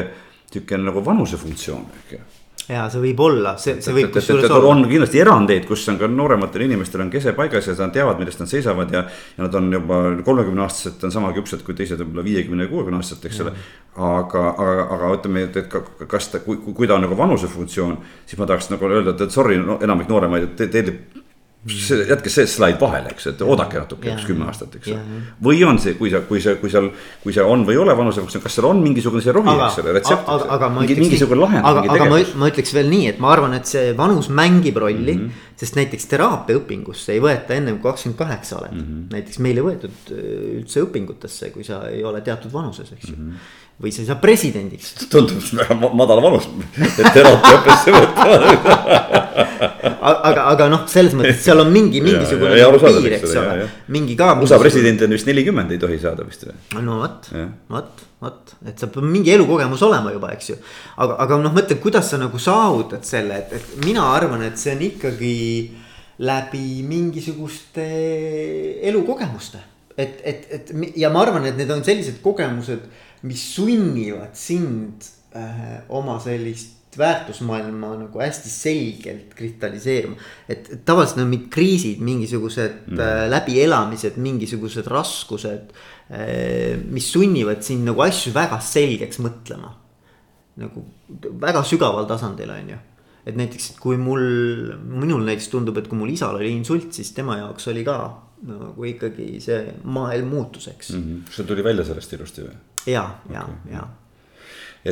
sihuke 0.52 0.78
nagu 0.78 1.02
vanusefunktsioon 1.04 1.90
ehk 1.98 2.16
ja 2.72 2.86
see 2.92 3.02
võib 3.02 3.20
olla, 3.22 3.54
see, 3.60 3.76
see 3.84 3.94
võib 3.96 4.10
kusjuures 4.14 4.50
olla. 4.50 4.72
on 4.72 4.84
kindlasti 4.88 5.20
erandeid, 5.22 5.66
kus 5.68 5.84
on 5.92 5.98
ka 6.00 6.08
noorematel 6.10 6.66
inimestel 6.66 7.04
on 7.04 7.12
kese 7.12 7.34
paigas 7.38 7.68
ja 7.68 7.76
nad 7.78 7.94
teavad, 7.94 8.20
millest 8.20 8.42
nad 8.42 8.50
seisavad 8.50 8.92
ja. 8.94 9.04
ja 9.36 9.46
nad 9.46 9.56
on 9.58 9.70
juba 9.72 10.00
kolmekümne 10.26 10.64
aastased, 10.66 11.02
on 11.06 11.14
sama 11.14 11.32
küpsed 11.36 11.64
kui 11.66 11.76
teised 11.78 12.00
võib-olla 12.02 12.26
viiekümne 12.26 12.68
kuuekümne 12.72 13.00
aastased, 13.02 13.28
eks 13.28 13.42
ole. 13.44 13.54
aga, 13.96 14.44
aga, 14.52 14.86
aga 14.96 15.14
ütleme, 15.18 15.46
et, 15.48 15.58
et 15.62 16.08
kas 16.10 16.30
ta, 16.32 16.42
kui, 16.44 16.60
kui 16.64 16.90
ta 16.90 16.98
on 16.98 17.06
nagu 17.06 17.18
vanusefunktsioon, 17.18 17.98
siis 18.26 18.40
ma 18.40 18.48
tahaks 18.50 18.72
nagu 18.72 18.90
öelda, 18.90 19.16
et 19.18 19.34
sorry 19.34 19.60
no,, 19.60 19.78
enamik 19.84 20.10
nooremaid, 20.12 20.54
te, 20.58 20.70
teil 20.72 20.94
see, 21.70 21.98
jätke 22.08 22.30
see 22.32 22.46
slaid 22.50 22.80
vahele, 22.80 23.12
eks, 23.14 23.28
et 23.30 23.42
oodake 23.46 23.78
natuke, 23.78 24.10
üks 24.10 24.24
kümme 24.26 24.48
aastat, 24.50 24.74
eks. 24.80 24.90
või 25.46 25.62
on 25.66 25.78
see, 25.82 25.94
kui 25.98 26.10
sa, 26.10 26.22
kui 26.26 26.42
see, 26.42 26.56
kui 26.58 26.72
seal, 26.72 26.88
kui 27.22 27.34
see 27.36 27.44
on 27.46 27.62
või 27.68 27.76
ei 27.76 27.82
ole 27.84 27.94
vanusefunktsioon, 27.98 28.42
kas 28.42 28.58
seal 28.58 28.66
on 28.66 28.82
mingisugune 28.82 29.22
see 29.22 29.34
rohi, 29.36 29.54
eks 29.68 29.78
ole, 29.84 29.94
retsept. 29.98 30.26
aga, 30.34 30.48
aga 30.56 30.70
ma 30.74 30.82
mingi, 30.82 30.98
mingisugune 31.04 31.44
lahend. 31.44 31.68
aga, 31.70 31.86
aga 31.94 32.10
ma, 32.10 32.20
ma 32.42 32.50
ütleks 32.50 32.74
veel 32.74 32.90
nii, 32.90 33.08
et 33.12 33.22
ma 33.22 33.30
arvan, 33.36 33.54
et 33.58 33.70
see 33.70 33.94
vanus 33.98 34.30
mängib 34.42 34.82
rolli 34.82 35.14
mm. 35.14 35.24
-hmm. 35.28 35.56
sest 35.62 35.78
näiteks 35.78 36.10
teraapiaõpingusse 36.10 37.14
ei 37.14 37.22
võeta 37.22 37.54
ennem 37.54 37.78
kui 37.78 37.90
kakskümmend 37.92 38.18
kaheksa 38.18 38.58
oled 38.58 38.74
mm. 38.74 38.86
-hmm. 38.86 39.08
näiteks 39.14 39.42
meil 39.46 39.62
ei 39.62 39.66
võetud 39.70 40.14
äh, 40.18 40.30
üldse 40.58 40.82
õpingutesse, 40.82 41.52
kui 41.54 41.64
sa 41.64 41.84
ei 41.88 42.02
ole 42.04 42.20
teatud 42.26 42.52
vanuses, 42.52 42.90
eks 42.92 43.10
ju 43.10 43.16
mm. 43.16 43.28
-hmm 43.28 43.60
või 43.80 43.92
sa 43.94 44.02
ei 44.02 44.08
saa 44.10 44.18
presidendiks. 44.20 44.94
tundub 45.10 45.42
väga 45.58 45.76
madal 45.96 46.22
vanus, 46.24 46.48
et 46.82 47.08
teraapiaõppesse 47.14 47.94
võtta 47.96 49.20
aga, 50.02 50.44
aga 50.52 50.68
noh, 50.70 50.84
selles 50.90 51.14
mõttes 51.18 51.42
seal 51.44 51.62
on 51.62 51.70
mingi, 51.72 52.02
mingisugune 52.04 52.56
ja, 52.58 52.68
ja, 52.68 52.80
piir, 52.82 53.16
eks 53.18 53.34
ole, 53.38 53.66
mingi 53.94 54.16
ka. 54.18 54.32
USA 54.42 54.58
president 54.62 55.04
on 55.06 55.14
vist 55.16 55.28
nelikümmend, 55.28 55.74
ei 55.74 55.82
tohi 55.82 55.98
saada 56.02 56.26
vist 56.26 56.46
või? 56.48 56.56
no 56.84 57.00
vot, 57.02 57.28
vot, 57.72 58.02
vot, 58.24 58.54
et 58.68 58.82
sa 58.82 58.90
pead 58.92 59.06
mingi 59.08 59.34
elukogemus 59.34 59.84
olema 59.88 60.14
juba, 60.14 60.32
eks 60.36 60.52
ju. 60.52 60.58
aga, 61.04 61.18
aga 61.26 61.40
noh, 61.44 61.54
mõtle, 61.56 61.78
kuidas 61.82 62.12
sa 62.12 62.20
nagu 62.22 62.40
saavutad 62.42 63.06
selle, 63.08 63.42
et, 63.44 63.56
et 63.58 63.86
mina 63.86 64.08
arvan, 64.14 64.44
et 64.48 64.58
see 64.60 64.74
on 64.76 64.86
ikkagi 64.88 65.36
läbi 66.22 66.66
mingisuguste 66.86 67.86
elukogemuste. 68.90 69.62
et, 69.96 70.20
et, 70.24 70.44
et 70.58 70.74
ja 70.98 71.10
ma 71.12 71.24
arvan, 71.26 71.46
et 71.50 71.58
need 71.58 71.70
on 71.72 71.82
sellised 71.86 72.22
kogemused 72.24 72.86
mis 73.22 73.42
sunnivad 73.54 74.34
sind 74.34 75.04
äh, 75.34 75.82
oma 75.88 76.18
sellist 76.20 76.82
väärtusmaailma 76.98 77.94
nagu 77.96 78.20
hästi 78.20 78.50
selgelt 78.50 79.34
kristalliseeruma. 79.34 80.16
et, 80.48 80.68
et 80.72 80.84
tavaliselt 80.84 81.22
on 81.24 81.30
mingid 81.30 81.48
kriisid, 81.52 82.00
mingisugused 82.04 82.74
mm. 82.86 83.00
äh, 83.00 83.24
läbielamised, 83.32 84.18
mingisugused 84.20 84.88
raskused 84.92 85.72
äh,. 86.10 86.80
mis 86.90 87.12
sunnivad 87.12 87.62
sind 87.64 87.88
nagu 87.88 88.02
asju 88.04 88.34
väga 88.34 88.60
selgeks 88.60 89.22
mõtlema. 89.24 89.72
nagu 90.60 90.84
väga 91.40 91.62
sügaval 91.64 92.08
tasandil, 92.10 92.50
on 92.52 92.74
ju. 92.74 92.80
et 93.26 93.38
näiteks, 93.38 93.70
kui 93.80 93.96
mul, 93.96 94.26
minul 94.82 95.24
näiteks 95.24 95.48
tundub, 95.48 95.78
et 95.78 95.88
kui 95.88 95.98
mul 95.98 96.12
isal 96.12 96.36
oli 96.36 96.52
insult, 96.52 96.92
siis 96.92 97.14
tema 97.16 97.38
jaoks 97.40 97.70
oli 97.72 97.86
ka 97.86 97.96
nagu 98.42 98.84
ikkagi 98.84 99.38
see 99.40 99.64
maailm 99.84 100.28
muutus, 100.34 100.68
eks 100.68 100.92
mm. 100.92 101.02
-hmm. 101.02 101.24
kas 101.26 101.40
see 101.40 101.48
tuli 101.48 101.64
välja 101.64 101.84
sellest 101.88 102.12
ilusti 102.12 102.44
või? 102.44 102.60
Ja, 102.86 103.04
ja 103.32 103.42
okay., 103.44 103.72
ja. 103.72 103.82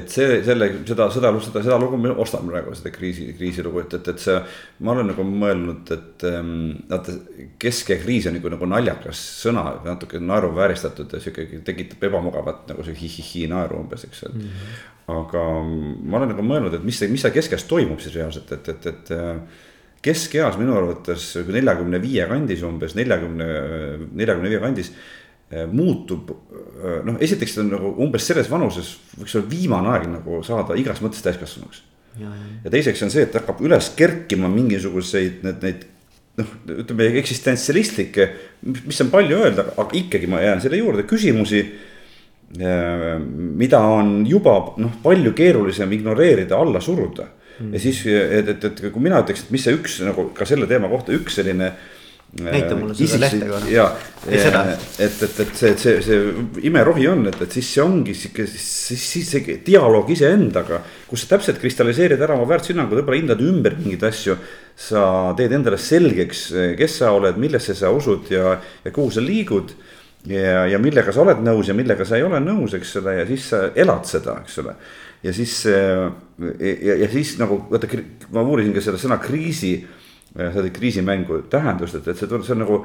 et 0.01 0.12
see, 0.12 0.41
selle, 0.47 0.69
seda, 0.87 1.09
seda, 1.11 1.33
seda, 1.43 1.62
seda 1.65 1.79
lugu 1.83 1.99
ma 2.01 2.12
ostan 2.23 2.47
praegu, 2.49 2.75
seda 2.79 2.93
kriisi, 2.95 3.31
kriisilugu, 3.39 3.83
et, 3.85 3.97
et, 3.99 4.11
et 4.12 4.23
see. 4.23 4.37
ma 4.87 4.95
olen 4.95 5.11
nagu 5.12 5.27
mõelnud, 5.27 5.95
et 5.97 6.27
ähm, 6.31 6.53
vaata 6.91 7.17
keskekriis 7.62 8.31
on 8.31 8.39
nagu, 8.39 8.53
nagu 8.55 8.71
naljakas 8.71 9.23
sõna, 9.43 9.65
natuke 9.87 10.23
naeruvääristatud 10.23 11.17
ja 11.17 11.23
sihuke 11.23 11.62
tekitab 11.67 12.07
ebamugavat 12.11 12.71
nagu 12.71 12.87
see 12.87 12.99
hi-hi-hi 13.01 13.49
naeru 13.51 13.81
umbes, 13.83 14.07
eks 14.09 14.29
mm. 14.29 14.45
-hmm. 14.45 14.85
aga 15.17 15.49
ma 15.65 16.21
olen 16.21 16.35
nagu 16.37 16.47
mõelnud, 16.53 16.79
et 16.79 16.87
mis 16.87 17.03
see, 17.03 17.11
mis 17.11 17.27
seal 17.27 17.35
keskes 17.35 17.67
toimub 17.71 18.01
siis 18.01 18.15
reaalselt, 18.21 18.53
et, 18.59 18.73
et, 18.75 18.95
et 18.95 19.12
keskeas 20.05 20.57
minu 20.61 20.75
arvates 20.79 21.33
neljakümne 21.49 22.01
viie 22.03 22.25
kandis 22.29 22.62
umbes, 22.65 22.95
neljakümne, 22.97 23.49
neljakümne 24.17 24.53
viie 24.53 24.61
kandis 24.62 24.93
muutub, 25.70 26.31
eh, 26.31 27.01
noh, 27.06 27.16
esiteks 27.22 27.56
ta 27.56 27.62
on 27.64 27.72
nagu 27.74 27.93
umbes 28.05 28.27
selles 28.31 28.51
vanuses 28.51 28.93
võiks 29.18 29.35
olla 29.35 29.51
viimane 29.51 29.94
aeg 29.94 30.06
nagu 30.12 30.43
saada 30.47 30.77
igas 30.78 31.02
mõttes 31.02 31.24
täiskasvanuks. 31.27 31.82
Ja, 32.20 32.31
ja 32.64 32.70
teiseks 32.70 33.02
on 33.06 33.10
see, 33.10 33.24
et 33.27 33.35
hakkab 33.39 33.62
üles 33.62 33.93
kerkima 33.98 34.51
mingisuguseid 34.51 35.44
need, 35.47 35.66
neid 35.66 35.85
noh, 36.40 36.55
ütleme 36.82 37.10
eksistentsialistlikke, 37.20 38.28
mis 38.62 39.02
on 39.02 39.12
palju 39.12 39.43
öelda, 39.43 39.66
aga 39.74 39.98
ikkagi 39.98 40.31
ma 40.31 40.43
jään 40.43 40.62
selle 40.62 40.81
juurde, 40.81 41.06
küsimusi. 41.10 41.64
Eh, 42.51 43.10
mida 43.22 43.78
on 43.86 44.24
juba 44.27 44.56
noh, 44.82 44.97
palju 45.02 45.31
keerulisem 45.39 45.93
ignoreerida, 45.94 46.59
alla 46.59 46.81
suruda 46.82 47.28
mm. 47.60 47.74
ja 47.74 47.82
siis, 47.82 48.01
et, 48.10 48.48
et, 48.51 48.64
et 48.66 48.82
kui 48.90 49.02
mina 49.02 49.20
ütleks, 49.22 49.44
et 49.44 49.52
mis 49.55 49.62
see 49.62 49.77
üks 49.77 50.01
nagu 50.02 50.24
ka 50.35 50.47
selle 50.48 50.66
teema 50.70 50.90
kohta 50.90 51.14
üks 51.14 51.39
selline 51.39 51.70
näita 52.39 52.77
mulle 52.78 52.94
seda 52.94 53.19
lehte 53.24 53.47
korra. 53.48 53.69
ja, 53.70 53.86
et, 54.31 54.44
et, 55.02 55.40
et 55.43 55.52
see, 55.59 55.73
see, 55.81 55.97
see 56.05 56.20
imerohi 56.69 57.09
on, 57.11 57.24
et, 57.27 57.39
et 57.43 57.57
siis 57.59 57.73
see 57.74 57.82
ongi 57.82 58.15
sihuke, 58.15 58.47
siis, 58.47 59.01
siis 59.02 59.31
see 59.35 59.57
dialoog 59.66 60.12
iseendaga. 60.15 60.81
kus 61.11 61.24
sa 61.24 61.32
täpselt 61.35 61.59
kristalliseerid 61.62 62.23
ära 62.23 62.36
oma 62.39 62.47
väärtushinnangud, 62.52 63.01
võib-olla 63.01 63.19
hindad 63.19 63.43
ümber 63.43 63.74
mingeid 63.81 64.07
asju. 64.07 64.39
sa 64.81 65.02
teed 65.36 65.52
endale 65.59 65.78
selgeks, 65.78 66.47
kes 66.78 67.01
sa 67.02 67.11
oled, 67.12 67.36
millesse 67.40 67.74
sa 67.77 67.90
usud 67.93 68.31
ja, 68.32 68.55
ja 68.85 68.94
kuhu 68.94 69.11
sa 69.11 69.24
liigud. 69.24 69.74
ja, 70.31 70.66
ja 70.70 70.78
millega 70.78 71.12
sa 71.12 71.24
oled 71.24 71.43
nõus 71.43 71.69
ja 71.69 71.74
millega 71.74 72.07
sa 72.07 72.20
ei 72.20 72.27
ole 72.27 72.39
nõus, 72.44 72.78
eks 72.78 72.97
ole, 73.02 73.19
ja 73.24 73.27
siis 73.27 73.51
sa 73.51 73.65
elad 73.74 74.07
seda, 74.07 74.39
eks 74.44 74.62
ole. 74.62 74.77
ja 75.27 75.35
siis 75.35 75.65
ja, 75.66 76.94
ja 76.94 77.11
siis 77.11 77.40
nagu 77.43 77.65
vaata, 77.73 77.90
ma 78.31 78.47
uurisin 78.47 78.77
ka 78.77 78.85
selle 78.85 79.02
sõna 79.02 79.19
kriisi 79.19 79.81
seda 80.36 80.70
kriisimängu 80.73 81.44
tähendust, 81.51 81.98
et, 81.98 82.09
et 82.09 82.19
see 82.19 82.28
tuleb, 82.31 82.44
see 82.47 82.55
on 82.57 82.62
nagu 82.65 82.82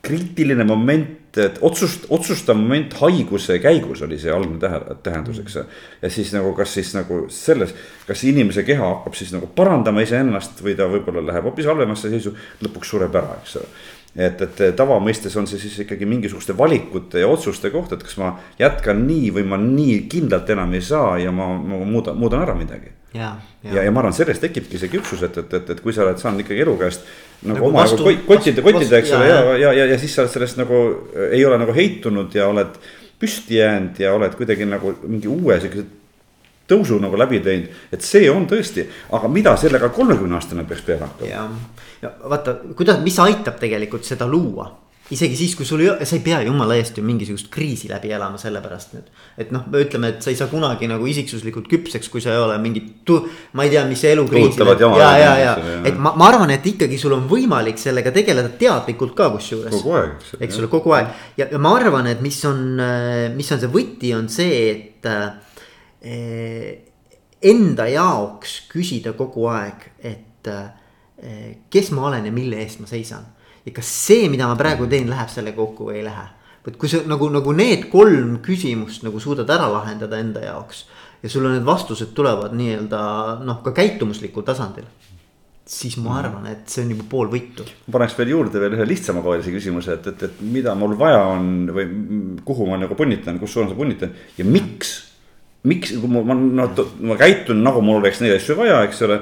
kriitiline 0.00 0.64
moment, 0.64 1.36
et 1.36 1.58
otsust, 1.66 2.06
otsustav 2.14 2.56
moment 2.56 2.94
haiguse 3.02 3.58
käigus 3.60 4.00
oli 4.06 4.16
see 4.18 4.32
algne 4.32 4.56
tähe, 4.62 4.80
tähendus, 5.04 5.42
eks. 5.42 5.58
ja 6.00 6.10
siis 6.10 6.32
nagu, 6.32 6.54
kas 6.56 6.72
siis 6.78 6.94
nagu 6.96 7.26
selles, 7.34 7.74
kas 8.08 8.24
inimese 8.30 8.64
keha 8.66 8.86
hakkab 8.94 9.18
siis 9.18 9.34
nagu 9.34 9.50
parandama 9.56 10.04
iseennast 10.06 10.62
või 10.64 10.76
ta 10.78 10.88
võib-olla 10.90 11.26
läheb 11.28 11.50
hoopis 11.50 11.68
halvemasse 11.68 12.12
seisu, 12.12 12.32
lõpuks 12.64 12.94
sureb 12.94 13.18
ära, 13.20 13.36
eks 13.42 13.58
ole 13.60 13.72
et, 14.16 14.40
et 14.42 14.62
tavamõistes 14.76 15.36
on 15.38 15.46
see 15.46 15.60
siis 15.62 15.76
ikkagi 15.84 16.08
mingisuguste 16.08 16.56
valikute 16.58 17.22
ja 17.22 17.28
otsuste 17.30 17.70
koht, 17.70 17.92
et 17.94 18.02
kas 18.06 18.16
ma 18.20 18.32
jätkan 18.58 19.04
nii 19.06 19.30
või 19.36 19.46
ma 19.52 19.60
nii 19.60 20.00
kindlalt 20.10 20.50
enam 20.50 20.74
ei 20.74 20.82
saa 20.84 21.18
ja 21.22 21.34
ma, 21.34 21.52
ma 21.54 21.84
muudan, 21.84 22.18
muudan 22.18 22.42
ära 22.46 22.56
midagi. 22.58 22.90
Ja, 23.14 23.34
ja, 23.62 23.74
ja, 23.74 23.82
ja 23.82 23.92
ma 23.92 24.02
arvan, 24.04 24.14
sellest 24.16 24.44
tekibki 24.44 24.78
see 24.80 24.92
küpsus, 24.92 25.22
et, 25.26 25.36
et, 25.42 25.54
et, 25.58 25.70
et 25.74 25.82
kui 25.82 25.94
sa 25.94 26.04
oled 26.06 26.20
saanud 26.20 26.44
ikkagi 26.44 26.64
elu 26.64 26.76
käest. 26.80 27.06
nagu, 27.42 27.56
nagu 27.56 27.68
omajagu 27.70 27.96
vastu... 27.98 28.26
kottida, 28.26 28.64
kottida, 28.64 28.98
eks 29.00 29.14
ole, 29.16 29.28
ja, 29.28 29.38
ja, 29.38 29.54
ja, 29.64 29.72
ja, 29.80 29.86
ja 29.94 30.00
siis 30.00 30.14
sa 30.14 30.24
oled 30.24 30.34
sellest 30.34 30.60
nagu 30.60 30.82
ei 31.30 31.44
ole 31.46 31.58
nagu 31.60 31.74
heitunud 31.76 32.34
ja 32.36 32.48
oled 32.50 32.76
püsti 33.20 33.58
jäänud 33.58 33.98
ja 34.00 34.14
oled 34.16 34.36
kuidagi 34.38 34.68
nagu 34.68 34.94
mingi 35.06 35.28
uue 35.28 35.58
siukse 35.60 35.86
tõusu 36.70 37.00
nagu 37.02 37.18
läbi 37.18 37.40
teinud, 37.42 37.72
et 37.92 38.04
see 38.06 38.28
on 38.30 38.46
tõesti, 38.50 38.84
aga 39.16 39.28
mida 39.32 39.56
sellega 39.58 39.90
kolmekümne 39.94 40.38
aastane 40.38 40.64
peaks 40.68 40.86
peale 40.86 41.08
hakkama? 41.08 41.48
ja 42.02 42.12
vaata, 42.30 42.54
kuidas, 42.78 43.00
mis 43.04 43.18
aitab 43.18 43.58
tegelikult 43.60 44.06
seda 44.06 44.28
luua 44.30 44.70
isegi 45.10 45.36
siis, 45.38 45.56
kui 45.58 45.66
sul 45.68 45.82
ei 45.84 45.90
ole, 45.92 46.06
sa 46.08 46.16
ei 46.16 46.22
pea 46.24 46.40
jumala 46.46 46.76
eest 46.78 46.98
ju 46.98 47.04
mingisugust 47.06 47.50
kriisi 47.52 47.90
läbi 47.90 48.12
elama 48.14 48.38
sellepärast 48.40 48.94
nüüd. 48.96 49.10
et 49.40 49.50
noh, 49.54 49.66
ütleme, 49.80 50.14
et 50.14 50.22
sa 50.22 50.32
ei 50.32 50.38
saa 50.38 50.50
kunagi 50.52 50.88
nagu 50.90 51.06
isiksuslikult 51.10 51.68
küpseks, 51.70 52.10
kui 52.12 52.22
sa 52.24 52.34
ei 52.36 52.42
ole 52.44 52.58
mingit, 52.62 53.10
ma 53.58 53.66
ei 53.66 53.74
tea, 53.74 53.84
mis 53.90 54.04
elukriisi. 54.04 54.62
ja, 54.62 55.10
ja, 55.18 55.34
ja, 55.44 55.56
et 55.84 55.98
ma, 55.98 56.14
ma 56.16 56.30
arvan, 56.30 56.54
et 56.54 56.66
ikkagi 56.66 56.98
sul 57.00 57.16
on 57.18 57.28
võimalik 57.30 57.78
sellega 57.80 58.14
tegeleda 58.14 58.54
teadlikult 58.60 59.14
ka 59.18 59.30
kusjuures. 59.36 59.74
kogu 59.76 59.98
aeg. 59.98 60.32
eks 60.40 60.62
ole, 60.62 60.72
kogu 60.72 60.96
aeg 60.98 61.14
ja, 61.40 61.50
ja 61.50 61.62
ma 61.62 61.76
arvan, 61.78 62.10
et 62.10 62.24
mis 62.24 62.40
on, 62.48 62.66
mis 63.36 63.54
on 63.54 63.62
see 63.62 63.72
võti, 63.72 64.14
on 64.16 64.28
see, 64.32 64.66
et 64.70 65.08
Eh, 66.00 66.78
enda 67.44 67.84
jaoks 67.92 68.62
küsida 68.72 69.12
kogu 69.16 69.44
aeg, 69.52 69.84
et 70.00 70.48
eh, 70.48 71.58
kes 71.68 71.90
ma 71.92 72.06
olen 72.08 72.30
ja 72.30 72.32
mille 72.32 72.56
eest 72.62 72.80
ma 72.80 72.88
seisan. 72.88 73.26
Ja 73.66 73.72
kas 73.76 73.90
see, 74.06 74.28
mida 74.32 74.48
ma 74.48 74.56
praegu 74.58 74.88
teen, 74.90 75.10
läheb 75.10 75.32
sellega 75.32 75.58
kokku 75.58 75.90
või 75.90 76.00
ei 76.00 76.06
lähe. 76.06 76.28
vot 76.66 76.76
kui 76.76 76.88
sa 76.92 77.00
nagu, 77.08 77.28
nagu 77.32 77.52
need 77.56 77.88
kolm 77.92 78.38
küsimust 78.44 79.04
nagu 79.06 79.20
suudad 79.20 79.48
ära 79.50 79.68
lahendada 79.72 80.18
enda 80.20 80.44
jaoks. 80.44 80.86
ja 81.22 81.28
sul 81.28 81.48
need 81.48 81.64
vastused 81.64 82.14
tulevad 82.16 82.56
nii-öelda 82.56 83.02
noh, 83.44 83.62
ka 83.62 83.72
käitumuslikul 83.76 84.42
tasandil 84.42 84.88
siis 85.70 85.96
ma 86.02 86.16
arvan, 86.18 86.48
et 86.50 86.64
see 86.66 86.82
on 86.82 86.96
juba 86.96 87.04
pool 87.10 87.28
võitu. 87.30 87.64
ma 87.86 87.98
paneks 87.98 88.16
veel 88.18 88.32
juurde 88.32 88.60
veel 88.60 88.74
ühe 88.74 88.86
lihtsamakoelise 88.88 89.52
küsimuse, 89.54 89.94
et, 90.00 90.08
et, 90.10 90.24
et 90.26 90.40
mida 90.42 90.74
mul 90.74 90.96
vaja 90.98 91.22
on 91.30 91.70
või 91.70 91.86
kuhu 92.44 92.66
ma 92.66 92.80
nagu 92.80 92.96
punnitan, 92.98 93.38
kus 93.38 93.54
suunas 93.54 93.70
ma 93.76 93.78
punnitan 93.84 94.16
ja 94.38 94.44
miks 94.48 95.10
miks, 95.68 95.92
kui 96.00 96.10
ma, 96.10 96.22
ma, 96.24 96.36
no, 96.36 96.68
ma 97.10 97.16
käitun 97.20 97.60
nagu 97.64 97.82
mul 97.84 98.00
oleks 98.00 98.22
neid 98.22 98.38
asju 98.38 98.56
vaja, 98.58 98.80
eks 98.86 99.02
ole. 99.06 99.20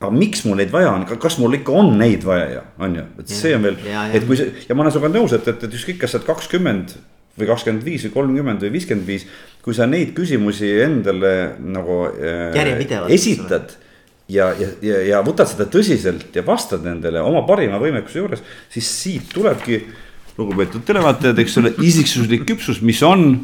Aga 0.00 0.10
miks 0.16 0.46
mul 0.48 0.56
neid 0.56 0.72
vaja 0.72 0.94
on, 0.96 1.04
kas 1.20 1.36
mul 1.40 1.58
ikka 1.58 1.74
on 1.76 1.92
neid 2.00 2.24
vaja 2.24 2.46
ja 2.54 2.62
on 2.80 2.96
ju, 2.96 3.06
et 3.20 3.32
see 3.36 3.52
on 3.56 3.66
veel, 3.66 3.76
et 4.16 4.24
kui 4.26 4.38
see 4.38 4.64
ja 4.68 4.76
ma 4.76 4.84
olen 4.84 4.94
sinuga 4.94 5.12
nõus, 5.12 5.34
et, 5.36 5.48
et, 5.52 5.66
et 5.66 5.76
ükskõik, 5.76 6.00
kas 6.00 6.14
sa 6.14 6.20
oled 6.20 6.28
kakskümmend 6.30 6.94
või 7.40 7.48
kakskümmend 7.50 7.84
viis 7.84 8.06
või 8.08 8.14
kolmkümmend 8.16 8.64
või 8.64 8.72
viiskümmend 8.78 9.08
viis. 9.08 9.26
kui 9.60 9.76
sa 9.76 9.86
neid 9.86 10.14
küsimusi 10.16 10.70
endale 10.80 11.34
nagu 11.60 12.02
äh, 12.16 12.56
esitad 13.12 13.76
ja, 14.30 14.50
ja, 14.56 14.70
ja, 14.84 15.00
ja 15.10 15.22
võtad 15.26 15.50
seda 15.50 15.66
tõsiselt 15.70 16.36
ja 16.36 16.44
vastad 16.46 16.84
nendele 16.86 17.20
oma 17.24 17.44
parima 17.48 17.80
võimekuse 17.82 18.22
juures, 18.22 18.44
siis 18.72 18.88
siit 19.02 19.34
tulebki. 19.34 19.82
lugupeetud 20.40 20.84
televaatajad, 20.88 21.38
eks 21.42 21.58
ole, 21.60 21.74
isiksuslik 21.84 22.46
küpsus, 22.48 22.80
mis 22.80 23.02
on 23.04 23.34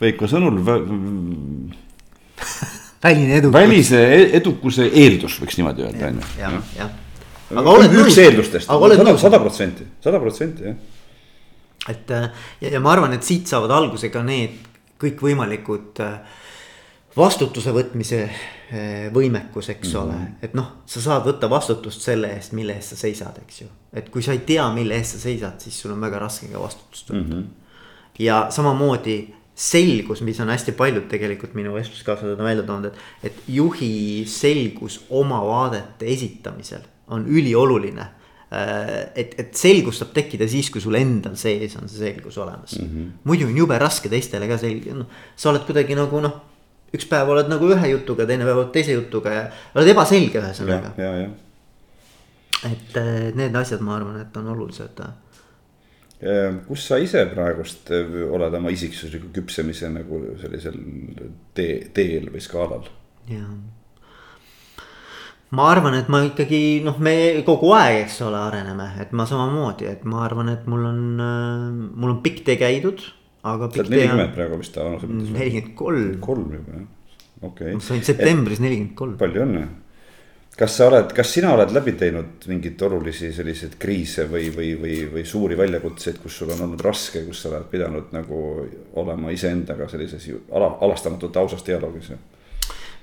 Veiko 0.00 0.24
sõnul 0.24 0.62
väline 3.02 3.36
edukus. 3.36 3.60
välise 3.60 4.00
e-, 4.14 4.30
edukuse 4.36 4.88
eeldus, 4.88 5.38
võiks 5.42 5.58
niimoodi 5.60 5.86
öelda, 5.86 6.10
on 6.10 6.20
ju. 6.20 6.32
jah, 6.40 6.56
jah. 6.76 6.90
aga 7.50 7.76
oled 7.76 7.94
nõus. 7.94 8.10
üks 8.10 8.18
eeldustest, 8.24 8.72
sada, 9.22 9.40
protsenti, 9.42 9.86
sada 10.04 10.20
protsenti, 10.22 10.68
jah. 10.68 10.76
et 11.88 12.12
äh, 12.16 12.28
ja, 12.60 12.74
ja 12.76 12.82
ma 12.84 12.92
arvan, 12.94 13.16
et 13.16 13.26
siit 13.26 13.50
saavad 13.50 13.72
alguse 13.78 14.12
ka 14.12 14.24
need 14.26 14.58
kõikvõimalikud 15.00 16.02
äh, 16.04 16.38
vastutuse 17.16 17.72
võtmise 17.74 18.20
äh, 18.26 19.08
võimekus, 19.14 19.72
eks 19.72 19.88
mm 19.88 19.94
-hmm. 19.94 20.02
ole. 20.04 20.36
et 20.42 20.54
noh, 20.54 20.72
sa 20.86 21.00
saad 21.00 21.26
võtta 21.26 21.50
vastutust 21.50 22.04
selle 22.04 22.34
eest, 22.36 22.52
mille 22.52 22.76
eest 22.76 22.94
sa 22.94 23.00
seisad, 23.06 23.40
eks 23.46 23.62
ju. 23.62 23.72
et 23.92 24.08
kui 24.08 24.22
sa 24.22 24.36
ei 24.36 24.44
tea, 24.46 24.68
mille 24.74 24.94
eest 24.94 25.16
sa 25.16 25.24
seisad, 25.24 25.60
siis 25.60 25.80
sul 25.80 25.96
on 25.96 26.00
väga 26.00 26.18
raske 26.18 26.52
ka 26.52 26.60
vastutust 26.60 27.10
võtta 27.10 27.24
mm. 27.24 27.32
-hmm. 27.32 27.44
ja 28.18 28.46
samamoodi 28.50 29.34
selgus, 29.60 30.22
mis 30.24 30.38
on 30.40 30.48
hästi 30.52 30.72
paljud 30.76 31.04
tegelikult 31.10 31.52
minu 31.58 31.74
vestluskaaslased 31.74 32.38
on 32.38 32.48
välja 32.48 32.64
toonud, 32.66 32.88
et, 32.88 33.28
et 33.28 33.42
juhi 33.52 34.24
selgus 34.28 35.02
oma 35.12 35.42
vaadete 35.44 36.08
esitamisel 36.08 36.86
on 37.12 37.26
ülioluline. 37.28 38.06
Äh, 38.50 38.92
et, 39.20 39.34
et 39.38 39.52
selgus 39.54 40.00
saab 40.00 40.14
tekkida 40.16 40.48
siis, 40.50 40.72
kui 40.72 40.82
sul 40.82 40.96
endal 40.98 41.36
sees 41.38 41.76
on 41.78 41.90
see 41.90 42.00
selgus 42.00 42.38
olemas 42.40 42.72
mm. 42.80 42.86
-hmm. 42.86 43.10
muidu 43.24 43.46
on 43.46 43.56
jube 43.56 43.78
raske 43.78 44.10
teistele 44.10 44.48
ka 44.50 44.58
selge, 44.58 44.94
noh, 44.96 45.06
sa 45.36 45.52
oled 45.52 45.62
kuidagi 45.68 45.94
nagu 45.94 46.20
noh. 46.24 46.40
üks 46.90 47.06
päev 47.06 47.28
oled 47.30 47.46
nagu 47.46 47.68
ühe 47.70 47.92
jutuga, 47.92 48.26
teine 48.26 48.48
päev 48.48 48.64
oled 48.64 48.72
teise 48.74 48.96
jutuga 48.96 49.30
ja 49.30 49.44
oled 49.74 49.92
ebaselge 49.92 50.40
ühesõnaga. 50.40 50.94
et 52.72 52.96
äh, 52.96 53.30
need 53.34 53.54
asjad, 53.54 53.80
ma 53.80 53.96
arvan, 54.00 54.20
et 54.24 54.36
on 54.36 54.48
olulised 54.56 54.98
Ehm, 54.98 55.29
kus 56.68 56.84
sa 56.84 56.98
ise 57.00 57.22
praegust 57.32 57.90
eh, 57.96 58.08
oled 58.28 58.54
oma 58.58 58.72
isiksusliku 58.74 59.30
küpsemise 59.32 59.88
nagu 59.92 60.20
sellisel 60.40 60.76
tee, 61.56 61.86
teel 61.96 62.28
või 62.32 62.42
skaalal? 62.44 62.90
jaa. 63.30 63.54
ma 65.56 65.70
arvan, 65.72 65.96
et 65.96 66.10
ma 66.12 66.20
ikkagi 66.26 66.82
noh, 66.84 66.98
me 67.00 67.14
kogu 67.46 67.72
aeg, 67.76 68.02
eks 68.04 68.20
ole, 68.26 68.36
areneme, 68.50 68.90
et 69.00 69.16
ma 69.16 69.24
samamoodi, 69.28 69.88
et 69.88 70.04
ma 70.04 70.26
arvan, 70.26 70.52
et 70.52 70.68
mul 70.70 70.84
on, 70.90 71.02
äh, 71.24 71.66
mul 71.72 72.16
on 72.18 72.22
pikk 72.26 72.44
tee 72.50 72.60
käidud. 72.60 73.00
aga. 73.40 73.70
sa 73.72 73.80
oled 73.80 73.94
nelikümmend 73.96 74.36
praegu 74.36 74.60
vist 74.60 74.76
vanuse 74.76 75.08
mõttes? 75.08 75.36
nelikümmend 75.38 75.76
kolm. 75.80 76.16
kolm 76.20 76.56
juba 76.58 76.82
jah, 76.82 76.88
okei 77.40 77.70
okay.. 77.70 77.78
ma 77.80 77.86
sain 77.88 78.04
septembris 78.04 78.60
nelikümmend 78.60 78.98
kolm. 78.98 79.16
palju 79.24 79.46
õnne 79.48 79.64
kas 80.60 80.76
sa 80.76 80.90
oled, 80.90 81.12
kas 81.16 81.30
sina 81.32 81.54
oled 81.54 81.72
läbi 81.72 81.94
teinud 81.96 82.44
mingeid 82.50 82.82
olulisi 82.84 83.30
selliseid 83.32 83.78
kriise 83.80 84.26
või, 84.28 84.50
või, 84.52 84.74
või, 84.80 84.96
või 85.14 85.24
suuri 85.24 85.56
väljakutseid, 85.56 86.18
kus 86.20 86.36
sul 86.40 86.52
on 86.52 86.60
olnud 86.66 86.82
raske, 86.84 87.22
kus 87.24 87.40
sa 87.44 87.48
oled 87.52 87.68
pidanud 87.72 88.10
nagu 88.12 88.40
olema 89.00 89.32
iseendaga 89.32 89.88
sellises 89.88 90.26
ala, 90.52 90.74
alastamatult 90.84 91.38
ausas 91.40 91.64
dialoogis? 91.66 92.12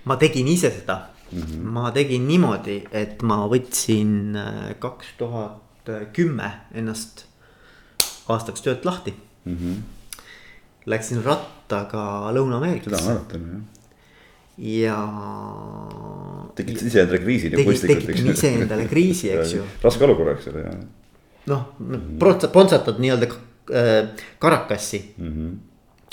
ma 0.07 0.15
tegin 0.21 0.47
ise 0.47 0.69
seda 0.71 0.99
mm, 1.31 1.41
-hmm. 1.41 1.71
ma 1.77 1.91
tegin 1.91 2.27
niimoodi, 2.27 2.77
et 2.91 3.25
ma 3.25 3.39
võtsin 3.49 4.37
äh, 4.37 4.75
kaks 4.79 5.15
tuhat 5.17 5.91
kümme 6.13 6.51
ennast 6.75 7.25
aastaks 8.29 8.61
töölt 8.61 8.85
lahti 8.85 9.15
mm. 9.45 9.57
-hmm. 9.57 9.85
Läksin 10.87 11.23
rattaga 11.23 12.31
Lõuna-Ameerikasse. 12.31 12.95
seda 12.95 13.09
ma 13.09 13.13
mäletan 13.17 13.49
jah 13.49 13.76
ja. 14.57 14.97
tekitasid 16.55 16.89
iseendale 16.89 17.21
kriisi 17.21 17.51
nagu 17.53 17.65
kunstlikult. 17.69 18.09
tekitan 18.09 18.33
iseendale 18.33 18.87
kriisi, 18.89 19.31
eks 19.33 19.53
ju. 19.57 19.65
raske 19.85 20.07
olukord, 20.07 20.33
eks 20.35 20.49
ole. 20.51 20.65
noh, 21.51 21.63
pontsatad 22.53 23.01
nii-öelda 23.03 23.29
äh, 23.29 23.97
Caracassi 24.41 25.01
mm. 25.17 25.33
-hmm. 25.33 25.55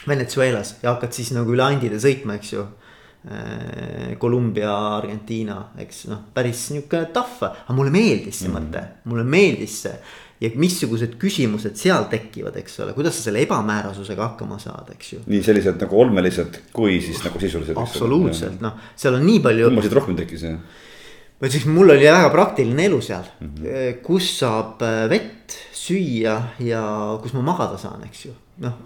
Venezuelas 0.08 0.76
ja 0.82 0.92
hakkad 0.92 1.12
siis 1.12 1.32
nagu 1.32 1.52
üle 1.52 1.64
andide 1.64 2.00
sõitma, 2.00 2.36
eks 2.40 2.52
ju 2.52 2.64
äh,. 2.64 4.16
Kolumbia, 4.20 4.72
Argentiina, 4.98 5.70
eks 5.80 6.04
noh, 6.12 6.26
päris 6.34 6.68
nihuke 6.70 7.06
tough, 7.12 7.40
aga 7.42 7.72
mulle 7.72 7.90
meeldis 7.90 8.38
see 8.38 8.48
mm 8.48 8.56
-hmm. 8.56 8.68
mõte, 8.68 8.84
mulle 9.04 9.24
meeldis 9.24 9.82
see 9.82 9.96
ja 10.44 10.50
missugused 10.60 11.16
küsimused 11.20 11.76
seal 11.80 12.06
tekivad, 12.12 12.56
eks 12.60 12.78
ole, 12.84 12.94
kuidas 12.96 13.18
sa 13.18 13.28
selle 13.28 13.42
ebamäärasusega 13.44 14.28
hakkama 14.30 14.58
saad, 14.62 14.92
eks 14.94 15.12
ju. 15.14 15.20
nii 15.30 15.42
sellised 15.46 15.80
nagu 15.82 16.00
olmelised 16.04 16.60
kui 16.76 17.00
siis 17.04 17.22
nagu 17.24 17.42
sisulised. 17.42 17.76
absoluutselt, 17.80 18.62
noh, 18.64 18.78
seal 18.96 19.18
on 19.18 19.26
nii 19.26 19.42
palju. 19.44 19.68
kummasid 19.72 19.98
rohkem 19.98 20.18
tekkis 20.22 20.46
jah? 20.48 20.80
või 21.42 21.52
siis 21.52 21.68
mul 21.68 21.92
oli 21.96 22.06
väga 22.06 22.30
praktiline 22.32 22.88
elu 22.88 23.02
seal 23.04 23.26
mm, 23.26 23.52
-hmm. 23.58 24.00
kus 24.06 24.30
saab 24.38 24.82
äh, 24.86 25.04
vett, 25.10 25.58
süüa 25.74 26.38
ja 26.64 26.82
kus 27.22 27.34
ma 27.36 27.44
magada 27.44 27.78
saan, 27.80 28.04
eks 28.08 28.26
ju. 28.26 28.34
noh, 28.64 28.80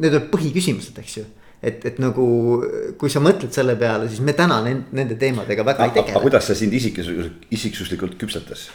need 0.00 0.14
on 0.16 0.28
põhiküsimused, 0.32 0.98
eks 1.04 1.18
ju 1.20 1.26
et, 1.64 1.84
et 1.88 2.00
nagu 2.02 2.24
kui 3.00 3.12
sa 3.12 3.22
mõtled 3.24 3.52
selle 3.54 3.76
peale, 3.80 4.08
siis 4.10 4.22
me 4.24 4.34
täna 4.36 4.60
nende 4.64 5.16
teemadega 5.20 5.64
väga 5.66 5.88
ei 5.88 5.94
tegele. 5.98 6.24
kuidas 6.24 6.50
see 6.50 6.64
sind 6.64 6.76
isiksus, 6.76 7.10
isiksuslikult 7.54 8.18
küpsetas? 8.20 8.68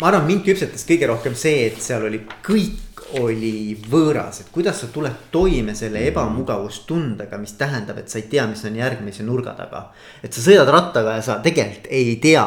Ma 0.00 0.08
arvan, 0.08 0.26
mind 0.26 0.46
küpsetas 0.46 0.86
kõige 0.88 1.10
rohkem 1.10 1.34
see, 1.38 1.66
et 1.68 1.82
seal 1.82 2.08
oli 2.08 2.24
kõik 2.44 2.92
oli 3.20 3.76
võõras, 3.90 4.40
et 4.40 4.50
kuidas 4.52 4.80
sa 4.82 4.88
tuled 4.92 5.28
toime 5.34 5.74
selle 5.76 6.00
mm. 6.00 6.12
ebamugavustundega, 6.12 7.38
mis 7.40 7.54
tähendab, 7.60 8.00
et 8.00 8.12
sa 8.12 8.20
ei 8.20 8.28
tea, 8.30 8.46
mis 8.50 8.62
on 8.68 8.78
järgmise 8.78 9.26
nurga 9.26 9.54
taga. 9.58 9.84
et 10.22 10.32
sa 10.32 10.44
sõidad 10.44 10.70
rattaga 10.72 11.18
ja 11.18 11.24
sa 11.24 11.38
tegelikult 11.44 11.90
ei 11.92 12.16
tea, 12.22 12.46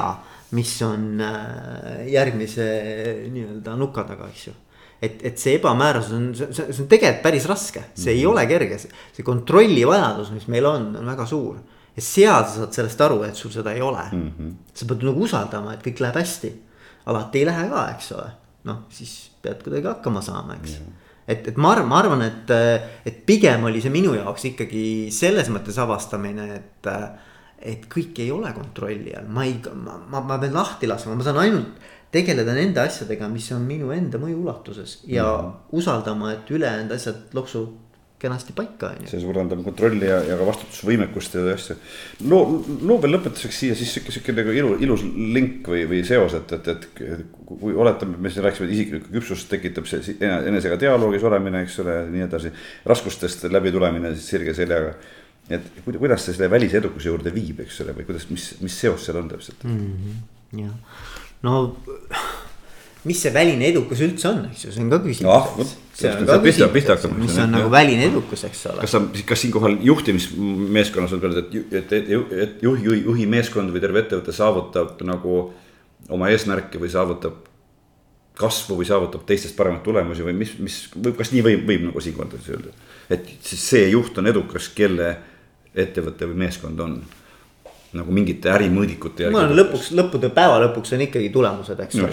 mis 0.56 0.72
on 0.86 1.22
äh, 1.22 2.06
järgmise 2.14 2.66
nii-öelda 3.34 3.76
nuka 3.78 4.06
taga, 4.08 4.30
eks 4.32 4.48
ju. 4.48 4.56
et, 5.02 5.22
et 5.30 5.40
see 5.42 5.58
ebamäärasus 5.60 6.18
on, 6.18 6.28
see, 6.36 6.68
on 6.72 6.90
tegelikult 6.90 7.24
päris 7.26 7.48
raske, 7.52 7.88
see 7.94 8.12
mm. 8.12 8.18
ei 8.18 8.28
ole 8.30 8.46
kerge, 8.50 8.82
see 8.82 9.26
kontrolli 9.26 9.86
vajadus, 9.88 10.34
mis 10.36 10.50
meil 10.52 10.70
on, 10.70 10.92
on 11.02 11.14
väga 11.14 11.28
suur. 11.30 11.62
ja 11.96 12.04
seal 12.04 12.44
sa 12.44 12.62
saad 12.62 12.78
sellest 12.80 13.02
aru, 13.06 13.24
et 13.28 13.38
sul 13.38 13.54
seda 13.54 13.74
ei 13.76 13.82
ole 13.82 14.04
mm. 14.12 14.30
-hmm. 14.38 14.54
sa 14.74 14.86
pead 14.90 15.10
nagu 15.10 15.28
usaldama, 15.30 15.76
et 15.76 15.86
kõik 15.86 16.02
läheb 16.04 16.24
hästi 16.24 16.54
alati 17.12 17.42
ei 17.42 17.50
lähe 17.50 17.70
ka, 17.72 17.88
eks 17.96 18.12
ole. 18.18 18.30
noh, 18.66 18.86
siis 18.90 19.16
pead 19.42 19.62
kuidagi 19.64 19.90
hakkama 19.92 20.24
saama, 20.26 20.58
eks 20.58 20.78
yeah. 20.78 20.94
et, 21.28 21.48
et 21.52 21.58
ma 21.62 21.76
arvan, 21.76 21.90
ma 21.90 22.00
arvan, 22.02 22.24
et, 22.26 22.54
et 23.06 23.20
pigem 23.28 23.68
oli 23.70 23.84
see 23.84 23.94
minu 23.94 24.16
jaoks 24.18 24.50
ikkagi 24.52 24.86
selles 25.14 25.52
mõttes 25.54 25.78
avastamine, 25.82 26.50
et. 26.56 26.94
et 27.66 27.86
kõik 27.90 28.20
ei 28.22 28.32
ole 28.34 28.52
kontrolli 28.54 29.14
all, 29.18 29.30
ma 29.32 29.46
ei, 29.48 29.56
ma, 29.74 29.96
ma, 30.12 30.20
ma 30.22 30.36
pean 30.42 30.54
lahti 30.54 30.90
laskma, 30.90 31.16
ma 31.18 31.26
saan 31.26 31.40
ainult 31.42 31.80
tegeleda 32.16 32.54
nende 32.56 32.82
asjadega, 32.84 33.28
mis 33.32 33.48
on 33.56 33.64
minu 33.68 33.92
enda 33.96 34.20
mõju 34.22 34.42
ulatuses 34.44 35.00
ja 35.08 35.26
mm 35.26 35.48
-hmm. 35.48 35.80
usaldama, 35.80 36.32
et 36.34 36.52
ülejäänud 36.52 36.92
asjad 36.96 37.34
loksu 37.34 37.64
kenasti 38.26 38.56
paika, 38.58 38.92
on 38.92 39.06
ju. 39.06 39.12
see 39.12 39.22
suurendab 39.24 39.62
kontrolli 39.66 40.10
ja, 40.10 40.18
ja 40.26 40.38
ka 40.40 40.48
vastutusvõimekust 40.48 41.38
ja 41.38 41.44
asju. 41.54 41.78
loo, 42.32 42.60
loo 42.82 42.98
veel 43.04 43.16
lõpetuseks 43.16 43.60
siia 43.62 43.78
siis 43.78 43.94
sihuke, 43.96 44.14
sihuke 44.16 44.36
nagu 44.36 44.56
ilu, 44.56 44.74
ilus 44.86 45.06
link 45.06 45.70
või, 45.72 45.86
või 45.90 46.02
seos, 46.08 46.36
et, 46.40 46.56
et, 46.58 46.72
et 46.74 46.88
kui 47.46 47.76
oletame, 47.78 48.18
me 48.22 48.32
siin 48.34 48.46
rääkisime, 48.46 48.70
et 48.70 48.78
isiklikku 48.78 49.14
küpsust 49.14 49.50
tekitab 49.52 49.90
see 49.90 50.16
enesega 50.22 50.80
dialoogis 50.82 51.26
olemine, 51.28 51.66
eks 51.66 51.78
ole, 51.86 52.00
nii 52.14 52.26
edasi. 52.26 52.54
raskustest 52.90 53.46
läbitulemine 53.52 54.16
siis 54.16 54.32
sirge 54.34 54.56
seljaga. 54.58 54.96
et 55.54 55.68
kuidas 55.86 56.26
see 56.26 56.34
selle 56.34 56.50
välise 56.50 56.80
edukuse 56.82 57.12
juurde 57.12 57.34
viib, 57.34 57.62
eks 57.66 57.84
ole, 57.86 57.94
või 58.00 58.08
kuidas, 58.08 58.26
mis, 58.32 58.50
mis 58.66 58.80
seos 58.82 59.06
seal 59.06 59.22
on 59.22 59.30
täpselt 59.30 59.64
mm? 59.68 59.78
-hmm, 59.78 60.66
jah, 60.66 61.06
no 61.46 61.60
mis 63.06 63.22
see 63.22 63.34
väline 63.34 63.68
edukus 63.70 64.02
üldse 64.06 64.30
on, 64.32 64.44
eks 64.50 64.66
ju, 64.66 64.74
see 64.76 64.84
on 64.84 64.92
ka 64.94 65.00
küsimus 65.04 65.32
on 67.06 67.12
küsimus, 67.14 67.18
mis 67.22 67.38
on 67.44 67.54
nagu 67.54 67.72
väline 67.74 68.08
edukus, 68.10 68.46
eks 68.50 68.64
ole. 68.72 68.86
kas 68.86 68.96
sa, 68.96 69.02
kas 69.30 69.44
siinkohal 69.46 69.78
juhtimismeeskonnas 69.86 71.14
võib 71.16 71.28
öelda, 71.30 71.44
et, 71.46 71.76
et, 71.82 71.94
et, 72.00 72.32
et 72.46 72.64
juhi, 72.66 72.88
juhi, 72.90 73.02
juhi 73.06 73.28
meeskond 73.30 73.74
või 73.74 73.84
terve 73.84 74.02
ettevõte 74.04 74.36
saavutab 74.36 75.04
nagu 75.08 75.42
oma 76.16 76.32
eesmärke 76.34 76.82
või 76.82 76.92
saavutab 76.94 77.44
kasvu 78.36 78.80
või 78.82 78.88
saavutab 78.88 79.24
teistest 79.28 79.56
paremaid 79.56 79.84
tulemusi 79.86 80.26
või 80.26 80.36
mis, 80.36 80.56
mis 80.60 80.82
võib, 80.96 81.16
kas 81.20 81.32
nii 81.32 81.44
võib, 81.46 81.64
võib 81.70 81.86
nagu 81.88 82.04
siin 82.04 82.18
kontekstis 82.18 82.56
öelda. 82.58 82.74
et 83.10 83.30
siis 83.46 83.70
see 83.70 83.86
juht 83.94 84.18
on 84.20 84.28
edukas, 84.28 84.68
kelle 84.76 85.14
ettevõte 85.76 86.28
või 86.28 86.42
meeskond 86.46 86.80
on 86.84 87.00
nagu 87.96 88.16
mingite 88.16 88.52
ärimõõdikute 88.54 89.26
järgi. 89.26 89.36
ma 89.36 89.44
olen 89.44 89.60
lõpuks, 89.60 89.92
lõppude 89.98 90.30
päeva 90.36 90.58
lõpuks 90.66 90.96
on 90.98 91.04
ikkagi 91.06 91.30
tulemused, 91.34 91.80
eks 91.86 92.00
ole. 92.02 92.12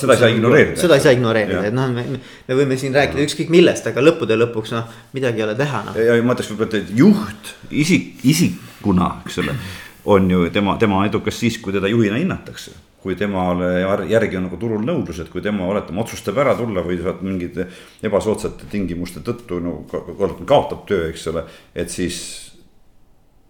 seda 0.00 0.16
ei 0.16 0.22
saa 0.22 0.32
ignoreerida. 0.34 0.76
seda 0.80 0.98
ei 0.98 1.04
saa 1.04 1.14
ignoreerida, 1.16 1.62
et 1.70 1.76
noh, 1.76 1.88
me, 1.94 2.04
me 2.48 2.58
võime 2.58 2.78
siin 2.80 2.96
rääkida 2.96 3.24
ükskõik 3.24 3.52
millest, 3.52 3.88
aga 3.90 4.04
lõppude 4.04 4.36
lõpuks 4.40 4.74
noh, 4.76 5.00
midagi 5.16 5.42
ei 5.42 5.46
ole 5.48 5.56
teha 5.58 5.82
noh. 5.88 5.96
ja, 5.96 6.18
ma 6.24 6.36
ütleks 6.36 6.52
võib-olla, 6.52 6.82
et 6.82 6.92
juht 7.00 7.54
isik, 7.84 8.12
isikuna, 8.34 9.14
eks 9.24 9.40
ole, 9.44 9.56
on 10.16 10.30
ju 10.30 10.46
tema, 10.54 10.76
tema 10.80 11.02
edukas 11.08 11.40
siis, 11.40 11.58
kui 11.62 11.76
teda 11.76 11.90
juhina 11.90 12.20
hinnatakse 12.20 12.76
kui 13.00 13.16
temale 13.16 13.70
järgi 14.10 14.36
on 14.36 14.44
nagu 14.44 14.58
turul 14.60 14.82
nõudlused, 14.84 15.30
kui 15.32 15.40
tema 15.40 15.64
oletame 15.70 16.02
otsustab 16.02 16.36
ära 16.42 16.52
tulla 16.58 16.82
või 16.84 16.98
saab 17.00 17.22
mingite 17.24 17.64
ebasoodsate 18.04 18.68
tingimuste 18.68 19.22
tõttu 19.24 19.56
nagu 19.64 20.44
kaotab 20.44 20.84
töö, 20.88 21.08
eks 21.08 21.24
ole, 21.32 21.46
et 21.72 21.88
siis 21.88 22.20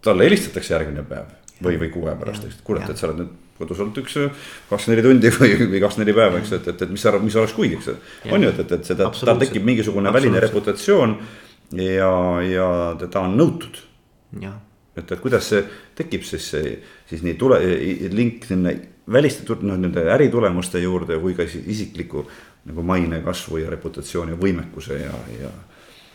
talle 0.04 0.28
helistatakse 0.28 0.74
järgmine 0.74 1.02
päev 1.08 1.39
või, 1.64 1.76
või 1.80 1.90
kuu 1.92 2.08
aja 2.08 2.16
pärast, 2.20 2.46
eks, 2.48 2.60
kurat, 2.66 2.88
et 2.90 3.00
sa 3.00 3.08
oled 3.08 3.22
nüüd 3.22 3.36
kodus 3.60 3.80
olnud 3.82 3.98
üks 4.00 4.16
kakskümmend 4.70 4.94
neli 4.94 5.04
tundi 5.04 5.32
või, 5.36 5.52
või 5.74 5.82
kakskümmend 5.82 6.06
neli 6.06 6.16
päeva, 6.16 6.40
eks, 6.40 6.54
et, 6.56 6.68
et, 6.72 6.84
et 6.86 6.94
mis 6.94 7.04
sa 7.04 7.12
arvad, 7.12 7.26
mis 7.26 7.36
oleks 7.36 7.54
kuid, 7.56 7.76
eks. 7.76 7.90
on 8.32 8.46
ju, 8.46 8.52
et, 8.52 8.62
et, 8.64 8.74
et 8.78 8.90
seda, 8.92 9.10
tal 9.20 9.42
tekib 9.42 9.66
mingisugune 9.68 10.12
väline 10.14 10.42
reputatsioon 10.46 11.16
ja, 11.80 12.12
ja 12.46 12.68
teda 13.00 13.26
on 13.28 13.36
nõutud. 13.38 13.82
et, 14.96 15.04
et 15.04 15.20
kuidas 15.20 15.52
see 15.52 15.64
tekib 15.98 16.24
siis, 16.26 16.48
siis 17.10 17.26
nii 17.26 17.36
tule, 17.40 17.60
link 18.14 18.48
sinna 18.48 18.72
väliste, 19.10 19.44
noh 19.66 19.78
nende 19.80 20.04
äritulemuste 20.14 20.80
juurde 20.82 21.18
kui 21.20 21.36
ka 21.36 21.44
isikliku 21.44 22.24
nagu 22.70 22.82
maine 22.84 23.22
kasvu 23.24 23.62
ja 23.62 23.70
reputatsiooni 23.72 24.36
võimekuse 24.40 25.00
ja, 25.00 25.14
ja 25.40 25.52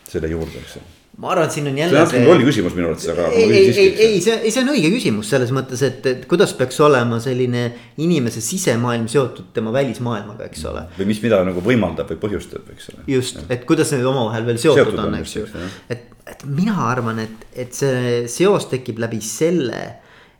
selle 0.06 0.30
juurde, 0.30 0.62
eks 0.62 0.78
ma 1.16 1.30
arvan, 1.32 1.46
et 1.48 1.54
siin 1.54 1.68
on 1.70 1.78
jälle. 1.78 2.02
see 2.10 2.20
on 2.20 2.26
loll 2.28 2.44
küsimus 2.44 2.74
minu 2.76 2.90
arvates, 2.90 3.08
aga. 3.08 3.28
ei, 3.32 3.44
ei, 3.48 3.68
ei, 3.72 3.92
ei, 4.06 4.16
see, 4.20 4.50
see 4.52 4.62
on 4.62 4.72
õige 4.74 4.90
küsimus 4.92 5.30
selles 5.32 5.52
mõttes, 5.56 5.80
et, 5.86 6.04
et 6.10 6.24
kuidas 6.28 6.52
peaks 6.58 6.78
olema 6.84 7.18
selline 7.24 7.62
inimese 8.04 8.42
sisemaailm 8.44 9.06
seotud 9.08 9.48
tema 9.56 9.72
välismaailmaga, 9.72 10.50
eks 10.50 10.66
ole. 10.68 10.84
või 10.98 11.08
mis, 11.12 11.22
mida 11.24 11.40
nagu 11.46 11.62
võimaldab 11.64 12.10
või 12.12 12.20
põhjustab, 12.26 12.66
eks 12.74 12.90
ole. 12.92 13.06
just, 13.14 13.40
et 13.48 13.64
kuidas 13.68 13.94
need 13.96 14.04
omavahel 14.04 14.44
veel 14.48 14.60
seotud, 14.60 14.82
seotud 14.82 15.04
on, 15.06 15.16
eks 15.22 15.36
ju. 15.38 15.46
et, 15.94 16.10
et 16.34 16.44
mina 16.50 16.76
arvan, 16.90 17.22
et, 17.24 17.46
et 17.64 17.76
see 17.76 18.26
seos 18.32 18.68
tekib 18.72 19.00
läbi 19.00 19.22
selle, 19.24 19.86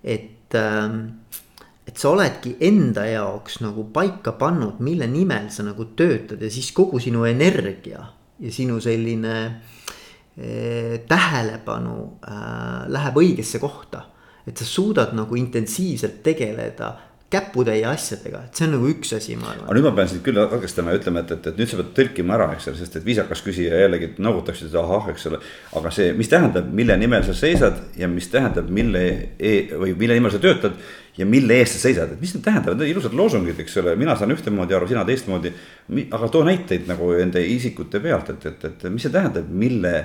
et 0.05 0.59
ähm, 0.61 1.07
et 1.86 2.03
sa 2.03 2.11
oledki 2.11 2.57
enda 2.66 3.05
jaoks 3.07 3.61
nagu 3.62 3.85
paika 3.94 4.35
pannud, 4.36 4.82
mille 4.85 5.07
nimel 5.09 5.47
sa 5.55 5.62
nagu 5.65 5.86
töötad 5.97 6.43
ja 6.43 6.51
siis 6.51 6.73
kogu 6.74 6.98
sinu 7.01 7.23
energia 7.31 8.03
ja 8.43 8.53
sinu 8.53 8.81
selline 8.82 9.36
Eh, 9.47 9.76
tähelepanu 10.36 11.96
äh, 12.28 12.84
läheb 12.92 13.16
õigesse 13.22 13.58
kohta. 13.58 14.02
et 14.46 14.56
sa 14.56 14.64
suudad 14.64 15.10
nagu 15.16 15.34
intensiivselt 15.34 16.20
tegeleda 16.22 16.92
käputäie 17.30 17.82
asjadega, 17.90 18.44
et 18.46 18.58
see 18.58 18.66
on 18.68 18.76
nagu 18.76 18.86
üks 18.86 19.10
asi, 19.16 19.34
ma 19.34 19.48
arvan. 19.50 19.64
aga 19.66 19.74
nüüd 19.74 19.86
ma 19.88 19.92
pean 19.96 20.10
sind 20.12 20.22
küll 20.22 20.38
katkestama 20.52 20.92
ja 20.92 21.00
ütlema, 21.00 21.24
et, 21.24 21.32
et, 21.34 21.46
et 21.50 21.56
nüüd 21.58 21.70
sa 21.70 21.78
pead 21.80 21.88
tõlkima 21.96 22.36
ära, 22.36 22.46
eks 22.54 22.68
ole, 22.70 22.78
sest 22.78 22.98
et 23.00 23.06
viisakas 23.06 23.42
küsija 23.42 23.80
jällegi 23.80 24.12
noogutaksid, 24.22 24.68
et 24.70 24.76
ahah, 24.78 25.08
eks 25.10 25.26
ole. 25.32 25.40
aga 25.80 25.90
see, 25.96 26.12
mis 26.14 26.30
tähendab, 26.30 26.68
mille 26.78 26.94
nimel 27.00 27.26
sa 27.26 27.34
seisad 27.34 27.80
ja 27.98 28.06
mis 28.12 28.30
tähendab, 28.30 28.70
mille 28.70 29.02
e 29.34 29.56
või 29.72 29.96
mille 29.98 30.20
nimel 30.20 30.36
sa 30.36 30.38
töötad 30.44 30.76
ja 31.18 31.26
mille 31.26 31.58
eest 31.58 31.80
sa 31.80 31.88
seisad, 31.88 32.12
et 32.14 32.22
mis 32.22 32.36
need 32.36 32.44
tähendavad, 32.46 32.78
need 32.78 32.92
ilusad 32.92 33.16
loosungid, 33.18 33.58
eks 33.64 33.74
ole, 33.82 33.96
mina 33.98 34.14
saan 34.14 34.30
ühtemoodi 34.36 34.78
aru, 34.78 34.86
sina 34.92 35.02
teistmoodi. 35.08 35.50
aga 36.06 36.28
too 36.30 36.44
näiteid 36.46 36.86
nagu 36.86 37.10
nende 37.16 37.42
isikute 37.42 37.98
pealt, 38.04 38.30
et, 38.36 38.46
et, 38.52 38.70
et 38.70 38.86
mis 38.92 39.02
see 39.02 39.10
tähendab, 39.10 39.50
mille 39.50 39.96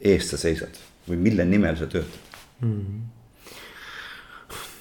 eest 0.00 0.34
sa 0.34 0.40
seisad 0.40 0.82
või 1.08 1.20
mille 1.28 1.46
nimel 1.48 1.76
sa 1.78 1.86
töötad 1.90 2.36
mm.? 2.60 3.06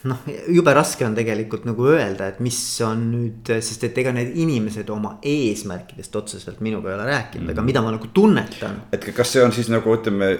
noh, 0.08 0.24
jube 0.54 0.74
raske 0.76 1.06
on 1.08 1.16
tegelikult 1.18 1.66
nagu 1.68 1.88
öelda, 1.92 2.30
et 2.32 2.40
mis 2.44 2.60
on 2.86 3.04
nüüd, 3.12 3.52
sest 3.64 3.88
et 3.88 3.98
ega 4.02 4.14
need 4.16 4.36
inimesed 4.40 4.90
oma 4.94 5.16
eesmärkidest 5.26 6.16
otseselt 6.20 6.62
minuga 6.66 6.92
ei 6.92 6.98
ole 6.98 7.08
rääkinud 7.10 7.44
mm, 7.44 7.50
-hmm. 7.50 7.58
aga 7.58 7.66
mida 7.70 7.82
ma 7.82 7.94
nagu 7.96 8.10
tunnetan. 8.14 8.82
et 8.92 9.10
kas 9.16 9.34
see 9.34 9.44
on 9.44 9.52
siis 9.52 9.70
nagu 9.74 9.96
ütleme, 9.96 10.32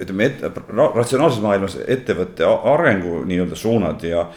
ütleme 0.00 0.24
et, 0.30 0.42
ratsionaalses 0.94 1.42
maailmas 1.42 1.78
ettevõtte 1.86 2.44
arengu 2.74 3.24
nii-öelda 3.24 3.56
suunad 3.56 4.02
ja. 4.02 4.28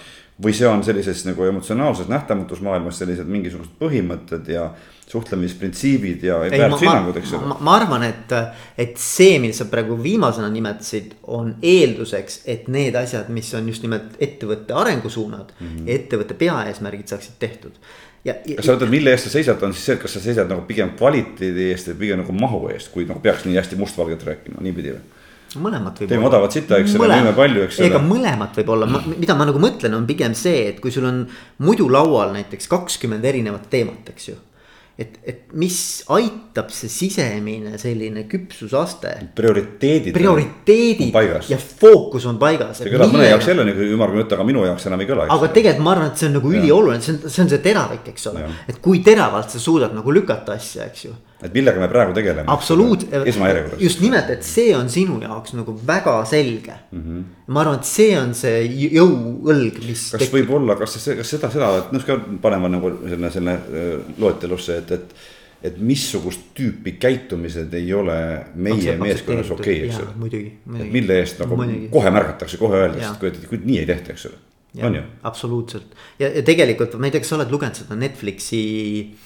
või 0.44 0.54
see 0.54 0.68
on 0.68 0.84
sellises 0.84 1.26
nagu 1.26 1.44
emotsionaalses 1.44 2.08
nähtamatus 2.08 2.62
maailmas 2.62 3.00
sellised 3.00 3.26
mingisugused 3.26 3.80
põhimõtted 3.80 4.50
ja 4.54 4.72
suhtlemisprintsiibid 5.08 6.24
ja 6.24 6.40
väärtushinnangud, 6.40 7.16
eks 7.22 7.34
ole. 7.38 7.56
ma 7.64 7.76
arvan, 7.78 8.04
et, 8.04 8.34
et 8.78 8.98
see, 9.00 9.38
mida 9.40 9.56
sa 9.56 9.70
praegu 9.72 9.96
viimasena 10.04 10.50
nimetasid, 10.52 11.14
on 11.32 11.54
eelduseks, 11.64 12.42
et 12.52 12.68
need 12.72 12.96
asjad, 13.00 13.30
mis 13.32 13.54
on 13.56 13.70
just 13.72 13.86
nimelt 13.88 14.18
ettevõtte 14.20 14.76
arengusuunad 14.76 15.54
mm 15.56 15.68
-hmm. 15.68 15.94
ettevõtte 15.96 16.36
peaeesmärgid 16.36 17.08
saaksid 17.08 17.40
tehtud. 17.40 17.80
Ja, 18.26 18.34
ja, 18.46 18.58
kas 18.58 18.66
sa 18.66 18.76
mõtled, 18.76 18.92
mille 18.92 19.14
eest 19.14 19.30
sa 19.30 19.38
seisad, 19.38 19.62
on 19.64 19.74
siis 19.74 19.86
see, 19.86 19.96
et 19.96 20.02
kas 20.02 20.14
sa 20.18 20.20
seisad 20.20 20.50
nagu 20.52 20.66
pigem 20.68 20.90
kvaliteedi 21.00 21.70
eest 21.72 21.88
või 21.94 22.00
pigem 22.02 22.20
nagu 22.20 22.34
mahu 22.36 22.68
eest, 22.74 22.92
kui 22.92 23.06
nagu 23.08 23.24
peaks 23.24 23.46
nii 23.46 23.56
hästi 23.56 23.80
mustvalgelt 23.80 24.26
rääkima, 24.28 24.60
niipidi 24.62 24.92
või? 24.98 25.06
mõlemat 25.56 26.02
võib 26.02 26.10
teeme 26.10 26.28
odavat 26.28 26.52
sita, 26.52 26.78
eks 26.78 26.96
ole, 27.00 27.08
müüme 27.16 27.32
palju, 27.34 27.62
eks 27.64 27.80
ole. 27.80 27.88
ega 27.88 28.02
mõlemat 28.04 28.58
võib 28.60 28.70
olla, 28.76 28.90
mida 29.08 29.36
ma 29.36 29.46
nagu 29.48 29.62
mõtlen, 29.64 29.96
on 29.96 30.06
pigem 30.06 30.36
see, 30.36 30.68
et 30.74 30.82
kui 30.84 30.92
sul 30.92 31.08
on 31.08 31.24
muidu 31.64 31.88
laual 31.90 32.34
näiteks 32.36 32.68
kakskümmend 32.68 33.26
erinevat 33.26 33.70
teemat, 33.70 34.12
eks 34.12 34.28
ju 34.28 34.36
et, 34.98 35.20
et 35.30 35.42
mis 35.54 35.78
aitab 36.16 36.72
see 36.74 36.90
sisemine 36.90 37.78
selline 37.78 38.24
küpsusaste. 38.30 39.12
prioriteedid. 39.38 40.14
prioriteedid 40.16 41.14
ja 41.52 41.60
fookus 41.62 42.26
on 42.26 42.40
paigas. 42.42 42.82
see 42.82 42.94
kõlab 42.94 43.14
mõne 43.14 43.30
jaoks 43.30 43.52
jälle 43.52 43.68
nagu 43.68 43.86
ümmargune 43.86 44.24
jutt, 44.24 44.34
aga 44.38 44.48
minu 44.48 44.66
jaoks 44.66 44.90
enam 44.90 45.06
ei 45.06 45.10
kõla. 45.10 45.30
aga 45.38 45.52
tegelikult 45.54 45.86
ma 45.86 45.94
arvan, 45.94 46.12
et 46.12 46.24
see 46.24 46.30
on 46.32 46.38
nagu 46.40 46.54
ülioluline, 46.54 47.06
see 47.06 47.14
on, 47.14 47.22
see 47.30 47.46
on 47.46 47.54
see 47.54 47.64
teravik, 47.70 48.10
eks 48.14 48.30
ole. 48.34 48.50
et 48.74 48.82
kui 48.82 49.04
teravalt 49.06 49.54
sa 49.54 49.62
suudad 49.62 49.94
nagu 49.94 50.18
lükata 50.18 50.58
asja, 50.58 50.90
eks 50.90 51.06
ju 51.06 51.14
et 51.38 51.54
millega 51.54 51.82
me 51.82 51.88
praegu 51.92 52.16
tegeleme. 52.18 52.50
absoluutselt, 52.50 53.78
just 53.82 54.02
nimelt, 54.02 54.30
et 54.34 54.46
see 54.46 54.72
on 54.76 54.90
sinu 54.90 55.20
jaoks 55.22 55.54
nagu 55.58 55.76
väga 55.88 56.18
selge 56.26 56.74
mm. 56.92 57.02
-hmm. 57.02 57.24
ma 57.54 57.62
arvan, 57.62 57.80
et 57.80 57.90
see 57.90 58.18
on 58.18 58.34
see 58.38 58.64
jõuõlg, 58.98 59.82
mis. 59.86 60.10
kas 60.18 60.34
võib 60.34 60.54
olla, 60.58 60.78
kas 60.80 60.98
see, 60.98 61.18
kas 61.20 61.34
seda, 61.36 61.52
seda, 61.54 61.72
et 61.84 61.92
noh, 61.94 62.06
ka 62.06 62.18
panema 62.42 62.72
nagu 62.74 62.94
selle, 63.06 63.32
selle 63.34 63.58
äh, 63.58 63.92
loetelusse, 64.18 64.80
et, 64.84 64.96
et. 64.98 65.18
et 65.68 65.78
missugust 65.82 66.52
tüüpi 66.58 66.92
käitumised 67.02 67.72
ei 67.74 67.94
ole 67.94 68.18
meie 68.56 68.98
meeskonnas 68.98 69.50
okei 69.52 69.80
okay,, 69.80 69.88
eks 69.88 70.02
ole. 70.04 70.12
muidugi, 70.24 70.52
muidugi. 70.66 70.92
mille 70.94 71.22
eest 71.22 71.42
nagu 71.42 71.58
muidugi. 71.58 71.90
kohe 71.94 72.12
märgatakse, 72.14 72.58
kohe 72.62 72.84
öeldakse, 72.84 73.14
et 73.14 73.40
kui, 73.40 73.48
kui 73.54 73.64
nii 73.66 73.80
ei 73.82 73.88
tehta, 73.90 74.14
eks 74.14 74.28
ole. 74.30 74.42
on 74.90 75.00
ju? 75.00 75.06
absoluutselt 75.30 75.98
ja, 76.20 76.30
ja 76.30 76.46
tegelikult 76.46 76.98
ma 76.98 77.10
ei 77.10 77.14
tea, 77.14 77.26
kas 77.26 77.34
sa 77.34 77.40
oled 77.40 77.54
lugenud 77.54 77.78
seda 77.78 77.98
Netflixi 77.98 78.62
Eh, 79.08 79.26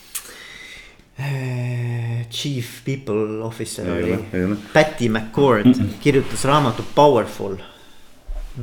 chief 2.29 2.83
People 2.85 3.41
Officer 3.43 3.87
ei 3.87 4.03
oli 4.03 4.57
Patty 4.73 5.09
McCord 5.09 5.65
mm, 5.65 5.73
-mm. 5.73 5.99
kirjutas 5.99 6.45
raamatu 6.45 6.83
Powerful. 6.95 7.55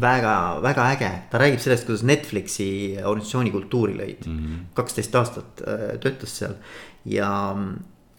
väga, 0.00 0.60
väga 0.62 0.90
äge, 0.92 1.10
ta 1.30 1.38
räägib 1.38 1.60
sellest, 1.60 1.86
kuidas 1.86 2.02
Netflixi 2.02 2.98
organisatsiooni 3.04 3.50
kultuuri 3.50 3.94
lõid 3.96 4.26
mm. 4.26 4.38
-hmm. 4.38 4.58
kaksteist 4.74 5.14
aastat 5.14 5.62
äh, 5.64 5.98
töötas 6.00 6.38
seal 6.38 6.54
ja, 7.04 7.56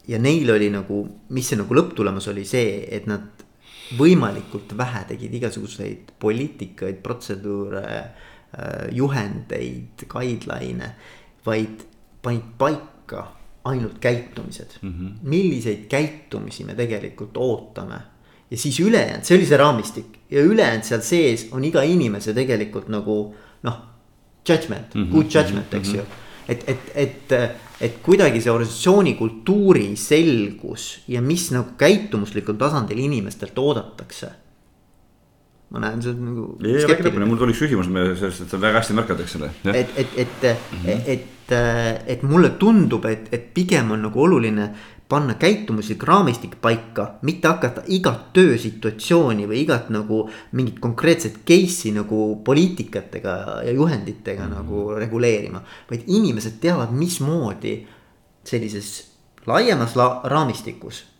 ja 0.08 0.18
neil 0.18 0.50
oli 0.50 0.70
nagu, 0.70 1.08
mis 1.28 1.48
see 1.48 1.58
nagu 1.60 1.74
lõpptulemus 1.74 2.26
oli 2.32 2.44
see, 2.44 2.86
et 2.90 3.06
nad 3.06 3.44
võimalikult 3.98 4.76
vähe 4.76 5.04
tegid 5.08 5.34
igasuguseid 5.34 6.12
poliitikaid, 6.18 7.02
protseduure 7.02 7.84
äh,, 7.98 8.88
juhendeid, 8.90 10.06
guideline'e, 10.08 10.90
vaid 11.46 11.86
panid 12.22 12.50
paika 12.58 13.26
ainult 13.64 13.98
käitumised 14.00 14.78
mm. 14.82 14.90
-hmm. 14.90 15.28
milliseid 15.28 15.84
käitumisi 15.88 16.64
me 16.64 16.74
tegelikult 16.74 17.36
ootame. 17.36 18.00
ja 18.50 18.56
siis 18.56 18.80
ülejäänud, 18.80 19.24
see 19.24 19.36
oli 19.38 19.46
see 19.46 19.56
raamistik 19.56 20.18
ja 20.30 20.42
ülejäänud 20.42 20.84
seal 20.84 21.00
sees 21.00 21.48
on 21.52 21.64
iga 21.64 21.82
inimese 21.82 22.34
tegelikult 22.34 22.88
nagu 22.88 23.34
noh. 23.62 23.78
Judgment 24.48 24.94
mm, 24.94 25.02
-hmm. 25.04 25.12
good 25.12 25.26
judgment, 25.34 25.74
eks 25.74 25.88
mm 25.88 25.94
-hmm. 25.94 25.98
ju. 25.98 26.04
et, 26.48 26.64
et, 26.66 26.78
et, 26.94 27.32
et 27.80 27.98
kuidagi 28.02 28.40
see 28.40 28.52
organisatsiooni 28.52 29.14
kultuuri 29.14 29.96
selgus 29.96 31.02
ja 31.08 31.22
mis 31.22 31.50
nagu 31.50 31.68
käitumuslikul 31.76 32.54
tasandil 32.54 32.98
inimestelt 32.98 33.58
oodatakse 33.58 34.30
ma 35.70 35.78
näen 35.78 36.02
seda 36.02 36.18
nagu. 36.18 36.56
ei, 36.64 36.80
räägi 36.84 37.06
lõpuni, 37.06 37.26
mul 37.30 37.38
tuli 37.38 37.52
üks 37.54 37.60
küsimus 37.62 37.86
sellest, 38.18 38.40
et 38.40 38.48
sa 38.54 38.60
väga 38.60 38.80
hästi 38.80 38.96
märkad, 38.98 39.20
eks 39.20 39.36
ole. 39.36 39.50
et, 39.64 39.92
et, 39.96 40.16
et 40.16 40.42
mm, 40.42 40.78
-hmm. 40.84 41.02
et 41.06 41.26
et, 41.52 42.06
et 42.06 42.22
mulle 42.22 42.54
tundub, 42.58 43.04
et, 43.06 43.28
et 43.32 43.50
pigem 43.54 43.90
on 43.90 44.02
nagu 44.06 44.22
oluline 44.22 44.70
panna 45.10 45.34
käitumuslik 45.34 46.02
raamistik 46.06 46.54
paika, 46.62 47.06
mitte 47.26 47.50
hakata 47.50 47.82
igat 47.90 48.28
töösituatsiooni 48.36 49.48
või 49.50 49.64
igat 49.64 49.90
nagu 49.90 50.22
mingit 50.54 50.78
konkreetset 50.80 51.40
case'i 51.46 51.90
nagu 51.96 52.40
poliitikatega 52.46 53.36
ja 53.66 53.72
juhenditega 53.74 54.46
mm 54.46 54.52
-hmm. 54.52 54.56
nagu 54.56 54.94
reguleerima. 54.94 55.62
vaid 55.90 56.02
inimesed 56.06 56.60
teavad, 56.60 56.92
mismoodi 56.92 57.86
sellises 58.44 59.10
laiemas 59.46 59.96
la 59.96 60.20
raamistikus 60.24 61.04
Äh, 61.04 61.19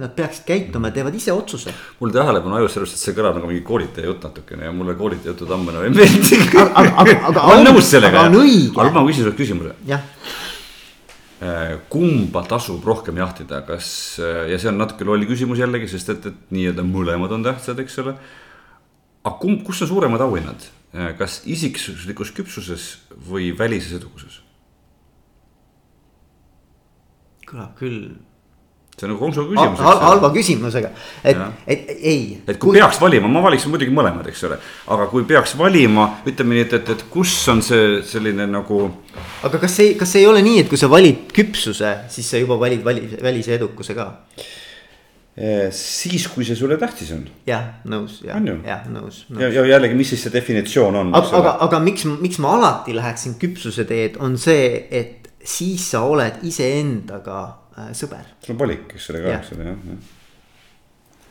nad 0.00 0.14
peaksid 0.16 0.46
käituma 0.48 0.88
ja 0.88 0.96
teevad 0.96 1.16
ise 1.16 1.32
otsuse. 1.32 1.74
mul 2.00 2.12
tähelepanu 2.12 2.56
ajus 2.56 2.76
sellest, 2.76 2.94
et 2.96 3.02
see 3.02 3.16
kõlab 3.16 3.36
nagu 3.36 3.50
mingi 3.50 3.64
koolitaja 3.66 4.08
jutt 4.08 4.24
natukene 4.24 4.64
ja 4.64 4.72
mulle 4.72 4.94
koolitaja 4.96 5.34
jutud 5.34 5.50
ammu 5.52 5.74
enam 5.74 5.84
ei 5.84 5.92
meeldi. 5.92 6.38
ma 6.54 7.44
olen 7.50 7.68
nõus 7.68 7.90
sellega, 7.92 8.24
aga 8.24 8.86
ma 8.94 9.04
küsin 9.08 9.28
sult 9.28 9.36
küsimuse. 9.36 9.74
Äh, 11.42 11.74
kumba 11.90 12.44
tasub 12.46 12.84
rohkem 12.86 13.18
jahtida, 13.18 13.60
kas 13.66 13.86
äh, 14.22 14.46
ja 14.52 14.60
see 14.62 14.70
on 14.70 14.78
natuke 14.78 15.04
loll 15.04 15.26
küsimus 15.26 15.60
jällegi, 15.60 15.90
sest 15.90 16.12
et, 16.14 16.30
et 16.30 16.54
nii-öelda 16.54 16.86
mõlemad 16.86 17.34
on 17.34 17.44
tähtsad, 17.44 17.82
eks 17.82 17.98
ole. 17.98 18.14
aga 19.24 19.36
kumb, 19.42 19.64
kus 19.66 19.82
on 19.82 19.90
suuremad 19.90 20.22
auhinnad, 20.22 20.64
kas 21.18 21.40
isiksuslikus 21.50 22.32
küpsuses 22.36 22.88
või 23.28 23.52
välises 23.58 23.98
edukuses? 24.00 24.40
kõlab 27.52 27.74
küll 27.76 28.14
see 29.02 29.08
on 29.08 29.14
nagu 29.14 29.24
konksu 29.24 29.44
küsimus. 29.50 29.82
halva 29.82 30.30
küsimusega, 30.34 30.90
et, 31.24 31.42
et 31.66 31.90
ei. 31.98 32.22
et 32.46 32.56
kui, 32.56 32.70
kui 32.70 32.78
peaks 32.78 33.00
valima, 33.02 33.30
ma 33.30 33.42
valiksin 33.42 33.72
muidugi 33.72 33.94
mõlemad, 33.94 34.28
eks 34.30 34.44
ole, 34.46 34.58
aga 34.94 35.08
kui 35.10 35.26
peaks 35.28 35.56
valima, 35.58 36.08
ütleme 36.28 36.58
nii, 36.58 36.66
et, 36.68 36.76
et, 36.78 36.90
et 36.94 37.04
kus 37.12 37.34
on 37.52 37.62
see 37.64 38.00
selline 38.06 38.46
nagu. 38.50 38.82
aga 39.48 39.62
kas 39.62 39.78
ei, 39.82 39.94
kas 39.98 40.14
ei 40.20 40.26
ole 40.30 40.42
nii, 40.46 40.62
et 40.62 40.70
kui 40.70 40.80
sa 40.80 40.90
valid 40.92 41.32
küpsuse, 41.34 41.94
siis 42.12 42.30
sa 42.30 42.42
juba 42.42 42.58
valid 42.60 42.84
vali, 42.86 43.06
välise 43.22 43.56
edukuse 43.58 43.96
ka? 43.98 44.10
Eh, 45.32 45.70
siis, 45.72 46.26
kui 46.28 46.44
see 46.44 46.58
sulle 46.58 46.76
tähtis 46.76 47.08
on. 47.14 47.24
jah, 47.48 47.80
nõus, 47.88 48.18
jah, 48.20 48.36
jah, 48.36 48.84
nõus, 48.92 49.22
nõus.. 49.32 49.40
ja, 49.40 49.48
ja 49.48 49.64
jällegi, 49.70 49.96
mis 49.96 50.12
siis 50.12 50.26
see 50.26 50.34
definitsioon 50.34 50.98
on? 51.00 51.14
aga, 51.16 51.32
aga, 51.38 51.54
aga 51.66 51.80
miks, 51.80 52.04
miks 52.20 52.36
ma 52.44 52.52
alati 52.58 52.92
läheksin 52.94 53.38
küpsuse 53.40 53.86
teed, 53.88 54.20
on 54.20 54.36
see, 54.38 54.84
et 54.92 55.32
siis 55.40 55.88
sa 55.94 56.04
oled 56.04 56.44
iseendaga 56.46 57.61
äh, 57.76 57.92
sõber. 57.96 58.26
sul 58.44 58.56
on 58.56 58.64
valik, 58.64 58.90
eks 58.96 59.10
ole 59.12 59.22
ka, 59.24 59.38
eks 59.38 59.54
ole 59.56 59.70
jah, 59.70 59.86
jah 59.92 60.10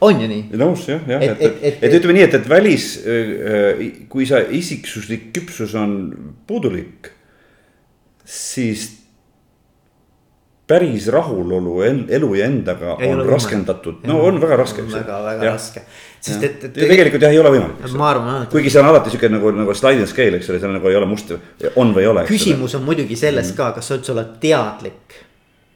on 0.02 0.22
ju 0.24 0.30
nii? 0.30 0.46
nõus 0.58 0.88
jah, 0.90 1.04
jah, 1.10 1.26
et, 1.26 1.36
et, 1.38 1.60
et, 1.62 1.84
et 1.88 1.98
ütleme 2.00 2.18
nii, 2.18 2.26
et, 2.30 2.40
et 2.40 2.50
välis, 2.50 2.88
äh, 3.06 3.84
kui 4.12 4.26
sa 4.30 4.42
isiksuslik 4.42 5.30
küpsus 5.36 5.76
on 5.78 5.94
puudulik, 6.50 7.12
siis 8.26 8.90
päris 10.72 11.08
rahulolu 11.12 11.82
elu 11.84 12.30
ja 12.38 12.46
endaga 12.48 12.96
ei 13.02 13.12
on 13.12 13.26
raskendatud, 13.28 14.06
no 14.08 14.22
on 14.24 14.38
väga 14.42 14.58
raske. 14.62 14.86
väga, 14.88 15.18
väga 15.26 15.48
ja. 15.50 15.56
raske, 15.58 15.84
sest 16.24 16.46
et, 16.48 16.64
et. 16.70 16.78
tegelikult 16.80 17.26
jah, 17.26 17.34
ei 17.36 17.42
ole 17.42 17.52
võimalik. 17.58 17.98
ma 18.00 18.08
arvan 18.14 18.46
kuigi 18.52 18.72
see 18.72 18.82
on 18.82 18.88
alati 18.90 19.12
sihuke 19.12 19.30
nagu, 19.34 19.52
nagu 19.58 19.76
slide 19.78 20.06
and 20.06 20.10
scale, 20.10 20.40
eks 20.40 20.50
ole, 20.50 20.62
seal 20.64 20.74
nagu 20.78 20.90
ei 20.90 20.98
ole 20.98 21.10
must, 21.12 21.34
on 21.76 21.92
või 21.98 22.06
ei 22.06 22.14
ole. 22.14 22.24
küsimus 22.30 22.78
on 22.80 22.88
muidugi 22.88 23.20
selles 23.20 23.52
mm. 23.52 23.60
ka, 23.60 23.74
kas 23.78 23.92
sa 23.92 24.00
üldse 24.00 24.16
oled 24.16 24.40
teadlik 24.42 25.20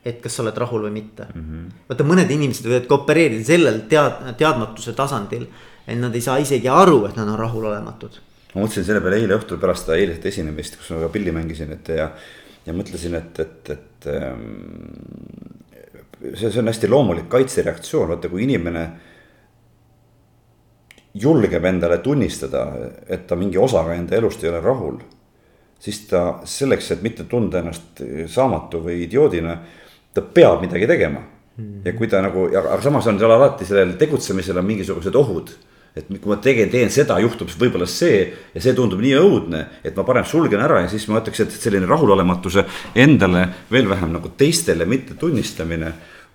et 0.06 0.22
kas 0.22 0.38
sa 0.38 0.44
oled 0.44 0.58
rahul 0.62 0.86
või 0.86 0.94
mitte 1.00 1.26
mm. 1.26 1.42
-hmm. 1.42 1.82
vaata, 1.90 2.06
mõned 2.06 2.32
inimesed 2.32 2.68
võivad 2.70 2.88
ka 2.90 2.98
opereerida 3.00 3.48
sellel 3.48 3.82
tead-, 3.90 4.22
teadmatuse 4.38 4.94
tasandil. 4.94 5.48
et 5.88 5.98
nad 6.00 6.16
ei 6.16 6.22
saa 6.22 6.38
isegi 6.42 6.70
aru, 6.70 7.06
et 7.10 7.16
nad 7.18 7.28
on 7.30 7.40
rahulolematud. 7.40 8.20
ma 8.54 8.62
mõtlesin 8.62 8.86
selle 8.86 9.02
peale 9.02 9.20
eile 9.22 9.38
õhtul 9.38 9.60
pärast 9.62 9.86
seda 9.86 9.98
eilset 9.98 10.26
esinemist, 10.26 10.78
kus 10.78 10.90
ma 10.94 11.02
ka 11.06 11.10
pilli 11.10 11.32
mängisin, 11.32 11.72
et 11.72 11.88
ja. 11.90 12.12
ja 12.66 12.74
mõtlesin, 12.74 13.16
et, 13.16 13.40
et, 13.40 13.70
et 13.70 14.08
ähm, 14.14 14.46
see, 16.34 16.52
see 16.52 16.62
on 16.62 16.68
hästi 16.70 16.90
loomulik 16.90 17.28
kaitsereaktsioon, 17.30 18.08
vaata 18.14 18.30
kui 18.30 18.44
inimene 18.44 18.86
julgeb 21.16 21.66
endale 21.66 21.98
tunnistada, 22.04 22.66
et 23.08 23.26
ta 23.28 23.38
mingi 23.40 23.58
osaga 23.58 23.96
enda 23.96 24.18
elust 24.18 24.44
ei 24.44 24.50
ole 24.50 24.62
rahul. 24.62 25.00
siis 25.80 26.08
ta 26.08 26.40
selleks, 26.46 26.92
et 26.92 27.02
mitte 27.02 27.24
tunda 27.30 27.60
ennast 27.60 28.02
saamatu 28.32 28.80
või 28.86 29.04
idioodina 29.04 29.58
ta 30.16 30.24
peab 30.24 30.64
midagi 30.64 30.88
tegema 30.88 31.20
mm. 31.22 31.64
-hmm. 31.64 31.86
ja 31.86 31.94
kui 31.94 32.08
ta 32.08 32.22
nagu, 32.24 32.48
aga 32.48 32.82
samas 32.82 33.08
on 33.08 33.20
seal 33.20 33.32
alati 33.32 33.66
sellel 33.66 33.96
tegutsemisel 34.00 34.58
on 34.58 34.66
mingisugused 34.66 35.16
ohud. 35.16 35.56
et 35.96 36.08
kui 36.08 36.28
ma 36.28 36.36
tegelikult 36.44 36.72
teen 36.72 36.90
seda, 36.92 37.20
juhtub 37.24 37.48
võib-olla 37.60 37.86
see 37.88 38.18
ja 38.54 38.62
see 38.62 38.74
tundub 38.76 39.00
nii 39.00 39.14
õudne, 39.16 39.62
et 39.84 39.96
ma 39.96 40.04
parem 40.04 40.26
sulgen 40.28 40.60
ära 40.60 40.82
ja 40.82 40.90
siis 40.92 41.08
ma 41.08 41.22
ütleks, 41.22 41.40
et 41.40 41.52
selline 41.56 41.88
rahulolematuse 41.88 42.66
endale 42.96 43.46
veel 43.72 43.88
vähem 43.88 44.12
nagu 44.12 44.34
teistele 44.38 44.86
mitte 44.86 45.16
tunnistamine 45.16 45.94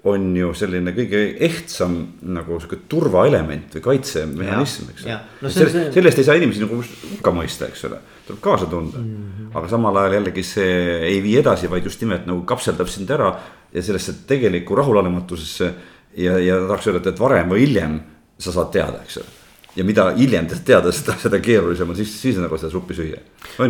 on 0.09 0.31
ju 0.37 0.53
selline 0.57 0.95
kõige 0.97 1.21
ehtsam 1.45 1.97
nagu 2.33 2.57
sihuke 2.61 2.79
turvaelement 2.89 3.75
või 3.77 3.83
kaitsemehhanism, 3.85 4.89
eks 4.95 5.05
ole. 5.05 5.19
No 5.43 5.53
sellest, 5.53 5.77
see... 5.77 5.93
sellest 5.99 6.23
ei 6.23 6.29
saa 6.29 6.39
inimesi 6.41 6.65
nagu 6.65 6.81
hukka 6.81 7.35
mõista, 7.37 7.69
eks 7.69 7.85
ole, 7.91 8.01
tuleb 8.25 8.41
kaasa 8.41 8.69
tunda 8.71 8.97
mm. 8.97 9.11
-hmm. 9.13 9.51
aga 9.61 9.73
samal 9.75 10.01
ajal 10.01 10.17
jällegi 10.17 10.45
see 10.55 10.75
ei 11.11 11.21
vii 11.23 11.37
edasi, 11.43 11.69
vaid 11.71 11.85
just 11.85 12.01
nimelt 12.01 12.25
nagu 12.31 12.47
kapseldab 12.49 12.89
sind 12.89 13.13
ära 13.13 13.35
ja 13.73 13.83
sellesse 13.83 14.15
tegelikku 14.27 14.75
rahulolematusesse. 14.77 15.75
ja, 16.17 16.39
ja 16.39 16.57
tahaks 16.67 16.87
öelda, 16.87 17.11
et 17.11 17.21
varem 17.21 17.53
või 17.53 17.67
hiljem 17.67 18.01
sa 18.39 18.53
saad 18.53 18.73
teada, 18.73 19.03
eks 19.05 19.21
ole 19.23 19.39
ja 19.77 19.85
mida 19.87 20.09
hiljem 20.17 20.49
teada, 20.67 20.91
seda, 20.93 21.15
seda 21.23 21.39
keerulisem 21.39 21.91
on 21.91 21.97
siis, 21.97 22.11
siis 22.21 22.39
nagu 22.43 22.59
seda 22.59 22.73
suppi 22.73 22.95
süüa. 22.95 23.21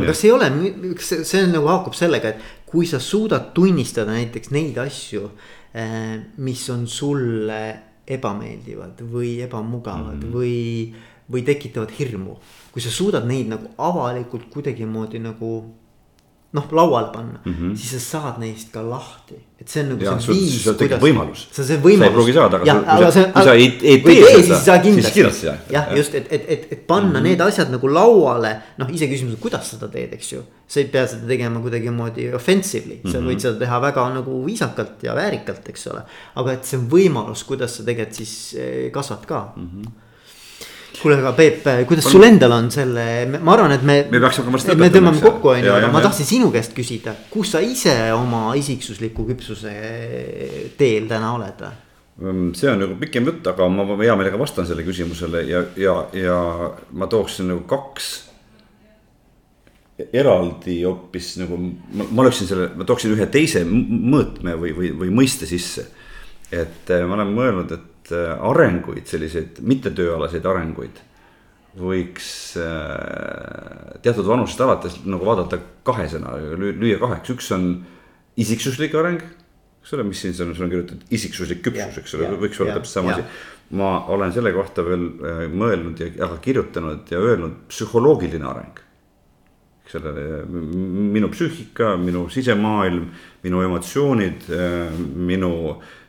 kas 0.06 0.24
ei 0.24 0.32
ole, 0.32 0.48
kas 0.97 1.12
see 1.28 1.47
nagu 1.51 1.68
haakub 1.68 1.94
sellega, 1.94 2.32
et 2.32 2.66
kui 2.70 2.86
sa 2.89 2.98
suudad 3.02 3.51
tunnistada 3.55 4.14
näiteks 4.16 4.55
neid 4.56 4.78
asju 4.81 5.28
Äh, 5.74 6.20
mis 6.36 6.70
on 6.70 6.89
sulle 6.90 7.78
ebameeldivad 8.06 9.05
või 9.06 9.36
ebamugavad 9.44 10.16
mm 10.16 10.22
-hmm. 10.22 10.32
või, 10.35 10.94
või 11.31 11.43
tekitavad 11.47 11.93
hirmu. 11.98 12.39
kui 12.72 12.82
sa 12.82 12.90
suudad 12.90 13.27
neid 13.27 13.47
nagu 13.47 13.70
avalikult 13.78 14.48
kuidagimoodi 14.51 15.18
nagu 15.18 15.74
noh, 16.52 16.72
lauale 16.72 17.12
panna 17.12 17.39
mm, 17.44 17.52
-hmm. 17.52 17.77
siis 17.77 17.90
sa 17.90 18.01
saad 18.01 18.39
neist 18.39 18.72
ka 18.72 18.90
lahti. 18.90 19.35
Et 19.60 19.68
see 19.68 19.82
on 19.82 19.90
nagu 19.92 20.04
ja, 20.06 20.14
see 20.16 20.32
viis, 20.32 20.54
kuidas. 20.64 21.00
võimalus. 21.02 21.42
see 21.52 21.60
on 21.60 21.66
see 21.68 21.80
võimalus. 21.84 22.00
sa 22.00 22.08
ei 22.08 22.14
pruugi 22.14 22.34
saada, 22.36 22.60
aga 22.60 22.68
ja, 23.04 23.10
sa, 23.12 23.24
kui 23.34 23.44
sa 23.44 23.56
ei, 23.58 23.66
ei 23.92 23.98
tee 24.06 24.16
seda, 24.24 24.46
siis 24.46 24.64
sa 24.64 24.76
kindlasti. 24.80 25.50
jah, 25.74 25.92
just, 25.98 26.16
et, 26.16 26.30
et, 26.32 26.46
et, 26.56 26.64
et 26.72 26.86
panna 26.88 27.10
mm 27.10 27.16
-hmm. 27.18 27.28
need 27.28 27.44
asjad 27.44 27.72
nagu 27.74 27.92
lauale, 27.92 28.54
noh 28.80 28.88
iseküsimus, 28.96 29.36
kuidas 29.40 29.68
seda 29.74 29.90
teed, 29.92 30.16
eks 30.16 30.32
ju. 30.32 30.42
sa 30.66 30.80
ei 30.80 30.86
pea 30.88 31.06
seda 31.06 31.28
tegema 31.28 31.60
kuidagimoodi 31.60 32.30
offensively 32.34 33.00
mm, 33.02 33.10
-hmm. 33.10 33.12
sa 33.12 33.18
võid 33.18 33.44
seda 33.44 33.58
teha 33.58 33.80
väga 33.82 34.08
nagu 34.14 34.44
viisakalt 34.46 35.02
ja 35.02 35.14
väärikalt, 35.14 35.68
eks 35.68 35.86
ole. 35.92 36.02
aga 36.34 36.52
et 36.52 36.64
see 36.64 36.78
on 36.78 36.88
võimalus, 36.88 37.44
kuidas 37.44 37.76
sa 37.76 37.84
tegelikult 37.84 38.16
siis 38.16 38.54
eh, 38.56 38.90
kasvad 38.92 39.26
ka 39.26 39.52
mm. 39.56 39.68
-hmm 39.68 40.08
kuule, 41.01 41.18
aga 41.20 41.32
Peep, 41.36 41.66
kuidas 41.89 42.09
sul 42.10 42.24
endal 42.27 42.52
on 42.55 42.70
selle, 42.72 43.05
ma 43.40 43.55
arvan, 43.55 43.74
et 43.77 43.85
me. 43.86 43.98
me 44.12 44.22
peaks 44.22 44.40
hakkama 44.40 44.60
lõpetama. 44.60 44.81
me 44.82 44.90
tõmbame 44.94 45.22
kokku, 45.24 45.52
on 45.55 45.62
ju, 45.64 45.74
aga 45.74 45.93
ma 45.93 46.02
tahtsin 46.05 46.28
sinu 46.28 46.51
käest 46.55 46.74
küsida, 46.77 47.14
kus 47.32 47.55
sa 47.55 47.62
ise 47.64 47.94
oma 48.16 48.51
isiksusliku 48.59 49.27
küpsuse 49.31 49.74
teel 50.81 51.09
täna 51.10 51.35
oled? 51.39 51.62
Mm, 52.20 52.51
see 52.56 52.68
on 52.68 52.82
nagu 52.82 52.98
pikem 53.01 53.28
jutt, 53.31 53.47
aga 53.48 53.68
ma 53.72 53.86
hea 54.02 54.16
meelega 54.18 54.40
vastan 54.40 54.68
sellele 54.68 54.85
küsimusele 54.89 55.44
ja, 55.48 55.62
ja, 55.81 55.94
ja 56.16 56.40
ma 56.93 57.09
tooksin 57.09 57.48
nagu 57.48 57.64
kaks 57.70 58.10
eraldi 60.16 60.82
hoopis 60.82 61.35
nagu 61.40 61.56
ma, 61.60 62.05
ma 62.05 62.24
oleksin 62.24 62.48
selle, 62.48 62.68
ma 62.77 62.86
tooksin 62.89 63.14
ühe 63.14 63.27
teise 63.32 63.64
mõõtme 63.64 64.56
või, 64.60 64.74
või, 64.77 64.93
või 65.01 65.14
mõiste 65.22 65.48
sisse. 65.48 65.89
et 66.51 66.90
ma 67.06 67.14
olen 67.14 67.32
mõelnud, 67.35 67.72
et 67.72 67.89
Äh, 68.10 68.34
arenguid, 68.50 69.06
selliseid 69.06 69.60
mittetööalaseid 69.62 70.46
arenguid 70.48 70.98
võiks 71.78 72.30
äh, 72.58 74.00
teatud 74.02 74.26
vanusest 74.26 74.62
alates 74.64 74.96
nagu 75.06 75.26
vaadata 75.28 75.60
kahesena, 75.86 76.32
lüüa 76.58 76.98
kaheks, 76.98 77.30
üks 77.36 77.52
on 77.54 77.68
isiksuslik 78.40 78.96
areng. 78.98 79.22
eks 79.80 79.94
ole, 79.94 80.08
mis 80.08 80.22
siin 80.24 80.34
on, 80.42 80.54
sul 80.56 80.66
on 80.66 80.72
kirjutatud 80.72 81.14
isiksuslik 81.14 81.62
küpsus, 81.68 82.00
eks 82.02 82.16
ole, 82.18 82.32
võiks 82.40 82.58
olla 82.60 82.74
täpselt 82.80 82.96
sama 82.98 83.14
asi. 83.14 83.26
ma 83.78 83.92
olen 84.10 84.34
selle 84.34 84.52
kohta 84.56 84.82
veel 84.86 85.06
äh, 85.06 85.44
mõelnud 85.46 86.02
ja, 86.02 86.10
aga 86.26 86.40
kirjutanud 86.42 87.14
ja 87.14 87.22
öelnud 87.22 87.62
psühholoogiline 87.70 88.50
areng. 88.50 88.82
Ole, 89.98 90.12
minu 91.16 91.30
psüühika, 91.32 91.94
minu 92.00 92.28
sisemaailm, 92.30 93.08
minu 93.42 93.62
emotsioonid, 93.66 94.48
minu 95.16 95.52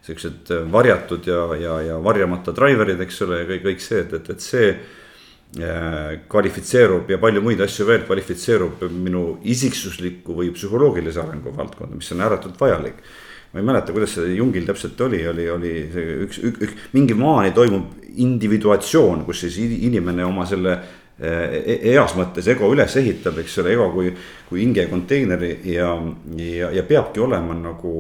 siuksed 0.06 0.50
varjatud 0.72 1.28
ja, 1.30 1.46
ja, 1.60 1.78
ja 1.92 2.00
varjamata 2.04 2.54
driver'id, 2.58 3.02
eks 3.06 3.22
ole, 3.26 3.44
ja 3.44 3.50
kõik, 3.50 3.64
kõik 3.70 3.84
see, 3.84 4.02
et, 4.06 4.14
et, 4.18 4.30
et 4.34 4.46
see 4.46 4.70
äh, 4.72 5.02
kvalifitseerub 6.32 7.10
ja 7.12 7.20
palju 7.20 7.42
muid 7.44 7.60
asju 7.62 7.86
veel 7.90 8.06
kvalifitseerub 8.08 8.86
minu 8.96 9.26
isiksusliku 9.44 10.36
või 10.38 10.54
psühholoogilise 10.56 11.20
arengu 11.20 11.52
valdkonda, 11.58 11.98
mis 12.00 12.12
on 12.16 12.24
ääretult 12.24 12.60
vajalik. 12.60 13.04
ma 13.52 13.60
ei 13.60 13.66
mäleta, 13.68 13.92
kuidas 13.92 14.14
see 14.16 14.36
Jungil 14.38 14.64
täpselt 14.66 15.02
oli, 15.02 15.28
oli, 15.28 15.50
oli 15.50 15.72
üks, 16.24 16.38
üks, 16.40 16.62
üks, 16.64 16.76
mingi 16.94 17.14
maani 17.14 17.52
toimub 17.52 17.98
individuatsioon, 18.16 19.26
kus 19.26 19.44
siis 19.44 19.58
inimene 19.60 20.24
oma 20.26 20.46
selle 20.48 20.78
heas 21.22 22.16
mõttes 22.18 22.48
ego 22.50 22.72
üles 22.74 22.96
ehitab, 22.98 23.38
eks 23.44 23.60
ole, 23.62 23.76
ego 23.76 23.90
kui, 23.94 24.14
kui 24.48 24.64
hinge 24.64 24.88
konteineri 24.90 25.52
ja, 25.70 25.92
ja, 26.38 26.72
ja 26.74 26.84
peabki 26.88 27.22
olema 27.22 27.54
nagu, 27.58 27.92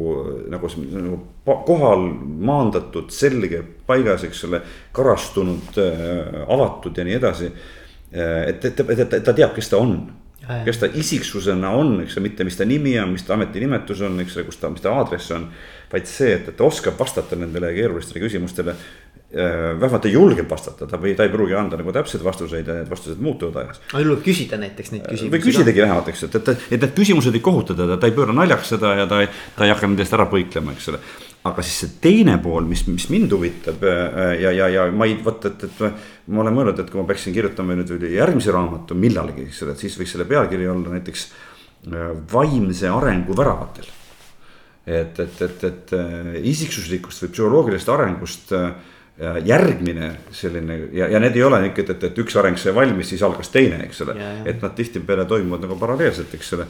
nagu, 0.49 0.71
nagu 0.95 1.19
kohal 1.67 2.07
maandatud, 2.49 3.11
selge, 3.13 3.61
paigas, 3.85 4.25
eks 4.25 4.41
ole, 4.49 4.63
karastunud, 4.95 5.77
avatud 6.47 6.97
ja 6.97 7.05
nii 7.05 7.19
edasi. 7.19 7.51
et, 8.11 8.65
et, 8.65 8.79
et, 8.89 9.05
et 9.05 9.23
ta 9.23 9.33
teab, 9.33 9.53
kes 9.55 9.69
ta 9.69 9.77
on 9.77 9.95
kes 10.65 10.79
ta 10.81 10.89
isiksusena 10.97 11.69
on, 11.77 11.99
eks 12.03 12.17
ole, 12.17 12.25
mitte 12.25 12.45
mis 12.47 12.57
ta 12.57 12.65
nimi 12.65 12.95
on, 12.99 13.13
mis 13.13 13.23
ta 13.23 13.35
ametinimetus 13.37 14.01
on, 14.07 14.17
eks 14.23 14.37
ole, 14.37 14.47
kus 14.49 14.57
ta, 14.59 14.71
mis 14.73 14.81
ta 14.83 14.93
aadress 14.97 15.31
on. 15.35 15.47
vaid 15.91 16.07
see, 16.09 16.33
et, 16.33 16.49
et 16.49 16.57
ta 16.57 16.65
oskab 16.65 16.97
vastata 16.99 17.37
nendele 17.37 17.73
keerulistele 17.75 18.23
küsimustele 18.23 18.75
vähemalt 19.31 20.01
ta 20.03 20.09
julgeb 20.11 20.49
vastata, 20.51 20.85
ta 20.87 20.97
või 20.99 21.13
ta 21.15 21.23
ei 21.23 21.31
pruugi 21.31 21.55
anda 21.55 21.77
nagu 21.79 21.93
täpseid 21.95 22.23
vastuseid 22.23 22.67
ja 22.67 22.73
need 22.81 22.89
vastused 22.91 23.19
muutuvad 23.23 23.61
ajas. 23.61 23.79
aga 23.93 24.01
julgeb 24.03 24.25
küsida 24.25 24.57
näiteks 24.59 24.91
neid 24.91 25.05
küsimusi. 25.05 25.31
või 25.31 25.43
küsidagi 25.45 25.83
vähemalt, 25.85 26.09
eks, 26.11 26.23
et, 26.27 26.35
et, 26.35 26.65
et 26.67 26.83
need 26.83 26.95
küsimused 26.97 27.37
ei 27.39 27.43
kohuta 27.45 27.77
teda, 27.77 27.95
ta 27.95 28.09
ei 28.09 28.15
pööra 28.17 28.35
naljaks 28.35 28.73
seda 28.73 28.91
ja 28.99 29.05
ta 29.07 29.21
ei, 29.23 29.29
ta 29.55 29.63
ei 29.63 29.71
hakka 29.71 29.87
nendest 29.87 30.17
ära 30.17 30.27
põiklema, 30.27 30.75
eks 30.75 30.91
ole. 30.91 30.99
aga 31.47 31.63
siis 31.63 31.79
see 31.85 31.95
teine 32.03 32.35
pool, 32.43 32.67
mis, 32.67 32.83
mis 32.91 33.07
mind 33.13 33.31
huvitab 33.37 33.87
äh, 33.87 34.35
ja, 34.43 34.51
ja, 34.57 34.67
ja 34.75 34.89
ma 34.91 35.07
ei, 35.07 35.15
vot, 35.23 35.47
et, 35.47 35.63
et 35.69 35.81
ma 36.27 36.43
olen 36.43 36.59
mõelnud, 36.59 36.83
et 36.83 36.91
kui 36.91 36.99
ma 36.99 37.07
peaksin 37.07 37.39
kirjutama 37.39 37.79
nüüd 37.79 38.07
järgmise 38.11 38.51
raamatu 38.51 38.99
millalgi, 38.99 39.47
eks 39.47 39.63
ole, 39.63 39.79
et 39.79 39.87
siis 39.87 39.95
võiks 40.01 40.11
selle 40.17 40.27
pealkiri 40.27 40.67
olla 40.67 40.97
näiteks 40.99 41.27
äh, 41.87 42.07
vaimse 42.35 42.91
arengu 42.91 43.39
väravatel. 43.39 43.87
et, 44.85 45.19
et, 45.23 45.41
et, 45.47 45.69
et 45.71 45.99
isiksuslikust 46.51 47.23
või 47.23 47.37
psühholoogilisest 47.37 47.95
arengust 47.95 48.57
äh, 48.57 48.73
järgmine 49.21 50.15
selline 50.33 50.77
ja, 50.93 51.07
ja 51.07 51.19
need 51.21 51.35
ei 51.37 51.43
ole 51.45 51.59
niisugune, 51.61 51.93
et, 51.93 52.03
et 52.09 52.19
üks 52.23 52.35
areng 52.39 52.57
sai 52.57 52.73
valmis, 52.73 53.11
siis 53.11 53.21
algas 53.25 53.51
teine, 53.53 53.83
eks 53.85 54.01
ole. 54.05 54.15
et 54.49 54.63
nad 54.63 54.73
tihtipeale 54.77 55.27
toimuvad 55.29 55.67
nagu 55.67 55.77
paralleelselt, 55.79 56.33
eks 56.37 56.53
ole. 56.57 56.65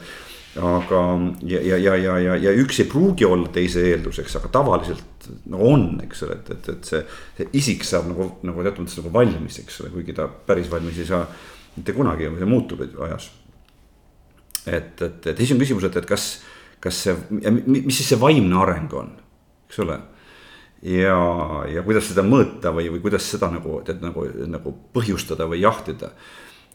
aga 0.60 1.00
ja, 1.48 1.62
ja, 1.64 1.78
ja, 1.80 1.96
ja, 1.96 2.18
ja, 2.20 2.36
ja 2.36 2.52
üks 2.60 2.82
ei 2.82 2.90
pruugi 2.92 3.24
olla 3.24 3.48
teise 3.54 3.86
eelduseks, 3.88 4.36
aga 4.36 4.52
tavaliselt 4.52 5.30
nagu 5.48 5.70
on, 5.70 5.86
eks 6.04 6.26
ole, 6.26 6.36
et, 6.42 6.52
et, 6.52 6.68
et 6.74 6.92
see, 6.92 7.02
see 7.38 7.48
isik 7.62 7.88
saab 7.88 8.10
nagu, 8.10 8.28
nagu 8.44 8.66
teatud 8.66 8.84
mõttes 8.84 9.00
nagu 9.00 9.14
valmis, 9.16 9.58
eks 9.64 9.80
ole, 9.80 9.94
kuigi 9.96 10.16
ta 10.18 10.28
päris 10.28 10.68
valmis 10.72 11.00
ei 11.00 11.08
saa 11.08 11.24
mitte 11.78 11.96
kunagi, 11.96 12.28
see 12.36 12.52
muutub 12.52 12.84
ajas. 12.84 13.30
et, 14.66 14.92
et, 15.00 15.26
et 15.32 15.36
siis 15.40 15.56
on 15.56 15.62
küsimus, 15.62 15.88
et, 15.88 15.96
et 15.96 16.08
kas, 16.08 16.34
kas 16.84 17.04
see, 17.08 17.16
mis 17.64 17.96
siis 17.96 18.12
see 18.12 18.20
vaimne 18.20 18.60
areng 18.60 18.92
on, 19.00 19.14
eks 19.70 19.86
ole 19.86 20.02
ja, 20.82 21.16
ja 21.70 21.82
kuidas 21.86 22.10
seda 22.10 22.24
mõõta 22.26 22.72
või, 22.74 22.88
või 22.92 23.02
kuidas 23.04 23.26
seda 23.30 23.50
nagu, 23.52 23.80
tead 23.86 24.02
nagu, 24.02 24.26
nagu 24.50 24.76
põhjustada 24.94 25.46
või 25.50 25.62
jahtida. 25.62 26.10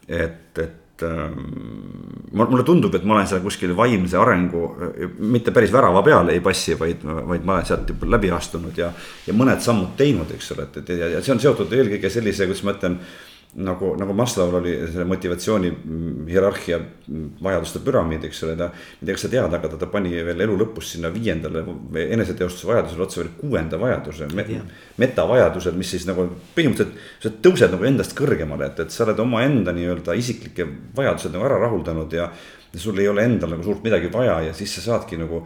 et, 0.08 0.58
et 0.58 1.04
ähm, 1.04 1.42
mulle 2.32 2.64
tundub, 2.64 2.94
et 2.94 3.04
ma 3.04 3.18
olen 3.18 3.28
seal 3.28 3.42
kuskil 3.44 3.74
vaimse 3.76 4.16
arengu, 4.16 4.64
mitte 5.18 5.52
päris 5.52 5.72
värava 5.72 6.02
peale 6.02 6.32
ei 6.32 6.40
passi, 6.40 6.78
vaid, 6.80 7.04
vaid 7.04 7.44
ma 7.44 7.58
olen 7.58 7.68
sealt 7.68 7.92
juba 7.92 8.08
läbi 8.16 8.32
astunud 8.32 8.78
ja. 8.78 8.92
ja 9.26 9.36
mõned 9.36 9.60
sammud 9.64 9.92
teinud, 10.00 10.32
eks 10.34 10.54
ole, 10.56 10.68
et, 10.70 10.80
et 10.82 10.94
ja, 10.96 11.12
ja 11.16 11.22
see 11.22 11.36
on 11.36 11.42
seotud 11.44 11.72
eelkõige 11.76 12.10
sellise, 12.12 12.48
kuidas 12.48 12.64
ma 12.64 12.76
ütlen 12.78 13.00
nagu, 13.54 13.94
nagu 13.96 14.12
Maslow'l 14.12 14.54
oli 14.58 14.72
selle 14.92 15.04
motivatsiooni 15.08 15.70
hierarhia 16.28 16.78
vajaduste 17.42 17.80
püramiid, 17.84 18.26
eks 18.28 18.42
ole, 18.44 18.56
ta. 18.58 18.68
ma 18.68 19.00
ei 19.00 19.06
tea, 19.06 19.16
kas 19.16 19.24
sa 19.24 19.30
tead, 19.32 19.56
aga 19.58 19.70
ta, 19.72 19.78
ta 19.80 19.88
pani 19.90 20.12
veel 20.26 20.44
elu 20.44 20.58
lõpus 20.60 20.92
sinna 20.94 21.10
viiendale 21.12 21.64
eneseteostuse 22.04 22.68
vajadusele 22.68 23.06
otsa 23.06 23.22
veel 23.22 23.32
kuuenda 23.38 23.80
vajaduse 23.80 24.28
me,. 24.36 24.44
metavajadused, 25.00 25.78
mis 25.80 25.94
siis 25.96 26.04
nagu 26.08 26.28
põhimõtteliselt, 26.56 27.00
sa 27.24 27.32
tõused 27.48 27.72
nagu 27.72 27.88
endast 27.88 28.14
kõrgemale, 28.18 28.68
et, 28.68 28.84
et 28.84 28.94
sa 28.94 29.06
oled 29.06 29.24
omaenda 29.24 29.72
nii-öelda 29.76 30.16
isiklikke 30.20 30.68
vajadused 30.96 31.34
nagu 31.34 31.48
ära 31.48 31.60
rahuldanud 31.64 32.16
ja 32.20 32.30
ja 32.68 32.80
sul 32.80 32.98
ei 33.00 33.08
ole 33.08 33.22
endal 33.24 33.54
nagu 33.54 33.62
suurt 33.64 33.80
midagi 33.80 34.10
vaja 34.12 34.42
ja 34.44 34.52
siis 34.52 34.74
sa 34.76 34.82
saadki 34.84 35.16
nagu 35.16 35.38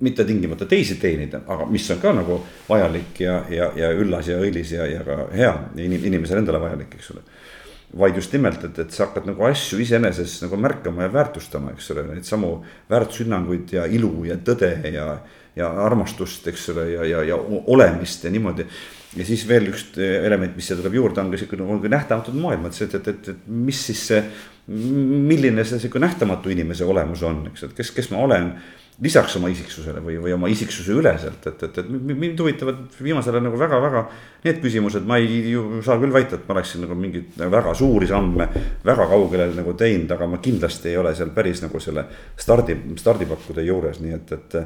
mitte 0.00 0.22
tingimata 0.24 0.66
teisi 0.70 0.94
teenida, 1.02 1.40
aga 1.50 1.66
mis 1.66 1.88
on 1.90 1.98
ka 1.98 2.12
nagu 2.14 2.36
vajalik 2.68 3.18
ja, 3.20 3.40
ja, 3.50 3.72
ja 3.74 3.90
üllas 3.98 4.30
ja 4.30 4.38
õilis 4.38 4.70
ja, 4.76 4.86
ja 4.86 5.02
ka 5.02 5.24
hea 5.34 5.50
inimesele 5.74 6.44
endale 6.44 6.62
vajalik, 6.62 6.94
eks 6.94 7.10
ole 7.16 7.26
vaid 7.96 8.18
just 8.20 8.32
nimelt, 8.36 8.64
et, 8.64 8.78
et 8.84 8.92
sa 8.92 9.06
hakkad 9.06 9.26
nagu 9.30 9.44
asju 9.48 9.78
iseenesest 9.80 10.44
nagu 10.44 10.58
märkama 10.60 11.06
ja 11.06 11.12
väärtustama, 11.12 11.72
eks 11.72 11.90
ole, 11.94 12.04
neid 12.10 12.26
samu 12.28 12.58
väärtushinnanguid 12.90 13.72
ja 13.78 13.86
ilu 13.88 14.12
ja 14.28 14.36
tõde 14.44 14.74
ja. 14.92 15.10
ja 15.58 15.72
armastust, 15.82 16.44
eks 16.46 16.68
ole, 16.70 16.84
ja, 16.92 17.04
ja, 17.08 17.22
ja 17.32 17.36
olemist 17.66 18.22
ja 18.24 18.30
niimoodi 18.30 18.66
ja 19.16 19.24
siis 19.26 19.42
veel 19.48 19.70
üks 19.72 19.86
element, 19.98 20.54
mis 20.56 20.68
siia 20.68 20.76
tuleb 20.78 20.98
juurde, 20.98 21.22
on 21.22 21.32
ka 21.32 21.40
sihuke 21.40 21.58
nagu 21.58 21.90
nähtamatud 21.90 22.36
maailm, 22.38 22.68
et, 22.68 22.80
et, 22.84 22.94
et, 22.98 23.08
et, 23.14 23.30
et 23.32 23.50
mis 23.68 23.84
siis 23.90 24.04
see. 24.12 24.22
milline 24.68 25.64
see 25.64 25.78
sihuke 25.80 26.00
nähtamatu 26.02 26.50
inimese 26.52 26.84
olemus 26.84 27.22
on, 27.24 27.46
eks, 27.48 27.62
et 27.64 27.76
kes, 27.78 27.90
kes 27.96 28.10
ma 28.12 28.20
olen 28.26 28.50
lisaks 29.02 29.36
oma 29.38 29.50
isiksusele 29.52 30.00
või, 30.02 30.16
või 30.18 30.32
oma 30.34 30.48
isiksuse 30.50 30.96
üleselt, 30.98 31.44
et, 31.46 31.62
et, 31.62 31.78
et 31.78 31.90
mind 31.90 32.40
huvitavad 32.42 32.98
viimasel 32.98 33.36
ajal 33.36 33.44
nagu 33.46 33.60
väga-väga. 33.60 34.02
Need 34.42 34.58
küsimused, 34.62 35.06
ma 35.06 35.20
ei 35.22 35.52
ju 35.52 35.82
saa 35.86 36.00
küll 36.02 36.14
väita, 36.14 36.38
et 36.38 36.48
ma 36.48 36.56
oleksin 36.56 36.82
nagu 36.82 36.96
mingeid 36.98 37.38
väga 37.38 37.74
suuri 37.78 38.08
samme 38.10 38.48
väga 38.86 39.06
kaugele 39.10 39.50
nagu 39.54 39.74
teinud, 39.78 40.10
aga 40.16 40.26
ma 40.30 40.42
kindlasti 40.42 40.90
ei 40.90 40.98
ole 40.98 41.14
seal 41.14 41.30
päris 41.34 41.62
nagu 41.62 41.82
selle 41.82 42.08
stardi, 42.38 42.78
stardipakkude 42.98 43.66
juures, 43.66 44.02
nii 44.02 44.16
et, 44.18 44.34
et 44.34 44.58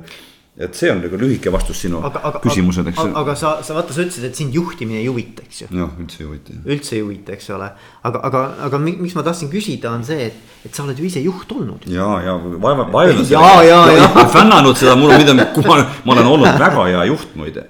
et 0.53 0.75
see 0.77 0.91
on 0.93 0.99
nagu 1.01 1.17
lühike 1.17 1.49
vastus 1.49 1.79
sinu 1.81 2.03
aga, 2.05 2.21
aga, 2.29 2.41
küsimusele, 2.45 2.93
eks. 2.93 3.07
aga 3.17 3.35
sa, 3.41 3.53
sa 3.65 3.73
vaata, 3.73 3.95
sa 3.97 4.03
ütlesid, 4.05 4.27
et 4.29 4.37
sind 4.37 4.53
juhtimine 4.53 4.99
ei 5.01 5.07
huvita, 5.09 5.47
eks 5.47 5.63
ju. 5.63 5.69
noh, 5.73 5.95
üldse 5.97 6.21
ei 6.21 6.27
huvita. 6.27 6.57
üldse 6.75 6.93
ei 6.99 7.01
huvita, 7.01 7.33
eks 7.39 7.49
ole, 7.57 7.71
aga, 8.05 8.21
aga, 8.29 8.43
aga 8.69 8.81
miks 8.85 9.17
ma 9.17 9.25
tahtsin 9.25 9.49
küsida, 9.53 9.95
on 9.97 10.05
see, 10.05 10.27
et, 10.29 10.53
et 10.69 10.77
sa 10.77 10.85
oled 10.85 11.01
ju 11.01 11.09
ise 11.09 11.23
juht 11.25 11.57
olnud. 11.57 11.89
ja, 11.89 12.09
ja 12.27 12.37
vaeva, 12.37 12.85
vaeva. 12.93 13.25
ja, 13.33 13.47
ja, 13.65 13.81
ja, 13.89 13.97
ja. 14.03 14.27
fännanud 14.35 14.77
seda, 14.77 14.93
mul 15.01 15.15
on 15.17 15.25
midagi, 15.25 15.65
ma, 15.65 15.79
ma 16.05 16.17
olen 16.19 16.33
olnud 16.35 16.61
väga 16.67 16.85
hea 16.91 17.09
juht 17.09 17.33
muide. 17.41 17.65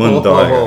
mõnda 0.00 0.34
aega, 0.40 0.62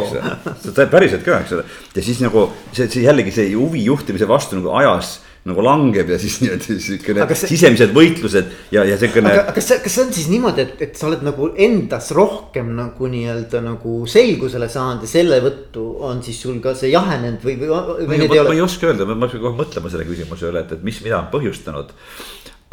eks 0.54 0.84
päriselt 0.94 1.26
ka, 1.26 1.42
eks 1.42 1.58
ole, 1.58 1.66
ja 1.98 2.06
siis 2.06 2.22
nagu 2.22 2.52
see, 2.70 2.86
see 2.86 3.08
jällegi 3.08 3.34
see 3.34 3.50
huvi 3.56 3.82
juhtimise 3.90 4.30
vastu 4.30 4.62
nagu 4.62 4.78
ajas 4.78 5.18
nagu 5.48 5.64
langeb 5.64 6.10
ja 6.12 6.18
siis 6.22 6.38
niimoodi 6.44 6.78
siukene 6.84 7.28
see... 7.32 7.52
sisemised 7.54 7.94
võitlused 7.96 8.50
ja, 8.74 8.84
ja 8.88 8.98
siukene. 9.00 9.34
aga 9.34 9.56
kas 9.56 9.70
see, 9.72 9.80
kas 9.84 9.96
see 9.98 10.06
on 10.06 10.12
siis 10.16 10.30
niimoodi, 10.32 10.66
et, 10.66 10.82
et 10.88 11.00
sa 11.00 11.10
oled 11.10 11.24
nagu 11.26 11.52
endas 11.68 12.12
rohkem 12.18 12.74
nagu 12.78 13.12
nii-öelda 13.14 13.64
nagu 13.66 14.00
selgusele 14.10 14.70
saanud 14.72 15.08
ja 15.08 15.12
selle 15.12 15.40
võttu 15.44 15.86
on 16.08 16.22
siis 16.26 16.42
sul 16.44 16.60
ka 16.64 16.76
see 16.78 16.92
jahenenud 16.94 17.44
või, 17.48 17.58
või, 17.62 17.72
või 18.04 18.22
need 18.24 18.36
ei 18.36 18.44
ole? 18.44 18.52
ma 18.52 18.60
ei 18.60 18.66
oska 18.66 18.92
öelda, 18.92 19.08
ma 19.08 19.18
peaksin 19.24 19.44
kohe 19.46 19.60
mõtlema 19.62 19.94
selle 19.94 20.10
küsimuse 20.10 20.52
üle, 20.52 20.66
et, 20.66 20.76
et 20.78 20.86
mis, 20.88 21.00
mida 21.06 21.22
on 21.22 21.32
põhjustanud. 21.34 21.96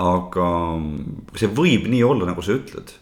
aga 0.04 0.50
see 1.38 1.50
võib 1.54 1.88
nii 1.90 2.02
olla, 2.06 2.30
nagu 2.32 2.42
sa 2.42 2.56
ütled 2.56 2.96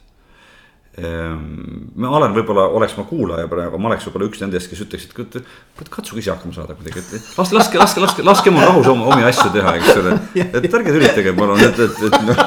ma 1.00 2.10
olen 2.18 2.34
võib-olla, 2.36 2.66
oleks 2.76 2.98
ma 2.98 3.06
kuulaja 3.08 3.48
praegu, 3.48 3.78
ma 3.80 3.88
oleks 3.88 4.04
võib-olla 4.04 4.26
üks 4.28 4.42
nendest, 4.42 4.68
kes 4.68 4.82
ütleks, 4.84 5.06
et 5.08 5.88
katsuge 5.88 6.20
ise 6.20 6.34
hakkama 6.34 6.52
saada 6.52 6.76
kuidagi, 6.76 7.00
et 7.00 7.30
laske, 7.38 7.56
laske, 7.56 7.80
laske, 7.80 8.02
laske, 8.04 8.26
laske 8.26 8.52
mul 8.52 8.66
rahus 8.66 8.90
oma, 8.92 9.08
omi 9.14 9.24
asju 9.24 9.48
teha, 9.54 9.72
eks 9.80 10.02
ole. 10.02 10.18
et 10.44 10.68
ärge 10.68 10.92
tülitage 10.92 11.32
palun, 11.38 11.64
et, 11.64 11.80
et, 11.86 12.04
et 12.10 12.18
noh. 12.28 12.44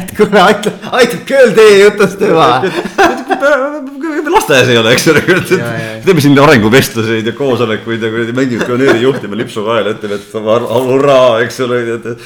et 0.00 0.12
kuule, 0.18 0.42
aitab, 0.42 0.90
aitab 0.98 1.24
küll 1.30 1.54
teie 1.60 1.78
jutust 1.84 2.26
juba. 2.26 2.50
lasteaias 4.32 4.74
ei 4.74 4.82
ole, 4.82 4.96
eks 4.96 5.10
ole, 5.14 5.22
teeme 6.02 6.24
siin 6.24 6.38
arenguvestluseid 6.42 7.30
ja 7.30 7.38
koosolekuid 7.38 8.02
ja 8.02 8.10
kuradi 8.10 8.34
mängime 8.34 8.66
pioneeri 8.66 9.06
juhtima 9.06 9.38
lipsu 9.38 9.62
kaela, 9.68 9.94
ütleme, 9.94 10.18
et 10.18 10.34
hurraa, 10.90 11.36
eks 11.46 11.62
ole, 11.68 11.84
et 12.00 12.16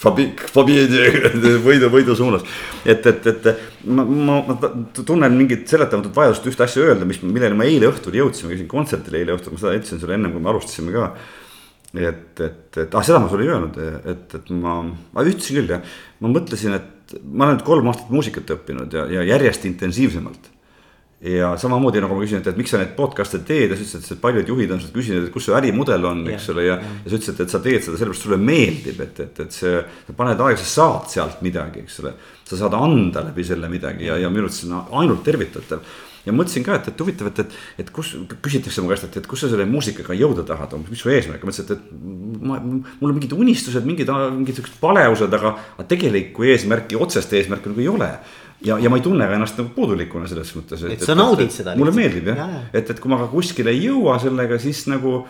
võidu, 1.66 1.90
võidu 1.92 2.16
suunas. 2.16 2.44
et, 2.84 3.04
et, 3.06 3.26
et 3.26 3.48
ma, 3.84 4.04
ma, 4.04 4.38
ma 4.48 4.70
tunnen 4.96 5.36
mingit 5.36 5.66
seletamatut 5.68 6.16
vajadust 6.16 6.48
ühte 6.48 6.64
asja 6.64 6.86
öelda, 6.86 7.08
mis, 7.08 7.20
milleni 7.24 7.58
ma 7.58 7.68
eile 7.68 7.90
õhtul 7.90 8.16
jõudsin, 8.16 8.48
ma 8.48 8.54
käisin 8.54 8.70
kontserdil 8.70 9.18
eile 9.20 9.36
õhtul, 9.36 9.54
ma 9.54 9.62
seda 9.62 9.76
ütlesin 9.76 10.00
sulle 10.00 10.16
ennem, 10.16 10.32
kui 10.34 10.44
me 10.44 10.52
alustasime 10.52 10.94
ka. 10.94 11.10
et, 11.96 12.40
et, 12.46 12.80
et 12.84 12.96
ah, 12.96 13.04
seda 13.04 13.20
ma 13.20 13.28
sulle 13.32 13.44
ei 13.44 13.52
öelnud, 13.52 13.76
et, 14.14 14.38
et 14.40 14.54
ma, 14.56 14.78
ma 14.86 15.26
ütlesin 15.26 15.60
küll 15.60 15.74
jah, 15.76 15.84
ma 16.24 16.32
mõtlesin, 16.32 16.78
et 16.78 17.18
ma 17.26 17.48
olen 17.48 17.58
nüüd 17.58 17.66
kolm 17.66 17.92
aastat 17.92 18.14
muusikat 18.14 18.54
õppinud 18.56 18.96
ja, 18.96 19.04
ja 19.18 19.26
järjest 19.34 19.66
intensiivsemalt 19.68 20.48
ja 21.20 21.52
samamoodi 21.60 22.00
nagu 22.00 22.16
ma 22.16 22.24
küsin, 22.24 22.40
et, 22.40 22.48
et 22.48 22.56
miks 22.56 22.72
sa 22.72 22.78
neid 22.80 22.94
podcast'e 22.96 23.42
teed 23.44 23.74
ja 23.74 23.76
sa 23.76 23.84
ütlesid, 23.84 24.16
et 24.16 24.20
paljud 24.22 24.52
juhid 24.54 24.70
on 24.72 24.80
sinult 24.80 24.94
küsinud, 24.96 25.26
et 25.28 25.32
kus 25.34 25.50
su 25.50 25.56
ärimudel 25.56 26.06
on, 26.08 26.22
eks 26.32 26.48
ole, 26.54 26.64
ja. 26.64 26.78
ja 26.80 27.12
sa 27.12 27.18
ütlesid, 27.18 27.42
et 27.44 27.52
sa 27.52 27.60
teed 27.64 27.84
seda 27.84 28.00
sellepärast, 28.00 28.24
sulle 28.24 28.38
meeldib, 28.40 29.02
et, 29.04 29.20
et, 29.26 29.40
et 29.44 29.56
see, 29.56 29.82
sa 30.06 30.16
paned 30.16 30.40
aega, 30.40 30.60
sa 30.62 30.70
saad 30.70 31.10
sealt 31.12 31.42
midagi, 31.44 31.84
eks 31.84 32.00
ole. 32.04 32.14
sa 32.48 32.62
saad 32.62 32.74
anda 32.74 33.26
läbi 33.28 33.44
selle 33.46 33.68
midagi 33.70 34.08
ja, 34.08 34.16
ja 34.18 34.30
minu 34.32 34.48
arust 34.48 34.64
see 34.64 34.72
on 34.72 34.96
ainult 35.02 35.20
tervitatav. 35.26 35.84
ja 36.24 36.32
mõtlesin 36.32 36.64
ka, 36.64 36.80
et, 36.80 36.88
et 36.88 37.04
huvitav, 37.04 37.28
et, 37.28 37.44
et, 37.44 37.60
et 37.84 37.92
kus, 37.92 38.16
küsitakse 38.40 38.80
mu 38.80 38.88
käest, 38.88 39.04
et, 39.10 39.20
et 39.20 39.28
kus 39.28 39.44
sa 39.44 39.52
selle 39.52 39.68
muusikaga 39.68 40.16
jõuda 40.16 40.48
tahad, 40.48 40.72
mis 40.88 41.04
su 41.04 41.12
eesmärk, 41.12 41.44
ma 41.44 41.52
mõtlesin, 41.52 41.68
et, 41.68 41.76
et 41.76 42.44
ma, 42.48 42.62
mul 42.64 43.12
on 43.12 43.16
mingid 43.20 43.36
unistused, 43.36 43.84
mingid, 43.84 44.08
mingid 44.40 44.56
siuksed 44.56 44.80
palevused, 44.80 45.36
aga, 45.36 45.52
aga 45.76 45.88
tegelikku 45.92 46.48
eesmärki, 46.48 46.96
otsest 46.96 47.32
eesmärki 47.36 47.72
nagu 47.72 47.84
ei 47.84 47.92
ole 47.92 48.14
ja, 48.66 48.78
ja 48.78 48.90
ma 48.92 48.98
ei 49.00 49.04
tunne 49.04 49.26
ka 49.26 49.36
ennast 49.38 49.60
nagu 49.60 49.72
puudulikuna 49.76 50.28
selles 50.30 50.52
mõttes. 50.56 50.84
et 50.92 51.04
sa 51.04 51.16
naudid 51.18 51.52
seda. 51.54 51.76
mulle 51.78 51.94
meeldib 51.96 52.32
jah 52.32 52.40
ja. 52.42 52.48
ja., 52.60 52.64
et, 52.72 52.90
et 52.94 53.00
kui 53.00 53.12
ma 53.12 53.20
ka 53.22 53.30
kuskile 53.32 53.72
ei 53.74 53.84
jõua 53.86 54.18
sellega, 54.22 54.58
siis 54.62 54.84
nagu 54.90 55.20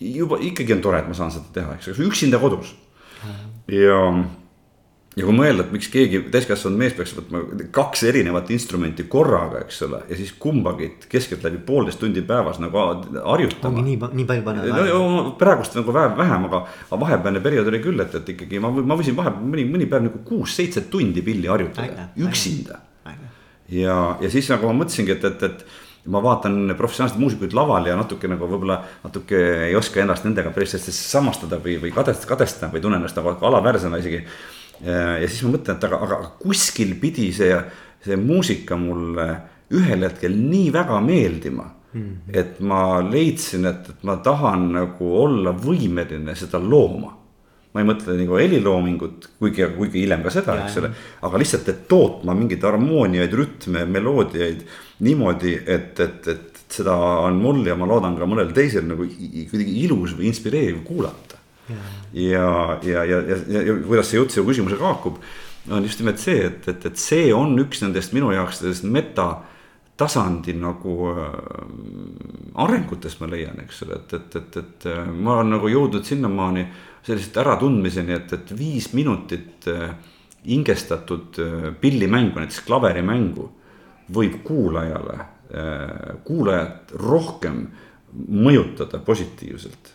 juba 0.00 0.40
ikkagi 0.40 0.76
on 0.78 0.84
tore, 0.84 1.02
et 1.02 1.08
ma 1.10 1.16
saan 1.16 1.32
seda 1.34 1.52
teha, 1.54 1.76
eks 1.76 1.92
ole, 1.92 2.06
üksinda 2.08 2.40
kodus. 2.42 2.72
ja 3.70 3.98
ja 5.18 5.26
kui 5.26 5.34
mõelda, 5.34 5.64
et 5.64 5.72
miks 5.74 5.88
keegi 5.90 6.20
täiskasvanud 6.30 6.78
mees 6.78 6.94
peaks 6.94 7.12
võtma 7.16 7.40
kaks 7.74 8.04
erinevat 8.06 8.50
instrumenti 8.54 9.06
korraga, 9.10 9.64
eks 9.64 9.82
ole, 9.88 10.04
ja 10.10 10.18
siis 10.18 10.30
kumbagi 10.38 10.92
keskeltläbi 11.10 11.58
poolteist 11.66 11.98
tundi 12.02 12.22
päevas 12.26 12.60
nagu 12.62 12.78
harjutama. 12.78 13.72
ongi 13.72 13.86
nii, 13.88 13.98
nii 14.20 14.28
palju 14.28 14.46
panna 14.46 14.68
no,. 14.70 15.24
praegust 15.40 15.74
nagu 15.78 15.94
vähem, 15.96 16.14
vähem, 16.20 16.46
aga, 16.50 16.62
aga 16.86 17.00
vahepealne 17.02 17.42
periood 17.42 17.72
oli 17.72 17.82
küll, 17.82 18.04
et, 18.04 18.14
et 18.20 18.32
ikkagi 18.36 18.62
ma, 18.62 18.70
ma 18.70 18.98
võisin 19.00 19.18
vahepeal 19.18 19.50
mõni, 19.50 19.66
mõni 19.72 19.90
päev 19.90 20.06
nagu 20.06 20.22
kuus-seitse 20.28 20.86
tundi 20.92 21.26
pilli 21.26 21.50
harjutada, 21.50 22.06
üksinda. 22.28 22.78
ja, 23.66 24.00
ja 24.20 24.30
siis 24.30 24.52
nagu 24.54 24.70
ma 24.70 24.84
mõtlesingi, 24.84 25.18
et, 25.18 25.26
et, 25.26 25.42
et 25.50 26.10
ma 26.14 26.22
vaatan 26.22 26.70
professionaalseid 26.78 27.20
muusikuid 27.20 27.52
laval 27.58 27.90
ja 27.90 27.98
natuke 27.98 28.30
nagu 28.30 28.46
võib-olla 28.48 28.78
natuke 29.02 29.42
ei 29.66 29.74
oska 29.76 30.00
ennast 30.00 30.24
nendega 30.24 30.54
päris 30.54 30.78
hästi 30.78 30.94
samastada 30.96 31.58
või, 31.60 31.76
või 31.82 31.90
kadestada, 31.92 32.30
kadestada 32.30 32.70
või 32.72 32.80
tunnen 32.86 33.02
ennast 33.02 33.18
nagu 33.18 33.34
alaväärsena 33.50 34.00
isegi 34.00 34.22
ja 34.84 35.28
siis 35.28 35.42
ma 35.44 35.54
mõtlen, 35.56 35.76
et 35.76 35.86
aga, 35.88 36.00
aga 36.06 36.18
kuskil 36.40 36.94
pidi 37.00 37.30
see, 37.36 37.56
see 38.04 38.16
muusika 38.16 38.78
mulle 38.80 39.28
ühel 39.76 40.06
hetkel 40.06 40.34
nii 40.34 40.72
väga 40.74 40.98
meeldima 41.04 41.66
mm. 41.92 42.02
-hmm. 42.02 42.38
et 42.40 42.60
ma 42.60 42.82
leidsin, 43.04 43.66
et, 43.66 43.88
et 43.88 44.04
ma 44.04 44.16
tahan 44.16 44.70
nagu 44.72 45.14
olla 45.22 45.52
võimeline 45.52 46.34
seda 46.34 46.58
looma. 46.58 47.16
ma 47.70 47.80
ei 47.80 47.86
mõtle 47.86 48.16
nagu 48.18 48.34
heliloomingut, 48.34 49.28
kuigi, 49.38 49.62
kuigi 49.76 50.00
hiljem 50.02 50.24
ka 50.24 50.30
seda, 50.34 50.56
eks 50.64 50.78
ole, 50.80 50.88
aga 51.22 51.38
lihtsalt, 51.38 51.68
et 51.70 51.84
tootma 51.88 52.34
mingeid 52.34 52.64
harmooniaid, 52.66 53.36
rütme, 53.38 53.84
meloodiaid 53.86 54.64
niimoodi, 55.06 55.52
et, 55.66 56.00
et, 56.00 56.26
et 56.32 56.64
seda 56.74 56.96
on 57.28 57.38
mul 57.38 57.62
ja 57.66 57.76
ma 57.78 57.86
loodan 57.86 58.16
ka 58.18 58.26
mõnel 58.26 58.50
teisel 58.56 58.88
nagu 58.88 59.06
kuidagi 59.06 59.76
ilus 59.84 60.16
või 60.18 60.26
inspireeriv 60.32 60.82
kuulata 60.82 61.39
ja, 61.70 62.64
ja, 62.82 63.04
ja, 63.04 63.04
ja, 63.04 63.38
ja, 63.46 63.62
ja 63.62 63.76
kuidas 63.86 64.10
see 64.10 64.20
jutt 64.20 64.34
sinu 64.34 64.48
küsimusega 64.48 64.86
haakub, 64.88 65.20
on 65.70 65.86
just 65.86 66.00
nimelt 66.00 66.20
see, 66.22 66.42
et, 66.48 66.66
et, 66.72 66.86
et 66.90 67.00
see 67.00 67.30
on 67.36 67.54
üks 67.60 67.82
nendest 67.84 68.14
minu 68.16 68.32
jaoks 68.34 68.62
sellest 68.62 68.86
meta 68.88 69.30
tasandi 70.00 70.54
nagu 70.56 70.94
äh, 71.12 71.34
arengutest 72.64 73.20
ma 73.20 73.28
leian, 73.28 73.58
eks 73.64 73.82
ole, 73.84 73.98
et, 74.00 74.14
et, 74.16 74.38
et, 74.40 74.56
et 74.62 74.86
äh, 74.88 75.02
ma 75.10 75.38
olen 75.38 75.52
nagu 75.58 75.68
jõudnud 75.68 76.06
sinnamaani 76.08 76.64
sellisest 77.04 77.36
äratundmiseni, 77.42 78.16
et, 78.16 78.32
et 78.36 78.54
viis 78.56 78.90
minutit 78.96 79.68
hingestatud 80.46 81.40
äh, 81.44 81.68
pillimängu, 81.80 82.40
näiteks 82.40 82.64
klaverimängu 82.68 83.50
võib 84.10 84.40
kuulajale 84.46 85.20
kuulajat 86.26 86.92
rohkem 86.94 87.64
mõjutada 88.14 89.00
positiivselt 89.02 89.88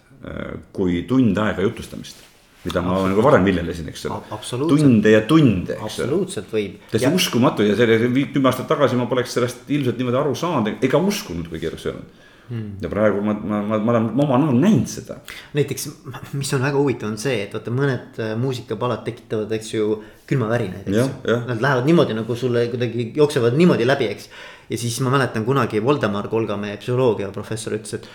kui 0.74 1.04
tund 1.10 1.38
aega 1.38 1.66
jutustamist 1.66 2.24
mida 2.66 2.82
ma 2.82 2.98
nagu 3.06 3.22
varem 3.22 3.46
viljelesin, 3.46 3.90
eks 3.92 4.08
ole. 4.10 4.66
tunde 4.66 5.12
ja 5.14 5.22
tunde, 5.30 5.78
absoluutselt 5.86 6.54
võib. 6.54 6.80
täiesti 6.92 7.14
uskumatu 7.14 7.66
ja 7.66 7.76
see 7.78 8.00
kümme 8.34 8.50
aastat 8.50 8.70
tagasi 8.72 8.98
ma 8.98 9.06
poleks 9.12 9.38
sellest 9.38 9.70
ilmselt 9.70 10.00
niimoodi 10.02 10.22
aru 10.22 10.38
saanud 10.40 10.86
ega 10.88 11.02
uskunud, 11.12 11.50
kui 11.52 11.62
keerukas 11.62 11.92
on 11.94 12.02
hmm.. 12.50 12.72
ja 12.82 12.90
praegu 12.90 13.22
ma, 13.26 13.36
ma, 13.38 13.62
ma, 13.68 13.78
ma 13.78 13.94
olen 13.94 14.10
oma 14.26 14.42
näol 14.42 14.60
näinud 14.64 14.90
seda. 14.90 15.20
näiteks, 15.58 15.88
mis 16.34 16.54
on 16.58 16.66
väga 16.66 16.82
huvitav, 16.82 17.14
on 17.14 17.22
see, 17.22 17.38
et 17.46 17.56
vaata 17.56 17.74
mõned 17.74 18.20
äh, 18.22 18.34
muusikapalad 18.42 19.06
tekitavad, 19.08 19.54
eks 19.60 19.74
ju, 19.76 19.90
külmavärinaid, 20.30 20.90
eks 20.90 21.00
ju. 21.02 21.40
Nad 21.46 21.62
lähevad 21.62 21.90
niimoodi 21.90 22.18
nagu 22.18 22.38
sulle 22.40 22.68
kuidagi 22.74 23.12
jooksevad 23.18 23.58
niimoodi 23.58 23.88
läbi, 23.88 24.10
eks. 24.16 24.30
ja 24.72 24.82
siis 24.82 24.98
ma 25.06 25.14
mäletan 25.14 25.46
kunagi 25.46 25.84
Voldemar 25.86 26.30
Kolgamäe 26.32 26.80
psühholoogiaprofessor 26.82 27.78
ütles, 27.78 28.00
et 28.00 28.10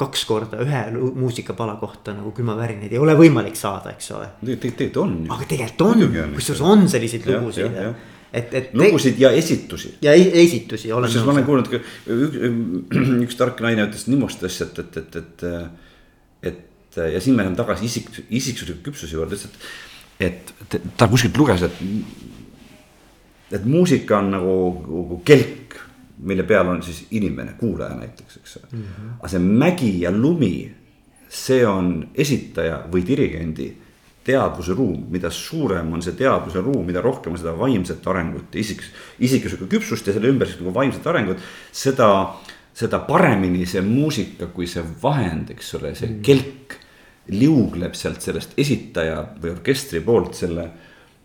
kaks 0.00 0.22
korda 0.28 0.60
ühe 0.64 0.80
muusikapala 0.94 1.76
kohta 1.80 2.14
nagu 2.16 2.32
külmavärinaid 2.36 2.94
ei 2.94 3.02
ole 3.02 3.16
võimalik 3.18 3.58
saada, 3.58 3.94
eks 3.96 4.12
ole. 4.16 4.30
tegelikult 4.46 4.96
on. 5.02 5.18
aga 5.36 5.48
tegelikult 5.50 5.84
on, 5.86 6.32
kusjuures 6.36 6.64
on 6.72 6.86
selliseid 6.92 7.28
lugusid. 7.28 7.78
et, 8.32 8.54
et. 8.54 8.72
lugusid 8.76 9.20
ja 9.20 9.32
esitusi. 9.36 9.94
ja 10.04 10.14
esitusi 10.14 10.92
olen. 10.92 11.10
kusjuures 11.10 11.28
ma 11.28 11.36
olen 11.36 11.46
kuulnud 11.50 11.70
üks, 11.76 11.92
üks 13.26 13.38
tark 13.40 13.62
naine 13.66 13.86
ütles 13.88 14.08
niimoodi 14.10 14.48
asja, 14.50 14.70
et, 14.70 14.82
et, 14.82 14.98
et, 15.02 15.20
et, 15.22 15.46
et 16.52 17.00
ja 17.14 17.22
siin 17.22 17.36
me 17.36 17.44
läheme 17.44 17.58
tagasi 17.58 17.86
isik, 17.86 18.10
isiksusliku 18.28 18.90
küpsuse 18.90 19.16
juurde, 19.18 19.38
ütles, 19.38 19.70
et, 20.20 20.54
et 20.72 20.92
ta 20.96 21.08
kuskilt 21.12 21.38
luges, 21.38 21.68
et 21.68 21.84
et 23.50 23.64
muusika 23.66 24.20
on 24.20 24.30
nagu, 24.30 24.56
nagu 24.86 25.20
kelk, 25.26 25.79
mille 26.22 26.42
peal 26.42 26.68
on 26.68 26.82
siis 26.82 27.06
inimene, 27.16 27.54
kuulaja 27.58 27.94
näiteks, 27.96 28.36
eks 28.36 28.56
ole. 28.56 28.66
Mm 28.72 28.82
-hmm.. 28.82 29.12
aga 29.18 29.28
see 29.28 29.38
mägi 29.38 29.92
ja 30.00 30.10
lumi, 30.10 30.74
see 31.28 31.66
on 31.66 32.08
esitaja 32.14 32.82
või 32.92 33.06
dirigendi 33.06 33.70
teadvuse 34.24 34.74
ruum, 34.76 35.06
mida 35.10 35.30
suurem 35.30 35.92
on 35.92 36.02
see 36.02 36.12
teadvuse 36.18 36.60
ruum, 36.60 36.84
mida 36.86 37.00
rohkem 37.00 37.32
on 37.32 37.38
seda 37.38 37.54
vaimset 37.58 38.06
arengut 38.06 38.54
ja 38.54 38.60
isik, 38.60 38.82
isikluslikku 39.18 39.66
küpsust 39.66 40.06
ja 40.06 40.12
selle 40.12 40.28
ümber 40.28 40.48
siis 40.48 40.60
nagu 40.60 40.74
vaimset 40.74 41.06
arengut, 41.06 41.38
seda, 41.72 42.10
seda 42.74 43.00
paremini 43.06 43.66
see 43.66 43.80
muusika 43.80 44.50
kui 44.54 44.68
see 44.70 44.84
vahend, 45.02 45.54
eks 45.54 45.74
ole, 45.80 45.94
see 45.94 46.10
mm. 46.10 46.20
kelk 46.26 46.76
liugleb 47.30 47.94
sealt 47.94 48.22
sellest 48.24 48.56
esitaja 48.58 49.22
või 49.40 49.54
orkestri 49.54 50.02
poolt 50.04 50.34
selle 50.34 50.68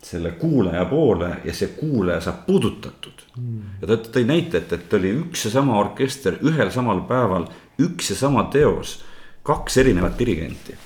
selle 0.06 0.30
kuulaja 0.40 0.84
poole 0.86 1.30
ja 1.44 1.54
see 1.54 1.72
kuulaja 1.74 2.20
saab 2.28 2.44
puudutatud 2.46 3.24
mm.. 3.36 3.60
ja 3.82 3.90
ta 3.90 3.98
tõi 4.14 4.24
näite, 4.28 4.62
et, 4.62 4.72
et 4.72 4.96
oli 4.98 5.12
üks 5.24 5.46
ja 5.48 5.54
sama 5.58 5.78
orkester 5.80 6.38
ühel 6.46 6.70
samal 6.74 7.02
päeval, 7.08 7.48
üks 7.82 8.12
ja 8.14 8.18
sama 8.18 8.46
teos, 8.52 9.00
kaks 9.46 9.82
erinevat 9.82 10.18
dirigenti. 10.18 10.76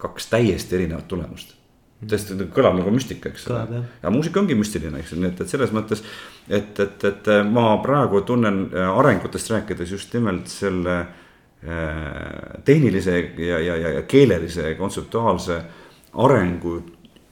kaks 0.00 0.30
täiesti 0.32 0.78
erinevat 0.80 1.08
tulemust 1.08 1.56
tõesti 2.08 2.36
kõlab 2.54 2.78
nagu 2.78 2.92
müstika, 2.94 3.28
eks 3.28 3.46
ole. 3.50 3.82
ja 4.02 4.12
muusika 4.12 4.40
ongi 4.40 4.56
müstiline, 4.56 5.02
eks 5.02 5.12
ju, 5.12 5.18
nii 5.20 5.32
et, 5.34 5.40
et 5.44 5.52
selles 5.52 5.72
mõttes. 5.76 6.02
et, 6.48 6.80
et, 6.80 7.04
et 7.04 7.28
ma 7.50 7.74
praegu 7.84 8.22
tunnen 8.26 8.62
äh, 8.72 8.88
arengutest 8.88 9.52
rääkides 9.52 9.92
just 9.92 10.14
nimelt 10.16 10.48
selle 10.48 10.96
äh, 11.00 12.62
tehnilise 12.64 13.18
ja, 13.36 13.58
ja, 13.58 13.76
ja, 13.76 13.92
ja 13.98 14.02
keelelise 14.08 14.74
kontseptuaalse 14.78 15.60
arengu 16.24 16.78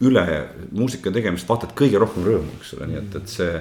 üle 0.06 0.24
muusika 0.70 1.10
tegemist 1.14 1.48
vaatad 1.48 1.74
kõige 1.78 1.98
rohkem 2.00 2.26
rõõmu, 2.26 2.56
eks 2.60 2.74
ole, 2.76 2.88
nii 2.92 2.98
et, 3.00 3.18
et 3.18 3.32
see. 3.32 3.60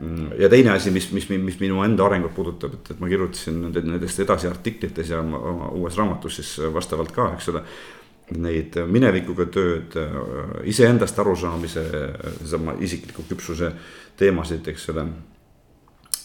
Mm, 0.00 0.28
ja 0.40 0.48
teine 0.48 0.72
asi, 0.72 0.92
mis, 0.94 1.10
mis, 1.12 1.26
mis 1.28 1.58
minu 1.60 1.82
enda 1.84 2.06
arengut 2.06 2.32
puudutab, 2.32 2.78
et, 2.78 2.92
et 2.94 3.00
ma 3.02 3.08
kirjutasin 3.10 3.58
nende, 3.66 3.82
nendest 3.84 4.22
edasi 4.24 4.48
artiklites 4.48 5.10
ja 5.12 5.20
oma, 5.20 5.40
oma 5.50 5.72
uues 5.76 5.98
raamatus 6.00 6.38
siis 6.40 6.52
vastavalt 6.72 7.12
ka, 7.16 7.32
eks 7.36 7.50
ole. 7.52 7.64
Neid 8.30 8.76
minevikuga 8.86 9.48
tööd, 9.50 9.96
iseendast 10.70 11.16
arusaamise, 11.18 11.82
sama 12.46 12.76
isikliku 12.78 13.24
küpsuse 13.26 13.72
teemasid, 14.20 14.68
eks 14.70 14.84
ole. 14.92 15.04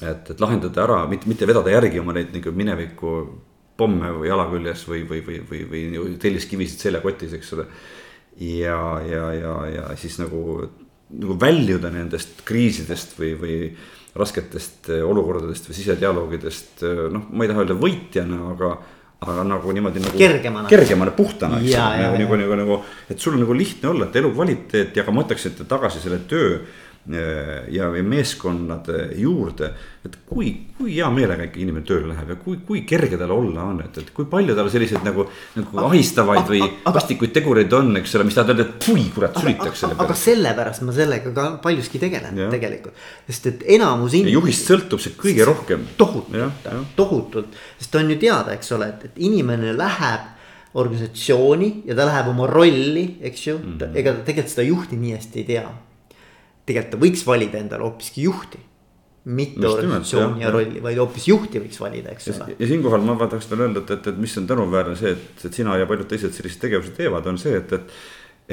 et, 0.06 0.30
et 0.30 0.44
lahendada 0.44 0.84
ära, 0.84 1.00
mitte, 1.10 1.26
mitte 1.26 1.48
vedada 1.50 1.74
järgi 1.74 2.00
oma 2.00 2.14
neid 2.14 2.30
nagu 2.36 2.54
mineviku 2.54 3.16
pomme 3.76 4.12
või 4.20 4.30
jala 4.30 4.46
küljes 4.52 4.86
või, 4.88 5.02
või, 5.10 5.24
või, 5.26 5.40
või, 5.50 5.64
või, 5.72 6.14
telliskivisid 6.22 6.86
seljakotis, 6.86 7.34
eks 7.40 7.54
ole 7.58 7.66
ja, 8.40 8.80
ja, 9.08 9.28
ja, 9.34 9.54
ja 9.72 9.86
siis 10.00 10.18
nagu, 10.20 10.66
nagu 11.16 11.38
väljuda 11.40 11.92
nendest 11.94 12.44
kriisidest 12.48 13.16
või, 13.20 13.36
või 13.40 13.60
rasketest 14.16 14.90
olukordadest 15.04 15.70
või 15.70 15.78
sisedialoogidest, 15.78 16.86
noh, 17.12 17.30
ma 17.32 17.46
ei 17.46 17.52
taha 17.52 17.66
öelda 17.66 17.80
võitjana, 17.80 18.42
aga 18.54 18.76
aga 19.26 19.44
nagu 19.48 19.72
niimoodi 19.74 20.02
nagu. 20.04 20.18
kergemana. 20.20 20.70
kergemana, 20.70 21.12
puhtana, 21.16 21.60
eks 21.62 21.72
ju, 21.72 21.80
nagu, 21.80 22.18
nagu, 22.20 22.40
nagu, 22.42 22.58
nagu, 22.60 22.80
et 23.10 23.22
sul 23.22 23.38
on 23.38 23.46
nagu 23.46 23.56
lihtne 23.58 23.90
olla, 23.90 24.10
et 24.10 24.18
elukvaliteet 24.22 24.98
ja 25.00 25.06
ka 25.08 25.14
ma 25.16 25.24
ütleks, 25.26 25.48
et 25.50 25.62
tagasi 25.70 26.04
selle 26.04 26.20
töö 26.30 26.60
ja, 27.70 27.96
ja 27.96 28.04
meeskonnade 28.04 29.10
juurde. 29.16 29.74
et 30.06 30.18
kui, 30.30 30.52
kui 30.78 30.96
hea 30.96 31.08
meelega 31.10 31.48
ikka 31.48 31.58
inimene 31.62 31.86
tööle 31.86 32.12
läheb 32.12 32.32
ja 32.34 32.36
kui, 32.38 32.60
kui 32.66 32.82
kerge 32.86 33.18
tal 33.18 33.32
olla 33.34 33.64
on, 33.72 33.80
et, 33.86 33.98
et 34.02 34.12
kui 34.14 34.28
palju 34.30 34.54
tal 34.58 34.70
selliseid 34.74 35.06
nagu, 35.06 35.26
nagu 35.58 35.80
ahistavaid 35.88 36.50
või 36.50 36.62
vastikuid 36.86 37.34
tegureid 37.34 37.74
on, 37.74 37.90
eks 38.02 38.14
ole, 38.18 38.28
mis 38.28 38.38
tahavad 38.38 38.54
öelda, 38.54 38.68
et 38.68 38.86
pui 38.86 39.08
kurat, 39.14 39.40
sülitaks 39.42 39.82
selle 39.82 39.98
peale. 39.98 40.10
aga 40.10 40.20
sellepärast 40.22 40.86
ma 40.86 40.96
sellega 40.98 41.34
ka 41.38 41.48
paljuski 41.64 42.02
tegelen 42.02 42.38
ja. 42.44 42.52
tegelikult, 42.54 43.02
sest 43.30 43.50
et 43.54 43.66
enamus 43.78 44.18
inimesi. 44.18 44.38
juhist 44.38 44.70
sõltub 44.70 45.02
see 45.02 45.18
kõige 45.18 45.50
rohkem. 45.50 45.90
tohutult, 45.98 46.70
tohutult, 46.98 47.58
sest 47.82 47.98
on 48.02 48.14
ju 48.14 48.20
teada, 48.22 48.54
eks 48.58 48.72
ole, 48.78 48.94
et, 48.94 49.10
et 49.10 49.26
inimene 49.30 49.74
läheb 49.78 50.32
organisatsiooni 50.76 51.72
ja 51.88 51.96
ta 51.98 52.06
läheb 52.10 52.30
oma 52.34 52.50
rolli, 52.52 53.08
eks 53.26 53.48
ju 53.48 53.58
mm, 53.58 53.78
-hmm. 53.80 53.98
ega 53.98 54.14
ta 54.14 54.26
tegelikult 54.28 54.54
seda 54.54 54.68
juhti 54.68 54.98
nii 55.00 55.16
hästi 55.16 55.40
ei 55.42 55.50
tea 55.50 55.68
tegelikult 56.66 56.96
ta 56.96 57.02
võiks 57.02 57.26
valida 57.28 57.60
endale 57.62 57.86
hoopiski 57.86 58.26
juhti. 58.26 58.62
mitte 59.26 59.66
organisatsiooni 59.66 60.44
ja 60.44 60.52
rolli, 60.54 60.82
vaid 60.86 61.00
hoopis 61.02 61.24
juhti 61.32 61.58
võiks 61.64 61.80
valida, 61.82 62.12
eks 62.14 62.28
ole. 62.30 62.56
ja 62.60 62.68
siinkohal 62.70 63.02
ma 63.08 63.16
tahaks 63.24 63.48
veel 63.50 63.64
öelda, 63.66 63.82
et, 63.82 63.96
et, 63.96 64.10
et 64.12 64.20
mis 64.22 64.38
on 64.38 64.46
tänuväärne 64.48 64.94
see, 65.00 65.16
et, 65.16 65.46
et 65.50 65.58
sina 65.58 65.80
ja 65.80 65.88
paljud 65.90 66.06
teised 66.12 66.36
selliseid 66.36 66.62
tegevusi 66.62 66.94
teevad, 66.98 67.26
on 67.32 67.42
see, 67.42 67.58
et, 67.58 67.74
et. 67.74 67.96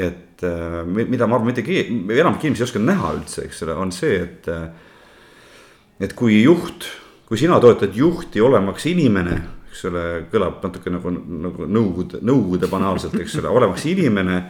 et 0.08 0.44
äh, 0.48 0.78
mida 0.88 1.28
ma 1.28 1.36
arvan, 1.36 1.50
mitte 1.50 1.64
keegi, 1.66 1.98
enamik 2.16 2.46
inimesi 2.46 2.64
ei 2.64 2.68
oska 2.70 2.80
näha 2.80 3.12
üldse, 3.18 3.44
eks 3.48 3.64
ole, 3.66 3.76
on 3.84 3.92
see, 3.92 4.16
et. 4.24 4.48
et 6.08 6.16
kui 6.16 6.40
juht, 6.40 6.88
kui 7.28 7.40
sina 7.40 7.60
toetad 7.60 7.92
juhti 7.96 8.40
olemaks 8.40 8.88
inimene 8.88 9.36
eks 9.72 9.86
ole, 9.88 10.02
kõlab 10.32 10.60
natuke 10.66 10.92
nagu, 10.92 11.10
nagu 11.12 11.66
nõukogude, 11.66 12.20
nõukogude 12.24 12.68
banaalselt, 12.70 13.16
eks 13.22 13.38
ole, 13.40 13.48
olemaks 13.48 13.86
inimene 13.88 14.42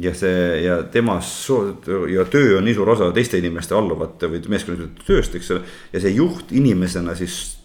ja 0.00 0.14
see 0.16 0.62
ja 0.64 0.82
tema 0.82 1.18
ja 2.12 2.24
töö 2.24 2.58
on 2.58 2.64
nii 2.64 2.74
suur 2.74 2.90
osa 2.94 3.10
teiste 3.12 3.38
inimeste 3.38 3.74
alluvate 3.76 4.30
või 4.32 4.40
meeskondade 4.54 4.88
tööst, 5.04 5.34
eks 5.36 5.50
ole. 5.52 5.66
ja 5.92 6.00
see 6.00 6.14
juht 6.16 6.52
inimesena 6.52 7.14
siis 7.18 7.58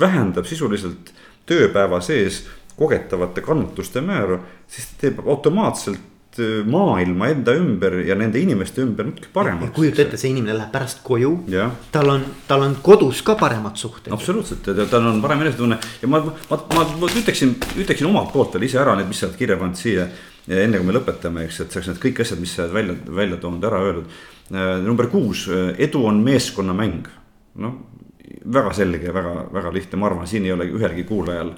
vähendab 0.00 0.48
sisuliselt 0.48 1.12
tööpäeva 1.48 2.00
sees 2.04 2.46
kogetavate 2.78 3.42
kannatuste 3.42 4.00
määra, 4.04 4.38
siis 4.70 4.86
teeb 5.00 5.18
automaatselt 5.26 6.38
äh, 6.38 6.62
maailma 6.64 7.28
enda 7.34 7.52
ümber 7.58 7.98
ja 8.06 8.16
nende 8.16 8.40
inimeste 8.40 8.80
ümber 8.84 9.10
natuke 9.10 9.28
paremaks. 9.34 9.74
kujuta 9.76 10.04
ette, 10.06 10.20
see 10.20 10.30
inimene 10.32 10.56
läheb 10.56 10.72
pärast 10.72 11.02
koju, 11.04 11.34
tal 11.92 12.14
on, 12.14 12.24
tal 12.48 12.64
on 12.64 12.78
kodus 12.82 13.20
ka 13.26 13.36
paremad 13.40 13.76
suhted. 13.76 14.12
absoluutselt, 14.14 14.72
tal 14.78 15.12
on 15.12 15.20
parem 15.24 15.44
enesetunne 15.44 15.80
ja 16.02 16.08
ma, 16.08 16.22
ma, 16.24 16.62
ma, 16.74 16.88
ma 17.02 17.12
ütleksin, 17.12 17.56
ütleksin 17.76 18.08
omalt 18.08 18.32
poolt 18.32 18.56
veel 18.56 18.68
ise 18.70 18.80
ära 18.80 18.96
need, 18.96 19.10
mis 19.10 19.20
sa 19.20 19.28
oled 19.28 19.40
kirja 19.40 19.60
pannud 19.60 19.80
siia 19.80 20.08
ja 20.48 20.64
enne 20.64 20.80
kui 20.80 20.88
me 20.88 20.96
lõpetame, 20.96 21.44
eks, 21.46 21.62
et 21.64 21.74
saaks 21.74 21.90
need 21.90 22.02
kõik 22.02 22.22
asjad, 22.24 22.40
mis 22.40 22.54
sa 22.56 22.64
oled 22.64 22.76
välja, 22.76 22.98
välja 23.20 23.40
toonud, 23.42 23.64
ära 23.68 23.80
öeldud. 23.84 24.12
Äh, 24.48 24.76
number 24.84 25.10
kuus, 25.12 25.46
äh, 25.52 25.74
edu 25.84 26.06
on 26.08 26.22
meeskonnamäng. 26.24 27.08
noh, 27.58 27.74
väga 28.44 28.70
selge, 28.72 29.10
väga, 29.12 29.48
väga 29.52 29.72
lihtne, 29.74 29.98
ma 29.98 30.06
arvan, 30.06 30.28
siin 30.30 30.44
ei 30.46 30.52
ole 30.54 30.68
ühelgi 30.70 31.02
kuulajal 31.08 31.50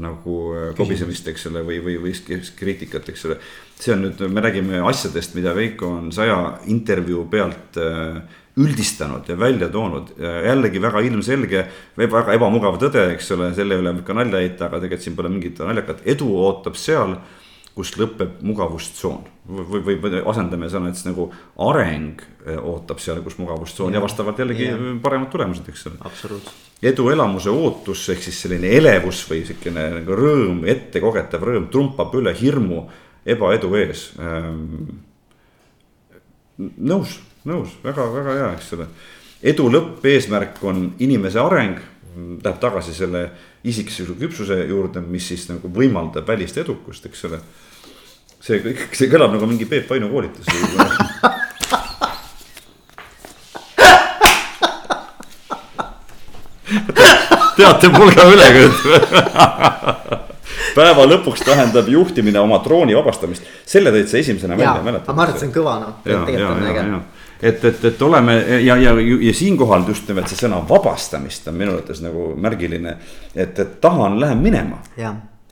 nagu 0.00 0.38
äh, 0.56 0.70
kobisemist, 0.76 1.28
eks 1.28 1.46
ole, 1.50 1.60
või, 1.66 1.76
või, 1.84 1.98
või 2.00 2.40
kriitikat, 2.56 3.10
eks 3.12 3.26
ole. 3.28 3.36
see 3.78 3.92
on 3.92 4.02
nüüd, 4.06 4.24
me 4.32 4.40
räägime 4.40 4.80
asjadest, 4.88 5.36
mida 5.36 5.54
Veiko 5.54 5.92
on 5.98 6.10
saja 6.12 6.58
intervjuu 6.72 7.26
pealt 7.30 7.78
üldistanud 8.56 9.28
ja 9.28 9.36
välja 9.38 9.68
toonud. 9.68 10.14
jällegi 10.18 10.80
väga 10.80 11.00
ilmselge, 11.04 11.66
väga 11.96 12.32
ebamugav 12.32 12.78
tõde, 12.80 13.10
eks 13.12 13.30
ole, 13.36 13.52
selle 13.54 13.76
üle 13.76 13.92
võib 13.92 14.06
ka 14.06 14.16
nalja 14.16 14.40
heita, 14.40 14.70
aga 14.70 14.80
tegelikult 14.80 15.04
siin 15.04 15.16
pole 15.16 15.28
mingit 15.28 15.60
naljakat, 15.60 16.00
edu 16.08 16.32
ootab 16.32 16.80
seal 16.80 17.18
kus 17.76 17.92
lõpeb 18.00 18.38
mugavustsoon 18.46 19.26
või, 19.52 19.82
või, 19.84 19.96
või 20.00 20.20
asendame 20.32 20.68
sõna, 20.72 20.88
et 20.88 20.96
siis 20.96 21.10
nagu 21.10 21.26
areng 21.66 22.22
eh, 22.46 22.56
ootab 22.56 23.02
seal, 23.04 23.20
kus 23.24 23.36
mugavustsoon 23.36 23.92
ja, 23.92 23.98
ja 23.98 24.04
vastavalt 24.04 24.40
jällegi 24.40 24.70
ja. 24.70 24.78
paremad 25.02 25.28
tulemused, 25.32 25.68
eks 25.68 25.84
ole. 25.90 26.38
eduelamuse 26.88 27.52
ootus 27.52 28.06
ehk 28.14 28.24
siis 28.24 28.38
selline 28.46 28.70
elevus 28.78 29.20
või 29.28 29.42
siukene 29.48 29.90
nagu 29.98 30.16
rõõm, 30.16 30.64
ettekogetav 30.72 31.44
rõõm 31.44 31.68
trumpab 31.72 32.16
üle 32.16 32.32
hirmu 32.38 32.86
ebaedu 33.28 33.74
ees 33.82 34.06
ähm,. 34.24 34.96
nõus, 36.78 37.18
nõus 37.44 37.76
väga, 37.84 38.08
väga 38.16 38.38
hea, 38.40 38.48
eks 38.56 38.72
ole. 38.78 38.88
edu 39.52 39.68
lõppeesmärk 39.68 40.64
on 40.64 40.88
inimese 41.04 41.44
areng, 41.44 41.84
läheb 42.16 42.58
tagasi 42.62 42.96
selle 42.96 43.26
isikliku 43.68 44.16
küpsuse 44.16 44.62
juurde, 44.64 45.04
mis 45.04 45.28
siis 45.28 45.44
nagu 45.50 45.68
võimaldab 45.68 46.24
välist 46.24 46.56
edukust, 46.56 47.04
eks 47.04 47.28
ole 47.28 47.44
see 48.46 48.62
kõik, 48.62 48.86
see 48.94 49.10
kõlab 49.10 49.34
nagu 49.34 49.46
mingi 49.50 49.66
Peep 49.68 49.90
Vainu 49.90 50.08
koolitus 50.12 50.46
teate 57.56 57.90
pulga 57.90 58.22
üle 58.30 58.46
päeva 60.76 61.06
lõpuks 61.08 61.40
tähendab 61.46 61.86
juhtimine 61.88 62.40
oma 62.42 62.58
trooni 62.64 62.94
vabastamist, 62.96 63.44
selle 63.66 63.92
tõid 63.94 64.08
sa 64.10 64.18
esimesena 64.20 64.58
välja, 64.58 64.82
mäletad? 64.84 65.14
ma 65.14 65.24
arvan, 65.24 65.34
et 65.36 65.40
see 65.42 65.48
on 65.50 65.54
kõva 65.54 65.78
noh, 65.82 65.92
tegelikult 66.04 66.56
on 66.56 66.66
äge 66.72 66.82
et, 67.40 67.64
et, 67.68 67.84
et 67.90 68.02
oleme 68.02 68.34
ja, 68.64 68.76
ja, 68.80 68.92
ja 68.96 69.32
siinkohal 69.36 69.86
just 69.88 70.08
nimelt 70.08 70.28
see 70.32 70.38
sõna 70.40 70.60
vabastamist 70.68 71.48
on 71.50 71.56
minu 71.58 71.74
arvates 71.74 72.00
nagu 72.04 72.34
märgiline. 72.40 72.96
et, 73.34 73.58
et 73.58 73.80
tahan, 73.80 74.20
lähen 74.20 74.38
minema. 74.44 74.78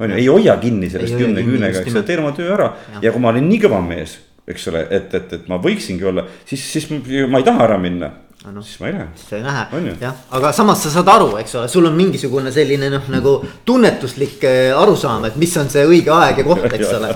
On 0.01 0.11
ju, 0.11 0.17
ei 0.17 0.27
hoia 0.27 0.57
kinni 0.63 0.91
sellest 0.91 1.19
kümne 1.19 1.45
küünega, 1.47 1.83
eks 1.85 1.95
ole, 1.95 2.05
teen 2.09 2.23
oma 2.25 2.35
töö 2.37 2.51
ära. 2.57 2.73
Ja. 2.97 3.07
ja 3.09 3.15
kui 3.15 3.23
ma 3.23 3.33
olin 3.35 3.49
nii 3.51 3.63
kõva 3.67 3.81
mees, 3.85 4.19
eks 4.51 4.69
ole, 4.73 4.85
et, 4.91 5.15
et, 5.15 5.33
et 5.39 5.49
ma 5.51 5.61
võiksingi 5.63 6.11
olla, 6.11 6.27
siis, 6.49 6.67
siis 6.75 6.91
ma 6.91 7.41
ei 7.41 7.47
taha 7.47 7.67
ära 7.69 7.81
minna. 7.81 8.13
No, 8.45 8.61
siis 8.61 8.77
ma 8.77 8.91
ei 8.91 8.93
lähe. 8.93 9.07
siis 9.17 9.31
sa 9.31 9.37
ei 9.39 9.45
lähe, 9.47 9.93
jah, 10.03 10.19
aga 10.37 10.51
samas 10.53 10.83
sa 10.85 10.91
saad 10.93 11.09
aru, 11.09 11.31
eks 11.41 11.55
ole, 11.57 11.69
sul 11.73 11.87
on 11.89 11.95
mingisugune 11.97 12.51
selline 12.53 12.91
noh, 12.93 13.07
nagu 13.09 13.33
tunnetuslik 13.65 14.45
äh, 14.45 14.69
arusaam, 14.77 15.25
et 15.31 15.39
mis 15.41 15.55
on 15.57 15.71
see 15.73 15.87
õige 15.89 16.13
aeg 16.13 16.43
ja 16.43 16.45
koht, 16.45 16.67
eks 16.69 16.93
ole. 16.99 17.15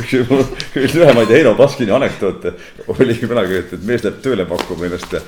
üks 0.00 0.94
lühemaid 0.96 1.34
Heino 1.36 1.52
Baskini 1.58 1.92
anekdoote 1.92 2.54
oligi 2.96 3.28
kunagi, 3.28 3.60
et, 3.60 3.74
et 3.76 3.84
mees 3.84 4.06
läheb 4.06 4.22
tööle 4.24 4.48
pakkuma 4.48 4.88
ennast 4.88 5.18
ja 5.18 5.20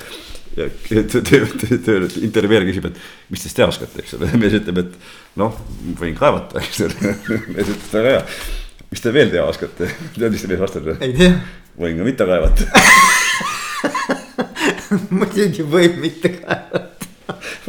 ja 0.56 0.68
töö, 1.86 2.00
intervjueerija 2.22 2.68
küsib, 2.70 2.88
et 2.90 3.00
mis 3.32 3.44
te 3.44 3.52
teha 3.56 3.68
oskate, 3.72 4.02
eks 4.02 4.18
ole, 4.18 4.30
mees 4.42 4.58
ütleb, 4.58 4.82
et 4.84 5.40
noh, 5.40 5.56
võin 6.00 6.16
kaevata, 6.18 6.62
eks 6.62 6.84
ole. 6.88 7.16
mees 7.54 7.68
ütles, 7.68 7.90
väga 7.94 8.16
hea, 8.16 8.22
mis 8.92 9.04
te 9.04 9.14
veel 9.14 9.32
teha 9.32 9.48
oskate, 9.48 9.90
tead, 10.16 10.30
mis 10.32 10.46
mees 10.50 10.62
vastab? 10.62 10.94
ei 10.98 11.16
tea. 11.16 11.34
võin 11.80 12.00
ka 12.00 12.08
mitte 12.08 12.28
kaevata 12.28 12.68
muidugi 15.10 15.64
võib 15.66 15.96
mitte 16.02 16.32
kaevata. 16.36 16.88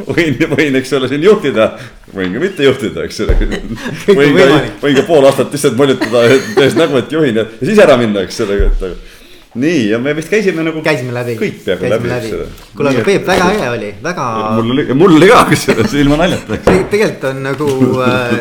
võin, 0.04 0.36
võin, 0.50 0.76
eks 0.80 0.92
ole, 0.98 1.08
siin 1.08 1.24
juhtida, 1.24 1.70
võin 2.14 2.34
ka 2.34 2.42
mitte 2.42 2.66
juhtida, 2.66 3.04
eks 3.06 3.20
ole. 3.24 3.36
võin 3.40 4.36
ka, 4.36 4.46
võin 4.82 4.98
ka 4.98 5.04
pool 5.08 5.28
aastat 5.28 5.54
lihtsalt 5.54 5.78
moljutada, 5.78 6.26
tehes 6.58 6.76
nägu, 6.78 6.98
et 7.00 7.12
juhin 7.14 7.40
ja, 7.40 7.46
ja 7.48 7.70
siis 7.70 7.80
ära 7.84 7.96
minna, 8.00 8.24
eks 8.26 8.42
ole, 8.44 8.60
et 8.68 8.88
aga 8.90 8.94
nii 9.54 9.90
ja 9.90 9.98
me 10.02 10.14
vist 10.16 10.30
käisime 10.30 10.62
nagu. 10.66 10.82
käisime 10.82 11.12
läbi. 11.14 11.36
kõik 11.38 11.60
peaaegu 11.64 11.90
läbi, 11.92 12.08
läbi., 12.10 12.30
kuule, 12.74 12.90
aga 12.90 13.04
Peep, 13.06 13.26
väga 13.28 13.50
äge 13.52 13.68
oli, 13.70 13.90
väga. 14.02 14.24
mul 14.56 14.72
oli, 14.74 14.84
mul 14.98 15.14
oli 15.18 15.28
ka 15.30 15.44
kusjuures 15.50 15.94
ilma 16.00 16.18
naljata 16.18 16.56
Te,. 16.56 16.74
tegelikult 16.90 17.24
on 17.30 17.38
nagu 17.44 17.68
äh,, 18.02 18.32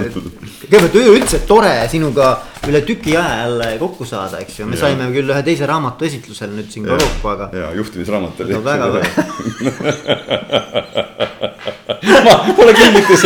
kõigepealt 0.64 0.98
üleüldse 1.02 1.38
tore 1.50 1.76
sinuga 1.92 2.32
üle 2.68 2.82
tüki 2.88 3.14
aja 3.20 3.44
jälle 3.44 3.70
kokku 3.84 4.08
saada, 4.10 4.42
eks 4.42 4.60
ju, 4.60 4.66
me 4.72 4.76
ja. 4.78 4.88
saime 4.88 5.12
küll 5.14 5.30
ühe 5.30 5.42
teise 5.46 5.70
raamatu 5.70 6.10
esitlusel 6.10 6.52
nüüd 6.56 6.70
siin 6.74 6.90
ka 6.90 6.98
kokku, 7.04 7.26
aga. 7.36 7.50
ja 7.62 7.70
juhtimisraamat 7.78 8.42
oli. 8.48 8.52
väga 8.66 8.86
ma 12.26 12.36
pole 12.58 12.74
kinnitus, 12.74 13.24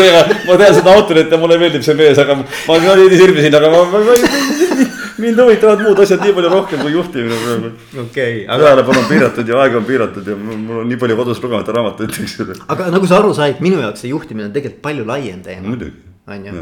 ma 0.48 0.60
tean 0.60 0.76
seda 0.76 0.92
autorit 0.98 1.32
ja 1.32 1.40
mulle 1.40 1.56
meeldib 1.62 1.84
see 1.88 1.96
mees, 1.96 2.20
aga 2.20 2.36
ma 2.42 2.80
veidi 2.84 3.24
sirvisin, 3.24 3.56
aga 3.56 3.72
ma, 3.72 3.84
ma, 3.96 4.04
ma 4.12 4.97
mind 5.22 5.40
huvitavad 5.42 5.82
muud 5.86 6.02
asjad 6.04 6.22
nii 6.26 6.36
palju 6.38 6.52
rohkem 6.54 6.84
kui 6.84 6.94
juhtimine 6.94 7.40
praegu. 7.44 7.72
okei 7.94 8.04
okay,. 8.04 8.44
Aga... 8.48 8.64
tähelepanu 8.64 9.04
on 9.04 9.08
piiratud 9.12 9.54
ja 9.54 9.64
aeg 9.64 9.80
on 9.80 9.88
piiratud 9.88 10.28
ja 10.28 10.36
mul 10.42 10.84
on 10.84 10.92
nii 10.92 11.00
palju 11.04 11.18
kodus 11.22 11.42
lugemata 11.44 11.76
raamatuid, 11.78 12.20
eks 12.24 12.38
ju. 12.40 12.60
aga 12.76 12.92
nagu 12.94 13.10
sa 13.10 13.22
aru 13.22 13.34
said, 13.38 13.64
minu 13.64 13.82
jaoks 13.84 14.06
see 14.06 14.14
juhtimine 14.14 14.50
on 14.50 14.54
tegelikult 14.56 14.84
palju 14.90 15.08
laiem 15.08 15.42
teema. 15.46 15.68
muidugi. 15.70 15.98
on 16.28 16.46
ju? 16.46 16.54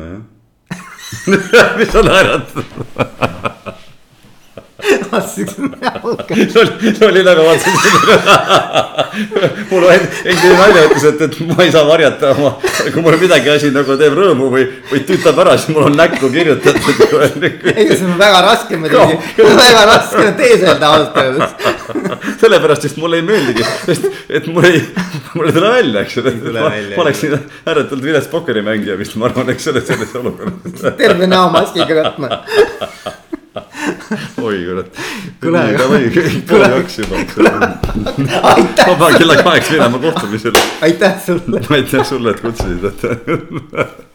mis 1.79 1.91
sa 1.91 2.01
naerad 2.05 3.53
vaatasin 5.15 5.71
näoga. 5.81 6.35
see 6.99 7.07
oli 7.07 7.23
nagu 7.23 7.41
vaatasin 7.45 7.73
mul 9.69 9.83
endine 9.89 10.55
naine 10.57 10.83
ütles, 10.87 11.05
et, 11.09 11.21
et 11.21 11.39
ma 11.49 11.63
ei 11.63 11.71
saa 11.73 11.85
varjata 11.87 12.31
oma, 12.35 12.51
kui 12.93 13.03
mul 13.03 13.17
midagi 13.21 13.51
asi 13.53 13.71
nagu 13.75 13.97
teeb 13.99 14.15
rõõmu 14.17 14.49
või, 14.53 14.65
või 14.91 15.03
tütab 15.07 15.39
ära, 15.43 15.55
siis 15.59 15.75
mul 15.75 15.87
on 15.89 15.97
näkku 15.97 16.29
kirjutatud. 16.33 17.03
ei, 17.75 17.89
see 17.91 18.05
on 18.07 18.17
väga 18.19 18.41
raske 18.45 18.79
muidugi, 18.81 19.19
väga 19.63 19.85
raske 19.91 20.23
on 20.23 20.37
teeselda 20.39 20.91
ausalt 20.91 21.17
öeldes. 21.23 21.49
sellepärast 22.41 22.87
vist 22.87 22.99
mulle 23.01 23.21
ei 23.21 23.27
meeldigi, 23.27 23.65
sest 23.85 24.09
et 24.29 24.47
mul 24.51 24.69
ei, 24.69 24.81
mul 25.35 25.49
ei 25.49 25.55
tule 25.55 25.73
välja, 25.77 26.05
eks 26.05 26.19
ole. 26.21 26.35
ma, 26.55 26.71
ma 26.71 27.05
oleksin 27.05 27.37
ääretult 27.65 28.03
vilets 28.03 28.31
pokkerimängija 28.31 28.97
vist, 28.99 29.17
ma 29.19 29.29
arvan, 29.29 29.53
eks 29.55 29.71
ole, 29.71 29.85
selles 29.85 30.15
olukorras. 30.19 30.89
terve 30.99 31.29
näo 31.29 31.49
maskiga 31.53 32.01
katma 32.03 32.41
oi 34.41 34.65
kurat. 34.65 34.87
kuule, 35.41 35.59
juba. 36.97 37.15
aitäh. 38.43 38.87
ma 38.87 38.95
pean 38.95 39.17
kella 39.17 39.35
kaheks 39.43 39.69
minema 39.69 39.99
kohtumisele. 39.99 40.65
aitäh 40.81 41.21
sulle. 41.25 41.61
aitäh 41.69 42.05
sulle, 42.05 42.31
et 42.31 42.41
kutsusid, 42.41 42.83
et 42.83 44.05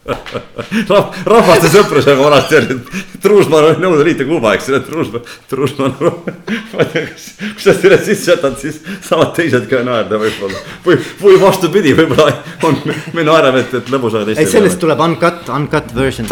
Rah-, 0.89 1.11
rahvaste 1.29 1.69
sõprusega 1.71 2.17
vanasti 2.19 2.57
oli, 2.57 2.77
et 2.77 3.17
Truusmaa 3.23 3.61
oli 3.61 3.83
Nõukogude 3.83 4.07
Liit 4.07 4.23
ja 4.23 4.27
Kuuba, 4.27 4.55
eks 4.57 4.71
ole, 4.71 4.81
Truusmaa, 4.87 5.21
Truusmaa 5.51 5.91
ma 6.01 6.85
ei 6.87 6.89
tea, 6.93 7.03
kas, 7.11 7.27
kui 7.43 7.65
sa 7.65 7.75
selle 7.77 7.99
sisse 8.05 8.33
jätad, 8.33 8.57
siis 8.63 8.81
saavad 9.05 9.35
teised 9.37 9.67
ka 9.71 9.83
naerda 9.87 10.19
võib-olla. 10.21 10.63
või, 10.87 10.97
või 11.21 11.37
vastupidi, 11.43 11.93
võib-olla 11.99 12.33
on, 12.67 12.81
me 13.17 13.27
naerame, 13.29 13.65
et, 13.67 13.77
et 13.83 13.93
lõbus 13.93 14.17
teiste. 14.17 14.39
ei, 14.41 14.51
sellest 14.51 14.81
tuleb 14.83 15.05
uncut, 15.05 15.53
uncut 15.53 15.95
version. 15.97 16.31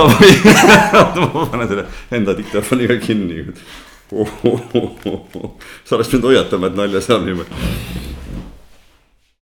ma 1.21 1.47
panen 1.53 1.69
selle 1.69 1.87
enda 2.19 2.35
diktofoniga 2.39 2.97
kinni. 3.19 3.45
sa 5.85 5.97
oleks 5.97 6.09
pidanud 6.09 6.31
hoiatama, 6.31 6.71
et 6.71 6.79
nalja 6.79 7.03
saab 7.05 7.27
niimoodi 7.29 8.18